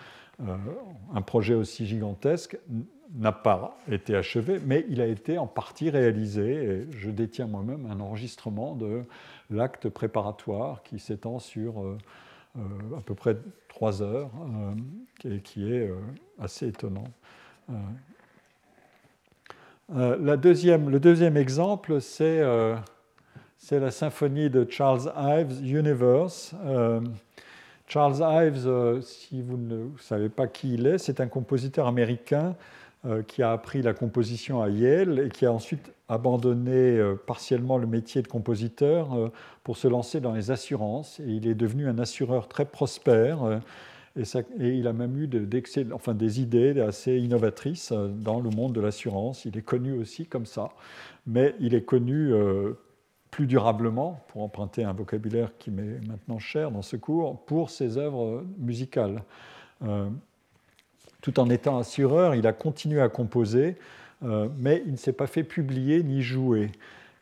un 1.15 1.23
projet 1.23 1.55
aussi 1.55 1.87
gigantesque 1.87 2.59
n'a 3.15 3.33
pas 3.33 3.79
été 3.91 4.17
achevé, 4.17 4.61
mais 4.65 4.85
il 4.89 5.01
a 5.01 5.07
été 5.07 5.39
en 5.39 5.47
partie 5.47 5.91
réalisé. 5.91 6.43
Et 6.43 6.87
je 6.91 7.11
détiens 7.11 7.47
moi-même 7.47 7.87
un 7.91 8.01
enregistrement 8.01 8.75
de 8.75 9.05
l'acte 9.51 9.89
préparatoire 9.89 10.83
qui 10.83 10.99
s'étend 10.99 11.39
sur 11.39 11.81
euh, 11.81 11.99
euh, 12.59 12.61
à 12.97 13.01
peu 13.01 13.15
près 13.15 13.37
trois 13.69 14.03
heures 14.03 14.31
euh, 15.25 15.35
et 15.37 15.41
qui 15.41 15.73
est 15.73 15.91
assez 16.41 16.69
étonnant. 16.69 17.05
La 19.89 20.37
deuxième, 20.37 20.91
le 20.91 20.99
deuxième 20.99 21.37
exemple, 21.37 22.01
c'est 22.01 22.41
la 22.41 23.91
symphonie 23.91 24.51
de 24.51 24.67
Charles 24.69 25.13
Ives, 25.17 25.65
Universe. 25.65 26.55
Charles 27.89 28.47
Ives, 28.47 29.01
si 29.03 29.43
vous 29.43 29.57
ne 29.57 29.89
savez 29.99 30.29
pas 30.29 30.49
qui 30.49 30.75
il 30.75 30.87
est, 30.87 30.99
c'est 30.99 31.21
un 31.21 31.29
compositeur 31.29 31.87
américain 31.87 32.57
qui 33.29 33.43
a 33.43 33.53
appris 33.53 33.83
la 33.83 33.95
composition 33.95 34.63
à 34.63 34.69
Yale 34.69 35.21
et 35.21 35.29
qui 35.29 35.47
a 35.47 35.53
ensuite 35.53 35.93
abandonné 36.09 36.73
euh, 36.73 37.15
partiellement 37.15 37.79
le 37.79 37.87
métier 37.87 38.23
de 38.23 38.29
compositeur 38.29 39.15
euh, 39.15 39.33
pour 39.65 39.77
se 39.77 39.89
lancer 39.89 40.21
dans 40.21 40.33
les 40.33 40.51
assurances. 40.51 41.21
Il 41.27 41.47
est 41.47 41.55
devenu 41.55 41.89
un 41.89 41.99
assureur 41.99 42.49
très 42.49 42.65
prospère 42.65 43.61
Et, 44.17 44.23
il 44.61 44.87
a 44.87 44.93
même 44.93 45.17
eu 45.19 45.29
enfin, 45.93 46.15
des 46.15 46.41
idées 46.41 46.81
assez 46.81 47.19
innovatrices 47.19 47.93
dans 47.93 48.41
le 48.41 48.51
monde 48.51 48.73
de 48.73 48.81
l'assurance. 48.81 49.45
Il 49.45 49.59
est 49.59 49.63
connu 49.63 49.93
aussi 49.93 50.27
comme 50.27 50.47
ça, 50.47 50.71
mais 51.27 51.55
il 51.61 51.75
est 51.75 51.85
connu 51.85 52.33
plus 53.31 53.47
durablement, 53.47 54.25
pour 54.29 54.43
emprunter 54.43 54.85
un 54.85 54.95
vocabulaire 54.95 55.51
qui 55.59 55.71
m'est 55.71 56.01
maintenant 56.09 56.39
cher 56.39 56.71
dans 56.71 56.81
ce 56.81 56.97
cours, 56.97 57.45
pour 57.45 57.69
ses 57.69 57.99
œuvres 57.99 58.43
musicales. 58.59 59.23
Tout 61.27 61.41
en 61.41 61.51
étant 61.51 61.77
assureur, 61.77 62.37
il 62.37 62.47
a 62.47 62.53
continué 62.53 63.01
à 63.01 63.09
composer, 63.09 63.75
euh, 64.25 64.47
mais 64.59 64.85
il 64.87 64.93
ne 64.93 64.97
s'est 64.97 65.13
pas 65.13 65.27
fait 65.27 65.43
publier 65.43 66.05
ni 66.05 66.23
jouer. 66.23 66.71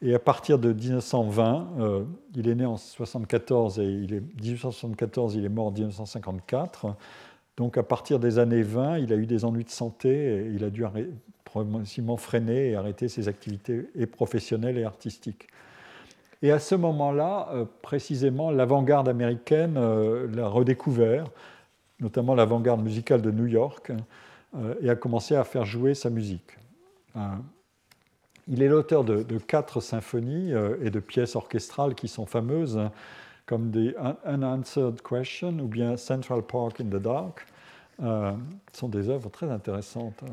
Et 0.03 0.15
à 0.15 0.19
partir 0.19 0.59
de 0.59 0.75
1920, 0.75 1.69
euh, 1.79 2.05
il 2.37 2.47
est 2.51 2.55
né 2.55 2.67
en 2.67 2.77
74 2.77 3.79
et 3.79 3.85
il 3.85 4.13
est 4.13 4.21
1874, 4.43 5.37
il 5.37 5.47
est 5.47 5.49
mort 5.49 5.69
en 5.69 5.71
1954. 5.71 6.95
Donc 7.57 7.79
à 7.79 7.83
partir 7.83 8.19
des 8.19 8.39
années 8.39 8.61
20, 8.61 8.99
il 8.99 9.11
a 9.11 9.17
eu 9.17 9.25
des 9.25 9.47
ennuis 9.47 9.65
de 9.65 9.71
santé 9.71 10.11
et 10.11 10.51
il 10.55 10.65
a 10.65 10.69
dû 10.69 10.85
progressivement 11.47 12.19
freiner 12.19 12.73
et 12.73 12.77
arrêter 12.77 13.09
ses 13.09 13.29
activités 13.29 13.89
et 13.95 14.05
professionnelles 14.05 14.77
et 14.77 14.85
artistiques. 14.85 15.49
Et 16.43 16.53
à 16.53 16.59
ce 16.59 16.75
moment-là, 16.75 17.49
euh, 17.55 17.65
précisément, 17.81 18.51
l'avant-garde 18.51 19.09
américaine 19.09 19.79
l'a 20.31 20.47
redécouvert, 20.47 21.25
notamment 22.01 22.35
l'avant-garde 22.35 22.83
musicale 22.83 23.23
de 23.23 23.31
New 23.31 23.47
York, 23.47 23.93
euh, 24.57 24.75
et 24.81 24.91
a 24.91 24.97
commencé 24.97 25.35
à 25.35 25.45
faire 25.45 25.65
jouer 25.65 25.95
sa 25.95 26.11
musique. 26.11 26.59
Il 28.49 28.63
est 28.63 28.69
l'auteur 28.69 29.05
de, 29.05 29.39
quatre 29.39 29.81
symphonies 29.81 30.53
et 30.83 30.91
de 30.91 31.01
pièces 31.01 31.37
orchestrales 31.37 31.95
qui 31.95 32.09
sont 32.09 32.27
fameuses, 32.27 32.81
comme 33.47 33.71
The 33.71 33.95
Unanswered 34.27 35.01
Question 35.01 35.61
ou 35.61 35.69
bien 35.69 35.97
Central 35.97 36.43
Park 36.43 36.81
in 36.81 36.87
the 36.87 37.01
Dark. 37.01 37.47
ce 38.01 38.35
sont 38.73 38.89
des 38.89 39.09
œuvres 39.09 39.31
très 39.31 39.49
intéressantes. 39.49 40.25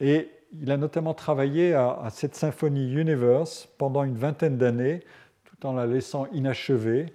et 0.00 0.30
il 0.60 0.70
a 0.70 0.76
notamment 0.76 1.14
travaillé 1.14 1.74
à, 1.74 2.08
cette 2.10 2.34
symphonie 2.34 2.92
Universe 2.92 3.68
pendant 3.78 4.04
une 4.04 4.16
vingtaine 4.16 4.56
d'années, 4.56 5.00
tout 5.44 5.66
en 5.66 5.72
la 5.72 5.86
laissant 5.86 6.26
inachevée, 6.32 7.06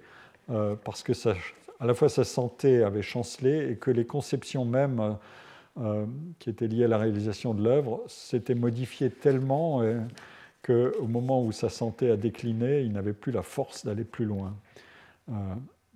euh, 0.50 0.74
parce 0.84 1.02
que 1.02 1.12
à 1.82 1.86
la 1.86 1.94
fois 1.94 2.08
sa 2.08 2.24
santé 2.24 2.82
avait 2.82 3.02
chancelé 3.02 3.70
et 3.70 3.76
que 3.76 3.90
les 3.90 4.06
conceptions 4.06 4.64
mêmes 4.64 5.00
euh, 5.00 5.12
euh, 5.80 6.06
qui 6.38 6.50
étaient 6.50 6.68
liées 6.68 6.84
à 6.84 6.88
la 6.88 6.98
réalisation 6.98 7.54
de 7.54 7.62
l'œuvre 7.62 8.02
s'étaient 8.06 8.54
modifiées 8.54 9.10
tellement 9.10 9.82
qu'au 10.62 11.06
moment 11.06 11.42
où 11.44 11.50
sa 11.50 11.70
santé 11.70 12.10
a 12.10 12.16
décliné, 12.16 12.82
il 12.82 12.92
n'avait 12.92 13.14
plus 13.14 13.32
la 13.32 13.42
force 13.42 13.84
d'aller 13.84 14.04
plus 14.04 14.26
loin. 14.26 14.54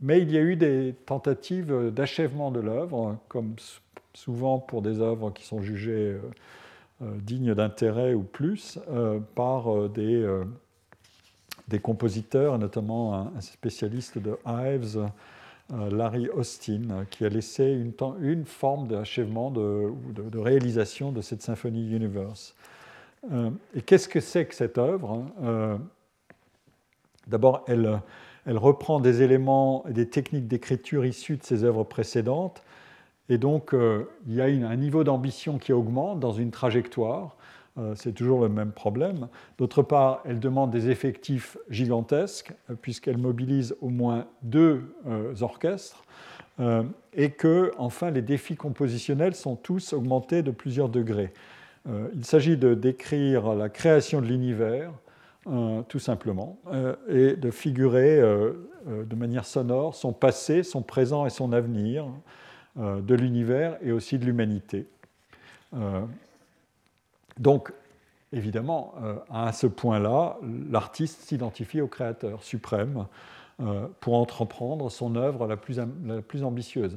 mais 0.01 0.21
il 0.21 0.33
y 0.33 0.39
a 0.39 0.41
eu 0.41 0.57
des 0.57 0.95
tentatives 1.05 1.91
d'achèvement 1.93 2.51
de 2.51 2.61
l'œuvre, 2.61 3.19
comme 3.29 3.55
souvent 4.15 4.59
pour 4.59 4.81
des 4.83 5.01
œuvres 5.01 5.31
qui 5.31 5.45
sont 5.45 5.61
jugées 5.61 6.17
euh, 7.03 7.19
dignes 7.21 7.53
d'intérêt 7.53 8.15
ou 8.15 8.23
plus 8.23 8.79
euh, 8.89 9.21
par 9.35 9.71
euh, 9.71 9.87
des, 9.87 10.27
des 11.69 11.79
compositeurs, 11.79 12.59
notamment 12.59 13.15
un, 13.15 13.41
spécialiste 13.43 14.17
de 14.17 14.39
Ives, 14.47 15.07
Larry 15.71 16.29
Austin, 16.29 17.07
qui 17.11 17.25
a 17.25 17.29
laissé 17.29 17.65
une, 17.65 18.45
forme 18.45 18.87
d'achèvement, 18.87 19.51
de, 19.51 19.91
de, 20.13 20.39
réalisation 20.39 21.11
de 21.11 21.21
cette 21.21 21.43
symphonie 21.43 21.91
Universe. 21.91 22.55
et 23.75 23.83
qu'est-ce 23.83 24.09
que 24.09 24.21
c'est 24.21 24.47
que 24.47 24.55
cette 24.55 24.79
œuvre 24.79 25.25
D'abord, 27.27 27.65
elle, 27.67 28.01
reprend 28.47 29.01
des 29.01 29.23
éléments 29.23 29.85
et 29.89 29.93
des 29.93 30.09
techniques 30.09 30.47
d'écriture 30.47 31.05
issues 31.05 31.37
de 31.37 31.43
ses 31.43 31.65
œuvres 31.65 31.83
précédentes, 31.83 32.63
et 33.29 33.39
donc, 33.39 33.75
euh, 33.75 34.09
il 34.27 34.35
y 34.35 34.41
a 34.41 34.45
un 34.45 34.77
niveau 34.77 35.03
d'ambition 35.03 35.59
qui 35.59 35.73
augmente 35.73 36.21
dans 36.21 36.33
une 36.33 36.53
trajectoire. 36.53 37.37
Euh, 37.79 37.95
c'est 37.95 38.13
toujours 38.13 38.41
le 38.41 38.49
même 38.49 38.73
problème. 38.73 39.29
D'autre 39.59 39.83
part, 39.83 40.23
elle 40.25 40.41
demande 40.41 40.71
des 40.71 40.91
effectifs 40.91 41.59
gigantesques, 41.69 42.53
euh, 42.71 42.75
puisqu'elle 42.81 43.19
mobilise 43.19 43.77
au 43.81 43.89
moins 43.89 44.27
deux 44.43 44.83
orchestres. 45.41 46.03
et 47.13 47.33
que, 47.33 47.71
enfin, 47.77 48.11
les 48.11 48.23
défis 48.23 48.57
compositionnels 48.57 49.35
sont 49.35 49.57
tous 49.57 49.93
augmentés 49.93 50.43
de 50.43 50.51
plusieurs 50.51 50.89
degrés. 50.89 51.35
il 52.15 52.25
s'agit 52.25 52.57
de 52.57 52.73
décrire 52.73 53.55
la 53.55 53.69
création 53.69 54.23
de 54.23 54.27
l'univers, 54.27 54.91
tout 55.89 55.99
simplement, 55.99 56.59
et 57.11 57.37
de 57.37 57.51
figurer 57.51 58.23
de 58.87 59.15
manière 59.15 59.45
sonore 59.45 59.95
son 59.95 60.15
passé, 60.15 60.63
son 60.63 60.81
présent 60.81 61.27
et 61.27 61.31
son 61.31 61.53
avenir, 61.53 62.07
euh, 62.79 63.01
de 63.01 63.15
l'univers 63.15 63.79
et 63.81 63.91
aussi 63.91 64.19
de 64.19 64.27
l'humanité. 64.27 64.87
Euh, 67.39 67.43
donc, 67.43 67.73
évidemment, 68.33 68.95
euh, 69.03 69.17
à 69.31 69.53
ce 69.53 69.67
point-là, 69.67 70.39
l'artiste 70.71 71.23
s'identifie 71.23 71.81
au 71.81 71.89
créateur 71.89 72.43
suprême 72.43 73.07
pour 74.01 74.17
entreprendre 74.17 74.91
son 74.91 75.17
œuvre 75.17 75.47
la 75.47 75.57
plus 75.57 76.45
ambitieuse. 76.45 76.95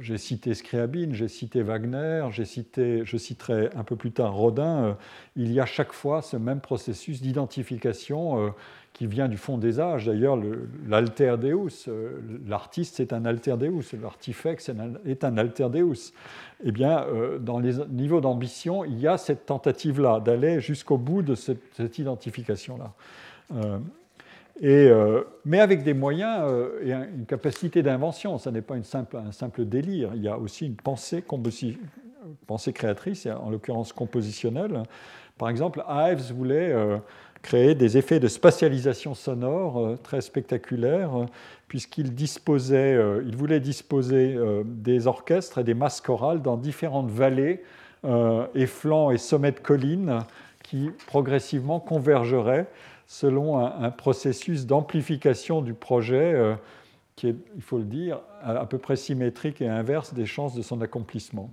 J'ai 0.00 0.18
cité 0.18 0.54
Scriabine, 0.54 1.14
j'ai 1.14 1.28
cité 1.28 1.62
Wagner, 1.62 2.26
cité, 2.44 3.02
je 3.04 3.16
citerai 3.16 3.70
un 3.76 3.84
peu 3.84 3.94
plus 3.94 4.10
tard 4.10 4.34
Rodin. 4.34 4.96
il 5.36 5.52
y 5.52 5.60
a 5.60 5.66
chaque 5.66 5.92
fois 5.92 6.22
ce 6.22 6.36
même 6.36 6.60
processus 6.60 7.22
d'identification 7.22 8.52
qui 8.94 9.08
vient 9.08 9.28
du 9.28 9.36
fond 9.36 9.58
des 9.58 9.80
âges. 9.80 10.06
D'ailleurs, 10.06 10.38
l'alter 10.86 11.36
deus, 11.36 11.88
euh, 11.88 12.20
l'artiste 12.46 12.94
c'est 12.96 13.12
un 13.12 13.24
alter 13.26 13.56
deus, 13.58 13.82
l'artifex 14.00 14.70
est 15.04 15.24
un 15.24 15.36
alter 15.36 15.68
deus. 15.68 16.12
Eh 16.62 16.70
bien, 16.70 17.02
euh, 17.02 17.38
dans 17.38 17.58
les 17.58 17.84
niveaux 17.90 18.20
d'ambition, 18.20 18.84
il 18.84 18.98
y 19.00 19.08
a 19.08 19.18
cette 19.18 19.46
tentative-là 19.46 20.20
d'aller 20.20 20.60
jusqu'au 20.60 20.96
bout 20.96 21.22
de 21.22 21.34
cette, 21.34 21.98
identification-là. 21.98 22.92
Euh, 24.62 25.24
mais 25.44 25.60
avec 25.60 25.82
des 25.82 25.94
moyens 25.94 26.48
et 26.82 26.92
une 26.92 27.26
capacité 27.26 27.82
d'invention, 27.82 28.38
ce 28.38 28.50
n'est 28.50 28.62
pas 28.62 28.76
une 28.76 28.84
simple, 28.84 29.16
un 29.16 29.32
simple 29.32 29.64
délire, 29.64 30.10
il 30.14 30.22
y 30.22 30.28
a 30.28 30.38
aussi 30.38 30.66
une 30.66 30.76
pensée, 30.76 31.24
créatrice, 32.72 33.26
en 33.26 33.50
l'occurrence 33.50 33.92
compositionnelle. 33.92 34.84
Par 35.38 35.48
exemple, 35.48 35.82
Ives 35.88 36.32
voulait 36.32 36.72
créer 37.44 37.74
des 37.74 37.98
effets 37.98 38.20
de 38.20 38.26
spatialisation 38.26 39.14
sonore 39.14 39.78
euh, 39.78 39.96
très 40.02 40.22
spectaculaires, 40.22 41.14
euh, 41.14 41.26
puisqu'il 41.68 42.14
disposait, 42.14 42.94
euh, 42.94 43.22
voulait 43.36 43.60
disposer 43.60 44.36
des 44.64 45.06
orchestres 45.06 45.58
et 45.58 45.64
des 45.64 45.74
masses 45.74 46.00
chorales 46.00 46.40
dans 46.40 46.56
différentes 46.56 47.10
vallées 47.10 47.62
et 48.54 48.66
flancs 48.66 49.10
et 49.10 49.18
sommets 49.18 49.52
de 49.52 49.58
collines 49.58 50.18
qui 50.62 50.90
progressivement 51.06 51.80
convergeraient 51.80 52.66
selon 53.06 53.58
un, 53.58 53.90
processus 53.90 54.66
d'amplification 54.66 55.62
du 55.62 55.74
projet 55.74 56.56
qui 57.16 57.28
est, 57.28 57.36
il 57.54 57.62
faut 57.62 57.78
le 57.78 57.84
dire, 57.84 58.20
à, 58.42 58.66
peu 58.66 58.78
près 58.78 58.96
symétrique 58.96 59.60
et 59.60 59.68
inverse 59.68 60.14
des 60.14 60.26
chances 60.26 60.54
de 60.54 60.62
son 60.62 60.80
accomplissement 60.80 61.50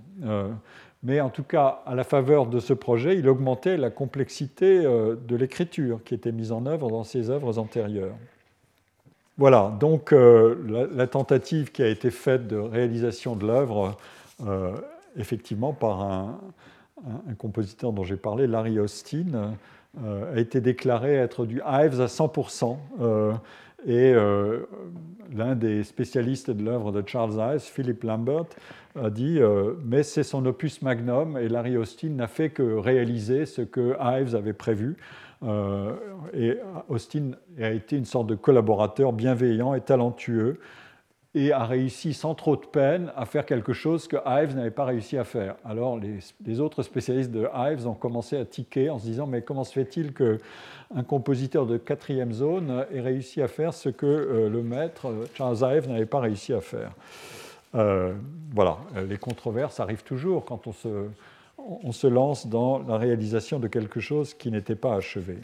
mais 1.02 1.20
en 1.20 1.30
tout 1.30 1.42
cas, 1.42 1.82
à 1.84 1.94
la 1.94 2.04
faveur 2.04 2.46
de 2.46 2.60
ce 2.60 2.72
projet, 2.72 3.18
il 3.18 3.28
augmentait 3.28 3.76
la 3.76 3.90
complexité 3.90 4.84
euh, 4.84 5.16
de 5.16 5.36
l'écriture 5.36 6.00
qui 6.04 6.14
était 6.14 6.32
mise 6.32 6.52
en 6.52 6.64
œuvre 6.66 6.90
dans 6.90 7.04
ses 7.04 7.30
œuvres 7.30 7.58
antérieures. 7.58 8.14
Voilà, 9.38 9.74
donc 9.80 10.12
euh, 10.12 10.88
la, 10.94 11.06
tentative 11.06 11.72
qui 11.72 11.82
a 11.82 11.88
été 11.88 12.10
faite 12.10 12.46
de 12.46 12.56
réalisation 12.56 13.34
de 13.34 13.46
l'œuvre, 13.46 13.96
euh, 14.46 14.72
effectivement 15.16 15.72
par 15.72 16.02
un, 16.02 16.38
compositeur 17.36 17.92
dont 17.92 18.04
j'ai 18.04 18.16
parlé, 18.16 18.46
Larry 18.46 18.78
Austin, 18.78 19.54
a 19.98 20.38
été 20.38 20.60
déclarée 20.60 21.14
être 21.14 21.44
du 21.46 21.60
Ives 21.66 22.00
à 22.00 22.06
100%. 22.06 22.76
et 23.86 24.14
l'un 25.34 25.54
des 25.54 25.82
spécialistes 25.82 26.50
de 26.50 26.64
l'œuvre 26.64 26.92
de 26.92 27.02
Charles 27.06 27.32
Ives, 27.54 27.60
Philip 27.60 28.02
Lambert, 28.04 28.46
a 29.00 29.10
dit 29.10 29.38
euh, 29.40 29.74
mais 29.84 30.02
c'est 30.02 30.22
son 30.22 30.44
opus 30.46 30.82
magnum 30.82 31.38
et 31.38 31.48
Larry 31.48 31.76
Austin 31.76 32.10
n'a 32.10 32.26
fait 32.26 32.50
que 32.50 32.62
réaliser 32.62 33.46
ce 33.46 33.62
que 33.62 33.96
Ives 34.00 34.36
avait 34.36 34.52
prévu. 34.52 34.96
Euh, 35.42 35.94
et 36.34 36.58
Austin 36.88 37.32
a 37.60 37.70
été 37.70 37.96
une 37.96 38.04
sorte 38.04 38.28
de 38.28 38.34
collaborateur 38.34 39.12
bienveillant 39.12 39.74
et 39.74 39.80
talentueux 39.80 40.60
et 41.34 41.52
a 41.52 41.64
réussi 41.64 42.12
sans 42.12 42.34
trop 42.34 42.56
de 42.56 42.66
peine 42.66 43.10
à 43.16 43.24
faire 43.24 43.46
quelque 43.46 43.72
chose 43.72 44.06
que 44.06 44.16
Ives 44.26 44.54
n'avait 44.54 44.70
pas 44.70 44.84
réussi 44.84 45.16
à 45.16 45.24
faire. 45.24 45.56
Alors 45.64 45.98
les, 45.98 46.60
autres 46.60 46.82
spécialistes 46.82 47.30
de 47.30 47.48
Ives 47.54 47.88
ont 47.88 47.94
commencé 47.94 48.36
à 48.36 48.44
tiquer 48.44 48.90
en 48.90 48.98
se 48.98 49.04
disant 49.04 49.26
mais 49.26 49.40
comment 49.40 49.64
se 49.64 49.72
fait-il 49.72 50.12
qu'un 50.12 51.02
compositeur 51.06 51.66
de 51.66 51.78
quatrième 51.78 52.32
zone 52.32 52.84
ait 52.92 53.00
réussi 53.00 53.40
à 53.40 53.48
faire 53.48 53.72
ce 53.72 53.88
que 53.88 54.06
euh, 54.06 54.50
le 54.50 54.62
maître 54.62 55.08
Charles 55.34 55.56
Ives 55.76 55.88
n'avait 55.88 56.06
pas 56.06 56.20
réussi 56.20 56.52
à 56.52 56.60
faire? 56.60 56.92
Euh, 57.74 58.12
voilà, 58.54 58.76
les 59.08 59.16
controverses 59.16 59.80
arrivent 59.80 60.04
toujours 60.04 60.44
quand 60.44 60.66
on 60.66 61.92
se, 61.92 62.06
lance 62.06 62.46
dans 62.46 62.80
la 62.80 62.98
réalisation 62.98 63.58
de 63.58 63.68
quelque 63.68 64.00
chose 64.00 64.34
qui 64.34 64.50
n'était 64.50 64.74
pas 64.74 64.94
achevé. 64.96 65.38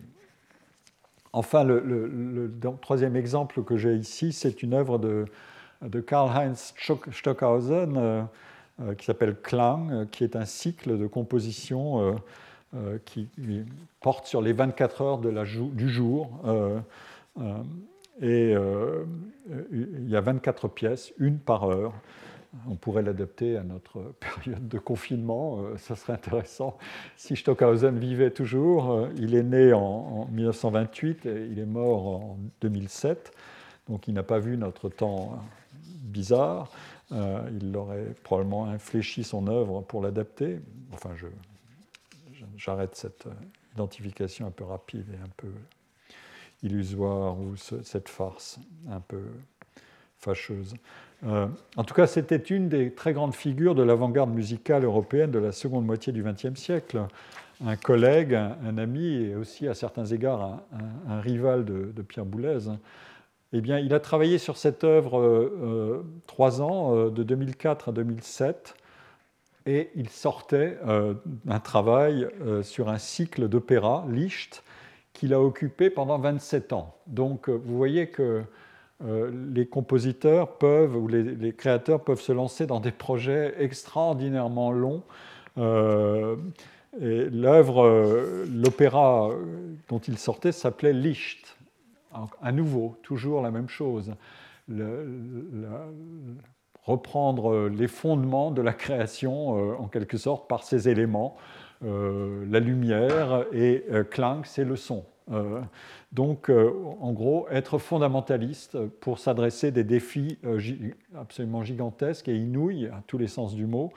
Enfin, 1.33 1.65
le, 1.65 2.53
troisième 2.83 3.17
exemple 3.17 3.63
que 3.63 3.79
j'ai 3.79 3.95
ici, 3.95 4.33
c'est 4.33 4.63
une 4.63 4.75
œuvre 4.75 4.99
de 4.99 5.25
de 5.83 6.01
Karl-Heinz 6.01 6.75
Stockhausen 7.13 8.27
qui 8.97 9.07
s'appelle 9.07 9.35
Klang, 9.43 10.09
qui 10.11 10.23
est 10.25 10.37
un 10.37 10.45
cycle 10.45 10.99
de 10.99 11.07
composition 11.07 12.21
qui 13.05 13.29
porte 14.01 14.27
sur 14.27 14.41
les 14.41 14.53
24 14.53 15.03
heures 15.03 15.19
de 15.19 15.29
la 15.29 15.45
du 15.45 15.89
jour. 15.89 16.31
et 18.23 18.55
il 19.73 20.09
y 20.09 20.17
a 20.17 20.21
24 20.21 20.69
pièces, 20.69 21.13
une 21.19 21.39
par 21.39 21.65
heure 21.65 21.93
on 22.69 22.75
pourrait 22.75 23.03
l'adapter 23.03 23.57
à 23.57 23.63
notre 23.63 24.01
période 24.21 24.69
de 24.69 24.79
confinement, 24.79 25.61
euh, 25.61 25.77
ça 25.77 25.97
serait 25.97 26.15
intéressant. 26.15 26.79
Si 27.17 27.37
Stockhausen 27.37 27.99
vivait 27.99 28.31
toujours, 28.31 28.93
euh, 28.93 29.09
il 29.17 29.35
est 29.35 29.43
né 29.43 29.73
en, 29.73 30.27
1928 30.31 31.27
et 31.27 31.47
il 31.51 31.59
est 31.59 31.67
mort 31.67 32.07
en 32.07 32.39
2007, 32.61 33.33
donc 33.89 34.09
il 34.09 34.15
n'a 34.15 34.23
pas 34.23 34.39
vu 34.39 34.57
notre 34.57 34.89
temps 34.89 35.39
bizarre. 35.89 36.71
Euh, 37.13 37.49
il 37.61 37.77
aurait 37.77 38.15
probablement 38.23 38.67
infléchi 38.67 39.25
son 39.25 39.47
œuvre 39.47 39.83
pour 39.83 40.03
l'adapter. 40.03 40.61
Enfin, 40.93 41.11
j'arrête 42.57 42.95
cette 42.97 43.27
identification 43.75 44.47
un 44.47 44.51
peu 44.51 44.65
rapide 44.65 45.07
et 45.13 45.25
un 45.25 45.31
peu 45.37 45.49
illusoire 46.63 47.39
ou 47.39 47.57
cette 47.57 48.09
farce 48.09 48.59
un 48.91 49.01
peu 49.01 49.23
fâcheuse. 50.19 50.75
Euh, 51.27 51.47
en 51.77 51.85
tout 51.85 51.95
cas, 51.95 52.07
c'était 52.07 52.37
une 52.37 52.69
des 52.69 52.93
très 52.93 53.13
grandes 53.13 53.35
figures 53.35 53.75
de 53.75 53.83
l'avant-garde 53.83 54.31
musicale 54.31 54.85
européenne 54.85 55.31
de 55.31 55.39
la 55.39 55.53
seconde 55.53 55.85
moitié 55.85 56.13
du 56.13 56.23
XXe 56.23 56.55
siècle. 56.55 57.03
Un 57.65 57.77
collègue, 57.77 58.35
un, 58.35 58.79
ami 58.79 59.15
et 59.15 59.35
aussi 59.35 59.67
à 59.67 59.75
certains 59.75 60.07
égards 60.07 60.61
un, 61.09 61.21
rival 61.21 61.65
de, 61.65 62.03
Pierre 62.03 62.25
Boulez. 62.25 62.69
Eh 63.53 63.61
bien, 63.61 63.79
il 63.79 63.95
a 63.95 64.01
travaillé 64.01 64.39
sur 64.39 64.57
cette 64.57 64.85
œuvre 64.85 65.19
euh, 65.19 66.05
trois 66.27 66.61
ans, 66.61 66.95
euh, 66.95 67.11
de 67.11 67.23
2004 67.23 67.89
à 67.89 67.93
2007, 67.93 68.75
et 69.67 69.91
il 69.95 70.09
sortait 70.09 70.79
d'un 71.45 71.61
travail 71.61 72.27
sur 72.63 72.89
un 72.89 72.97
cycle 72.97 73.49
d'opéra, 73.49 74.07
Licht, 74.09 74.63
qu'il 75.13 75.35
a 75.35 75.43
occupé 75.43 75.91
pendant 75.91 76.19
27 76.19 76.73
ans. 76.73 76.97
Donc, 77.07 77.51
vous 77.51 77.77
voyez 77.77 78.09
que 78.09 78.45
euh, 79.05 79.31
les 79.55 79.67
compositeurs 79.67 80.59
peuvent, 80.59 80.97
ou 80.97 81.07
les, 81.07 81.53
créateurs 81.53 82.03
peuvent 82.03 82.21
se 82.21 82.33
lancer 82.33 82.67
dans 82.67 82.81
des 82.81 82.91
projets 82.91 83.55
extraordinairement 83.59 84.73
longs. 84.73 85.05
Euh, 85.57 86.37
l'œuvre, 87.01 87.85
euh, 87.85 88.45
l'opéra 88.53 89.31
dont 89.89 90.01
il 90.01 90.19
sortait 90.19 90.53
s'appelait 90.53 90.93
Licht. 90.93 91.57
À 92.43 92.53
nouveau, 92.53 92.97
toujours 93.03 93.43
la 93.43 93.51
même 93.51 93.69
chose. 93.69 94.15
reprendre 96.83 97.69
les 97.69 97.89
fondements 97.89 98.51
de 98.51 98.63
la 98.63 98.73
création, 98.73 99.79
en 99.79 99.89
quelque 99.89 100.17
sorte, 100.17 100.49
par 100.49 100.63
ces 100.63 100.89
éléments. 100.89 101.37
la 101.83 102.61
lumière 102.61 103.45
et 103.53 103.85
Klang, 104.11 104.43
c'est 104.45 104.65
le 104.65 104.77
son. 104.77 105.05
Donc, 106.13 106.49
euh, 106.49 106.73
en 107.01 107.13
gros, 107.13 107.47
être 107.51 107.79
fondamentaliste 107.79 108.79
pour 109.01 109.19
s'adresser 109.19 109.71
des 109.71 109.85
défis 109.85 110.39
euh, 110.45 110.59
absolument 111.19 111.63
gigantesques 111.63 112.29
et 112.29 112.37
inouïs, 112.37 112.87
à 112.87 113.03
tous 113.07 113.19
les 113.19 113.27
sens 113.27 113.55
du 113.55 113.67
mot. 113.67 113.93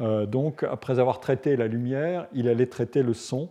Euh, 0.00 0.26
donc, 0.26 0.64
après 0.64 0.98
avoir 0.98 1.20
traité 1.20 1.56
la 1.56 1.68
lumière, 1.68 2.26
il 2.32 2.48
allait 2.48 2.66
traiter 2.66 3.02
le 3.02 3.14
son. 3.14 3.48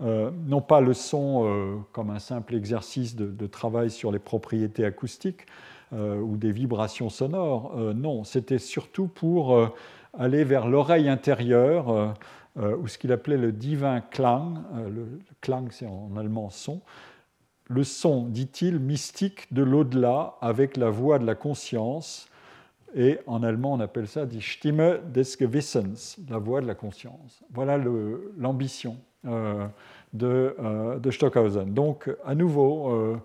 non 0.00 0.60
pas 0.60 0.80
le 0.80 0.92
son 0.92 1.84
comme 1.92 2.10
un 2.10 2.18
simple 2.18 2.56
exercice 2.56 3.14
de, 3.14 3.46
travail 3.46 3.90
sur 3.90 4.10
les 4.10 4.18
propriétés 4.18 4.84
acoustiques 4.84 5.46
ou 5.92 6.36
des 6.36 6.50
vibrations 6.50 7.08
sonores. 7.08 7.72
non, 7.94 8.24
c'était 8.24 8.58
surtout 8.58 9.06
pour 9.06 9.70
aller 10.18 10.42
vers 10.42 10.66
l'oreille 10.66 11.08
intérieure, 11.08 12.14
ou 12.56 12.86
ce 12.86 12.98
qu'il 12.98 13.10
appelait 13.10 13.36
le 13.36 13.50
divin 13.50 14.00
Klang. 14.00 14.58
le 14.88 15.18
Klang, 15.40 15.68
c'est 15.70 15.86
en 15.86 16.16
allemand 16.16 16.50
son 16.50 16.80
le 17.68 17.84
son, 17.84 18.26
dit-il, 18.26 18.78
mystique 18.78 19.52
de 19.52 19.62
l'au-delà 19.62 20.34
avec 20.40 20.76
la 20.76 20.90
voix 20.90 21.18
de 21.18 21.26
la 21.26 21.34
conscience. 21.34 22.28
Et 22.94 23.18
en 23.26 23.42
allemand, 23.42 23.72
on 23.72 23.80
appelle 23.80 24.06
ça 24.06 24.26
die 24.26 24.40
Stimme 24.40 25.00
des 25.12 25.24
Gewissens, 25.24 26.16
la 26.28 26.38
voix 26.38 26.60
de 26.60 26.66
la 26.66 26.74
conscience. 26.74 27.42
Voilà 27.52 27.76
l'ambition 28.36 28.98
euh, 29.26 29.66
euh, 30.22 30.98
de, 30.98 31.10
Stockhausen. 31.10 31.74
Donc, 31.74 32.08
à 32.24 32.34
nouveau, 32.36 33.20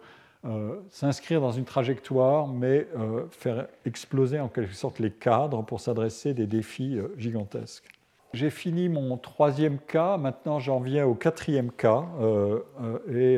euh, 0.45 0.81
s'inscrire 0.89 1.41
dans 1.41 1.51
une 1.51 1.65
trajectoire, 1.65 2.47
mais 2.47 2.87
faire 3.29 3.67
exploser 3.85 4.39
en 4.39 4.47
quelque 4.47 4.73
sorte 4.73 4.99
les 4.99 5.11
cadres 5.11 5.63
pour 5.63 5.81
s'adresser 5.81 6.33
des 6.33 6.47
défis 6.47 6.97
gigantesques. 7.17 7.98
J'ai 8.33 8.49
fini 8.49 8.89
mon 8.89 9.17
troisième 9.17 9.79
cas, 9.79 10.17
maintenant 10.17 10.59
j'en 10.59 10.79
viens 10.79 11.05
au 11.05 11.15
quatrième 11.15 11.71
cas. 11.71 12.05
et 13.09 13.37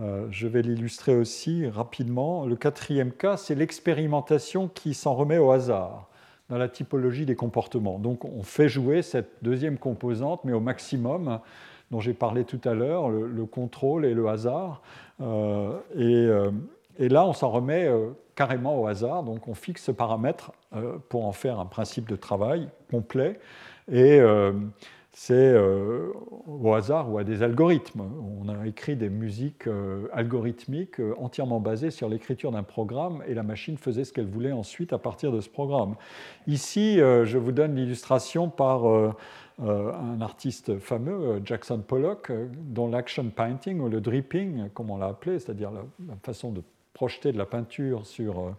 euh, 0.00 0.26
je 0.30 0.46
vais 0.46 0.62
l'illustrer 0.62 1.16
aussi 1.16 1.66
rapidement. 1.66 2.46
Le 2.46 2.56
quatrième 2.56 3.12
cas, 3.12 3.36
c'est 3.36 3.54
l'expérimentation 3.54 4.68
qui 4.68 4.94
s'en 4.94 5.14
remet 5.14 5.38
au 5.38 5.50
hasard 5.50 6.08
dans 6.48 6.58
la 6.58 6.68
typologie 6.68 7.26
des 7.26 7.34
comportements. 7.34 7.98
Donc 7.98 8.24
on 8.24 8.42
fait 8.42 8.68
jouer 8.68 9.02
cette 9.02 9.30
deuxième 9.42 9.76
composante, 9.76 10.44
mais 10.44 10.52
au 10.52 10.60
maximum, 10.60 11.40
dont 11.90 12.00
j'ai 12.00 12.14
parlé 12.14 12.44
tout 12.44 12.60
à 12.64 12.74
l'heure, 12.74 13.08
le, 13.10 13.44
contrôle 13.44 14.04
et 14.04 14.14
le 14.14 14.28
hasard. 14.28 14.82
Euh, 15.20 15.72
euh, 15.96 16.50
et, 16.98 17.08
là, 17.08 17.26
on 17.26 17.32
s'en 17.32 17.50
remet 17.50 17.90
carrément 18.34 18.80
au 18.80 18.86
hasard, 18.86 19.24
donc 19.24 19.48
on 19.48 19.54
fixe 19.54 19.84
ce 19.84 19.92
paramètre 19.92 20.52
pour 21.08 21.26
en 21.26 21.32
faire 21.32 21.58
un 21.60 21.66
principe 21.66 22.08
de 22.08 22.16
travail 22.16 22.68
complet. 22.90 23.38
Et 23.90 24.20
c'est 25.20 25.34
euh, 25.34 26.12
au 26.46 26.74
hasard 26.74 27.12
ou 27.12 27.18
à 27.18 27.24
des 27.24 27.42
algorithmes. 27.42 28.02
On 28.40 28.48
a 28.48 28.68
écrit 28.68 28.94
des 28.94 29.08
musiques 29.08 29.66
euh, 29.66 30.06
algorithmiques 30.12 31.00
euh, 31.00 31.12
entièrement 31.18 31.58
basées 31.58 31.90
sur 31.90 32.08
l'écriture 32.08 32.52
d'un 32.52 32.62
programme 32.62 33.24
et 33.26 33.34
la 33.34 33.42
machine 33.42 33.76
faisait 33.78 34.04
ce 34.04 34.12
qu'elle 34.12 34.28
voulait 34.28 34.52
ensuite 34.52 34.92
à 34.92 34.98
partir 34.98 35.32
de 35.32 35.40
ce 35.40 35.48
programme. 35.48 35.96
Ici, 36.46 36.98
je 36.98 37.36
vous 37.36 37.50
donne 37.50 37.74
l'illustration 37.74 38.48
par 38.48 38.86
un 39.58 40.20
artiste 40.20 40.78
fameux, 40.78 41.42
Jackson 41.44 41.82
Pollock, 41.86 42.30
dont 42.54 42.88
l'action 42.88 43.28
painting 43.28 43.80
ou 43.80 43.88
le 43.88 44.00
dripping, 44.00 44.68
comme 44.70 44.90
on 44.90 44.98
l'a 44.98 45.06
appelé, 45.06 45.40
c'est-à-dire 45.40 45.72
la, 45.72 46.14
façon 46.22 46.52
de 46.52 46.62
projeter 46.92 47.32
de 47.32 47.38
la 47.38 47.46
peinture 47.46 48.06
sur, 48.06 48.54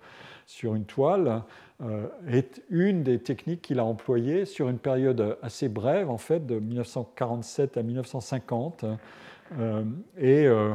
sur 0.45 0.75
une 0.75 0.85
toile, 0.85 1.43
euh, 1.81 2.07
est 2.27 2.61
une 2.69 3.03
des 3.03 3.19
techniques 3.19 3.61
qu'il 3.61 3.79
a 3.79 3.85
employées 3.85 4.43
sur 4.43 4.67
une 4.67 4.79
période 4.79 5.37
assez 5.41 5.69
brève, 5.69 6.09
en 6.09 6.17
fait, 6.17 6.45
de 6.45 6.59
1947 6.59 7.77
à 7.77 7.83
1950. 7.83 8.83
Euh, 9.57 9.83
et 10.17 10.45
euh, 10.45 10.73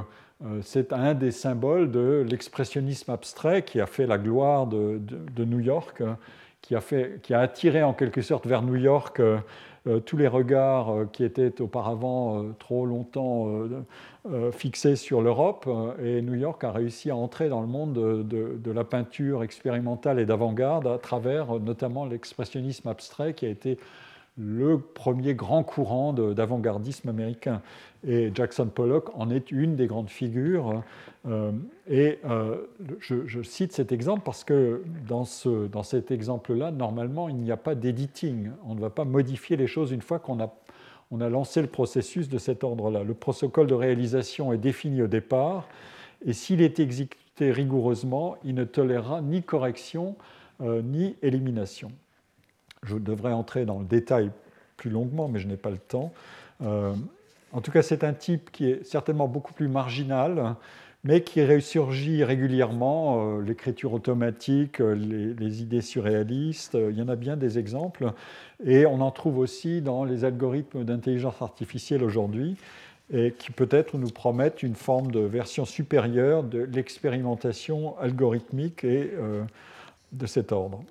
c'est 0.63 0.95
un 0.95 1.13
des 1.13 1.31
symboles 1.31 1.91
de 1.91 2.25
l'expressionnisme 2.27 3.11
abstrait 3.11 3.65
qui 3.65 3.83
a 3.83 3.87
fait 3.87 4.07
la 4.07 4.17
gloire 4.17 4.67
de, 4.67 4.99
New 5.45 5.61
York, 5.61 6.03
qui 6.63 6.75
a, 6.75 6.81
qui 7.23 7.35
a, 7.35 7.41
attiré 7.41 7.83
en 7.83 7.93
quelque 7.93 8.23
sorte 8.23 8.47
vers 8.47 8.63
New 8.63 8.77
York 8.77 9.21
tous 10.07 10.17
les 10.17 10.29
regards 10.29 11.07
qui 11.13 11.25
étaient 11.25 11.61
auparavant 11.61 12.45
trop 12.59 12.87
longtemps 12.87 13.49
euh, 14.27 14.51
fixé 14.53 14.97
sur 14.97 15.21
l'Europe 15.21 15.67
euh, 15.69 15.93
et 16.03 16.23
New 16.23 16.33
York 16.33 16.65
a 16.65 16.73
réussi 16.73 17.11
à 17.11 17.17
entrer 17.17 17.51
dans 17.51 17.61
le 17.61 17.67
monde 17.67 17.93
de, 17.93 18.71
la 18.73 18.83
peinture 18.83 19.43
expérimentale 19.43 20.19
et 20.19 20.25
d'avant-garde 20.25 20.87
à 20.87 20.97
travers 20.97 21.57
euh, 21.57 21.59
notamment 21.59 22.07
l'expressionnisme 22.07 22.89
abstrait 22.89 23.35
qui 23.35 23.45
a 23.45 23.51
été 23.51 23.79
le 24.37 24.79
premier 24.79 25.35
grand 25.35 25.63
courant 25.63 26.13
d'avant-gardisme 26.13 27.09
américain. 27.09 27.63
Et 28.07 28.33
Jackson 28.35 28.67
Pollock 28.67 29.11
en 29.15 29.31
est 29.31 29.51
une 29.51 29.77
des 29.77 29.87
grandes 29.87 30.11
figures. 30.11 30.83
et 31.89 32.19
je, 32.99 33.43
cite 33.43 33.73
cet 33.73 33.93
exemple 33.93 34.23
parce 34.25 34.43
que 34.43 34.83
dans, 35.07 35.25
ce, 35.25 35.69
dans 35.69 35.85
cet 35.85 36.11
exemple-là, 36.11 36.73
normalement, 36.73 37.29
il 37.29 37.37
n'y 37.37 37.53
a 37.53 37.57
pas 37.57 37.77
d'editing. 37.77 38.51
On 38.67 38.75
ne 38.75 38.81
va 38.81 38.91
pas 38.91 39.05
modifier 39.05 39.57
les 39.57 39.69
choses 39.69 39.93
une 39.93 40.03
fois 40.03 40.19
qu'on 40.19 40.41
a 40.41 40.53
on 41.11 41.21
a 41.21 41.29
lancé 41.29 41.61
le 41.61 41.69
processus 41.69 42.29
de 42.29 42.39
cet 42.39 42.65
ordre-là. 42.65 43.05
Le 43.05 43.15
protocole 43.15 43.69
de 43.69 43.75
réalisation 43.75 44.53
est 44.53 44.59
défini 44.59 45.03
au 45.03 45.07
départ, 45.07 45.69
et 46.27 46.33
s'il 46.33 46.61
est 46.61 46.81
exécuté 46.81 47.53
rigoureusement, 47.53 48.37
il 48.45 48.55
ne 48.55 48.65
tolérera 48.65 49.21
ni 49.21 49.43
correction 49.43 50.17
euh, 50.61 50.83
ni 50.83 51.17
élimination. 51.23 51.91
Je 52.85 52.97
devrais 52.97 53.33
entrer 53.33 53.65
dans 53.65 53.79
le 53.79 53.85
détail 53.85 54.31
plus 54.77 54.91
longuement, 54.91 55.29
mais 55.29 55.39
je 55.39 55.49
n'ai 55.49 55.57
pas 55.57 55.71
le 55.71 55.79
temps. 55.79 56.13
Euh, 56.63 56.93
en 57.53 57.61
tout 57.61 57.71
cas, 57.71 57.83
c'est 57.83 58.05
un 58.05 58.13
type 58.13 58.51
qui 58.51 58.71
est 58.71 58.85
certainement 58.85 59.29
beaucoup 59.29 59.53
plus 59.53 59.69
marginal, 59.69 60.57
mais 61.05 61.23
qui 61.23 61.45
ressurgit 61.45 62.25
régulièrement. 62.25 63.37
Euh, 63.37 63.43
l'écriture 63.43 63.93
automatique, 63.93 64.81
euh, 64.81 64.95
les, 64.95 65.63
idées 65.63 65.83
surréalistes, 65.83 66.77
il 66.91 66.97
y 66.97 67.03
en 67.03 67.09
a 67.09 67.17
bien 67.17 67.37
des 67.37 67.59
exemples. 67.59 68.13
Et 68.65 68.87
on 68.87 69.01
en 69.01 69.11
trouve 69.11 69.39
aussi 69.39 69.81
dans 69.81 70.05
les 70.05 70.25
algorithmes 70.25 70.85
d'intelligence 70.85 71.41
artificielle 71.43 72.03
aujourd'hui, 72.03 72.57
et 73.13 73.33
qui 73.33 73.51
peut-être 73.53 73.99
nous 73.99 74.11
promettent 74.11 74.63
une 74.63 74.75
forme 74.75 75.13
de 75.13 75.21
version 75.21 75.65
supérieure 75.65 76.43
de 76.43 76.61
l'expérimentation 76.61 77.99
algorithmique 77.99 78.83
et 78.83 79.13
de 80.13 80.27
cet 80.27 80.53
ordre. 80.53 80.83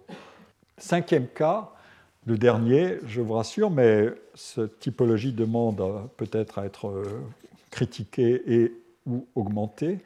Cinquième 0.77 1.25
cas, 1.27 1.72
le 2.25 2.37
dernier, 2.37 2.99
je 3.05 3.21
vous 3.21 3.33
rassure, 3.33 3.69
mais 3.69 4.07
cette 4.33 4.79
typologie 4.79 5.33
demande 5.33 5.83
peut-être 6.17 6.59
à 6.59 6.65
être 6.65 6.87
euh, 6.87 7.21
critiquée 7.69 8.41
et 8.47 8.73
ou 9.05 9.27
augmentée. 9.35 9.99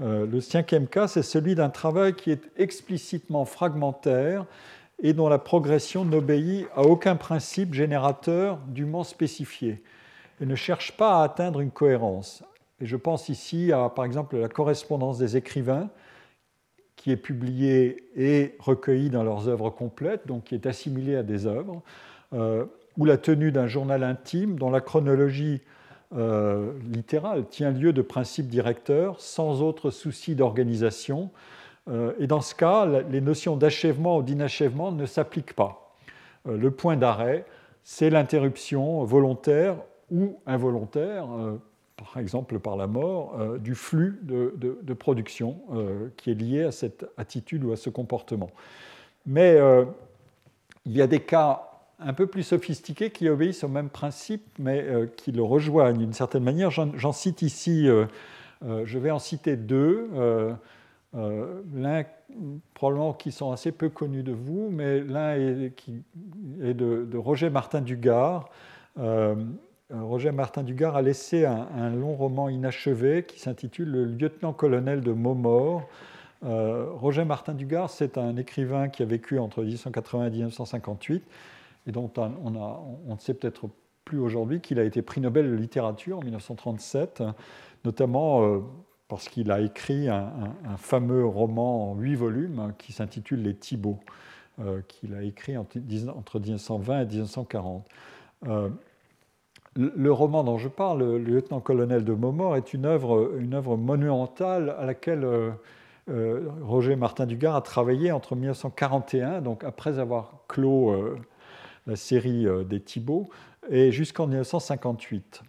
Euh, 0.00 0.26
le 0.26 0.40
cinquième 0.40 0.86
cas, 0.86 1.08
c'est 1.08 1.22
celui 1.22 1.54
d'un 1.54 1.70
travail 1.70 2.14
qui 2.14 2.30
est 2.30 2.42
explicitement 2.56 3.44
fragmentaire 3.44 4.46
et 5.02 5.12
dont 5.12 5.28
la 5.28 5.38
progression 5.38 6.04
n'obéit 6.04 6.66
à 6.74 6.82
aucun 6.82 7.16
principe 7.16 7.74
générateur 7.74 8.58
dûment 8.68 9.04
spécifié 9.04 9.82
et 10.40 10.46
ne 10.46 10.54
cherche 10.54 10.96
pas 10.96 11.20
à 11.20 11.24
atteindre 11.24 11.60
une 11.60 11.70
cohérence. 11.70 12.44
Et 12.80 12.86
je 12.86 12.96
pense 12.96 13.28
ici 13.28 13.72
à, 13.72 13.88
par 13.88 14.04
exemple, 14.04 14.36
la 14.36 14.48
correspondance 14.48 15.18
des 15.18 15.36
écrivains, 15.36 15.88
qui 17.04 17.10
est 17.10 17.18
publiée 17.18 18.02
et 18.16 18.54
recueillie 18.58 19.10
dans 19.10 19.24
leurs 19.24 19.46
œuvres 19.50 19.68
complètes, 19.68 20.26
donc 20.26 20.44
qui 20.44 20.54
est 20.54 20.64
assimilée 20.64 21.16
à 21.16 21.22
des 21.22 21.46
œuvres, 21.46 21.82
euh, 22.32 22.64
ou 22.96 23.04
la 23.04 23.18
tenue 23.18 23.52
d'un 23.52 23.66
journal 23.66 24.02
intime 24.02 24.58
dont 24.58 24.70
la 24.70 24.80
chronologie 24.80 25.60
euh, 26.16 26.72
littérale 26.90 27.44
tient 27.50 27.72
lieu 27.72 27.92
de 27.92 28.00
principes 28.00 28.48
directeurs 28.48 29.20
sans 29.20 29.60
autre 29.60 29.90
souci 29.90 30.34
d'organisation. 30.34 31.28
Euh, 31.90 32.14
et 32.18 32.26
dans 32.26 32.40
ce 32.40 32.54
cas, 32.54 32.86
les 32.86 33.20
notions 33.20 33.58
d'achèvement 33.58 34.16
ou 34.16 34.22
d'inachèvement 34.22 34.90
ne 34.90 35.04
s'appliquent 35.04 35.52
pas. 35.52 35.94
le 36.46 36.70
point 36.70 36.96
d'arrêt, 36.96 37.44
c'est 37.82 38.08
l'interruption 38.08 39.04
volontaire 39.04 39.76
ou 40.10 40.38
involontaire, 40.46 41.26
par 41.96 42.16
exemple 42.18 42.58
par 42.58 42.76
la 42.76 42.86
mort, 42.86 43.36
euh, 43.38 43.58
du 43.58 43.74
flux 43.74 44.18
de, 44.22 44.94
production 44.94 45.60
euh, 45.72 46.08
qui 46.16 46.30
est 46.30 46.34
lié 46.34 46.64
à 46.64 46.72
cette 46.72 47.06
attitude 47.16 47.64
ou 47.64 47.72
à 47.72 47.76
ce 47.76 47.90
comportement. 47.90 48.50
Mais 49.26 49.58
il 50.84 50.92
y 50.92 51.00
a 51.00 51.06
des 51.06 51.20
cas 51.20 51.70
un 51.98 52.12
peu 52.12 52.26
plus 52.26 52.42
sophistiqués 52.42 53.10
qui 53.10 53.28
obéissent 53.28 53.64
au 53.64 53.68
même 53.68 53.88
principe, 53.88 54.44
mais 54.58 54.86
qui 55.16 55.32
le 55.32 55.42
rejoignent 55.42 55.96
d'une 55.96 56.12
certaine 56.12 56.44
manière. 56.44 56.70
J'en 56.70 57.12
cite 57.12 57.40
ici, 57.40 57.88
je 58.62 58.98
vais 58.98 59.10
en 59.10 59.18
citer 59.18 59.56
deux. 59.56 60.10
l'un 61.14 62.04
probablement 62.74 63.12
qui 63.12 63.32
sont 63.32 63.52
assez 63.52 63.72
peu 63.72 63.88
connus 63.88 64.22
de 64.22 64.32
vous, 64.32 64.68
mais 64.70 65.00
l'un 65.00 65.34
est, 65.34 66.74
de, 66.74 67.16
Roger 67.16 67.50
Martin 67.50 67.80
Dugard, 67.80 68.48
euh, 68.98 69.34
Roger 69.90 70.32
Martin 70.32 70.62
Dugard 70.62 70.96
a 70.96 71.02
laissé 71.02 71.44
un, 71.44 71.90
long 71.90 72.14
roman 72.14 72.48
inachevé 72.48 73.24
qui 73.24 73.38
s'intitule 73.38 73.90
Le 73.90 74.04
lieutenant-colonel 74.06 75.02
de 75.02 75.12
Maumort. 75.12 75.86
Euh, 76.44 76.86
Roger 76.92 77.24
Martin 77.24 77.52
Dugard, 77.52 77.90
c'est 77.90 78.16
un 78.16 78.36
écrivain 78.36 78.88
qui 78.88 79.02
a 79.02 79.06
vécu 79.06 79.38
entre 79.38 79.62
1880 79.62 80.26
et 80.26 80.30
1958 80.30 81.22
et 81.86 81.92
dont 81.92 82.10
on, 82.16 82.50
ne 82.50 83.18
sait 83.18 83.34
peut-être 83.34 83.68
plus 84.06 84.18
aujourd'hui 84.18 84.60
qu'il 84.60 84.78
a 84.78 84.84
été 84.84 85.02
prix 85.02 85.20
Nobel 85.20 85.50
de 85.50 85.54
littérature 85.54 86.18
en 86.18 86.22
1937, 86.22 87.22
notamment 87.84 88.42
euh, 88.42 88.60
parce 89.08 89.28
qu'il 89.28 89.50
a 89.50 89.60
écrit 89.60 90.08
un, 90.08 90.54
fameux 90.78 91.26
roman 91.26 91.90
en 91.90 91.94
huit 91.96 92.14
volumes 92.14 92.72
qui 92.78 92.92
s'intitule 92.92 93.42
Les 93.42 93.54
Thibauts, 93.54 94.00
qu'il 94.88 95.14
a 95.14 95.22
écrit 95.22 95.58
entre, 95.58 95.78
1920 95.78 97.02
et 97.02 97.06
1940 97.06 97.86
le 99.76 100.12
roman 100.12 100.44
dont 100.44 100.58
je 100.58 100.68
parle, 100.68 101.00
Le 101.00 101.18
lieutenant-colonel 101.18 102.04
de 102.04 102.12
Maumort, 102.12 102.56
est 102.56 102.74
une 102.74 102.86
œuvre, 102.86 103.32
une 103.38 103.54
œuvre 103.54 103.76
monumentale 103.76 104.74
à 104.78 104.84
laquelle 104.84 105.24
euh, 105.24 105.50
euh, 106.10 106.48
Roger 106.62 106.96
Martin 106.96 107.26
Dugard 107.26 107.56
a 107.56 107.62
travaillé 107.62 108.12
entre 108.12 108.36
1941, 108.36 109.40
donc 109.40 109.64
après 109.64 109.98
avoir 109.98 110.44
clos 110.48 110.90
euh, 110.90 111.18
la 111.86 111.96
série 111.96 112.46
des 112.66 112.80
Thibauts, 112.80 113.28
et 113.68 113.92
jusqu'en 113.92 114.26
1958. 114.26 115.42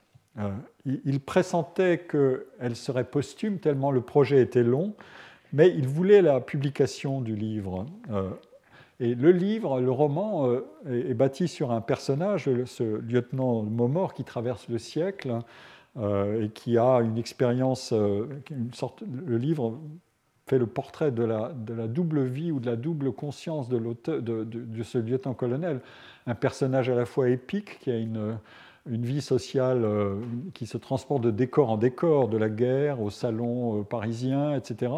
il 0.86 1.20
pressentait 1.22 2.00
qu'elle 2.00 2.76
serait 2.76 3.06
posthume 3.06 3.60
tellement 3.60 3.92
le 3.92 4.02
projet 4.02 4.42
était 4.42 4.64
long, 4.64 4.96
mais 5.54 5.70
il 5.70 5.88
voulait 5.88 6.22
la 6.22 6.42
publication 6.42 7.22
du 7.22 7.36
livre. 7.38 7.86
Et 9.00 9.14
le 9.14 9.32
livre, 9.32 9.82
le 9.82 9.92
roman, 9.92 10.48
euh, 10.48 10.62
est 10.88 11.14
bâti 11.14 11.48
sur 11.48 11.72
un 11.72 11.82
personnage, 11.82 12.50
ce 12.66 12.84
lieutenant 12.84 13.64
Momor 13.64 14.14
qui 14.14 14.24
traverse 14.24 14.70
le 14.70 14.78
siècle 14.78 15.40
euh, 15.98 16.46
et 16.46 16.50
qui 16.50 16.78
a 16.78 17.00
une 17.00 17.18
expérience, 17.18 17.92
euh, 17.92 18.28
une 18.50 18.74
sorte, 18.74 19.04
le 19.10 19.38
livre 19.38 19.80
fait 20.48 20.60
le 20.60 20.68
portrait 20.68 21.12
de 21.12 21.24
la, 21.24 21.52
double 21.88 22.24
vie 22.24 22.52
ou 22.52 22.60
de 22.60 22.68
la 22.68 22.76
double 22.76 23.12
conscience 23.12 23.68
de, 23.68 23.80
de, 23.80 24.44
de 24.44 24.84
ce 24.84 25.00
lieutenant-colonel. 25.00 25.82
Un 26.28 26.36
personnage 26.36 26.90
à 26.90 26.96
la 26.96 27.06
fois 27.06 27.30
épique 27.30 27.80
qui 27.80 27.90
a 27.90 27.98
une, 27.98 28.38
une 28.88 29.04
vie 29.04 29.22
sociale 29.22 29.84
euh, 29.84 30.16
qui 30.54 30.68
se 30.68 30.78
transporte 30.78 31.24
de 31.24 31.32
décor 31.32 31.72
en 31.72 31.78
décor, 31.78 32.28
de 32.28 32.38
la 32.38 32.50
guerre 32.50 33.02
au 33.02 33.10
salon 33.10 33.80
euh, 33.80 33.84
parisien, 33.84 34.56
etc., 34.56 34.92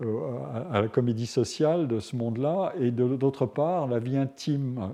euh, 0.00 0.20
à 0.72 0.80
la 0.80 0.88
comédie 0.88 1.26
sociale 1.26 1.86
de 1.86 2.00
ce 2.00 2.16
monde-là, 2.16 2.72
et 2.80 2.90
d'autre 2.90 3.46
part, 3.46 3.86
la 3.86 3.98
vie 3.98 4.16
intime. 4.16 4.92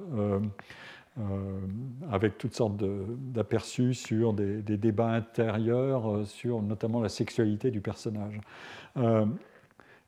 avec 2.10 2.38
toutes 2.38 2.54
sortes 2.54 2.82
d'aperçus 3.34 3.92
sur 3.92 4.32
des, 4.32 4.62
débats 4.62 5.10
intérieurs, 5.10 6.26
sur 6.26 6.62
notamment 6.62 7.02
la 7.02 7.10
sexualité 7.10 7.70
du 7.70 7.82
personnage. 7.82 8.40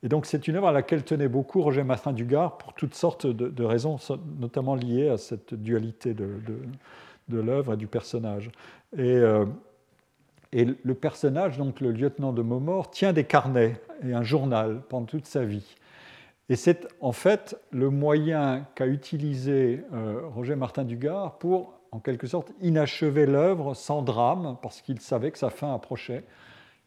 et 0.03 0.09
donc 0.09 0.25
c'est 0.25 0.49
une 0.49 0.57
œuvre 0.57 0.69
à 0.69 0.73
laquelle 0.73 1.05
tenait 1.05 1.29
beaucoup 1.29 1.61
Roger 1.61 1.85
Massin 1.85 2.15
Dugard 2.15 2.57
pour 2.57 2.73
toutes 2.73 2.95
sortes 2.95 3.27
de, 3.27 3.65
raisons, 3.65 3.99
notamment 4.41 4.77
liées 4.77 5.11
à 5.11 5.19
cette 5.19 5.53
dualité 5.53 6.15
de, 6.15 6.41
de 7.29 7.41
l'œuvre 7.41 7.75
et 7.75 7.77
du 7.77 7.87
personnage. 7.87 8.51
Et, 8.97 9.01
euh, 9.01 9.47
et, 10.53 10.65
le 10.65 10.95
personnage, 10.95 11.59
donc 11.59 11.81
le 11.81 11.91
lieutenant 11.91 12.33
de 12.33 12.43
Momor, 12.43 12.91
tient 12.91 13.13
des 13.13 13.25
carnets 13.25 13.81
et 14.03 14.13
un 14.13 14.23
journal 14.23 14.83
pendant 14.89 15.07
toute 15.07 15.27
sa 15.27 15.45
vie. 15.45 15.77
Et 16.49 16.57
c'est 16.57 16.87
en 17.01 17.13
fait 17.13 17.57
le 17.71 17.91
moyen 17.91 18.67
qu'a 18.75 18.87
utilisé 18.87 19.83
euh, 19.93 20.21
Roger 20.35 20.57
Martin 20.57 20.85
Dugard 20.85 21.39
pour, 21.39 21.81
en 21.91 22.01
quelque 22.01 22.27
sorte, 22.27 22.53
inachever 22.61 23.25
l'œuvre 23.25 23.75
sans 23.75 24.03
drame, 24.03 24.57
parce 24.61 24.83
qu'il 24.83 25.01
savait 25.01 25.31
que 25.31 25.39
sa 25.39 25.51
fin 25.51 25.75
approchait 25.75 26.25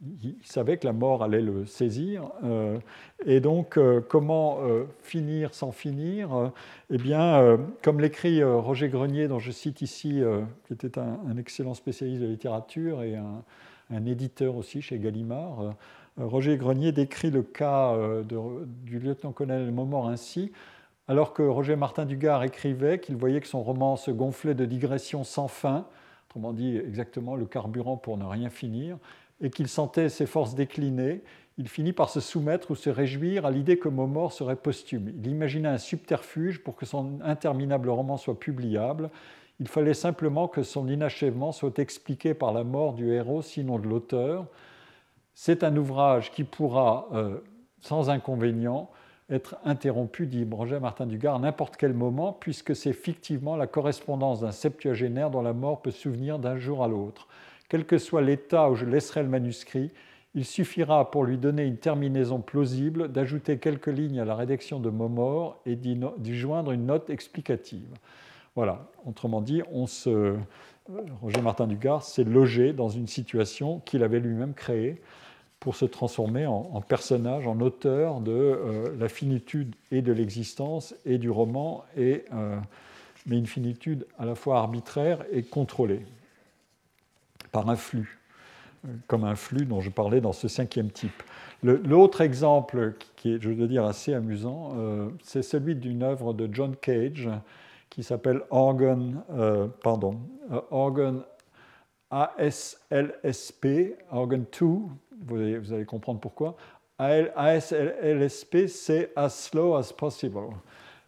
il 0.02 0.36
savait 0.44 0.78
que 0.78 0.86
la 0.86 0.94
mort 0.94 1.24
allait 1.24 1.42
le 1.42 1.66
saisir. 1.66 2.30
Euh, 2.44 2.80
et 3.26 3.40
donc, 3.40 3.78
euh, 3.78 4.02
comment 4.08 4.60
euh, 4.62 4.86
finir 5.02 5.54
sans 5.54 5.72
finir 5.72 6.52
Eh 6.92 6.98
bien, 6.98 7.58
comme 7.82 8.00
l'écrit 8.00 8.44
Roger 8.44 8.90
Grenier, 8.90 9.28
dont 9.28 9.40
je 9.40 9.52
cite 9.52 9.82
ici, 9.82 10.22
qui 10.66 10.74
était 10.74 11.00
un, 11.00 11.38
excellent 11.38 11.74
spécialiste 11.74 12.22
de 12.22 12.28
littérature 12.28 13.04
et 13.04 13.16
un, 13.16 14.06
éditeur 14.06 14.56
aussi 14.56 14.82
chez 14.82 15.00
Gallimard, 15.00 15.74
Roger 16.18 16.58
Grenier 16.58 16.92
décrit 16.92 17.32
le 17.32 17.42
cas 17.42 17.96
du 18.84 19.00
lieutenant-colonel 19.00 19.72
Momor 19.72 20.10
ainsi. 20.10 20.52
Alors 21.08 21.34
que 21.34 21.42
Roger 21.42 21.78
Martin 21.78 22.06
Dugard 22.06 22.44
écrivait 22.44 23.00
qu'il 23.00 23.16
voyait 23.16 23.40
que 23.40 23.48
son 23.48 23.64
roman 23.64 23.96
se 23.96 24.12
gonflait 24.12 24.56
de 24.56 24.66
digressions 24.66 25.24
sans 25.24 25.48
fin, 25.48 25.86
autrement 26.28 26.52
dit 26.52 26.76
exactement 26.76 27.38
le 27.38 27.46
carburant 27.46 27.96
pour 27.96 28.18
ne 28.18 28.26
rien 28.26 28.50
finir, 28.50 28.98
et 29.42 29.50
qu'il 29.50 29.68
sentait 29.68 30.10
ses 30.10 30.26
forces 30.26 30.56
décliner, 30.56 31.22
il 31.58 31.68
finit 31.68 31.94
par 31.94 32.10
se 32.10 32.20
soumettre 32.20 32.72
ou 32.72 32.76
se 32.76 32.90
réjouir 32.90 33.46
à 33.46 33.52
l'idée 33.52 33.80
que 33.80 33.90
Momor 33.90 34.32
serait 34.32 34.56
posthume. 34.56 35.12
Il 35.18 35.28
imaginait 35.28 35.70
un 35.70 35.80
subterfuge 35.80 36.64
pour 36.64 36.76
que 36.76 36.86
son 36.86 37.20
interminable 37.22 37.90
roman 37.90 38.18
soit 38.18 38.40
publiable. 38.40 39.10
Il 39.60 39.68
fallait 39.68 39.96
simplement 39.96 40.48
que 40.48 40.62
son 40.62 40.88
inachèvement 40.88 41.52
soit 41.52 41.80
expliqué 41.80 42.36
par 42.36 42.54
la 42.54 42.64
mort 42.64 42.94
du 42.94 43.12
héros, 43.12 43.42
sinon 43.42 43.80
de 43.80 43.88
l'auteur. 43.88 44.46
C'est 45.34 45.64
un 45.64 45.76
ouvrage 45.76 46.32
qui 46.32 46.44
pourra, 46.44 47.08
euh, 47.14 47.40
sans 47.82 48.12
inconvénient, 48.12 48.92
être 49.30 49.58
interrompu, 49.66 50.28
dit 50.28 50.48
Roger 50.50 50.80
Martin 50.80 51.08
Dugard, 51.08 51.36
à 51.36 51.40
n'importe 51.40 51.76
quel 51.76 51.94
moment, 51.94 52.34
puisque 52.34 52.76
c'est 52.76 52.94
fictivement 52.94 53.56
la 53.56 53.68
correspondance 53.68 54.42
d'un 54.42 54.52
septuagénaire 54.52 55.32
dont 55.32 55.42
la 55.42 55.54
mort 55.54 55.82
peut 55.82 55.92
souvenir 55.92 56.38
d'un 56.38 56.58
jour 56.58 56.84
à 56.84 56.88
l'autre. 56.88 57.28
Quel 57.70 57.86
que 57.86 57.98
soit 57.98 58.22
l'état 58.22 58.70
où 58.70 58.76
je 58.76 58.86
laisserai 58.86 59.24
le 59.24 59.30
manuscrit, 59.30 59.92
il 60.36 60.46
suffira 60.46 61.10
pour 61.12 61.24
lui 61.24 61.38
donner 61.38 61.64
une 61.64 61.78
terminaison 61.78 62.40
plausible 62.40 63.12
d'ajouter 63.12 63.58
quelques 63.58 63.88
lignes 63.88 64.20
à 64.20 64.26
la 64.26 64.36
rédaction 64.36 64.80
de 64.80 64.90
Momor 64.90 65.60
et 65.66 65.76
d'y 65.76 66.38
joindre 66.38 66.72
une 66.72 66.86
note 66.86 67.10
explicative. 67.10 67.90
Voilà, 68.56 68.88
autrement 69.06 69.42
dit, 69.42 69.62
Roger 71.22 71.42
Martin 71.42 71.68
Dugard 71.68 72.04
s'est 72.04 72.24
logé 72.24 72.72
dans 72.72 72.90
une 72.90 73.08
situation 73.08 73.80
qu'il 73.80 74.04
avait 74.04 74.20
lui-même 74.20 74.54
créée 74.54 75.02
pour 75.60 75.76
se 75.76 75.86
transformer 75.86 76.46
en, 76.46 76.82
personnage, 76.82 77.48
en 77.48 77.60
auteur 77.60 78.22
de 78.22 78.32
euh, 78.32 78.96
la 79.00 79.10
finitude 79.10 79.76
et 79.92 80.04
de 80.04 80.14
l'existence 80.14 80.94
et 81.04 81.18
du 81.18 81.32
roman, 81.32 81.84
et, 81.98 82.26
euh, 82.32 82.58
mais 83.26 83.40
une 83.40 83.48
finitude 83.48 84.06
à 84.20 84.26
la 84.26 84.36
fois 84.36 84.60
arbitraire 84.60 85.26
et 85.32 85.42
contrôlée 85.42 86.06
par 87.52 87.70
un 87.70 87.76
flux. 87.76 88.20
comme 89.08 89.24
un 89.24 89.36
flux 89.36 89.66
dont 89.66 89.82
je 89.82 89.90
parlais 89.90 90.22
dans 90.22 90.34
ce 90.34 90.48
cinquième 90.48 90.92
type. 90.92 91.24
L'autre 91.64 92.22
exemple 92.22 92.94
qui 93.16 93.34
est, 93.34 93.42
je 93.42 93.50
veux 93.50 93.68
dire, 93.68 93.84
assez 93.84 94.14
amusant, 94.14 94.76
c'est 95.24 95.42
celui 95.42 95.76
d'une 95.76 96.04
œuvre 96.04 96.34
de 96.34 96.48
John 96.52 96.76
Cage 96.76 97.28
qui 97.90 98.04
s'appelle 98.04 98.42
Organ, 98.52 99.24
pardon, 99.82 100.20
Organ 100.70 101.24
ASLSP, 102.10 103.96
Organ 104.12 104.46
2, 104.60 104.66
vous 105.26 105.36
allez, 105.36 105.58
vous 105.58 105.74
allez 105.74 105.86
comprendre 105.86 106.20
pourquoi. 106.20 106.56
ASLSP, 107.00 108.68
c'est 108.68 109.12
As 109.16 109.30
Slow 109.30 109.76
as 109.76 109.94
Possible. 109.94 110.40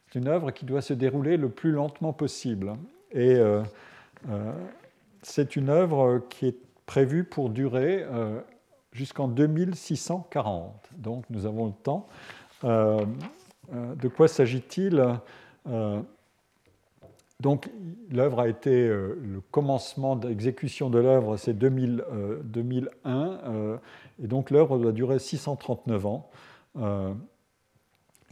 C'est 0.08 0.20
une 0.20 0.28
œuvre 0.28 0.52
qui 0.52 0.66
doit 0.66 0.82
se 0.82 0.94
dérouler 0.94 1.38
le 1.38 1.50
plus 1.50 1.72
lentement 1.72 2.14
possible. 2.14 2.74
Et 3.12 3.36
euh, 3.36 3.64
euh, 4.30 4.52
c'est 5.22 5.56
une 5.56 5.70
œuvre 5.70 6.24
qui 6.30 6.48
est 6.48 6.58
prévue 6.86 7.24
pour 7.24 7.50
durer 7.50 8.04
euh, 8.04 8.40
jusqu'en 8.92 9.28
2640. 9.28 10.90
Donc 10.98 11.26
nous 11.30 11.46
avons 11.46 11.68
le 11.68 11.74
temps. 11.84 12.08
de 12.64 14.08
quoi 14.08 14.28
s'agit-il? 14.28 15.04
Donc 17.40 17.70
l'œuvre 18.12 18.42
a 18.42 18.50
été, 18.50 18.88
le 18.88 19.42
commencement 19.52 20.16
d'exécution 20.16 20.90
de 20.90 21.00
l'œuvre, 21.00 21.38
c'est 21.38 21.54
2001, 21.54 23.80
et 24.22 24.28
donc 24.28 24.50
l'œuvre 24.50 24.80
doit 24.80 24.92
durer 24.92 25.20
639 25.20 26.06
ans. 26.06 26.30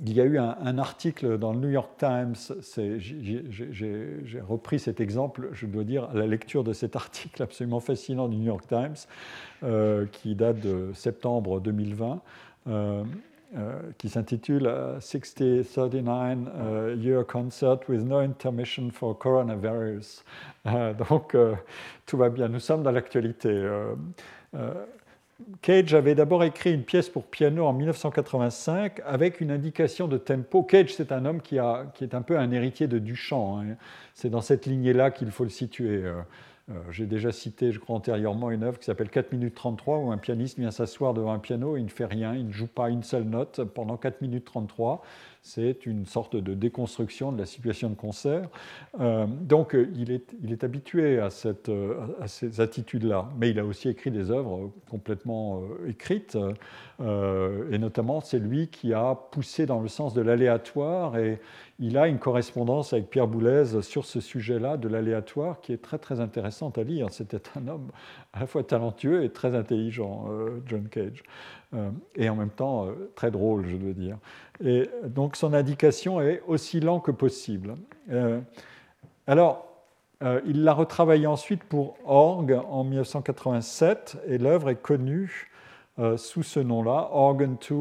Il 0.05 0.13
y 0.13 0.21
a 0.21 0.25
eu 0.25 0.37
un, 0.37 0.77
article 0.77 1.39
dans 1.39 1.53
le 1.53 1.59
New 1.59 1.69
York 1.69 1.89
Times, 1.97 2.35
j'ai 2.77 4.41
repris 4.47 4.77
cet 4.77 5.01
exemple, 5.01 5.49
je 5.53 5.65
dois 5.65 5.83
dire, 5.83 6.03
à 6.11 6.13
la 6.13 6.27
lecture 6.27 6.63
de 6.63 6.71
cet 6.71 6.95
article 6.95 7.41
absolument 7.41 7.79
fascinant 7.79 8.27
du 8.27 8.37
New 8.37 8.45
York 8.45 8.67
Times, 8.67 8.95
euh, 9.63 10.05
qui 10.11 10.35
date 10.35 10.59
de 10.59 10.91
septembre 10.93 11.59
2020, 11.59 12.21
euh, 12.67 13.03
euh, 13.55 13.79
qui 13.97 14.09
s'intitule 14.09 14.71
6039 14.99 16.95
Year 16.97 17.25
Concert 17.25 17.79
with 17.89 18.03
No 18.03 18.17
Intermission 18.17 18.91
for 18.91 19.17
Coronavirus. 19.17 20.23
donc 21.09 21.35
tout 22.05 22.17
va 22.17 22.29
bien, 22.29 22.49
nous 22.49 22.59
sommes 22.59 22.83
dans 22.83 22.91
l'actualité. 22.91 23.67
Cage 25.61 25.93
avait 25.93 26.15
d'abord 26.15 26.43
écrit 26.43 26.73
une 26.73 26.83
pièce 26.83 27.09
pour 27.09 27.25
piano 27.25 27.65
en 27.65 27.73
1985 27.73 29.01
avec 29.05 29.39
une 29.39 29.51
indication 29.51 30.07
de 30.07 30.17
tempo. 30.17 30.63
Cage, 30.63 30.93
c'est 30.95 31.11
un 31.11 31.25
homme 31.25 31.41
qui, 31.41 31.57
est 31.57 32.13
un 32.15 32.21
peu 32.21 32.39
un 32.39 32.51
héritier 32.51 32.87
de 32.87 32.97
Duchamp. 32.97 33.59
Hein. 33.59 33.75
C'est 34.15 34.29
dans 34.29 34.41
cette 34.41 34.65
lignée-là 34.65 35.11
qu'il 35.11 35.29
faut 35.29 35.43
le 35.43 35.51
situer. 35.51 36.03
Euh, 36.03 36.21
euh, 36.69 36.73
j'ai 36.91 37.05
déjà 37.05 37.31
cité, 37.31 37.71
je 37.71 37.79
crois, 37.79 37.95
antérieurement 37.95 38.51
une 38.51 38.63
œuvre 38.63 38.77
qui 38.77 38.85
s'appelle 38.85 39.09
4 39.09 39.31
minutes 39.31 39.55
33 39.55 39.99
où 39.99 40.11
un 40.11 40.17
pianiste 40.17 40.59
vient 40.59 40.71
s'asseoir 40.71 41.13
devant 41.13 41.31
un 41.31 41.39
piano 41.39 41.77
et 41.77 41.79
il 41.79 41.85
ne 41.85 41.89
fait 41.89 42.05
rien, 42.05 42.35
il 42.35 42.47
ne 42.47 42.51
joue 42.51 42.67
pas 42.67 42.89
une 42.89 43.03
seule 43.03 43.23
note 43.23 43.63
pendant 43.63 43.95
4 43.95 44.21
minutes 44.21 44.43
33 44.43 45.01
c'est 45.41 45.85
une 45.85 46.05
sorte 46.05 46.35
de 46.35 46.53
déconstruction 46.53 47.31
de 47.31 47.37
la 47.37 47.45
situation 47.45 47.89
de 47.89 47.95
concert. 47.95 48.49
Euh, 48.99 49.25
donc 49.27 49.75
il 49.95 50.11
est, 50.11 50.35
il 50.41 50.51
est 50.51 50.63
habitué 50.63 51.19
à, 51.19 51.29
cette, 51.29 51.71
à 52.21 52.27
ces 52.27 52.61
attitudes-là, 52.61 53.29
mais 53.37 53.49
il 53.49 53.59
a 53.59 53.65
aussi 53.65 53.89
écrit 53.89 54.11
des 54.11 54.31
œuvres 54.31 54.71
complètement 54.89 55.61
euh, 55.61 55.89
écrites, 55.89 56.37
euh, 56.99 57.71
et 57.71 57.77
notamment 57.77 58.21
c'est 58.21 58.39
lui 58.39 58.67
qui 58.67 58.93
a 58.93 59.15
poussé 59.15 59.65
dans 59.65 59.81
le 59.81 59.87
sens 59.87 60.13
de 60.13 60.21
l'aléatoire, 60.21 61.17
et 61.17 61.39
il 61.79 61.97
a 61.97 62.07
une 62.07 62.17
correspondance 62.17 62.93
avec 62.93 63.09
Pierre 63.09 63.27
Boulez 63.27 63.81
sur 63.81 64.05
ce 64.05 64.19
sujet-là 64.19 64.77
de 64.77 64.87
l'aléatoire 64.87 65.61
qui 65.61 65.73
est 65.73 65.81
très 65.81 65.99
très 65.99 66.19
intéressante 66.19 66.77
à 66.77 66.83
lire. 66.83 67.07
C'était 67.11 67.41
un 67.55 67.67
homme 67.67 67.91
à 68.37 68.41
la 68.41 68.47
fois 68.47 68.63
talentueux 68.63 69.23
et 69.23 69.29
très 69.29 69.55
intelligent, 69.55 70.27
John 70.67 70.87
Cage. 70.89 71.23
Euh, 71.73 71.89
et 72.15 72.29
en 72.29 72.35
même 72.35 72.49
temps 72.49 72.87
euh, 72.87 73.11
très 73.15 73.29
drôle, 73.29 73.67
je 73.67 73.75
veux 73.75 73.93
dire. 73.93 74.17
Et 74.63 74.89
donc 75.03 75.35
son 75.35 75.53
indication 75.53 76.21
est 76.21 76.41
aussi 76.47 76.79
lent 76.79 77.01
que 77.01 77.11
possible. 77.11 77.75
Euh, 78.09 78.39
alors, 79.27 79.65
il 80.47 80.63
l'a 80.63 80.73
retravaillé 80.73 81.27
ensuite 81.27 81.63
pour 81.63 81.95
Org 82.05 82.59
en 82.69 82.83
1987, 82.83 84.17
et 84.25 84.39
l'œuvre 84.39 84.71
est 84.71 84.81
connue 84.81 85.51
sous 86.15 86.41
ce 86.41 86.59
nom-là, 86.59 87.09
Organ 87.11 87.55
2, 87.69 87.75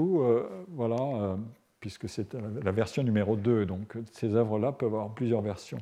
voilà, 0.68 1.38
puisque 1.80 2.10
c'est 2.10 2.34
la 2.34 2.72
version 2.72 3.02
numéro 3.02 3.36
2, 3.36 3.64
donc 3.64 3.96
ces 4.12 4.34
œuvres-là 4.34 4.72
peuvent 4.72 4.92
avoir 4.92 5.14
plusieurs 5.14 5.40
versions. 5.40 5.78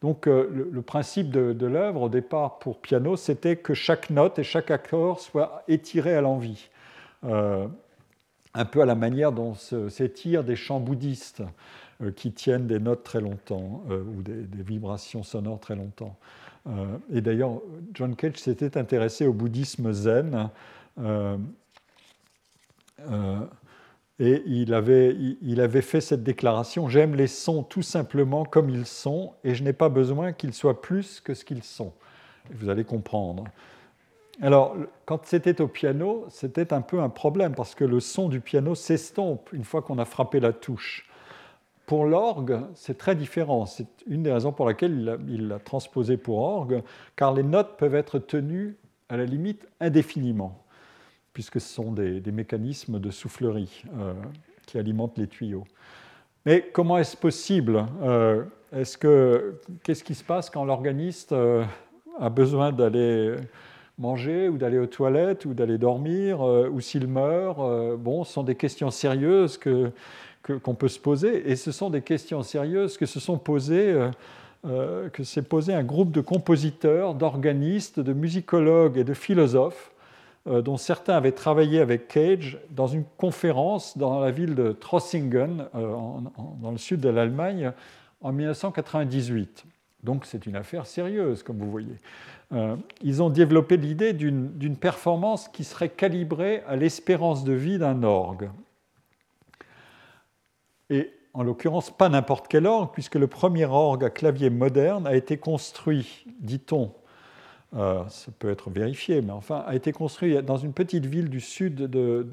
Donc 0.00 0.26
euh, 0.26 0.68
le, 0.70 0.82
principe 0.82 1.30
de, 1.30 1.66
l'œuvre 1.66 2.02
au 2.02 2.08
départ 2.08 2.58
pour 2.58 2.80
piano, 2.80 3.16
c'était 3.16 3.56
que 3.56 3.74
chaque 3.74 4.08
note 4.10 4.38
et 4.38 4.44
chaque 4.44 4.70
accord 4.70 5.20
soit 5.20 5.62
étiré 5.68 6.14
à 6.14 6.22
l'envie, 6.22 6.68
euh, 7.24 7.68
un 8.54 8.64
peu 8.64 8.80
à 8.80 8.86
la 8.86 8.94
manière 8.94 9.32
dont 9.32 9.54
s'étirent 9.54 10.42
des 10.42 10.56
chants 10.56 10.80
bouddhistes 10.80 11.42
euh, 12.02 12.12
qui 12.12 12.32
tiennent 12.32 12.66
des 12.66 12.80
notes 12.80 13.04
très 13.04 13.20
longtemps 13.20 13.82
ou 13.90 14.22
des, 14.22 14.62
vibrations 14.62 15.22
sonores 15.22 15.60
très 15.60 15.76
longtemps. 15.76 16.16
et 17.12 17.20
d'ailleurs, 17.20 17.60
John 17.92 18.16
Cage 18.16 18.36
s'était 18.36 18.78
intéressé 18.78 19.26
au 19.26 19.34
bouddhisme 19.34 19.92
zen. 19.92 20.48
Et 24.20 24.42
il 24.44 24.74
avait, 24.74 25.16
il 25.40 25.62
avait 25.62 25.80
fait 25.80 26.02
cette 26.02 26.22
déclaration, 26.22 26.90
j'aime 26.90 27.14
les 27.14 27.26
sons 27.26 27.62
tout 27.62 27.80
simplement 27.80 28.44
comme 28.44 28.68
ils 28.68 28.84
sont, 28.84 29.32
et 29.44 29.54
je 29.54 29.64
n'ai 29.64 29.72
pas 29.72 29.88
besoin 29.88 30.32
qu'ils 30.32 30.52
soient 30.52 30.82
plus 30.82 31.20
que 31.20 31.32
ce 31.32 31.42
qu'ils 31.42 31.62
sont. 31.62 31.94
vous 32.50 32.68
allez 32.68 32.84
comprendre. 32.84 33.44
Alors, 34.42 34.76
quand 35.06 35.24
c'était 35.24 35.62
au 35.62 35.68
piano, 35.68 36.26
c'était 36.28 36.74
un 36.74 36.82
peu 36.82 37.00
un 37.00 37.08
problème, 37.08 37.54
parce 37.54 37.74
que 37.74 37.84
le 37.84 37.98
son 37.98 38.28
du 38.28 38.40
piano 38.40 38.74
s'estompe 38.74 39.48
une 39.54 39.64
fois 39.64 39.80
qu'on 39.80 39.98
a 39.98 40.04
frappé 40.04 40.38
la 40.38 40.52
touche. 40.52 41.08
Pour 41.86 42.04
l'orgue, 42.04 42.60
c'est 42.74 42.98
très 42.98 43.16
différent. 43.16 43.64
C'est 43.64 43.88
une 44.06 44.22
des 44.22 44.32
raisons 44.32 44.52
pour 44.52 44.66
laquelle 44.66 45.18
il 45.28 45.48
l'a 45.48 45.58
transposé 45.58 46.18
pour 46.18 46.40
orgue, 46.40 46.82
car 47.16 47.32
les 47.32 47.42
notes 47.42 47.78
peuvent 47.78 47.94
être 47.94 48.18
tenues 48.18 48.76
à 49.08 49.16
la 49.16 49.24
limite 49.24 49.66
indéfiniment 49.80 50.62
puisque 51.32 51.60
ce 51.60 51.68
sont 51.68 51.92
des, 51.92 52.20
mécanismes 52.32 52.98
de 52.98 53.10
soufflerie 53.10 53.82
euh, 53.98 54.14
qui 54.66 54.78
alimentent 54.78 55.18
les 55.18 55.26
tuyaux. 55.26 55.64
Mais 56.46 56.70
comment 56.72 56.98
est-ce 56.98 57.16
possible 57.16 57.86
euh, 58.02 58.44
est-ce 58.72 58.96
que, 58.96 59.60
Qu'est-ce 59.82 60.02
qui 60.02 60.14
se 60.14 60.24
passe 60.24 60.50
quand 60.50 60.64
l'organiste 60.64 61.32
euh, 61.32 61.64
a 62.18 62.30
besoin 62.30 62.72
d'aller 62.72 63.36
manger 63.98 64.48
ou 64.48 64.56
d'aller 64.56 64.78
aux 64.78 64.86
toilettes 64.86 65.44
ou 65.44 65.54
d'aller 65.54 65.76
dormir 65.76 66.40
ou 66.40 66.80
s'il 66.80 67.06
meurt 67.06 67.58
Bon, 67.98 68.24
ce 68.24 68.32
sont 68.32 68.42
des 68.42 68.54
questions 68.54 68.90
sérieuses 68.90 69.58
que, 69.58 69.92
qu'on 70.42 70.74
peut 70.74 70.88
se 70.88 70.98
poser 70.98 71.50
et 71.50 71.54
ce 71.54 71.70
sont 71.70 71.90
des 71.90 72.00
questions 72.00 72.42
sérieuses 72.42 72.96
que 72.96 73.04
se 73.04 73.20
sont 73.20 73.36
posées 73.36 74.08
que 74.64 75.22
s'est 75.22 75.42
posé 75.42 75.74
un 75.74 75.84
groupe 75.84 76.12
de 76.12 76.22
compositeurs, 76.22 77.14
d'organistes, 77.14 78.00
de 78.00 78.14
musicologues 78.14 78.96
et 78.96 79.04
de 79.04 79.12
philosophes 79.12 79.89
dont 80.46 80.76
certains 80.76 81.14
avaient 81.14 81.32
travaillé 81.32 81.80
avec 81.80 82.08
Cage 82.08 82.58
dans 82.70 82.86
une 82.86 83.04
conférence 83.18 83.98
dans 83.98 84.20
la 84.20 84.30
ville 84.30 84.54
de 84.54 84.72
Trossingen, 84.72 85.66
euh, 85.74 85.94
dans 86.60 86.70
le 86.70 86.78
sud 86.78 87.00
de 87.00 87.08
l'Allemagne, 87.08 87.72
en 88.22 88.32
1998. 88.32 89.64
Donc 90.02 90.24
c'est 90.24 90.46
une 90.46 90.56
affaire 90.56 90.86
sérieuse, 90.86 91.42
comme 91.42 91.58
vous 91.58 91.70
voyez. 91.70 91.96
Euh, 92.52 92.76
ils 93.02 93.22
ont 93.22 93.30
développé 93.30 93.76
l'idée 93.76 94.12
d'une 94.12 94.76
performance 94.76 95.48
qui 95.48 95.62
serait 95.62 95.90
calibrée 95.90 96.62
à 96.66 96.76
l'espérance 96.76 97.44
de 97.44 97.52
vie 97.52 97.78
d'un 97.78 98.02
orgue. 98.02 98.50
Et 100.88 101.12
en 101.32 101.44
l'occurrence, 101.44 101.90
pas 101.90 102.08
n'importe 102.08 102.48
quel 102.48 102.66
orgue, 102.66 102.90
puisque 102.92 103.14
le 103.14 103.28
premier 103.28 103.66
orgue 103.66 104.04
à 104.04 104.10
clavier 104.10 104.50
moderne 104.50 105.06
a 105.06 105.14
été 105.14 105.36
construit, 105.36 106.24
dit-on, 106.40 106.92
euh, 107.76 108.02
ça 108.08 108.32
peut 108.36 108.50
être 108.50 108.68
vérifié, 108.68 109.22
mais 109.22 109.32
enfin, 109.32 109.62
a 109.66 109.76
été 109.76 109.92
construit 109.92 110.42
dans 110.42 110.56
une 110.56 110.72
petite 110.72 111.06
ville 111.06 111.30
du 111.30 111.40
sud 111.40 111.76
de, 111.76 112.26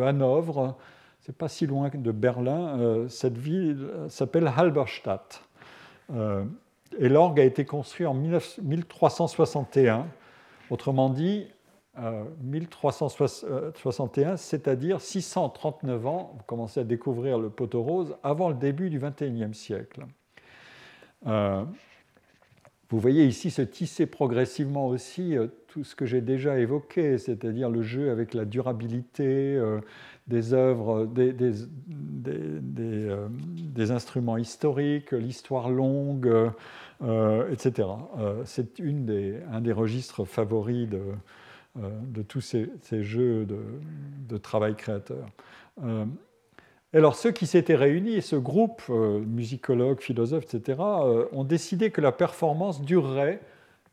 Hanovre, 0.00 0.76
c'est 1.20 1.36
pas 1.36 1.48
si 1.48 1.66
loin 1.66 1.90
de 1.92 2.12
Berlin. 2.12 2.78
Euh, 2.80 3.08
cette 3.08 3.38
ville 3.38 3.88
s'appelle 4.08 4.50
Halberstadt. 4.56 5.42
Euh, 6.12 6.44
et 6.98 7.08
l'orgue 7.08 7.38
a 7.38 7.44
été 7.44 7.64
construit 7.64 8.04
en 8.06 8.14
1361, 8.14 10.06
autrement 10.70 11.08
dit, 11.08 11.46
1361, 12.42 14.36
c'est-à-dire 14.36 15.00
639 15.00 16.06
ans, 16.06 16.32
vous 16.36 16.42
commencez 16.44 16.80
à 16.80 16.84
découvrir 16.84 17.38
le 17.38 17.48
poteau 17.50 17.82
rose, 17.82 18.16
avant 18.24 18.48
le 18.48 18.54
début 18.56 18.90
du 18.90 18.98
XXIe 18.98 19.54
siècle. 19.54 20.06
Vous 22.90 22.98
voyez 22.98 23.24
ici 23.24 23.50
se 23.50 23.62
tisser 23.62 24.06
progressivement 24.06 24.88
aussi 24.88 25.36
tout 25.68 25.84
ce 25.84 25.94
que 25.94 26.06
j'ai 26.06 26.20
déjà 26.20 26.58
évoqué, 26.58 27.18
c'est-à-dire 27.18 27.70
le 27.70 27.82
jeu 27.82 28.10
avec 28.10 28.34
la 28.34 28.44
durabilité 28.44 29.62
des 30.26 30.54
œuvres, 30.54 31.06
des, 31.06 31.32
des, 31.32 31.52
instruments 33.92 34.36
historiques, 34.36 35.12
l'histoire 35.12 35.70
longue, 35.70 36.28
etc. 37.00 37.88
C'est 38.44 38.80
un 38.80 39.60
des 39.60 39.72
registres 39.72 40.24
favoris 40.24 40.88
de, 40.88 41.02
de 41.76 42.22
tous 42.22 42.40
ces, 42.40 43.04
jeux 43.04 43.46
de, 43.46 44.36
travail 44.38 44.74
créateur. 44.74 45.28
Alors 46.92 47.14
ceux 47.14 47.30
qui 47.30 47.46
s'étaient 47.46 47.76
réunis, 47.76 48.20
ce 48.20 48.34
groupe, 48.34 48.82
euh, 48.90 49.20
musicologues, 49.20 50.00
philosophes, 50.00 50.52
etc., 50.52 50.78
euh, 50.80 51.26
ont 51.32 51.44
décidé 51.44 51.90
que 51.90 52.00
la 52.00 52.10
performance 52.10 52.82
durerait 52.82 53.40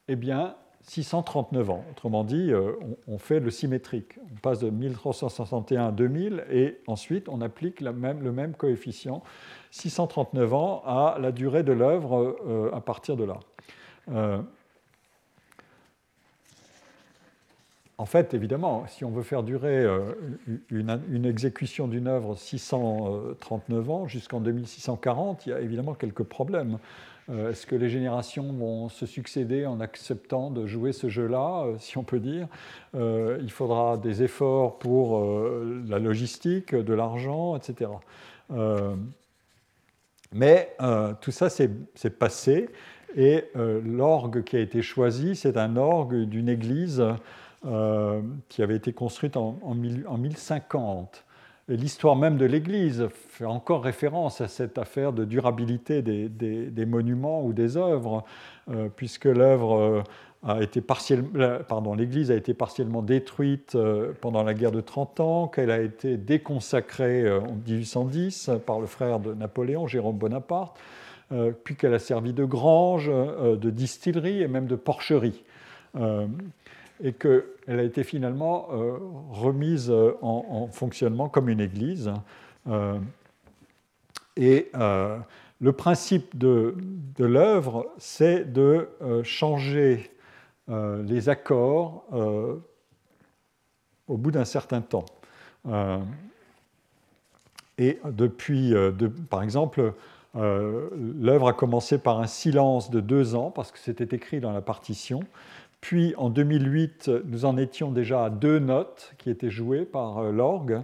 eh 0.08 0.16
bien, 0.16 0.56
639 0.82 1.70
ans. 1.70 1.86
Autrement 1.92 2.24
dit, 2.24 2.52
euh, 2.52 2.72
on, 3.08 3.20
fait 3.20 3.40
le 3.40 3.52
symétrique. 3.52 4.18
On 4.34 4.40
passe 4.40 4.60
de 4.62 4.72
1361 4.72 5.88
à 5.88 5.92
2000 5.92 6.46
et 6.50 6.80
ensuite 6.88 7.30
on 7.30 7.42
applique 7.42 7.82
le 7.82 7.92
même 7.92 8.54
coefficient, 8.56 9.22
639 9.70 10.54
ans, 10.56 10.82
à 10.88 11.20
la 11.22 11.32
durée 11.32 11.62
de 11.62 11.74
l'œuvre 11.74 12.72
à 12.74 12.82
partir 12.82 13.16
de 13.16 13.26
là. 13.26 14.42
En 18.00 18.06
fait, 18.06 18.36
évidemment, 18.36 18.86
si 18.88 19.04
on 19.06 19.10
veut 19.10 19.24
faire 19.24 19.42
durer 19.42 19.80
euh, 19.84 20.14
une, 20.70 21.26
exécution 21.26 21.88
d'une 21.88 22.08
œuvre 22.08 22.36
639 22.36 23.90
ans 23.90 24.08
jusqu'en 24.08 24.40
2640, 24.40 25.48
il 25.48 25.50
y 25.50 25.54
a 25.54 25.62
évidemment 25.62 25.96
quelques 25.96 26.24
problèmes. 26.24 26.78
Euh, 27.30 27.50
est-ce 27.50 27.66
que 27.66 27.76
les 27.76 27.90
générations 27.90 28.54
vont 28.54 28.88
se 28.90 29.08
succéder 29.08 29.66
en 29.66 29.80
acceptant 29.80 30.52
de 30.52 30.68
jouer 30.68 30.94
ce 30.94 31.10
jeu-là, 31.10 31.64
euh, 31.66 31.76
si 31.80 31.98
on 31.98 32.04
peut 32.04 32.20
dire? 32.20 32.48
Il 32.94 33.52
faudra 33.52 33.98
des 33.98 34.22
efforts 34.22 34.78
pour 34.78 35.24
la 35.88 36.00
logistique, 36.00 36.76
de 36.76 36.94
l'argent, 36.94 37.56
etc. 37.56 37.92
mais 40.34 40.76
tout 41.22 41.32
ça, 41.32 41.50
c'est 41.50 42.20
passé. 42.20 42.70
Et 43.16 43.46
l'orgue 43.56 44.44
qui 44.44 44.56
a 44.56 44.60
été 44.60 44.82
choisi, 44.82 45.36
c'est 45.36 45.58
un 45.58 45.78
orgue 45.78 46.24
d'une 46.24 46.50
église 46.50 47.04
euh, 47.66 48.22
qui 48.50 48.62
avait 48.62 48.76
été 48.76 48.94
construite 48.94 49.36
en, 49.36 49.58
en, 49.64 49.74
1050. 49.74 51.26
Et 51.70 51.76
l'histoire 51.76 52.16
même 52.16 52.38
de 52.38 52.46
l'Église 52.46 53.08
fait 53.12 53.46
encore 53.46 53.84
référence 53.84 54.42
à 54.42 54.48
cette 54.48 54.78
affaire 54.78 55.12
de 55.12 55.26
durabilité 55.26 56.04
des, 56.04 56.86
monuments 56.86 57.44
ou 57.44 57.54
des 57.54 57.76
œuvres, 57.76 58.24
euh, 58.70 58.90
puisque 58.96 59.26
l'œuvre 59.26 59.74
euh, 59.76 60.04
a 60.48 60.62
été 60.62 60.82
partiellement, 60.82 61.58
pardon, 61.68 61.96
l'Église 61.96 62.30
a 62.30 62.36
été 62.36 62.54
partiellement 62.54 63.02
détruite 63.02 63.76
pendant 64.22 64.44
la 64.44 64.54
guerre 64.54 64.72
de 64.72 64.82
30 64.82 65.20
ans, 65.20 65.48
qu'elle 65.48 65.72
a 65.72 65.82
été 65.82 66.16
déconsacrée 66.16 67.28
en 67.40 67.56
1810 67.68 68.52
par 68.68 68.80
le 68.80 68.86
frère 68.86 69.20
de 69.20 69.34
Napoléon, 69.34 69.88
Jérôme 69.88 70.18
Bonaparte, 70.18 70.78
puis 71.64 71.76
qu'elle 71.76 71.96
a 71.96 72.00
servi 72.00 72.34
de 72.34 72.46
grange, 72.46 73.10
de 73.10 73.70
distillerie 73.72 74.44
et 74.44 74.48
même 74.48 74.68
de 74.68 74.76
porcherie 74.76 75.44
et 77.04 77.14
qu'elle 77.14 77.46
a 77.68 77.84
été 77.84 78.04
finalement 78.04 78.68
euh, 78.72 78.98
remise 79.30 79.90
euh, 79.92 80.14
en, 80.22 80.68
fonctionnement 80.68 81.30
comme 81.30 81.50
une 81.50 81.62
église. 81.62 82.12
Euh, 82.68 82.98
et 84.36 84.72
le 85.60 85.72
principe 85.72 86.38
de, 86.38 86.76
de 87.18 87.26
l'œuvre, 87.26 87.92
c'est 87.98 88.54
de 88.54 88.88
changer 89.24 90.12
les 90.68 91.28
accords 91.28 92.06
au 94.08 94.18
bout 94.18 94.30
d'un 94.30 94.46
certain 94.46 94.82
temps. 94.82 95.06
et 97.80 98.00
depuis, 98.12 98.76
par 99.32 99.42
exemple, 99.42 99.94
l'œuvre 100.36 101.48
a 101.48 101.54
commencé 101.54 101.98
par 101.98 102.20
un 102.20 102.28
silence 102.28 102.92
de 102.92 103.00
deux 103.00 103.34
ans, 103.34 103.50
parce 103.50 103.72
que 103.72 103.80
c'était 103.80 104.16
écrit 104.16 104.40
dans 104.40 104.52
la 104.52 104.62
partition, 104.62 105.22
puis 105.88 106.14
en 106.18 106.30
2008, 106.30 107.10
nous 107.24 107.46
en 107.46 107.56
étions 107.56 107.92
déjà 107.92 108.26
à 108.26 108.30
deux 108.30 108.60
notes 108.60 109.14
qui 109.18 109.30
étaient 109.30 109.50
jouées 109.50 109.86
par 109.86 110.18
euh, 110.18 110.32
l'orgue. 110.34 110.82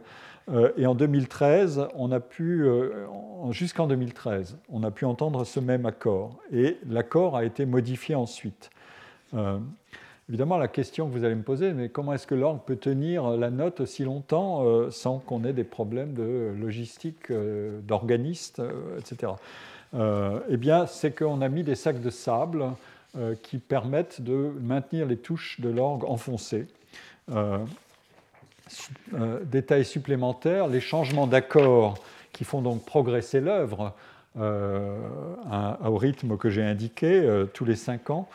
Euh, 0.49 0.71
et 0.77 0.85
en 0.85 0.95
2013, 0.95 1.89
on 1.95 2.13
a 2.13 2.21
pu, 2.21 2.63
euh, 2.63 3.05
jusqu'en 3.51 3.87
2013, 3.87 4.57
on 4.71 4.81
a 4.81 4.91
pu 4.91 5.03
entendre 5.03 5.43
ce 5.43 5.59
même 5.59 5.85
accord. 5.85 6.39
Et 6.53 6.77
l'accord 6.89 7.35
a 7.35 7.43
été 7.43 7.65
modifié 7.65 8.15
ensuite. 8.15 8.69
évidemment, 10.29 10.57
la 10.57 10.69
question 10.69 11.09
que 11.09 11.11
vous 11.11 11.25
allez 11.25 11.35
me 11.35 11.43
poser, 11.43 11.73
mais 11.73 11.89
comment 11.89 12.13
est-ce 12.13 12.25
que 12.25 12.35
l'orgue 12.35 12.61
peut 12.65 12.77
tenir 12.77 13.31
la 13.31 13.49
note 13.49 13.81
aussi 13.81 14.05
longtemps 14.05 14.89
sans 14.89 15.19
qu'on 15.19 15.43
ait 15.43 15.51
des 15.51 15.65
problèmes 15.65 16.13
de 16.13 16.53
logistique, 16.57 17.29
d'organistes, 17.29 18.61
etc. 18.99 19.33
eh 20.49 20.55
bien, 20.55 20.85
c'est 20.85 21.11
qu'on 21.13 21.41
a 21.41 21.49
mis 21.49 21.63
des 21.63 21.75
sacs 21.75 22.01
de 22.01 22.09
sable 22.09 22.67
euh, 23.15 23.35
qui 23.43 23.59
permettent 23.59 24.21
de 24.21 24.51
maintenir 24.59 25.05
les 25.05 25.17
touches 25.17 25.59
de 25.59 25.69
l'orgue 25.69 26.03
enfoncées. 26.05 26.65
Euh, 27.31 27.59
euh, 29.13 29.39
détail 29.43 29.85
supplémentaire, 29.85 30.67
les 30.67 30.79
changements 30.79 31.27
d'accords 31.27 31.99
qui 32.31 32.43
font 32.43 32.63
donc 32.63 32.83
progresser 32.85 33.39
l'œuvre 33.39 33.93
au 34.35 35.95
rythme 35.95 36.37
que 36.37 36.49
j'ai 36.49 36.63
indiqué 36.63 37.45
tous 37.53 37.65
les 37.65 37.75
cinq 37.75 38.09
ans. 38.09 38.27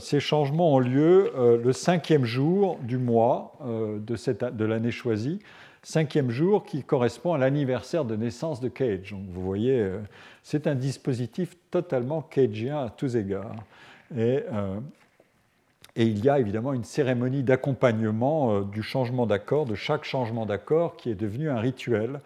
ces 0.00 0.18
changements 0.18 0.74
ont 0.74 0.80
lieu 0.80 1.30
le 1.62 1.72
cinquième 1.72 2.24
jour 2.24 2.80
du 2.82 2.98
mois 2.98 3.56
de, 3.64 4.50
de 4.50 4.64
l'année 4.64 4.90
choisie, 4.90 5.38
cinquième 5.84 6.30
jour 6.30 6.64
qui 6.64 6.82
correspond 6.82 7.34
à 7.34 7.38
l'anniversaire 7.38 8.04
de 8.04 8.16
naissance 8.16 8.60
de 8.60 8.68
Cage. 8.68 9.12
Donc 9.12 9.22
vous 9.28 9.42
voyez, 9.42 9.88
c'est 10.42 10.66
un 10.66 10.74
dispositif 10.74 11.56
totalement 11.70 12.22
cagien 12.22 12.80
à 12.80 12.90
tous 12.90 13.14
égards. 13.14 13.54
Euh, 14.16 14.80
et, 15.96 16.04
il 16.04 16.24
y 16.24 16.28
a 16.28 16.38
évidemment 16.38 16.72
une 16.72 16.84
cérémonie 16.84 17.42
d'accompagnement 17.42 18.52
euh, 18.52 18.62
du 18.62 18.82
changement 18.82 19.26
d'accord, 19.26 19.66
de 19.66 19.74
chaque 19.74 20.04
changement 20.04 20.46
d'accord, 20.46 20.96
qui 20.96 21.10
est 21.10 21.14
devenu 21.14 21.50
un 21.50 21.60
rituel 21.60 22.20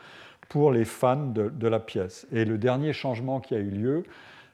pour 0.48 0.70
les 0.70 0.85
fans 0.85 1.27
de, 1.27 1.69
la 1.69 1.81
pièce. 1.81 2.27
Et 2.32 2.44
le 2.44 2.59
dernier 2.59 2.93
changement 2.93 3.40
qui 3.40 3.55
a 3.55 3.59
eu 3.59 3.70
lieu, 3.70 4.05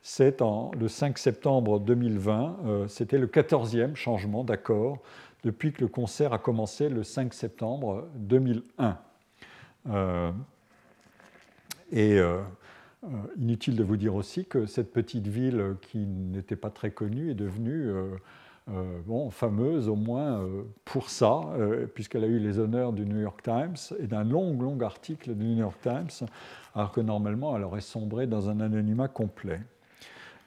c'est 0.03 0.41
le 0.41 0.89
5 0.89 1.19
septembre 1.19 1.79
2020, 1.81 2.57
euh, 2.65 2.89
c'était 2.89 3.19
le 3.19 3.27
14e 3.27 3.97
changement 3.97 4.45
d'accord 4.45 4.99
depuis 5.45 5.73
que 5.73 5.81
le 5.81 5.89
concert 5.89 6.33
a 6.33 6.39
commencé 6.39 6.89
le 6.89 7.03
5 7.03 7.35
septembre 7.35 8.09
2001. 8.15 8.99
et 11.93 12.21
inutile 13.39 13.77
de 13.77 13.85
vous 13.85 13.97
dire 13.97 14.15
aussi 14.15 14.45
que 14.45 14.67
cette 14.67 14.93
petite 14.93 15.27
ville 15.27 15.77
qui 15.81 15.99
n'était 15.99 16.57
pas 16.57 16.71
très 16.71 16.91
connue 16.91 17.31
est 17.31 17.35
devenue 17.35 17.89
euh, 17.89 18.09
euh, 18.71 19.01
bon, 19.07 19.31
fameuse 19.31 19.89
au 19.89 19.97
moins 19.97 20.47
pour 20.85 21.09
ça, 21.09 21.41
puisqu'elle 21.95 22.25
a 22.25 22.29
eu 22.29 22.39
les 22.39 22.59
honneurs 22.59 22.93
du 22.93 23.07
New 23.07 23.21
York 23.21 23.43
Times 23.43 23.77
et 23.99 24.07
d'un 24.07 24.25
long, 24.25 24.61
long 24.61 24.79
article 24.81 25.35
du 25.35 25.45
New 25.45 25.59
York 25.59 25.79
Times, 25.83 26.29
alors 26.75 26.93
que 26.93 27.01
normalement 27.01 27.57
elle 27.57 27.65
aurait 27.65 27.81
sombré 27.81 28.27
dans 28.27 28.49
un 28.49 28.61
anonymat 28.61 29.09
complet. 29.09 29.61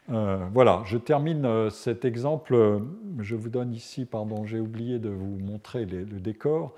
voilà, 0.07 0.83
je 0.85 0.97
termine 0.97 1.69
cet 1.71 2.05
exemple. 2.05 2.81
Je 3.19 3.35
vous 3.35 3.49
donne 3.49 3.73
ici, 3.73 4.05
pardon, 4.05 4.45
j'ai 4.45 4.59
oublié 4.59 4.99
de 4.99 5.09
vous 5.09 5.39
montrer 5.39 5.85
le 5.85 6.19
décor. 6.19 6.75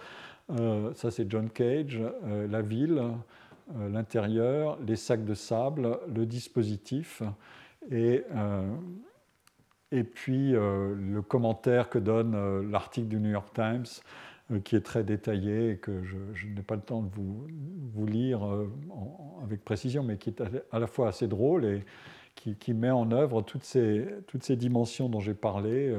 ça, 0.93 1.11
c'est 1.11 1.29
John 1.29 1.49
Cage, 1.49 2.01
la 2.49 2.61
ville. 2.61 3.01
Euh, 3.73 3.89
l'intérieur, 3.89 4.77
les 4.85 4.95
sacs 4.95 5.25
de 5.25 5.33
sable, 5.33 5.97
le 6.13 6.27
dispositif 6.27 7.23
et, 7.89 8.23
euh, 8.35 8.75
et 9.91 10.03
puis 10.03 10.55
euh, 10.55 10.93
le 10.93 11.23
commentaire 11.23 11.89
que 11.89 11.97
donne 11.97 12.69
l'article 12.69 13.07
du 13.07 13.19
New 13.19 13.31
York 13.31 13.51
Times 13.53 13.85
qui 14.63 14.75
est 14.75 14.81
très 14.81 15.03
détaillé 15.03 15.71
et 15.71 15.77
que 15.77 16.03
je, 16.03 16.45
n'ai 16.45 16.61
pas 16.61 16.75
le 16.75 16.81
temps 16.83 17.01
de 17.01 17.09
vous, 17.09 17.47
vous 17.95 18.05
lire 18.05 18.47
avec 19.41 19.65
précision, 19.65 20.03
mais 20.03 20.17
qui 20.17 20.29
est 20.29 20.43
à 20.71 20.77
la 20.77 20.85
fois 20.85 21.07
assez 21.07 21.27
drôle 21.27 21.65
et 21.65 21.83
qui, 22.35 22.73
met 22.75 22.91
en 22.91 23.09
œuvre 23.11 23.41
toutes 23.41 23.63
ces, 23.63 24.05
toutes 24.27 24.43
ces 24.43 24.55
dimensions 24.55 25.09
dont 25.09 25.19
j'ai 25.19 25.33
parlé 25.33 25.91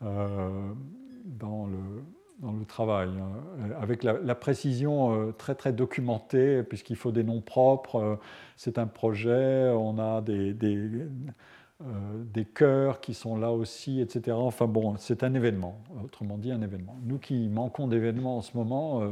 dans 0.00 1.66
le, 1.66 2.04
dans 2.40 2.52
le 2.52 2.64
travail, 2.64 3.08
hein. 3.08 3.70
avec 3.80 4.02
la, 4.02 4.34
précision 4.34 5.14
euh, 5.14 5.32
très 5.32 5.54
très 5.54 5.72
documentée, 5.72 6.62
puisqu'il 6.62 6.96
faut 6.96 7.12
des 7.12 7.22
noms 7.22 7.40
propres, 7.40 7.96
euh, 7.96 8.16
c'est 8.56 8.78
un 8.78 8.86
projet, 8.86 9.70
on 9.70 9.98
a 9.98 10.20
des, 10.20 10.52
des, 10.52 10.76
euh, 10.76 11.84
des, 12.32 12.44
chœurs 12.44 13.00
qui 13.00 13.14
sont 13.14 13.36
là 13.36 13.52
aussi, 13.52 14.00
etc. 14.00 14.36
Enfin 14.38 14.66
bon, 14.66 14.96
c'est 14.98 15.22
un 15.22 15.34
événement, 15.34 15.80
autrement 16.04 16.36
dit 16.36 16.50
un 16.50 16.62
événement. 16.62 16.96
Nous 17.04 17.18
qui 17.18 17.48
manquons 17.48 17.86
d'événements 17.86 18.38
en 18.38 18.42
ce 18.42 18.56
moment, 18.56 19.02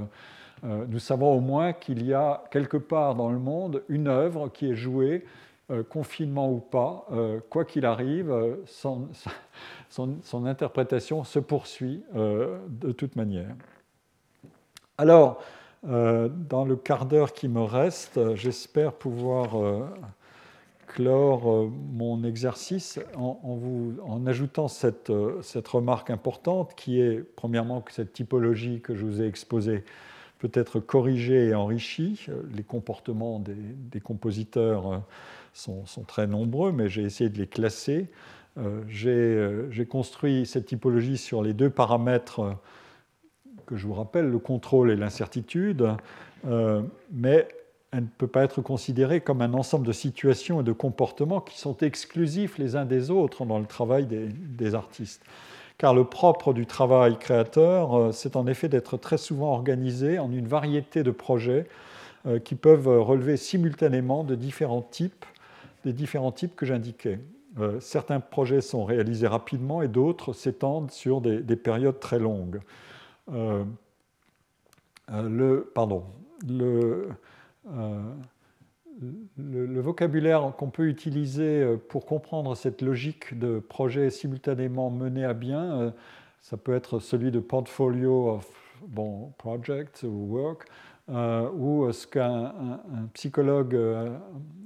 nous 0.63 1.01
savons 1.01 1.33
au 1.33 1.41
moins 1.41 1.73
qu'il 1.73 2.07
y 2.07 2.15
a 2.15 2.45
quelque 2.53 2.77
part 2.77 3.17
dans 3.17 3.31
le 3.31 3.39
monde 3.39 3.83
une 3.89 4.07
œuvre 4.07 4.49
qui 4.49 4.71
est 4.71 4.77
jouée 4.77 5.25
confinement 5.89 6.51
ou 6.51 6.59
pas, 6.59 7.07
quoi 7.49 7.65
qu'il 7.65 7.87
arrive, 7.87 8.35
son, 8.67 9.09
son, 9.89 10.47
interprétation 10.47 11.25
se 11.25 11.39
poursuit 11.39 12.03
de 12.15 12.93
toute 12.93 13.17
manière. 13.17 13.55
Alors, 14.99 15.43
dans 15.83 16.65
le 16.65 16.77
quart 16.77 17.07
d'heure 17.07 17.33
qui 17.33 17.49
me 17.49 17.63
reste, 17.63 18.35
j'espère 18.35 18.93
pouvoir 18.93 19.57
clore 20.93 21.51
euh, 21.51 21.71
mon 21.93 22.23
exercice 22.25 23.01
en, 23.17 23.39
vous, 23.57 23.95
en 24.05 24.27
ajoutant 24.27 24.69
cette, 24.69 25.11
euh, 25.11 25.41
cette, 25.43 25.69
remarque 25.69 26.11
importante 26.11 26.75
qui 26.75 27.01
est, 27.01 27.25
premièrement, 27.37 27.81
que 27.81 27.93
cette 27.93 28.13
typologie 28.13 28.81
que 28.81 28.95
je 28.95 29.05
vous 29.05 29.23
ai 29.23 29.27
exposée 29.27 29.85
peut 30.39 30.51
être 30.55 30.81
corrigée 30.81 31.49
et 31.49 31.55
enrichie. 31.55 32.27
Les 32.55 32.63
comportements 32.63 33.41
des, 33.41 34.01
compositeurs 34.01 34.93
euh, 34.93 34.99
sont, 35.53 35.85
très 36.07 36.27
nombreux, 36.27 36.73
mais 36.73 36.89
j'ai 36.89 37.03
essayé 37.03 37.31
de 37.31 37.39
les 37.39 37.47
classer. 37.47 38.09
j'ai 38.89 39.87
construit 39.89 40.47
cette 40.47 40.67
typologie 40.67 41.19
sur 41.19 41.43
les 41.43 41.53
deux 41.53 41.71
paramètres 41.71 42.57
que 43.67 43.77
je 43.77 43.87
vous 43.87 43.95
rappelle, 43.95 44.29
le 44.29 44.39
contrôle 44.39 44.91
et 44.91 44.97
l'incertitude, 44.97 45.89
mais 47.13 47.49
elle 47.93 48.05
ne 48.05 48.09
peut 48.09 48.27
pas 48.27 48.43
être 48.43 48.63
considérée 48.63 49.21
comme 49.21 49.43
un 49.43 49.53
ensemble 49.53 49.87
de 49.87 49.93
situations 49.93 50.63
et 50.63 50.65
de 50.65 50.73
comportements 50.73 51.41
qui 51.41 51.59
sont 51.59 51.77
exclusifs 51.79 52.57
les 52.57 52.75
uns 52.75 52.87
des 52.87 53.11
autres 53.11 53.45
dans 53.45 53.59
le 53.59 53.67
travail 53.67 54.07
des, 54.07 54.75
artistes. 54.75 55.23
Car 55.77 55.93
le 55.93 56.05
propre 56.05 56.55
du 56.55 56.65
travail 56.65 57.19
créateur, 57.19 57.95
euh, 57.95 58.13
c'est 58.13 58.37
en 58.37 58.47
effet 58.47 58.69
d'être 58.69 58.97
très 58.97 59.19
souvent 59.19 59.53
organisé 59.53 60.19
en 60.19 60.33
une 60.33 60.47
variété 60.47 61.03
de 61.03 61.11
projets 61.11 61.67
euh, 62.27 62.39
qui 62.39 62.55
peuvent 62.55 62.89
relever 62.89 63.37
simultanément 63.37 64.25
de 64.25 64.37
différents 64.37 64.83
types, 64.83 65.27
des 65.85 65.93
différents 65.93 66.33
types 66.33 66.57
que 66.57 66.67
j'indiquais. 66.67 67.21
Euh, 67.59 67.81
certains 67.81 68.21
projets 68.21 68.61
sont 68.61 68.85
réalisés 68.85 69.27
rapidement 69.27 69.83
et 69.83 69.89
d'autres 69.89 70.33
s'étendent 70.33 70.91
sur 70.91 71.21
des, 71.21 71.57
périodes 71.57 72.01
très 72.01 72.19
longues. 72.19 72.61
le, 75.09 75.71
pardon, 75.75 76.05
le, 76.49 77.09
euh, 77.69 78.01
le, 79.39 79.81
vocabulaire 79.81 80.53
qu'on 80.57 80.71
peut 80.71 80.89
utiliser 80.89 81.63
euh, 81.63 81.77
pour 81.77 82.07
comprendre 82.07 82.55
cette 82.55 82.83
logique 82.83 83.39
de 83.39 83.59
projet 83.59 84.11
simultanément 84.11 84.91
mené 84.91 85.25
à 85.25 85.35
bien, 85.35 85.81
euh, 85.81 85.91
ça 86.41 86.57
peut 86.57 86.75
être 86.75 86.99
celui 86.99 87.31
de 87.31 87.41
portfolio 87.41 88.31
of 88.31 88.47
bon, 88.87 89.33
projects 89.39 90.03
ou 90.03 90.37
work, 90.37 90.67
ou 91.09 91.91
ce 91.93 92.07
qu'un 92.07 92.81
psychologue 93.15 93.79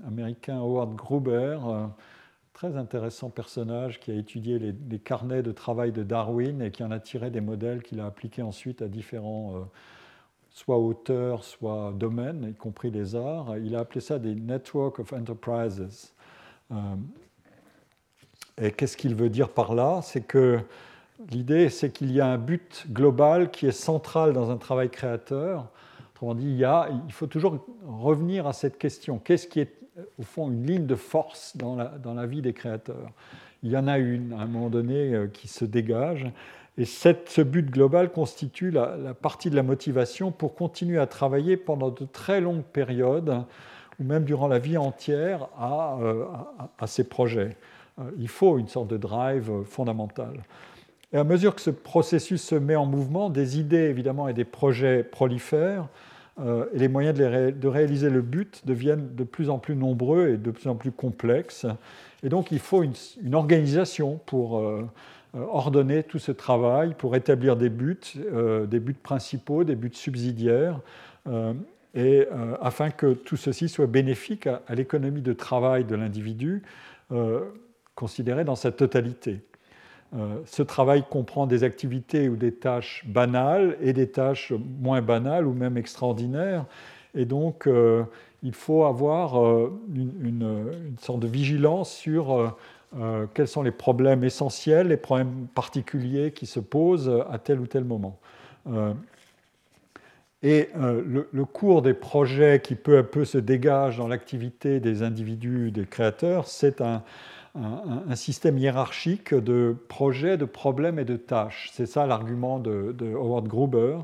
américain, 0.06 0.58
Howard 0.58 0.94
Gruber, 0.94 1.58
très 2.52 2.76
intéressant 2.76 3.30
personnage 3.30 4.00
qui 4.00 4.10
a 4.10 4.14
étudié 4.14 4.58
les, 4.58 4.98
carnets 4.98 5.42
de 5.42 5.52
travail 5.52 5.92
de 5.92 6.02
Darwin 6.02 6.62
et 6.62 6.70
qui 6.70 6.84
en 6.84 6.90
a 6.90 7.00
tiré 7.00 7.30
des 7.30 7.40
modèles 7.40 7.82
qu'il 7.82 8.00
a 8.00 8.06
appliqués 8.06 8.42
ensuite 8.42 8.82
à 8.82 8.88
différents 8.88 9.68
soit 10.56 10.78
auteur, 10.78 11.44
soit 11.44 11.92
domaine, 11.94 12.48
y 12.48 12.54
compris 12.54 12.90
les 12.90 13.14
arts. 13.14 13.58
Il 13.58 13.76
a 13.76 13.80
appelé 13.80 14.00
ça 14.00 14.18
des 14.18 14.34
Network 14.34 14.98
of 14.98 15.12
Enterprises. 15.12 16.14
Euh, 16.72 16.76
et 18.56 18.72
qu'est-ce 18.72 18.96
qu'il 18.96 19.14
veut 19.14 19.28
dire 19.28 19.50
par 19.50 19.74
là? 19.74 20.00
C'est 20.02 20.22
que 20.22 20.58
l'idée, 21.30 21.68
c'est 21.68 21.90
qu'il 21.90 22.10
y 22.10 22.22
a 22.22 22.26
un 22.26 22.38
but 22.38 22.86
global 22.90 23.50
qui 23.50 23.66
est 23.66 23.70
central 23.70 24.32
dans 24.32 24.50
un 24.50 24.56
travail 24.56 24.88
créateur. 24.88 25.68
Autrement 26.16 26.34
dit, 26.34 26.62
il, 26.62 27.12
faut 27.12 27.26
toujours 27.26 27.58
revenir 27.86 28.46
à 28.46 28.54
cette 28.54 28.78
question. 28.78 29.18
Qu'est-ce 29.18 29.46
qui 29.46 29.60
est, 29.60 29.74
au 30.18 30.22
fond, 30.22 30.50
une 30.50 30.66
ligne 30.66 30.86
de 30.86 30.94
force 30.94 31.54
dans 31.58 31.76
la, 31.76 32.26
vie 32.26 32.40
des 32.40 32.54
créateurs? 32.54 33.10
Il 33.62 33.70
y 33.70 33.76
en 33.76 33.86
a 33.86 33.98
une, 33.98 34.32
à 34.32 34.38
un 34.38 34.46
moment 34.46 34.70
donné, 34.70 35.12
euh, 35.12 35.26
qui 35.26 35.46
se 35.46 35.66
dégage. 35.66 36.24
Et 36.78 36.86
ce 36.86 37.42
but 37.42 37.70
global 37.70 38.10
constitue 38.10 38.70
la, 38.70 39.12
partie 39.12 39.50
de 39.50 39.56
la 39.56 39.62
motivation 39.62 40.32
pour 40.32 40.54
continuer 40.54 40.96
à 40.96 41.06
travailler 41.06 41.58
pendant 41.58 41.90
de 41.90 42.06
très 42.06 42.40
longues 42.40 42.64
périodes, 42.64 43.44
ou 44.00 44.04
même 44.04 44.24
durant 44.24 44.48
la 44.48 44.58
vie 44.58 44.78
entière, 44.78 45.48
à, 45.58 45.98
euh, 46.00 46.24
ces 46.86 47.06
projets. 47.06 47.58
Euh, 47.98 48.04
il 48.16 48.28
faut 48.28 48.56
une 48.56 48.68
sorte 48.68 48.88
de 48.88 48.96
drive 48.96 49.64
fondamental. 49.64 50.44
Et 51.12 51.18
à 51.18 51.24
mesure 51.24 51.54
que 51.54 51.60
ce 51.60 51.70
processus 51.70 52.42
se 52.42 52.54
met 52.54 52.76
en 52.76 52.86
mouvement, 52.86 53.30
des 53.30 53.58
idées 53.58 53.88
évidemment 53.88 54.28
et 54.28 54.34
des 54.34 54.44
projets 54.44 55.02
prolifèrent, 55.04 55.88
euh, 56.38 56.66
et 56.74 56.78
les 56.78 56.88
moyens 56.88 57.16
de, 57.16 57.68
réaliser 57.68 58.10
le 58.10 58.20
but 58.20 58.66
deviennent 58.66 59.14
de 59.14 59.24
plus 59.24 59.48
en 59.48 59.58
plus 59.58 59.74
nombreux 59.74 60.28
et 60.28 60.36
de 60.36 60.50
plus 60.50 60.68
en 60.68 60.74
plus 60.74 60.92
complexes. 60.92 61.66
Et 62.22 62.28
donc 62.28 62.50
il 62.50 62.58
faut 62.58 62.82
une, 62.82 63.34
organisation 63.34 64.20
pour 64.26 64.60
euh, 65.36 65.44
ordonner 65.50 66.02
tout 66.02 66.18
ce 66.18 66.32
travail 66.32 66.94
pour 66.96 67.16
établir 67.16 67.56
des 67.56 67.68
buts, 67.68 67.98
euh, 68.16 68.66
des 68.66 68.80
buts 68.80 68.94
principaux, 68.94 69.64
des 69.64 69.74
buts 69.74 69.90
subsidiaires, 69.92 70.80
euh, 71.26 71.52
afin 72.60 72.90
que 72.90 73.14
tout 73.14 73.36
ceci 73.36 73.68
soit 73.68 73.86
bénéfique 73.86 74.46
à, 74.46 74.62
l'économie 74.74 75.22
de 75.22 75.32
travail 75.32 75.84
de 75.84 75.94
l'individu, 75.94 76.62
considérée 77.94 78.44
dans 78.44 78.56
sa 78.56 78.70
totalité. 78.70 79.40
Ce 80.44 80.62
travail 80.62 81.04
comprend 81.08 81.46
des 81.46 81.64
activités 81.64 82.28
ou 82.28 82.36
des 82.36 82.52
tâches 82.52 83.04
banales 83.06 83.76
et 83.80 83.92
des 83.92 84.08
tâches 84.08 84.52
moins 84.80 85.02
banales 85.02 85.46
ou 85.46 85.52
même 85.52 85.76
extraordinaires. 85.76 86.64
Et 87.14 87.24
donc, 87.24 87.68
il 88.42 88.52
faut 88.54 88.84
avoir 88.84 89.36
une, 89.94 90.12
une, 90.22 90.96
sorte 90.98 91.20
de 91.20 91.26
vigilance 91.26 91.90
sur 91.90 92.54
euh, 92.98 93.26
quels 93.34 93.48
sont 93.48 93.62
les 93.62 93.72
problèmes 93.72 94.24
essentiels, 94.24 94.88
les 94.88 94.96
problèmes 94.96 95.48
particuliers 95.54 96.32
qui 96.32 96.46
se 96.46 96.60
posent 96.60 97.12
à 97.30 97.38
tel 97.38 97.60
ou 97.60 97.66
tel 97.66 97.84
moment. 97.84 98.18
Euh, 98.68 98.94
et 100.42 100.70
euh, 100.76 101.26
le, 101.32 101.44
cours 101.44 101.82
des 101.82 101.94
projets 101.94 102.60
qui 102.62 102.74
peu 102.74 102.98
à 102.98 103.02
peu 103.02 103.24
se 103.24 103.38
dégagent 103.38 103.98
dans 103.98 104.08
l'activité 104.08 104.80
des 104.80 105.02
individus, 105.02 105.72
des 105.72 105.84
créateurs, 105.84 106.46
c'est 106.46 106.80
un, 106.80 107.02
système 108.14 108.58
hiérarchique 108.58 109.34
de 109.34 109.76
projets, 109.88 110.36
de 110.36 110.44
problèmes 110.44 110.98
et 110.98 111.04
de 111.04 111.16
tâches. 111.16 111.70
C'est 111.72 111.86
ça 111.86 112.06
l'argument 112.06 112.58
de, 112.58 112.94
Howard 113.14 113.48
Gruber. 113.48 113.98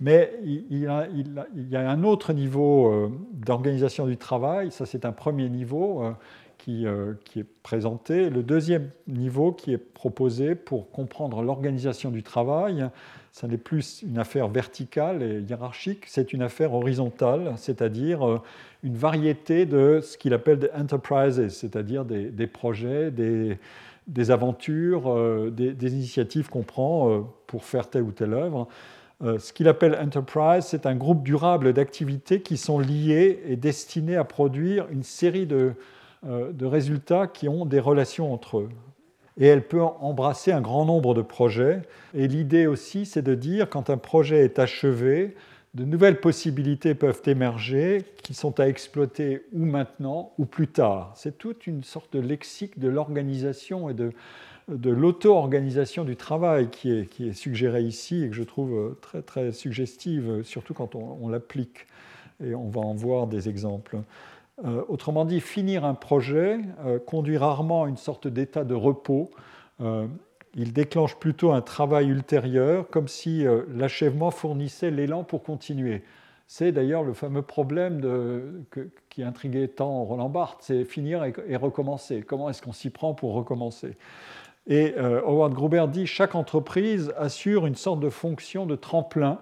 mais 0.00 0.32
il, 0.44 0.78
y 0.78 0.86
a, 1.76 1.90
un 1.90 2.02
autre 2.02 2.32
niveau 2.32 3.10
d'organisation 3.32 4.06
du 4.06 4.16
travail, 4.16 4.70
ça 4.70 4.86
c'est 4.86 5.04
un 5.04 5.12
premier 5.12 5.48
niveau 5.48 6.02
euh, 6.68 7.14
qui, 7.24 7.38
est 7.38 7.46
présenté. 7.62 8.28
Le 8.28 8.42
deuxième 8.42 8.90
niveau 9.06 9.52
qui 9.52 9.72
est 9.72 9.78
proposé 9.78 10.56
pour 10.56 10.90
comprendre 10.90 11.42
l'organisation 11.42 12.10
du 12.10 12.24
travail, 12.24 12.88
ce 13.36 13.44
n'est 13.44 13.58
plus 13.58 14.02
une 14.02 14.16
affaire 14.16 14.48
verticale 14.48 15.22
et 15.22 15.40
hiérarchique, 15.40 16.04
c'est 16.06 16.32
une 16.32 16.40
affaire 16.40 16.72
horizontale, 16.72 17.52
c'est-à-dire 17.58 18.26
euh, 18.26 18.40
une 18.82 18.96
variété 18.96 19.66
de 19.66 20.00
ce 20.02 20.16
qu'il 20.16 20.32
appelle 20.32 20.58
des 20.58 20.70
enterprises, 20.70 21.46
c'est-à-dire 21.48 22.06
des, 22.06 22.46
projets, 22.46 23.10
des, 23.10 24.30
aventures, 24.30 25.12
euh, 25.12 25.50
des, 25.50 25.92
initiatives 25.92 26.48
qu'on 26.48 26.62
prend 26.62 27.30
pour 27.46 27.64
faire 27.64 27.90
telle 27.90 28.04
ou 28.04 28.12
telle 28.12 28.32
œuvre. 28.32 28.68
Ce 29.22 29.52
qu'il 29.52 29.68
appelle 29.68 29.98
enterprise, 29.98 30.64
c'est 30.64 30.86
un 30.86 30.94
groupe 30.94 31.22
durable 31.22 31.72
d'activités 31.72 32.40
qui 32.42 32.56
sont 32.56 32.78
liées 32.78 33.42
et 33.46 33.56
destinées 33.56 34.16
à 34.16 34.24
produire 34.24 34.86
une 34.90 35.02
série 35.02 35.48
euh, 36.26 36.52
de 36.52 36.66
résultats 36.66 37.26
qui 37.26 37.48
ont 37.48 37.66
des 37.66 37.78
relations 37.78 38.32
entre 38.32 38.58
eux. 38.58 38.68
Et 39.38 39.46
elle 39.46 39.66
peut 39.66 39.82
embrasser 39.82 40.52
un 40.52 40.60
grand 40.60 40.84
nombre 40.84 41.14
de 41.14 41.22
projets. 41.22 41.82
Et 42.14 42.26
l'idée 42.26 42.66
aussi, 42.66 43.04
c'est 43.04 43.22
de 43.22 43.34
dire, 43.34 43.68
quand 43.68 43.90
un 43.90 43.98
projet 43.98 44.44
est 44.44 44.58
achevé, 44.58 45.34
de 45.74 45.84
nouvelles 45.84 46.20
possibilités 46.20 46.94
peuvent 46.94 47.20
émerger 47.26 48.04
qui 48.22 48.32
sont 48.32 48.58
à 48.60 48.66
exploiter 48.66 49.44
ou 49.52 49.66
maintenant 49.66 50.32
ou 50.38 50.46
plus 50.46 50.68
tard. 50.68 51.12
C'est 51.16 51.36
toute 51.36 51.66
une 51.66 51.84
sorte 51.84 52.14
de 52.14 52.20
lexique 52.20 52.78
de 52.78 52.88
l'organisation 52.88 53.90
et 53.90 53.94
de, 53.94 54.12
de 54.68 54.90
l'auto-organisation 54.90 56.04
du 56.04 56.16
travail 56.16 56.70
qui 56.70 56.90
est, 56.90 57.06
qui 57.06 57.28
est 57.28 57.34
suggérée 57.34 57.82
ici 57.82 58.24
et 58.24 58.30
que 58.30 58.34
je 58.34 58.42
trouve 58.42 58.96
très, 59.02 59.20
très 59.20 59.52
suggestive, 59.52 60.42
surtout 60.44 60.72
quand 60.72 60.94
on, 60.94 61.18
on 61.20 61.28
l'applique. 61.28 61.86
Et 62.42 62.54
on 62.54 62.68
va 62.68 62.80
en 62.80 62.94
voir 62.94 63.26
des 63.26 63.48
exemples. 63.50 63.98
Euh, 64.64 64.82
autrement 64.88 65.26
dit, 65.26 65.40
finir 65.40 65.84
un 65.84 65.94
projet 65.94 66.58
euh, 66.86 66.98
conduit 66.98 67.36
rarement 67.36 67.84
à 67.84 67.88
une 67.88 67.98
sorte 67.98 68.26
d'état 68.26 68.64
de 68.64 68.74
repos. 68.74 69.30
Euh, 69.82 70.06
il 70.54 70.72
déclenche 70.72 71.16
plutôt 71.16 71.52
un 71.52 71.60
travail 71.60 72.08
ultérieur, 72.08 72.88
comme 72.88 73.08
si 73.08 73.44
l'achèvement 73.68 74.30
fournissait 74.30 74.90
l'élan 74.90 75.22
pour 75.22 75.42
continuer. 75.42 76.02
C'est 76.46 76.72
d'ailleurs 76.72 77.02
le 77.02 77.12
fameux 77.12 77.42
problème 77.42 78.00
qui 79.10 79.22
intriguait 79.22 79.68
tant 79.68 80.02
Roland 80.04 80.30
Barthes, 80.30 80.60
c'est 80.62 80.86
finir 80.86 81.22
et, 81.24 81.56
recommencer. 81.56 82.22
Comment 82.22 82.48
est-ce 82.48 82.62
qu'on 82.62 82.72
s'y 82.72 82.88
prend 82.88 83.12
pour 83.12 83.34
recommencer? 83.34 83.98
Et 84.66 84.94
Howard 84.96 85.52
Gruber 85.52 85.84
dit 85.88 86.06
chaque 86.06 86.34
entreprise 86.34 87.12
assure 87.18 87.66
une 87.66 87.74
sorte 87.74 88.00
de 88.00 88.08
fonction 88.08 88.64
de 88.64 88.76
tremplin 88.76 89.40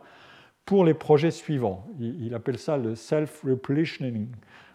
pour 0.65 0.85
les 0.85 0.95
projets 0.95 1.31
suivants. 1.31 1.87
Il, 2.01 2.27
il 2.27 2.35
appelle 2.35 2.59
ça 2.59 2.77
le 2.77 2.97
self-replenishing 2.97 4.27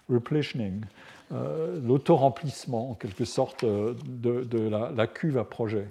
replenishing, 0.09 0.81
l'auto-remplissement 1.31 2.91
en 2.91 2.93
quelque 2.95 3.25
sorte 3.25 3.63
de, 3.63 4.69
la, 4.69 5.07
cuve 5.07 5.37
à 5.37 5.43
projet. 5.43 5.87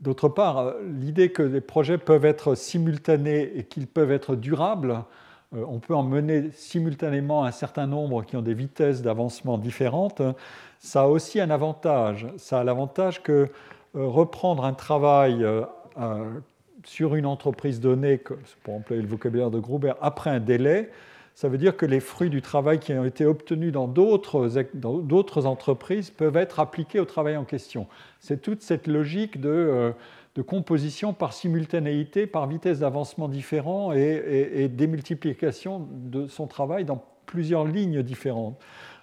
D'autre 0.00 0.28
part, 0.28 0.72
l'idée 0.82 1.30
que 1.30 1.42
les 1.42 1.60
projets 1.60 1.98
peuvent 1.98 2.24
être 2.24 2.54
simultanés 2.54 3.52
et 3.54 3.64
qu'ils 3.64 3.86
peuvent 3.86 4.12
être 4.12 4.34
durables, 4.34 5.04
on 5.52 5.78
peut 5.80 5.94
en 5.94 6.02
mener 6.02 6.50
simultanément 6.52 7.44
un 7.44 7.50
certain 7.50 7.86
nombre 7.86 8.24
qui 8.24 8.36
ont 8.36 8.42
des 8.42 8.54
vitesses 8.54 9.02
d'avancement 9.02 9.58
différentes, 9.58 10.22
ça 10.78 11.02
a 11.02 11.06
aussi 11.06 11.40
un 11.40 11.50
avantage. 11.50 12.26
Ça 12.38 12.60
a 12.60 12.64
l'avantage 12.64 13.22
que 13.22 13.50
reprendre 13.94 14.64
un 14.64 14.72
travail 14.72 15.44
sur 16.84 17.14
une 17.14 17.26
entreprise 17.26 17.80
donnée, 17.80 18.20
pour 18.62 18.74
employer 18.74 19.02
le 19.02 19.08
vocabulaire 19.08 19.50
de 19.50 19.58
Gruber, 19.58 19.92
après 20.00 20.30
un 20.30 20.40
délai, 20.40 20.90
ça 21.34 21.48
veut 21.48 21.58
dire 21.58 21.76
que 21.76 21.86
les 21.86 22.00
fruits 22.00 22.28
du 22.28 22.42
travail 22.42 22.78
qui 22.78 22.92
ont 22.92 23.04
été 23.04 23.24
obtenus 23.24 23.72
dans 23.72 23.88
d'autres 23.88 25.46
entreprises 25.46 26.10
peuvent 26.10 26.36
être 26.36 26.60
appliqués 26.60 27.00
au 27.00 27.04
travail 27.04 27.36
en 27.36 27.44
question. 27.44 27.86
C'est 28.18 28.42
toute 28.42 28.62
cette 28.62 28.86
logique 28.86 29.40
de, 29.40 29.48
euh, 29.48 29.92
composition 30.46 31.12
par 31.12 31.34
simultanéité, 31.34 32.26
par 32.26 32.46
vitesse 32.46 32.78
d'avancement 32.78 33.28
différent 33.28 33.92
et, 33.92 34.52
et, 34.54 34.68
démultiplication 34.68 35.86
de 35.90 36.28
son 36.28 36.46
travail 36.46 36.86
dans 36.86 37.04
plusieurs 37.26 37.66
lignes 37.66 38.02
différentes. 38.02 38.58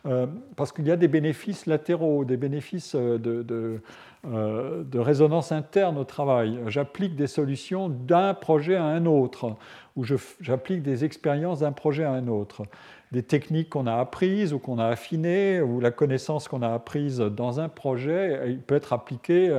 Euh, 0.07 0.25
parce 0.55 0.71
qu'il 0.71 0.87
y 0.87 0.91
a 0.91 0.95
des 0.95 1.07
bénéfices 1.07 1.65
latéraux, 1.65 2.23
des 2.23 2.37
bénéfices 2.37 2.95
euh, 2.95 3.17
de, 3.17 3.81
euh, 4.25 4.83
de, 4.83 4.99
résonance 4.99 5.51
interne 5.51 5.97
au 5.97 6.05
travail. 6.05 6.59
J'applique 6.67 7.15
des 7.15 7.27
solutions 7.27 7.89
d'un 7.89 8.33
projet 8.33 8.75
à 8.75 8.85
un 8.85 9.05
autre, 9.05 9.55
ou 9.97 10.05
j'applique 10.39 10.81
des 10.81 11.03
expériences 11.03 11.59
d'un 11.59 11.73
projet 11.73 12.05
à 12.05 12.11
un 12.11 12.27
autre. 12.27 12.63
Des 13.11 13.23
techniques 13.23 13.69
qu'on 13.69 13.87
a 13.87 13.95
apprises 13.95 14.53
ou 14.53 14.59
qu'on 14.59 14.79
a 14.79 14.85
affinées, 14.85 15.59
ou 15.61 15.79
la 15.81 15.91
connaissance 15.91 16.47
qu'on 16.47 16.61
a 16.61 16.73
apprise 16.73 17.19
dans 17.19 17.59
un 17.59 17.67
projet, 17.69 18.43
il 18.47 18.61
peut 18.61 18.75
être 18.75 18.93
appliquée, 18.93 19.49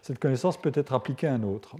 cette 0.00 0.20
connaissance 0.20 0.56
peut 0.56 0.70
être 0.74 0.92
appliquée 0.92 1.26
à 1.26 1.34
un 1.34 1.42
autre. 1.42 1.74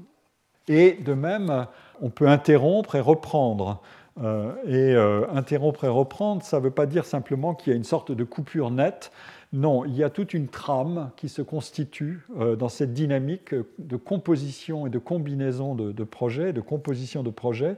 Et 0.66 0.94
de 0.94 1.14
même, 1.14 1.66
on 2.00 2.10
peut 2.10 2.26
interrompre 2.26 2.96
et 2.96 3.00
reprendre. 3.00 3.80
Euh, 4.22 4.52
et 4.64 4.94
euh, 4.94 5.28
interrompre 5.32 5.84
et 5.84 5.88
reprendre, 5.88 6.42
ça 6.42 6.58
ne 6.58 6.64
veut 6.64 6.70
pas 6.70 6.86
dire 6.86 7.04
simplement 7.04 7.54
qu'il 7.54 7.72
y 7.72 7.74
a 7.74 7.76
une 7.76 7.84
sorte 7.84 8.12
de 8.12 8.24
coupure 8.24 8.70
nette. 8.70 9.10
Non, 9.52 9.84
il 9.84 9.94
y 9.96 10.04
a 10.04 10.10
toute 10.10 10.34
une 10.34 10.48
trame 10.48 11.10
qui 11.16 11.28
se 11.28 11.42
constitue 11.42 12.24
euh, 12.38 12.54
dans 12.54 12.68
cette 12.68 12.92
dynamique 12.92 13.54
de 13.78 13.96
composition 13.96 14.86
et 14.86 14.90
de 14.90 14.98
combinaison 14.98 15.74
de, 15.74 16.04
projets, 16.04 16.52
de 16.52 16.60
composition 16.60 17.22
de 17.22 17.30
projets. 17.30 17.76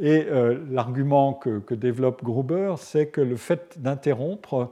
Et 0.00 0.26
l'argument 0.70 1.34
que, 1.34 1.58
que, 1.58 1.74
développe 1.74 2.22
Gruber, 2.22 2.74
c'est 2.78 3.08
que 3.08 3.20
le 3.20 3.36
fait 3.36 3.76
d'interrompre 3.82 4.70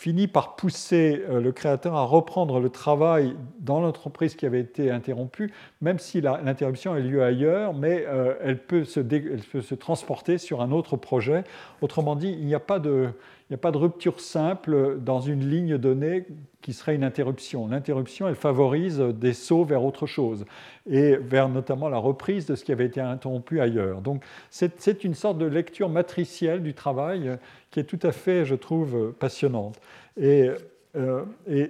finit 0.00 0.28
par 0.28 0.56
pousser 0.56 1.22
euh, 1.28 1.42
le 1.42 1.52
créateur 1.52 1.94
à 1.94 2.04
reprendre 2.04 2.58
le 2.58 2.70
travail 2.70 3.36
dans 3.58 3.82
l'entreprise 3.82 4.34
qui 4.34 4.46
avait 4.46 4.60
été 4.60 4.90
interrompue, 4.90 5.52
même 5.82 5.98
si 5.98 6.22
l'interruption 6.22 6.94
a 6.94 7.00
lieu 7.00 7.22
ailleurs, 7.22 7.74
mais 7.74 8.06
euh, 8.08 8.32
elle, 8.40 8.56
peut 8.64 8.84
se 8.86 9.74
transporter 9.74 10.38
sur 10.38 10.62
un 10.62 10.72
autre 10.72 10.96
projet. 10.96 11.44
Autrement 11.82 12.16
dit, 12.16 12.30
il 12.30 12.46
n'y 12.46 12.54
a 12.54 12.60
pas 12.60 12.78
de, 12.78 13.10
n'y 13.50 13.54
a 13.54 13.58
pas 13.58 13.72
de 13.72 13.78
rupture 13.78 14.20
simple 14.20 14.98
dans 15.00 15.20
une 15.20 15.48
ligne 15.48 15.76
donnée 15.76 16.26
qui 16.62 16.72
serait 16.72 16.94
une 16.94 17.04
interruption. 17.04 17.66
L'interruption, 17.66 18.28
elle 18.28 18.34
favorise 18.36 19.00
des 19.00 19.32
sauts 19.32 19.64
vers 19.64 19.84
autre 19.84 20.06
chose 20.06 20.44
et 20.88 21.16
vers 21.16 21.48
notamment 21.48 21.88
la 21.88 21.98
reprise 21.98 22.46
de 22.46 22.54
ce 22.54 22.64
qui 22.64 22.72
avait 22.72 22.86
été 22.86 23.00
interrompu 23.00 23.60
ailleurs. 23.60 24.02
Donc 24.02 24.22
c'est 24.50 25.04
une 25.04 25.14
sorte 25.14 25.38
de 25.38 25.46
lecture 25.46 25.88
matricielle 25.88 26.62
du 26.62 26.74
travail 26.74 27.38
qui 27.70 27.80
est 27.80 27.84
tout 27.84 27.98
à 28.02 28.12
fait, 28.12 28.44
je 28.44 28.54
trouve, 28.54 29.12
passionnante. 29.18 29.80
Et, 30.20 30.50
euh, 30.96 31.24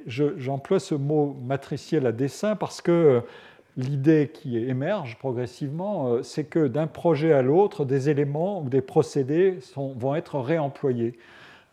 j'emploie 0.07 0.81
ce 0.81 0.95
mot 0.95 1.37
matriciel 1.47 2.07
à 2.07 2.13
dessein 2.13 2.57
parce 2.57 2.81
que 2.81 3.23
l'idée 3.77 4.31
qui 4.33 4.57
émerge 4.57 5.19
progressivement, 5.19 6.09
euh, 6.09 6.23
c'est 6.23 6.45
que 6.45 6.67
d'un 6.67 6.87
projet 6.87 7.33
à 7.33 7.43
l'autre, 7.43 7.85
des 7.85 8.09
éléments 8.09 8.63
ou 8.63 8.69
des 8.69 8.81
procédés 8.81 9.59
vont 9.77 10.15
être 10.15 10.39
réemployés. 10.39 11.19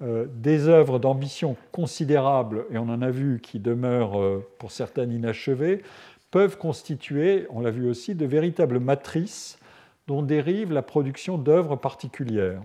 Euh, 0.03 0.27
des 0.29 0.67
œuvres 0.67 0.99
d'ambition 0.99 1.55
considérable, 1.71 2.65
et 2.69 2.77
on 2.77 2.83
en 2.83 3.01
a 3.01 3.09
vu 3.09 3.39
qui 3.41 3.57
demeurent 3.57 4.21
euh, 4.21 4.47
pour 4.59 4.69
certaines 4.69 5.11
inachevées, 5.11 5.81
peuvent 6.29 6.59
constituer, 6.59 7.47
on 7.49 7.61
l'a 7.61 7.71
vu 7.71 7.89
aussi, 7.89 8.13
de 8.13 8.27
véritables 8.27 8.79
matrices 8.79 9.57
dont 10.05 10.21
dérive 10.21 10.71
la 10.71 10.83
production 10.83 11.39
d'œuvres 11.39 11.77
particulières. 11.77 12.61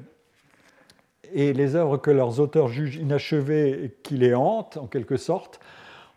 Et 1.32 1.54
les 1.54 1.74
œuvres 1.74 1.96
que 1.96 2.10
leurs 2.10 2.38
auteurs 2.38 2.68
jugent 2.68 2.96
inachevées 2.96 3.84
et 3.84 3.96
qui 4.02 4.18
les 4.18 4.34
hantent, 4.34 4.76
en 4.76 4.86
quelque 4.86 5.16
sorte, 5.16 5.58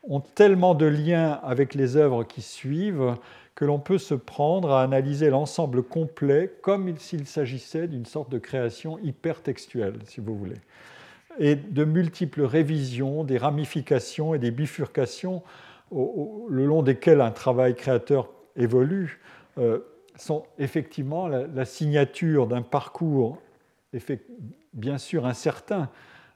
ont 0.03 0.19
tellement 0.19 0.75
de 0.75 0.85
liens 0.85 1.39
avec 1.43 1.75
les 1.75 1.95
œuvres 1.95 2.25
qui 2.25 2.41
suivent 2.41 3.15
que 3.55 3.63
l'on 3.63 3.79
peut 3.79 3.99
se 3.99 4.15
prendre 4.15 4.71
à 4.73 4.83
analyser 4.83 5.29
l'ensemble 5.29 5.81
complet 5.81 6.51
comme 6.61 6.97
s'il 6.97 7.25
s'agissait 7.25 7.87
d'une 7.87 8.05
sorte 8.05 8.29
de 8.29 8.37
création 8.37 8.99
hypertextuelle, 8.99 9.99
si 10.03 10.19
vous 10.19 10.37
voulez 10.37 10.59
et 11.39 11.55
de 11.55 11.83
multiples 11.83 12.43
révisions, 12.43 13.23
des 13.23 13.37
ramifications 13.37 14.33
et 14.33 14.39
des 14.39 14.51
bifurcations 14.51 15.43
le 15.91 16.65
long 16.65 16.83
desquelles 16.83 17.21
un 17.21 17.31
travail 17.31 17.75
créateur 17.75 18.29
évolue, 18.55 19.21
euh, 19.57 19.79
sont 20.17 20.43
effectivement 20.57 21.27
la, 21.27 21.65
signature 21.65 22.47
d'un 22.47 22.61
parcours 22.61 23.41
bien 24.73 24.97
sûr 24.97 25.25
incertain, 25.25 25.89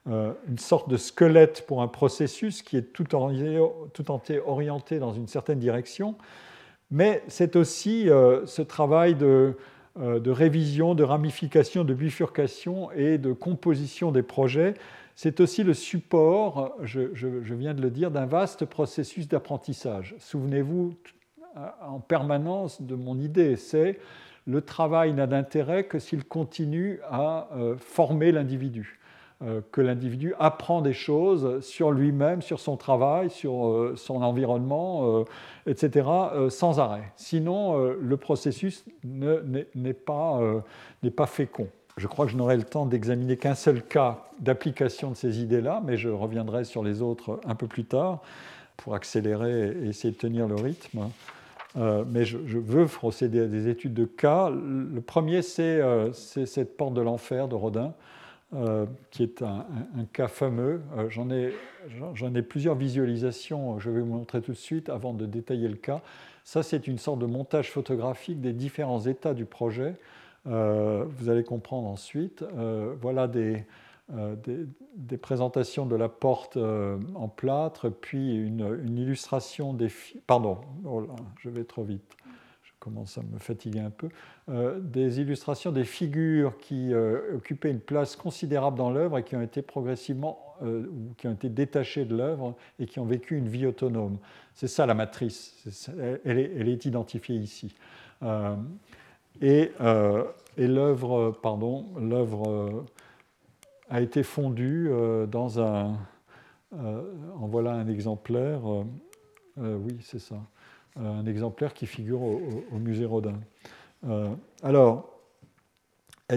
euh, 0.07 0.33
une 0.47 0.57
sorte 0.57 0.89
de 0.89 0.97
squelette 0.97 1.65
pour 1.67 1.81
un 1.81 1.87
processus 1.87 2.61
qui 2.61 2.77
est 2.77 2.93
tout, 2.93 3.03
tout 3.03 4.11
entier 4.11 4.39
orienté 4.39 4.99
dans 4.99 5.13
une 5.13 5.27
certaine 5.27 5.59
direction, 5.59 6.15
mais 6.91 7.23
c'est 7.27 7.55
aussi 7.55 8.09
euh, 8.09 8.45
ce 8.45 8.61
travail 8.61 9.15
de, 9.15 9.57
de 9.99 10.31
révision, 10.31 10.95
de 10.95 11.03
ramification, 11.03 11.83
de 11.83 11.93
bifurcation 11.93 12.91
et 12.91 13.17
de 13.17 13.33
composition 13.33 14.11
des 14.11 14.23
projets. 14.23 14.73
C'est 15.15 15.41
aussi 15.41 15.63
le 15.63 15.73
support, 15.73 16.75
je, 16.83 17.01
viens 17.55 17.73
de 17.73 17.81
le 17.81 17.89
dire, 17.89 18.09
d'un 18.09 18.25
vaste 18.25 18.65
processus 18.65 19.27
d'apprentissage. 19.27 20.15
Souvenez-vous 20.17 20.95
en 21.81 21.99
permanence 21.99 22.81
de 22.81 22.95
mon 22.95 23.19
idée, 23.19 23.55
c'est 23.57 23.99
le 24.47 24.61
travail 24.61 25.13
n'a 25.13 25.27
d'intérêt 25.27 25.83
que 25.83 25.99
s'il 25.99 26.23
continue 26.23 26.99
à 27.09 27.49
euh, 27.55 27.75
former 27.77 28.31
l'individu. 28.31 28.98
Euh, 29.41 29.61
que 29.71 29.79
l'individu 29.79 30.33
apprend 30.37 30.81
des 30.81 30.91
choses 30.91 31.61
sur 31.61 31.91
lui-même, 31.91 32.41
sur 32.41 32.59
son 32.59 32.75
travail, 32.75 33.29
sur 33.29 33.67
euh, 33.67 33.93
son 33.95 34.21
environnement, 34.21 35.19
euh, 35.19 35.23
etc., 35.65 36.09
sans 36.49 36.81
arrêt. 36.81 37.13
Sinon, 37.15 37.77
le 37.79 38.17
processus 38.17 38.83
n'est 39.05 39.93
pas, 39.93 40.41
pas 41.15 41.25
fécond. 41.25 41.69
Je 41.95 42.07
crois 42.07 42.25
que 42.25 42.33
je 42.33 42.37
n'aurai 42.37 42.57
le 42.57 42.63
temps 42.63 42.85
d'examiner 42.85 43.37
qu'un 43.37 43.55
seul 43.55 43.81
cas 43.81 44.25
d'application 44.41 45.11
de 45.11 45.15
ces 45.15 45.39
idées-là, 45.39 45.81
mais 45.85 45.95
je 45.95 46.09
reviendrai 46.09 46.65
sur 46.65 46.83
les 46.83 47.01
autres 47.01 47.39
un 47.45 47.55
peu 47.55 47.67
plus 47.67 47.85
tard 47.85 48.21
pour 48.75 48.93
accélérer 48.93 49.69
et 49.69 49.87
essayer 49.87 50.11
de 50.11 50.17
tenir 50.19 50.49
le 50.49 50.55
rythme. 50.55 51.07
mais 51.77 52.25
je, 52.25 52.37
veux 52.37 52.87
procéder 52.87 53.39
à 53.39 53.47
des 53.47 53.69
études 53.69 53.93
de 53.93 54.05
cas. 54.05 54.49
Le 54.49 54.99
premier, 54.99 55.43
c'est 55.43 55.81
cette 56.11 56.75
porte 56.75 56.93
de 56.93 57.01
l'enfer 57.01 57.47
de 57.47 57.55
Rodin. 57.55 57.93
Euh, 58.55 58.87
qui 59.11 59.21
est 59.21 59.43
un, 59.43 59.63
cas 60.11 60.27
fameux. 60.27 60.81
Euh, 60.97 61.07
j'en 61.07 61.29
ai, 62.33 62.41
plusieurs 62.41 62.73
visualisations, 62.73 63.77
je 63.77 63.91
vais 63.91 64.01
vous 64.01 64.11
montrer 64.11 64.41
tout 64.41 64.53
de 64.53 64.57
suite 64.57 64.89
avant 64.89 65.13
de 65.13 65.27
détailler 65.27 65.67
le 65.67 65.75
cas. 65.75 66.01
Ça, 66.45 66.63
c'est 66.63 66.87
une 66.87 66.97
sorte 66.97 67.19
de 67.19 67.27
montage 67.27 67.69
photographique 67.69 68.41
des 68.41 68.53
différents 68.53 69.01
états 69.01 69.35
du 69.35 69.45
projet. 69.45 69.93
Euh, 70.47 71.05
vous 71.07 71.29
allez 71.29 71.43
comprendre 71.43 71.87
ensuite. 71.89 72.43
voilà 72.99 73.27
des, 73.27 73.65
présentations 75.21 75.85
de 75.85 75.95
la 75.95 76.09
porte 76.09 76.57
en 76.57 77.27
plâtre, 77.27 77.89
puis 77.89 78.35
une, 78.35 78.79
une 78.83 78.97
illustration 78.97 79.73
des... 79.73 79.89
Pardon, 80.25 80.57
oh 80.85 81.05
je 81.39 81.49
vais 81.49 81.65
trop 81.65 81.83
vite 81.83 82.15
commence 82.89 83.17
à 83.17 83.21
me 83.21 83.37
fatiguer 83.37 83.79
un 83.81 83.91
peu, 83.91 84.09
euh, 84.49 84.79
des 84.79 85.19
illustrations 85.19 85.71
des 85.71 85.83
figures 85.83 86.57
qui 86.57 86.91
euh, 86.91 87.35
occupaient 87.35 87.69
une 87.69 87.79
place 87.79 88.15
considérable 88.15 88.77
dans 88.77 88.89
l'œuvre 88.89 89.19
et 89.19 89.23
qui 89.23 89.35
ont 89.35 89.41
été 89.41 89.61
progressivement, 89.61 90.55
euh, 90.63 90.87
ou 90.87 91.13
qui 91.17 91.27
ont 91.27 91.33
été 91.33 91.49
détachées 91.49 92.05
de 92.05 92.15
l'œuvre 92.15 92.55
et 92.79 92.87
qui 92.87 92.99
ont 92.99 93.05
vécu 93.05 93.37
une 93.37 93.47
vie 93.47 93.67
autonome. 93.67 94.17
C'est 94.53 94.67
ça 94.67 94.85
la 94.87 94.95
matrice, 94.95 95.87
elle, 96.25 96.67
est, 96.67 96.85
identifiée 96.85 97.35
ici. 97.35 97.75
et, 99.41 99.71
et 100.57 100.67
l'œuvre, 100.67 101.31
pardon, 101.41 101.85
l'œuvre 101.97 102.85
a 103.89 104.01
été 104.01 104.23
fondue 104.23 104.89
dans 105.31 105.61
un, 105.61 105.97
en 106.73 107.47
voilà 107.47 107.73
un 107.73 107.87
exemplaire, 107.87 108.61
oui 109.55 109.97
c'est 110.01 110.19
ça 110.19 110.41
un 110.95 111.25
exemplaire 111.25 111.73
qui 111.73 111.85
figure 111.85 112.21
au, 112.21 112.77
musée 112.79 113.05
Rodin. 113.05 113.39
Euh, 114.07 114.29
alors, 114.63 115.09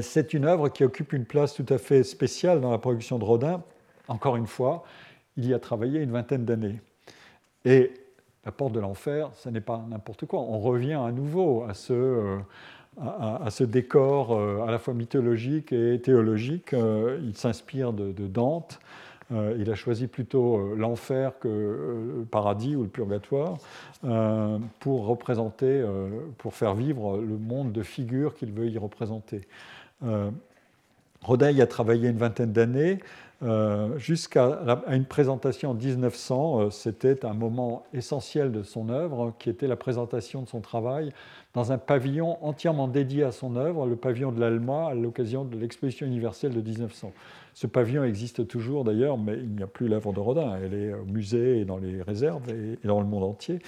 c'est 0.01 0.35
une 0.35 0.45
œuvre 0.45 0.69
qui 0.69 0.85
occupe 0.85 1.13
une 1.13 1.25
place 1.25 1.55
tout 1.55 1.67
à 1.69 1.79
fait 1.79 2.03
spéciale 2.03 2.61
dans 2.61 2.71
la 2.71 2.79
production 2.79 3.19
de 3.19 3.25
Rodin. 3.25 3.63
Encore 4.09 4.37
une 4.37 4.47
fois, 4.47 4.85
il 5.37 5.47
y 5.47 5.55
a 5.55 5.59
travaillé 5.59 6.01
une 6.01 6.11
vingtaine 6.11 6.45
d'années. 6.45 6.81
Et 7.65 7.93
la 8.45 8.53
porte 8.53 8.73
de 8.73 8.81
l'enfer, 8.81 9.31
ce 9.35 9.49
n'est 9.49 9.61
pas 9.61 9.85
n'importe 9.89 10.27
quoi. 10.27 10.41
On 10.41 10.59
revient 10.59 10.95
à 10.95 11.13
nouveau 11.13 11.65
à 11.69 11.75
ce, 11.75 11.93
euh, 11.93 13.67
décor 13.67 14.33
euh, 14.33 14.67
à 14.67 14.71
la 14.71 14.79
fois 14.79 14.95
mythologique 14.95 15.73
et 15.73 16.01
théologique. 16.01 16.73
Il 16.73 17.37
s'inspire 17.37 17.93
de, 17.93 18.27
Dante. 18.27 18.81
Il 19.59 19.71
a 19.71 19.75
choisi 19.75 20.07
plutôt 20.07 20.75
l'enfer 20.75 21.39
que 21.39 21.49
le 22.19 22.25
paradis 22.25 22.77
ou 22.77 22.83
le 22.83 22.89
purgatoire 22.89 23.59
pour 24.81 25.07
représenter, 25.07 25.85
pour 26.39 26.55
faire 26.55 26.75
vivre 26.75 27.19
le 27.19 27.39
monde 27.39 27.73
de 27.73 27.83
figures 27.83 28.35
qu'il 28.35 28.53
veut 28.53 28.69
y 28.69 28.79
représenter. 28.79 29.43
Rodin 31.23 31.51
y 31.51 31.63
a 31.63 31.67
travaillé 31.67 32.09
une 32.09 32.19
vingtaine 32.19 32.53
d'années. 32.53 32.99
Euh, 33.45 33.99
jusqu'à 33.99 34.61
une 34.89 35.05
présentation 35.05 35.71
en 35.71 35.75
1900. 35.75 36.61
Euh, 36.61 36.71
c'était 36.71 37.25
un 37.27 37.35
moment 37.35 37.85
essentiel 37.93 38.53
de 38.53 38.63
son 38.63 38.89
œuvre, 38.89 39.35
qui 39.39 39.51
était 39.51 39.67
la 39.67 39.75
présentation 39.75 40.43
de 40.43 40.49
son 40.49 40.61
travail 40.61 41.13
dans 41.53 41.73
un 41.73 41.79
pavillon 41.79 42.39
entièrement 42.45 42.87
dédié 42.87 43.25
à 43.25 43.33
son 43.33 43.57
œuvre, 43.57 43.87
le 43.87 43.97
pavillon 43.97 44.31
de 44.31 44.39
l'Alma, 44.39 44.87
à 44.89 44.95
l'occasion 44.95 45.45
de 45.45 45.57
l'exposition 45.59 46.07
universelle 46.07 46.55
de 46.55 46.61
1900. 46.61 47.13
Ce 47.55 47.67
pavillon 47.67 48.05
existe 48.05 48.47
toujours 48.47 48.85
d'ailleurs, 48.85 49.19
mais 49.19 49.37
il 49.39 49.51
n'y 49.51 49.63
a 49.63 49.67
plus 49.67 49.89
l'œuvre 49.89 50.13
de 50.13 50.21
Rodin. 50.21 50.57
Elle 50.63 50.75
est 50.75 50.95
au 50.95 51.05
musée 51.05 51.59
et 51.59 51.65
dans 51.65 51.79
les 51.79 52.01
réserves 52.01 52.49
et, 52.49 52.79
dans 52.87 53.01
le 53.01 53.07
monde 53.07 53.25
entier. 53.25 53.59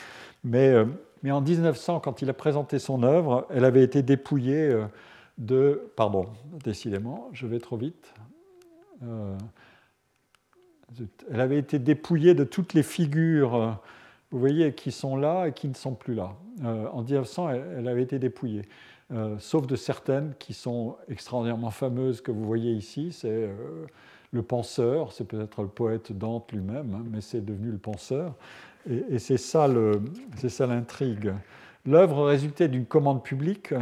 Mais, 0.45 0.69
euh, 0.69 0.85
mais, 1.25 1.33
en 1.33 1.41
1900, 1.41 1.99
quand 1.99 2.23
il 2.23 2.31
a 2.31 2.35
présenté 2.35 2.79
son 2.79 3.03
œuvre, 3.03 3.47
elle 3.51 3.65
avait 3.65 3.83
été 3.83 4.03
dépouillée 4.03 4.73
de... 5.37 5.91
Pardon, 5.97 6.27
décidément, 6.63 7.29
je 7.33 7.49
vais 7.49 7.59
trop 7.59 7.77
vite. 7.77 8.15
Elle 11.31 11.41
avait 11.41 11.59
été 11.59 11.79
dépouillée 11.79 12.35
de 12.35 12.45
toutes 12.45 12.75
les 12.75 12.83
figures, 12.83 13.55
euh, 13.55 13.71
vous 14.31 14.39
voyez, 14.39 14.73
qui 14.73 14.93
sont 14.93 15.17
là 15.17 15.47
et 15.47 15.53
qui 15.53 15.69
ne 15.69 15.75
sont 15.75 15.95
plus 15.95 16.15
là. 16.15 16.33
Euh, 16.65 16.87
en 16.93 17.03
1900, 17.03 17.51
elle, 17.51 17.89
avait 17.89 18.03
été 18.03 18.19
dépouillée, 18.19 18.63
euh, 19.13 19.37
sauf 19.39 19.67
de 19.67 19.77
certaines 19.77 20.35
qui 20.39 20.55
sont 20.55 20.97
extraordinairement 21.09 21.71
fameuses 21.71 22.21
que 22.21 22.31
vous 22.31 22.45
voyez 22.45 22.73
ici. 22.73 23.13
C'est 23.13 23.49
le 24.33 24.43
penseur, 24.43 25.13
c'est 25.13 25.25
peut-être 25.25 25.63
le 25.63 25.69
poète 25.69 26.13
Dante 26.13 26.53
lui-même, 26.53 26.95
hein, 26.95 27.05
mais 27.11 27.21
c'est 27.21 27.45
devenu 27.45 27.71
le 27.71 27.79
penseur. 27.79 28.35
Et, 28.89 29.19
c'est 29.19 29.39
ça 29.39 29.67
l'intrigue. 29.69 31.33
L'œuvre 31.87 32.27
résultait 32.27 32.69
d'une 32.69 32.87
commande 32.87 33.23
publique. 33.23 33.73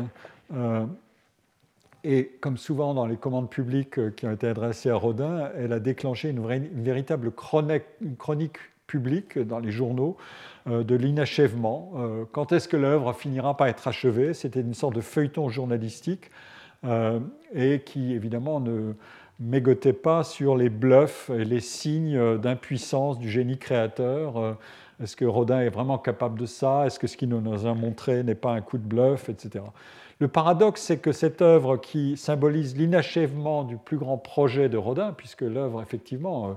Et 2.05 2.33
comme 2.41 2.57
souvent 2.57 2.95
dans 2.95 3.07
les 3.07 3.17
commandes 3.17 3.49
publiques 3.49 3.99
euh, 3.99 4.11
qui 4.11 4.27
ont 4.27 4.33
été 4.33 4.49
adressées 4.49 4.91
à 4.91 4.97
Rodin, 4.97 5.51
elle 5.57 5.73
a 5.73 5.79
déclenché 5.79 6.31
une, 6.31 6.45
véritable 6.83 7.31
chronique, 7.31 8.57
publique 8.89 9.39
dans 9.39 9.61
les 9.61 9.71
journaux 9.71 10.17
euh, 10.69 10.83
de 10.83 10.97
l'inachèvement. 10.97 11.93
Euh, 11.97 12.25
quand 12.33 12.53
est-ce 12.53 12.69
que 12.69 12.77
l'œuvre 12.77 13.13
finira 13.13 13.57
par 13.57 13.69
être 13.69 13.87
achevée? 13.87 14.35
C'était 14.35 14.61
une 14.61 14.75
sorte 14.75 14.97
de 14.97 15.01
feuilleton 15.01 15.49
journalistique 15.49 16.31
et 17.55 17.81
qui 17.87 18.13
évidemment 18.13 18.59
ne 18.59 18.95
mégotait 19.39 19.93
pas 19.93 20.25
sur 20.25 20.57
les 20.57 20.69
bluffs 20.69 21.31
et 21.31 21.45
les 21.45 21.61
signes 21.61 22.39
d'impuissance 22.39 23.21
du 23.21 23.31
génie 23.31 23.57
créateur. 23.57 24.57
Est-ce 25.01 25.15
que 25.15 25.25
Rodin 25.25 25.61
est 25.61 25.69
vraiment 25.69 25.99
capable 25.99 26.41
de 26.41 26.47
ça? 26.47 26.85
Est-ce 26.85 26.99
que 26.99 27.07
ce 27.07 27.17
qu'il 27.17 27.29
nous 27.29 27.67
a 27.67 27.75
montré 27.75 28.25
n'est 28.25 28.35
pas 28.35 28.51
un 28.51 28.61
coup 28.63 28.79
de 28.79 28.83
bluff, 28.83 29.29
etc. 29.29 29.63
Le 30.23 30.29
paradoxe, 30.29 30.83
c'est 30.83 30.99
que 30.99 31.11
cette 31.11 31.43
œuvre 31.43 31.79
qui 31.79 32.17
symbolise 32.17 32.77
l'inachèvement 32.77 33.65
du 33.65 33.77
plus 33.77 33.97
grand 33.97 34.19
projet 34.19 34.69
de 34.69 34.77
Rodin, 34.77 35.13
puisque 35.13 35.41
l'œuvre, 35.41 35.83
effectivement, 35.83 36.47
euh, 36.47 36.53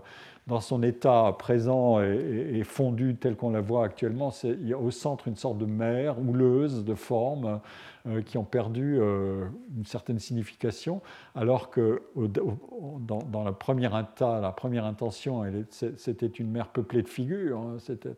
dans 0.47 0.59
son 0.59 0.84
état 0.84 1.35
présent 1.39 1.99
et, 2.01 2.61
fondu 2.63 3.15
tel 3.15 3.35
qu'on 3.35 3.49
la 3.49 3.61
voit 3.61 3.84
actuellement, 3.84 4.31
il 4.43 4.67
y 4.67 4.73
a 4.73 4.77
au 4.77 4.91
centre 4.91 5.27
une 5.27 5.35
sorte 5.35 5.57
de 5.57 5.65
mer 5.65 6.17
houleuse 6.19 6.85
de 6.85 6.93
formes 6.93 7.59
euh, 8.07 8.22
qui 8.22 8.38
ont 8.38 8.43
perdu 8.43 8.97
euh, 8.99 9.45
une 9.76 9.85
certaine 9.85 10.19
signification, 10.19 11.01
alors 11.34 11.72
que 11.72 12.03
dans, 12.15 13.43
la, 13.43 13.51
première 13.53 14.05
la 14.19 14.51
première 14.51 14.85
intention, 14.85 15.43
c'était 15.72 16.27
une 16.27 16.51
mer 16.51 16.67
peuplée 16.67 17.01
de 17.01 17.07
figures, 17.07 17.57
hein. 17.57 17.77
c'était 17.80 18.15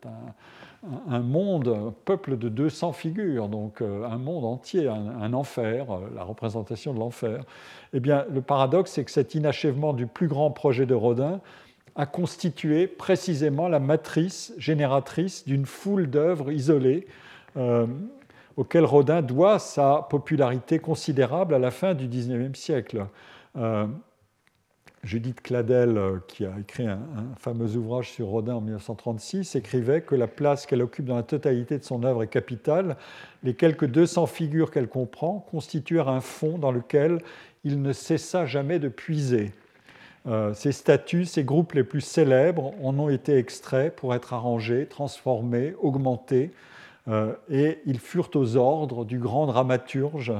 un, 1.08 1.20
monde, 1.20 1.68
un 1.68 1.94
peuple 2.04 2.36
de 2.36 2.50
200 2.50 2.92
figures, 2.92 3.48
donc 3.48 3.80
euh, 3.80 4.04
un 4.04 4.18
monde 4.18 4.44
entier, 4.44 4.86
un, 4.88 5.32
enfer, 5.32 5.86
la 6.14 6.24
représentation 6.24 6.92
de 6.92 6.98
l'enfer. 6.98 7.42
Eh 7.94 8.00
bien, 8.00 8.26
le 8.30 8.42
paradoxe, 8.42 8.92
c'est 8.92 9.04
que 9.04 9.10
cet 9.10 9.34
inachèvement 9.34 9.94
du 9.94 10.06
plus 10.06 10.28
grand 10.28 10.50
projet 10.50 10.84
de 10.84 10.94
Rodin, 10.94 11.40
a 11.98 12.06
constitué 12.06 12.86
précisément 12.86 13.68
la 13.68 13.80
matrice 13.80 14.54
génératrice 14.56 15.46
d'une 15.46 15.66
foule 15.66 16.08
d'œuvres 16.08 16.50
isolées 16.50 17.06
auquel 18.58 18.84
Rodin 18.84 19.22
doit 19.22 19.60
sa 19.60 20.06
popularité 20.10 20.80
considérable 20.80 21.54
à 21.54 21.60
la 21.60 21.70
fin 21.70 21.94
du 21.94 22.08
XIXe 22.08 22.58
siècle. 22.58 23.06
Euh, 23.56 23.86
Judith 25.04 25.40
Cladel, 25.40 25.96
euh, 25.96 26.18
qui 26.26 26.44
a 26.44 26.52
écrit 26.58 26.88
un, 26.88 26.98
fameux 27.38 27.76
ouvrage 27.76 28.10
sur 28.10 28.26
Rodin 28.26 28.56
en 28.56 28.60
1936, 28.60 29.54
écrivait 29.54 30.02
que 30.02 30.16
la 30.16 30.26
place 30.26 30.66
qu'elle 30.66 30.82
occupe 30.82 31.04
dans 31.04 31.14
la 31.14 31.22
totalité 31.22 31.78
de 31.78 31.84
son 31.84 32.02
œuvre 32.02 32.24
est 32.24 32.28
capitale. 32.28 32.96
Les 33.44 33.54
quelques 33.54 33.86
200 33.86 34.26
figures 34.26 34.72
qu'elle 34.72 34.88
comprend 34.88 35.38
constituèrent 35.38 36.08
un 36.08 36.20
fond 36.20 36.58
dans 36.58 36.72
lequel 36.72 37.22
il 37.62 37.80
ne 37.80 37.92
cessa 37.92 38.44
jamais 38.44 38.80
de 38.80 38.88
puiser. 38.88 39.52
Euh, 40.28 40.52
ces 40.52 40.72
statues, 40.72 41.24
ces 41.24 41.42
groupes 41.42 41.72
les 41.72 41.84
plus 41.84 42.02
célèbres 42.02 42.74
en 42.82 42.98
ont 42.98 43.08
été 43.08 43.38
extraits 43.38 43.94
pour 43.94 44.14
être 44.14 44.34
arrangés, 44.34 44.86
transformés, 44.86 45.74
augmentés, 45.80 46.52
euh, 47.08 47.32
et 47.50 47.78
ils 47.86 47.98
furent 47.98 48.30
aux 48.34 48.56
ordres 48.56 49.06
du 49.06 49.18
grand 49.18 49.46
dramaturge 49.46 50.34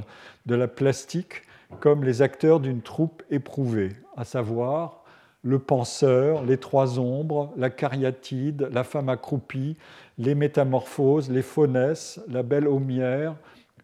de 0.45 0.55
la 0.55 0.69
plastique 0.69 1.43
comme 1.81 2.05
les 2.05 2.23
acteurs 2.23 2.61
d'une 2.61 2.83
troupe 2.83 3.23
éprouvée, 3.31 3.93
à 4.17 4.25
savoir 4.25 5.05
le 5.43 5.59
penseur, 5.59 6.45
les 6.45 6.59
trois 6.59 6.99
ombres, 6.99 7.53
la 7.57 7.71
cariatide, 7.71 8.69
la 8.73 8.85
femme 8.85 9.09
accroupie, 9.09 9.77
les 10.19 10.35
métamorphoses, 10.35 11.31
les 11.31 11.43
faunesses, 11.43 12.21
la 12.29 12.43
belle 12.43 12.69
Aumière, 12.69 13.37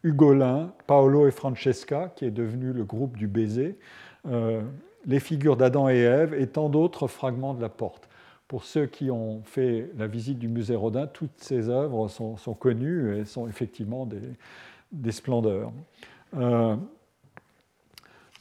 Hugolin, 0.02 0.72
Paolo 0.86 1.26
et 1.26 1.31
Francesca, 1.31 2.12
qui 2.14 2.26
est 2.26 2.31
devenu 2.31 2.72
le 2.72 2.85
groupe 2.85 3.16
du 3.16 3.26
baiser, 3.26 3.78
euh, 4.26 4.62
les 5.06 5.20
figures 5.20 5.56
d'Adam 5.56 5.89
et 5.89 5.98
Ève 5.98 6.35
et 6.35 6.47
tant 6.47 6.68
d'autres 6.68 7.09
fragments 7.09 7.55
de 7.55 7.60
la 7.60 7.68
porte. 7.68 8.09
Pour 8.48 8.64
ceux 8.64 8.86
qui 8.86 9.10
ont 9.10 9.43
fait 9.44 9.90
la 9.97 10.06
visite 10.06 10.39
du 10.39 10.48
musée 10.48 10.76
Rodin, 10.76 11.06
toutes 11.06 11.39
ces 11.39 11.68
œuvres 11.70 12.09
sont, 12.09 12.36
connues 12.55 13.18
et 13.18 13.24
sont 13.24 13.48
effectivement 13.48 14.06
des, 14.93 15.12
splendeurs. 15.12 15.72
Euh, 16.36 16.76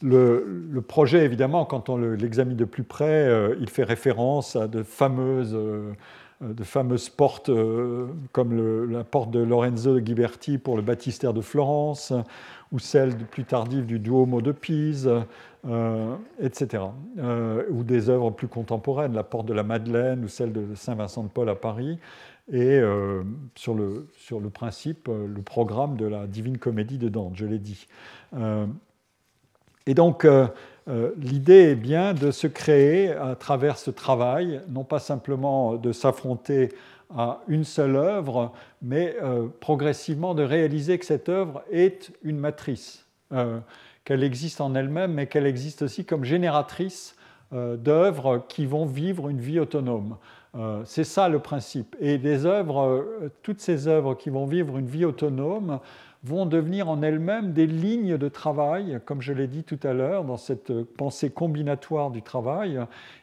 le, 0.02 0.80
projet, 0.86 1.24
évidemment, 1.24 1.64
quand 1.64 1.88
on 1.88 1.96
l'examine 1.96 2.56
de 2.56 2.66
plus 2.66 2.84
près, 2.84 3.26
euh, 3.26 3.56
il 3.60 3.70
fait 3.70 3.84
référence 3.84 4.56
à 4.56 4.68
de 4.68 4.82
fameuses, 4.82 5.54
euh, 5.54 5.92
de 6.42 6.64
fameuses 6.64 7.08
portes 7.08 7.50
comme 8.32 8.90
la 8.90 9.04
porte 9.04 9.30
de 9.30 9.40
Lorenzo 9.40 9.98
Ghiberti 10.00 10.58
pour 10.58 10.76
le 10.76 10.82
baptistère 10.82 11.32
de 11.32 11.40
Florence, 11.40 12.12
ou 12.74 12.80
celle 12.80 13.16
plus 13.16 13.44
tardive 13.44 13.86
du 13.86 14.00
Duomo 14.00 14.42
de 14.42 14.50
Pise, 14.50 15.08
euh, 15.66 16.16
etc. 16.40 16.82
Euh, 17.18 17.62
ou 17.70 17.84
des 17.84 18.10
œuvres 18.10 18.32
plus 18.32 18.48
contemporaines, 18.48 19.14
la 19.14 19.22
Porte 19.22 19.46
de 19.46 19.52
la 19.54 19.62
Madeleine 19.62 20.24
ou 20.24 20.28
celle 20.28 20.52
de 20.52 20.74
Saint-Vincent 20.74 21.22
de 21.22 21.28
Paul 21.28 21.48
à 21.48 21.54
Paris, 21.54 22.00
et 22.52 22.78
euh, 22.80 23.22
sur, 23.54 23.74
le, 23.74 24.08
sur 24.18 24.40
le 24.40 24.50
principe, 24.50 25.08
le 25.08 25.40
programme 25.40 25.96
de 25.96 26.04
la 26.04 26.26
Divine 26.26 26.58
Comédie 26.58 26.98
de 26.98 27.08
Dante, 27.08 27.36
je 27.36 27.46
l'ai 27.46 27.60
dit. 27.60 27.86
et 29.86 29.94
donc, 29.94 30.26
l'idée 31.16 31.70
est 31.70 31.76
bien 31.76 32.12
de 32.12 32.32
se 32.32 32.48
créer 32.48 33.12
à 33.12 33.36
travers 33.36 33.78
ce 33.78 33.92
travail, 33.92 34.60
non 34.68 34.82
pas 34.82 34.98
simplement 34.98 35.76
de 35.76 35.92
s'affronter 35.92 36.70
à 37.16 37.40
une 37.48 37.64
seule 37.64 37.96
œuvre, 37.96 38.52
mais 38.82 39.16
euh, 39.22 39.46
progressivement 39.60 40.34
de 40.34 40.42
réaliser 40.42 40.98
que 40.98 41.06
cette 41.06 41.28
œuvre 41.28 41.62
est 41.70 42.12
une 42.22 42.38
matrice, 42.38 43.06
euh, 43.32 43.60
qu'elle 44.04 44.22
existe 44.22 44.60
en 44.60 44.74
elle-même, 44.74 45.14
mais 45.14 45.26
qu'elle 45.26 45.46
existe 45.46 45.82
aussi 45.82 46.04
comme 46.04 46.24
génératrice 46.24 47.16
euh, 47.52 47.76
d'œuvres 47.76 48.44
qui 48.48 48.66
vont 48.66 48.86
vivre 48.86 49.28
une 49.28 49.40
vie 49.40 49.60
autonome. 49.60 50.16
C'est 50.84 51.02
ça 51.02 51.28
le 51.28 51.40
principe. 51.40 51.96
Et 51.98 52.16
des 52.16 52.46
œuvres, 52.46 53.04
toutes 53.42 53.58
ces 53.58 53.88
œuvres 53.88 54.14
qui 54.14 54.30
vont 54.30 54.46
vivre 54.46 54.78
une 54.78 54.86
vie 54.86 55.04
autonome 55.04 55.80
vont 56.24 56.46
devenir 56.46 56.88
en 56.88 57.02
elles-mêmes 57.02 57.52
des 57.52 57.66
lignes 57.66 58.16
de 58.16 58.28
travail, 58.28 58.98
comme 59.04 59.20
je 59.20 59.34
l'ai 59.34 59.46
dit 59.46 59.62
tout 59.62 59.78
à 59.82 59.92
l'heure, 59.92 60.24
dans 60.24 60.38
cette 60.38 60.72
pensée 60.82 61.28
combinatoire 61.28 62.10
du 62.10 62.22
travail. 62.22 62.80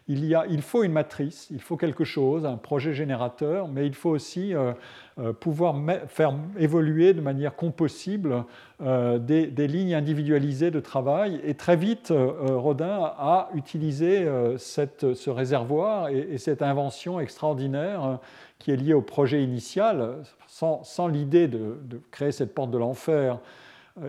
il, 0.07 0.23
y 0.23 0.36
a, 0.36 0.45
il 0.48 0.61
faut 0.61 0.84
une 0.84 0.91
matrice, 0.91 1.48
il 1.49 1.61
faut 1.61 1.78
quelque 1.78 2.03
chose, 2.03 2.45
un 2.45 2.57
projet 2.57 2.94
générateur, 2.94 3.68
mais 3.68 3.88
il 3.88 3.95
faut 3.95 4.11
aussi 4.11 4.53
euh, 4.53 4.73
euh, 5.18 5.34
pouvoir 5.34 5.76
faire 6.10 6.36
évoluer 6.60 7.15
de 7.15 7.22
manière 7.22 7.56
compossible 7.56 8.45
euh, 8.84 9.18
des, 9.18 9.68
lignes 9.68 9.95
individualisées 9.95 10.69
de 10.69 10.80
travail. 10.80 11.41
Et 11.44 11.56
très 11.56 11.78
vite, 11.78 12.14
Rodin 12.14 13.14
a 13.18 13.49
utilisé 13.56 14.28
ce 14.57 15.30
réservoir 15.32 16.10
et, 16.10 16.38
cette 16.38 16.61
invention 16.61 17.19
extraordinaire 17.19 18.19
qui 18.62 18.72
est 18.72 18.76
liée 18.76 18.94
au 18.94 19.02
projet 19.02 19.44
initial, 19.44 20.18
sans, 20.48 20.84
sans 20.84 21.08
l'idée 21.08 21.48
de, 21.48 21.80
de, 21.84 22.00
créer 22.12 22.32
cette 22.32 22.54
porte 22.54 22.72
de 22.72 22.78
l'enfer 22.78 23.40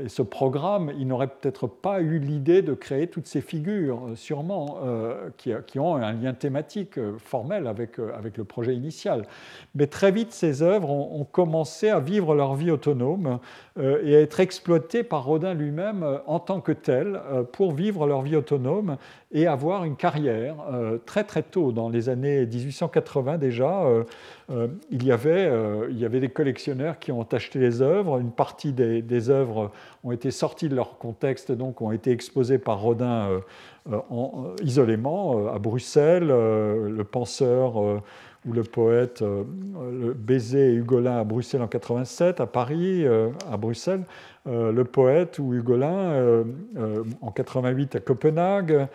et 0.01 0.09
ce 0.09 0.23
programme, 0.23 0.93
il 0.97 1.09
n'aurait 1.09 1.27
peut-être 1.27 1.66
pas 1.66 2.01
eu 2.01 2.20
l'idée 2.20 2.62
de 2.62 2.73
créer 2.73 3.09
toutes 3.09 3.27
ces 3.27 3.41
figures, 3.41 4.07
euh, 4.07 4.15
sûrement, 4.15 4.79
euh, 4.85 5.29
qui, 5.37 5.79
ont 5.81 5.97
un 5.97 6.12
lien 6.12 6.35
thématique 6.35 6.99
euh, 6.99 7.19
formel 7.19 7.66
avec, 7.66 7.99
avec 7.99 8.37
le 8.37 8.45
projet 8.45 8.77
initial. 8.77 9.27
Mais 9.74 9.89
très 9.89 10.12
vite, 10.12 10.33
ces 10.33 10.62
œuvres 10.62 10.89
ont, 10.91 11.24
commencé 11.24 11.89
à 11.89 11.99
vivre 11.99 12.35
leur 12.35 12.55
vie 12.55 12.70
autonome 12.70 13.39
et 13.81 14.16
à 14.16 14.20
être 14.20 14.41
exploitées 14.41 15.03
par 15.03 15.24
Rodin 15.24 15.55
lui-même 15.55 16.20
en 16.27 16.41
tant 16.41 16.61
que 16.61 16.73
tel 16.73 17.20
pour 17.53 17.73
vivre 17.73 18.07
leur 18.07 18.20
vie 18.23 18.37
autonome 18.37 18.99
et 19.32 19.46
avoir 19.46 19.84
une 19.84 19.96
carrière. 19.96 20.56
très 21.06 21.24
très 21.24 21.42
tôt, 21.42 21.72
dans 21.72 21.88
les 21.88 22.09
années 22.09 22.44
1880 22.46 23.38
déjà, 23.38 23.84
il, 24.90 25.04
y 25.04 25.10
avait, 25.10 25.50
il 25.90 25.98
y 25.98 26.04
avait 26.04 26.20
des 26.20 26.28
collectionneurs 26.28 26.98
qui 26.98 27.12
ont 27.12 27.26
acheté 27.32 27.59
les 27.59 27.80
œuvres. 27.80 28.20
Une 28.20 28.30
partie 28.32 28.72
des, 28.72 29.30
œuvres 29.30 29.70
ont 30.04 30.12
été 30.12 30.30
sortis 30.30 30.68
de 30.68 30.74
leur 30.74 30.98
contexte, 30.98 31.52
donc 31.52 31.80
ont 31.80 31.92
été 31.92 32.10
exposés 32.10 32.59
par 32.59 32.80
Rodin 32.80 33.28
euh, 33.28 33.40
euh, 33.92 33.98
en, 34.10 34.44
euh, 34.44 34.64
isolément 34.64 35.48
à 35.48 35.59
Bruxelles, 35.59 36.28
le 36.28 37.04
penseur 37.04 38.02
ou 38.47 38.52
le 38.52 38.62
poète 38.62 39.23
le 39.23 40.12
Baiser 40.14 40.73
et 40.73 40.74
Hugolin 40.74 41.19
à 41.19 41.24
Bruxelles 41.24 41.62
en 41.62 41.69
87, 41.69 42.40
à 42.40 42.47
Paris, 42.47 43.05
à 43.06 43.56
Bruxelles, 43.56 44.02
le 44.47 44.82
poète 44.82 45.39
ou 45.39 45.55
Hugolin 45.55 46.44
en 47.20 47.31
88 47.31 47.97
à 47.97 48.01
Copenhague, 48.01 48.89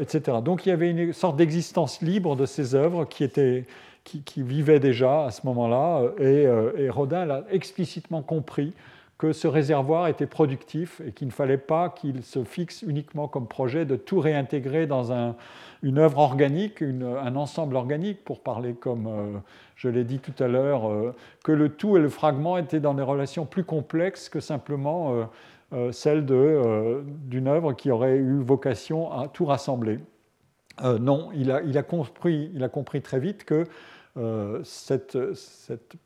etc. 0.00 0.38
Donc 0.44 0.66
il 0.66 0.68
y 0.68 0.72
avait 0.72 0.90
une 0.90 1.12
sorte 1.12 1.36
d'existence 1.36 2.02
libre 2.02 2.36
de 2.36 2.46
ces 2.46 2.74
œuvres 2.74 3.04
qui 3.04 3.24
étaient 3.24 3.64
qui, 4.04 4.42
vivaient 4.42 4.80
déjà 4.80 5.24
à 5.24 5.30
ce 5.30 5.46
moment-là, 5.46 6.02
et 6.20 6.88
Rodin 6.90 7.24
l'a 7.24 7.44
explicitement 7.50 8.22
compris 8.22 8.74
que 9.18 9.32
ce 9.32 9.46
réservoir 9.46 10.08
était 10.08 10.26
productif 10.26 11.00
et 11.06 11.12
qu'il 11.12 11.28
ne 11.28 11.32
fallait 11.32 11.58
pas 11.58 11.88
qu'il 11.88 12.22
se 12.22 12.42
fixe 12.42 12.82
uniquement 12.82 13.28
comme 13.28 13.46
projet 13.46 13.84
de 13.84 13.96
tout 13.96 14.18
réintégrer 14.18 14.86
dans 14.86 15.12
un, 15.12 15.36
une 15.82 15.98
œuvre 15.98 16.18
organique, 16.18 16.82
un 16.82 17.36
ensemble 17.36 17.76
organique, 17.76 18.24
pour 18.24 18.40
parler 18.40 18.74
comme 18.74 19.06
euh, 19.06 19.38
je 19.76 19.88
l'ai 19.88 20.02
dit 20.02 20.18
tout 20.18 20.42
à 20.42 20.48
l'heure, 20.48 20.90
euh, 20.90 21.14
que 21.44 21.52
le 21.52 21.68
tout 21.68 21.96
et 21.96 22.00
le 22.00 22.08
fragment 22.08 22.56
étaient 22.56 22.80
dans 22.80 22.94
des 22.94 23.02
relations 23.02 23.46
plus 23.46 23.64
complexes 23.64 24.28
que 24.28 24.40
simplement 24.40 25.26
euh, 25.72 25.92
celles 25.92 26.24
d'une 26.24 27.48
œuvre 27.48 27.72
qui 27.72 27.90
aurait 27.90 28.16
eu 28.16 28.40
vocation 28.40 29.12
à 29.12 29.28
tout 29.28 29.44
rassembler. 29.44 29.98
non, 31.00 31.30
il 31.34 31.50
a, 31.50 31.62
il, 31.62 31.76
a 31.78 31.82
compris, 31.82 32.50
il 32.54 32.62
a 32.62 32.68
compris 32.68 33.00
très 33.02 33.18
vite 33.18 33.44
que 33.44 33.64
euh, 34.16 34.60
cette, 34.62 35.18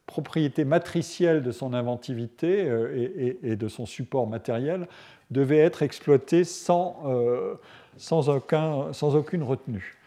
propriété 0.06 0.64
matricielle 0.64 1.42
de 1.42 1.52
son 1.52 1.74
inventivité 1.74 2.64
euh, 2.66 3.36
et, 3.42 3.54
de 3.54 3.68
son 3.68 3.84
support 3.84 4.26
matériel 4.26 4.88
devait 5.30 5.58
être 5.58 5.82
exploitée 5.82 6.44
sans, 6.44 7.02
euh, 7.04 7.56
sans, 7.98 8.22
sans 8.92 9.14
aucune 9.14 9.42
retenue. 9.42 9.98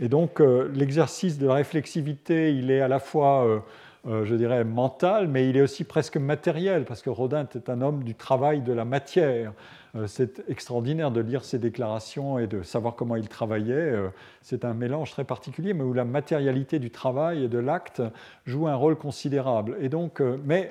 et 0.00 0.08
donc 0.08 0.40
l'exercice 0.74 1.38
de 1.38 1.46
la 1.46 1.54
réflexivité, 1.54 2.52
il 2.52 2.72
est 2.72 2.80
à 2.80 2.88
la 2.88 2.98
fois, 2.98 3.62
je 4.06 4.34
dirais, 4.34 4.64
mental, 4.64 5.28
mais 5.28 5.48
il 5.48 5.56
est 5.56 5.60
aussi 5.60 5.84
presque 5.84 6.16
matériel, 6.16 6.84
parce 6.84 7.02
que 7.02 7.10
Rodin 7.10 7.44
était 7.44 7.70
un 7.70 7.80
homme 7.80 8.02
du 8.02 8.14
travail 8.16 8.62
de 8.62 8.72
la 8.72 8.84
matière. 8.84 9.52
Euh, 9.96 10.06
c'est 10.06 10.42
extraordinaire 10.48 11.10
de 11.10 11.20
lire 11.20 11.44
ses 11.44 11.58
déclarations 11.58 12.38
et 12.38 12.46
de 12.46 12.62
savoir 12.62 12.94
comment 12.94 13.16
il 13.16 13.28
travaillait. 13.28 13.74
Euh, 13.74 14.08
c'est 14.42 14.64
un 14.64 14.74
mélange 14.74 15.10
très 15.10 15.24
particulier, 15.24 15.74
mais 15.74 15.84
où 15.84 15.92
la 15.92 16.04
matérialité 16.04 16.78
du 16.78 16.90
travail 16.90 17.44
et 17.44 17.48
de 17.48 17.58
l'acte 17.58 18.02
joue 18.44 18.68
un 18.68 18.74
rôle 18.74 18.96
considérable. 18.96 19.76
Et 19.80 19.88
donc, 19.88 20.20
euh, 20.20 20.36
mais 20.44 20.70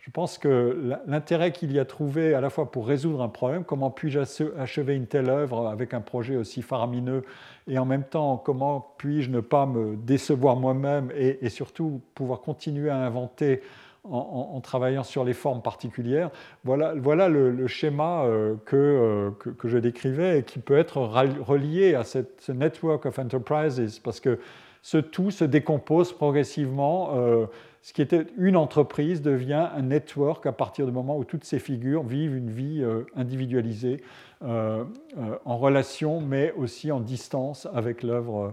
je 0.00 0.10
pense 0.10 0.38
que 0.38 0.96
l'intérêt 1.06 1.52
qu'il 1.52 1.72
y 1.72 1.78
a 1.78 1.84
trouvé 1.84 2.32
à 2.34 2.40
la 2.40 2.48
fois 2.48 2.70
pour 2.70 2.86
résoudre 2.86 3.22
un 3.22 3.28
problème, 3.28 3.64
comment 3.64 3.90
puis-je 3.90 4.20
achever 4.58 4.94
une 4.94 5.06
telle 5.06 5.28
œuvre 5.28 5.68
avec 5.68 5.92
un 5.92 6.00
projet 6.00 6.36
aussi 6.36 6.62
faramineux, 6.62 7.24
et 7.66 7.78
en 7.78 7.84
même 7.84 8.04
temps, 8.04 8.38
comment 8.38 8.94
puis-je 8.96 9.30
ne 9.30 9.40
pas 9.40 9.66
me 9.66 9.96
décevoir 9.96 10.56
moi-même 10.56 11.12
et, 11.14 11.44
et 11.44 11.50
surtout 11.50 12.00
pouvoir 12.14 12.40
continuer 12.40 12.88
à 12.88 12.96
inventer 12.96 13.60
en, 14.04 14.60
travaillant 14.60 15.02
sur 15.02 15.24
les 15.24 15.34
formes 15.34 15.62
particulières. 15.62 16.30
Voilà, 16.64 17.28
le, 17.28 17.66
schéma 17.66 18.24
euh, 18.24 18.56
euh, 18.72 19.30
que, 19.38 19.50
que, 19.50 19.68
je 19.68 19.78
décrivais 19.78 20.40
et 20.40 20.42
qui 20.42 20.58
peut 20.58 20.78
être 20.78 20.98
relié 20.98 21.94
à 21.94 22.04
cette, 22.04 22.40
ce 22.40 22.52
network 22.52 23.06
of 23.06 23.18
enterprises 23.18 24.00
parce 24.02 24.20
que 24.20 24.38
ce 24.82 24.98
tout 24.98 25.30
se 25.30 25.44
décompose 25.44 26.12
progressivement. 26.12 27.10
Euh, 27.16 27.46
ce 27.82 27.92
qui 27.92 28.02
était 28.02 28.26
une 28.36 28.56
entreprise 28.56 29.22
devient 29.22 29.68
un 29.74 29.82
network 29.82 30.44
à 30.46 30.52
partir 30.52 30.84
du 30.84 30.92
moment 30.92 31.16
où 31.16 31.24
toutes 31.24 31.44
ces 31.44 31.58
figures 31.58 32.02
vivent 32.02 32.36
une 32.36 32.50
vie 32.50 32.84
individualisée, 33.14 34.02
en 34.42 35.56
relation, 35.56 36.20
mais 36.20 36.52
aussi 36.56 36.90
en 36.90 37.00
distance 37.00 37.68
avec 37.72 38.02
l'œuvre 38.02 38.52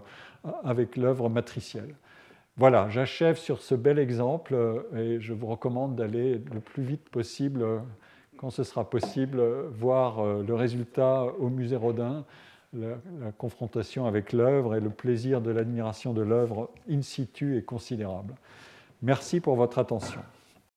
matricielle. 1.30 1.96
Voilà, 2.58 2.90
j'achève 2.90 3.38
sur 3.38 3.62
ce 3.62 3.76
bel 3.76 4.00
exemple 4.00 4.54
euh, 4.54 4.84
et 4.96 5.20
je 5.20 5.34
vous 5.34 5.48
recommande 5.48 5.98
d'aller 5.98 6.42
le 6.54 6.62
plus 6.62 6.84
vite 6.84 7.10
possible, 7.10 7.62
euh, 7.62 7.80
quand 8.38 8.50
ce 8.50 8.64
sera 8.64 8.90
possible, 8.90 9.44
voir 9.78 10.20
euh, 10.20 10.42
le 10.42 10.56
résultat 10.56 11.26
au 11.40 11.50
musée 11.50 11.76
Rodin, 11.76 12.24
la, 12.72 12.96
confrontation 13.38 14.06
avec 14.06 14.32
l'œuvre 14.32 14.76
et 14.76 14.80
le 14.80 14.90
plaisir 14.90 15.42
de 15.42 15.52
l'admiration 15.52 16.14
de 16.14 16.22
l'œuvre 16.22 16.72
in 16.90 17.02
situ 17.02 17.58
est 17.58 17.64
considérable. 17.64 18.36
Merci 19.02 19.42
pour 19.42 19.58
votre 19.58 19.78
attention. 19.78 20.22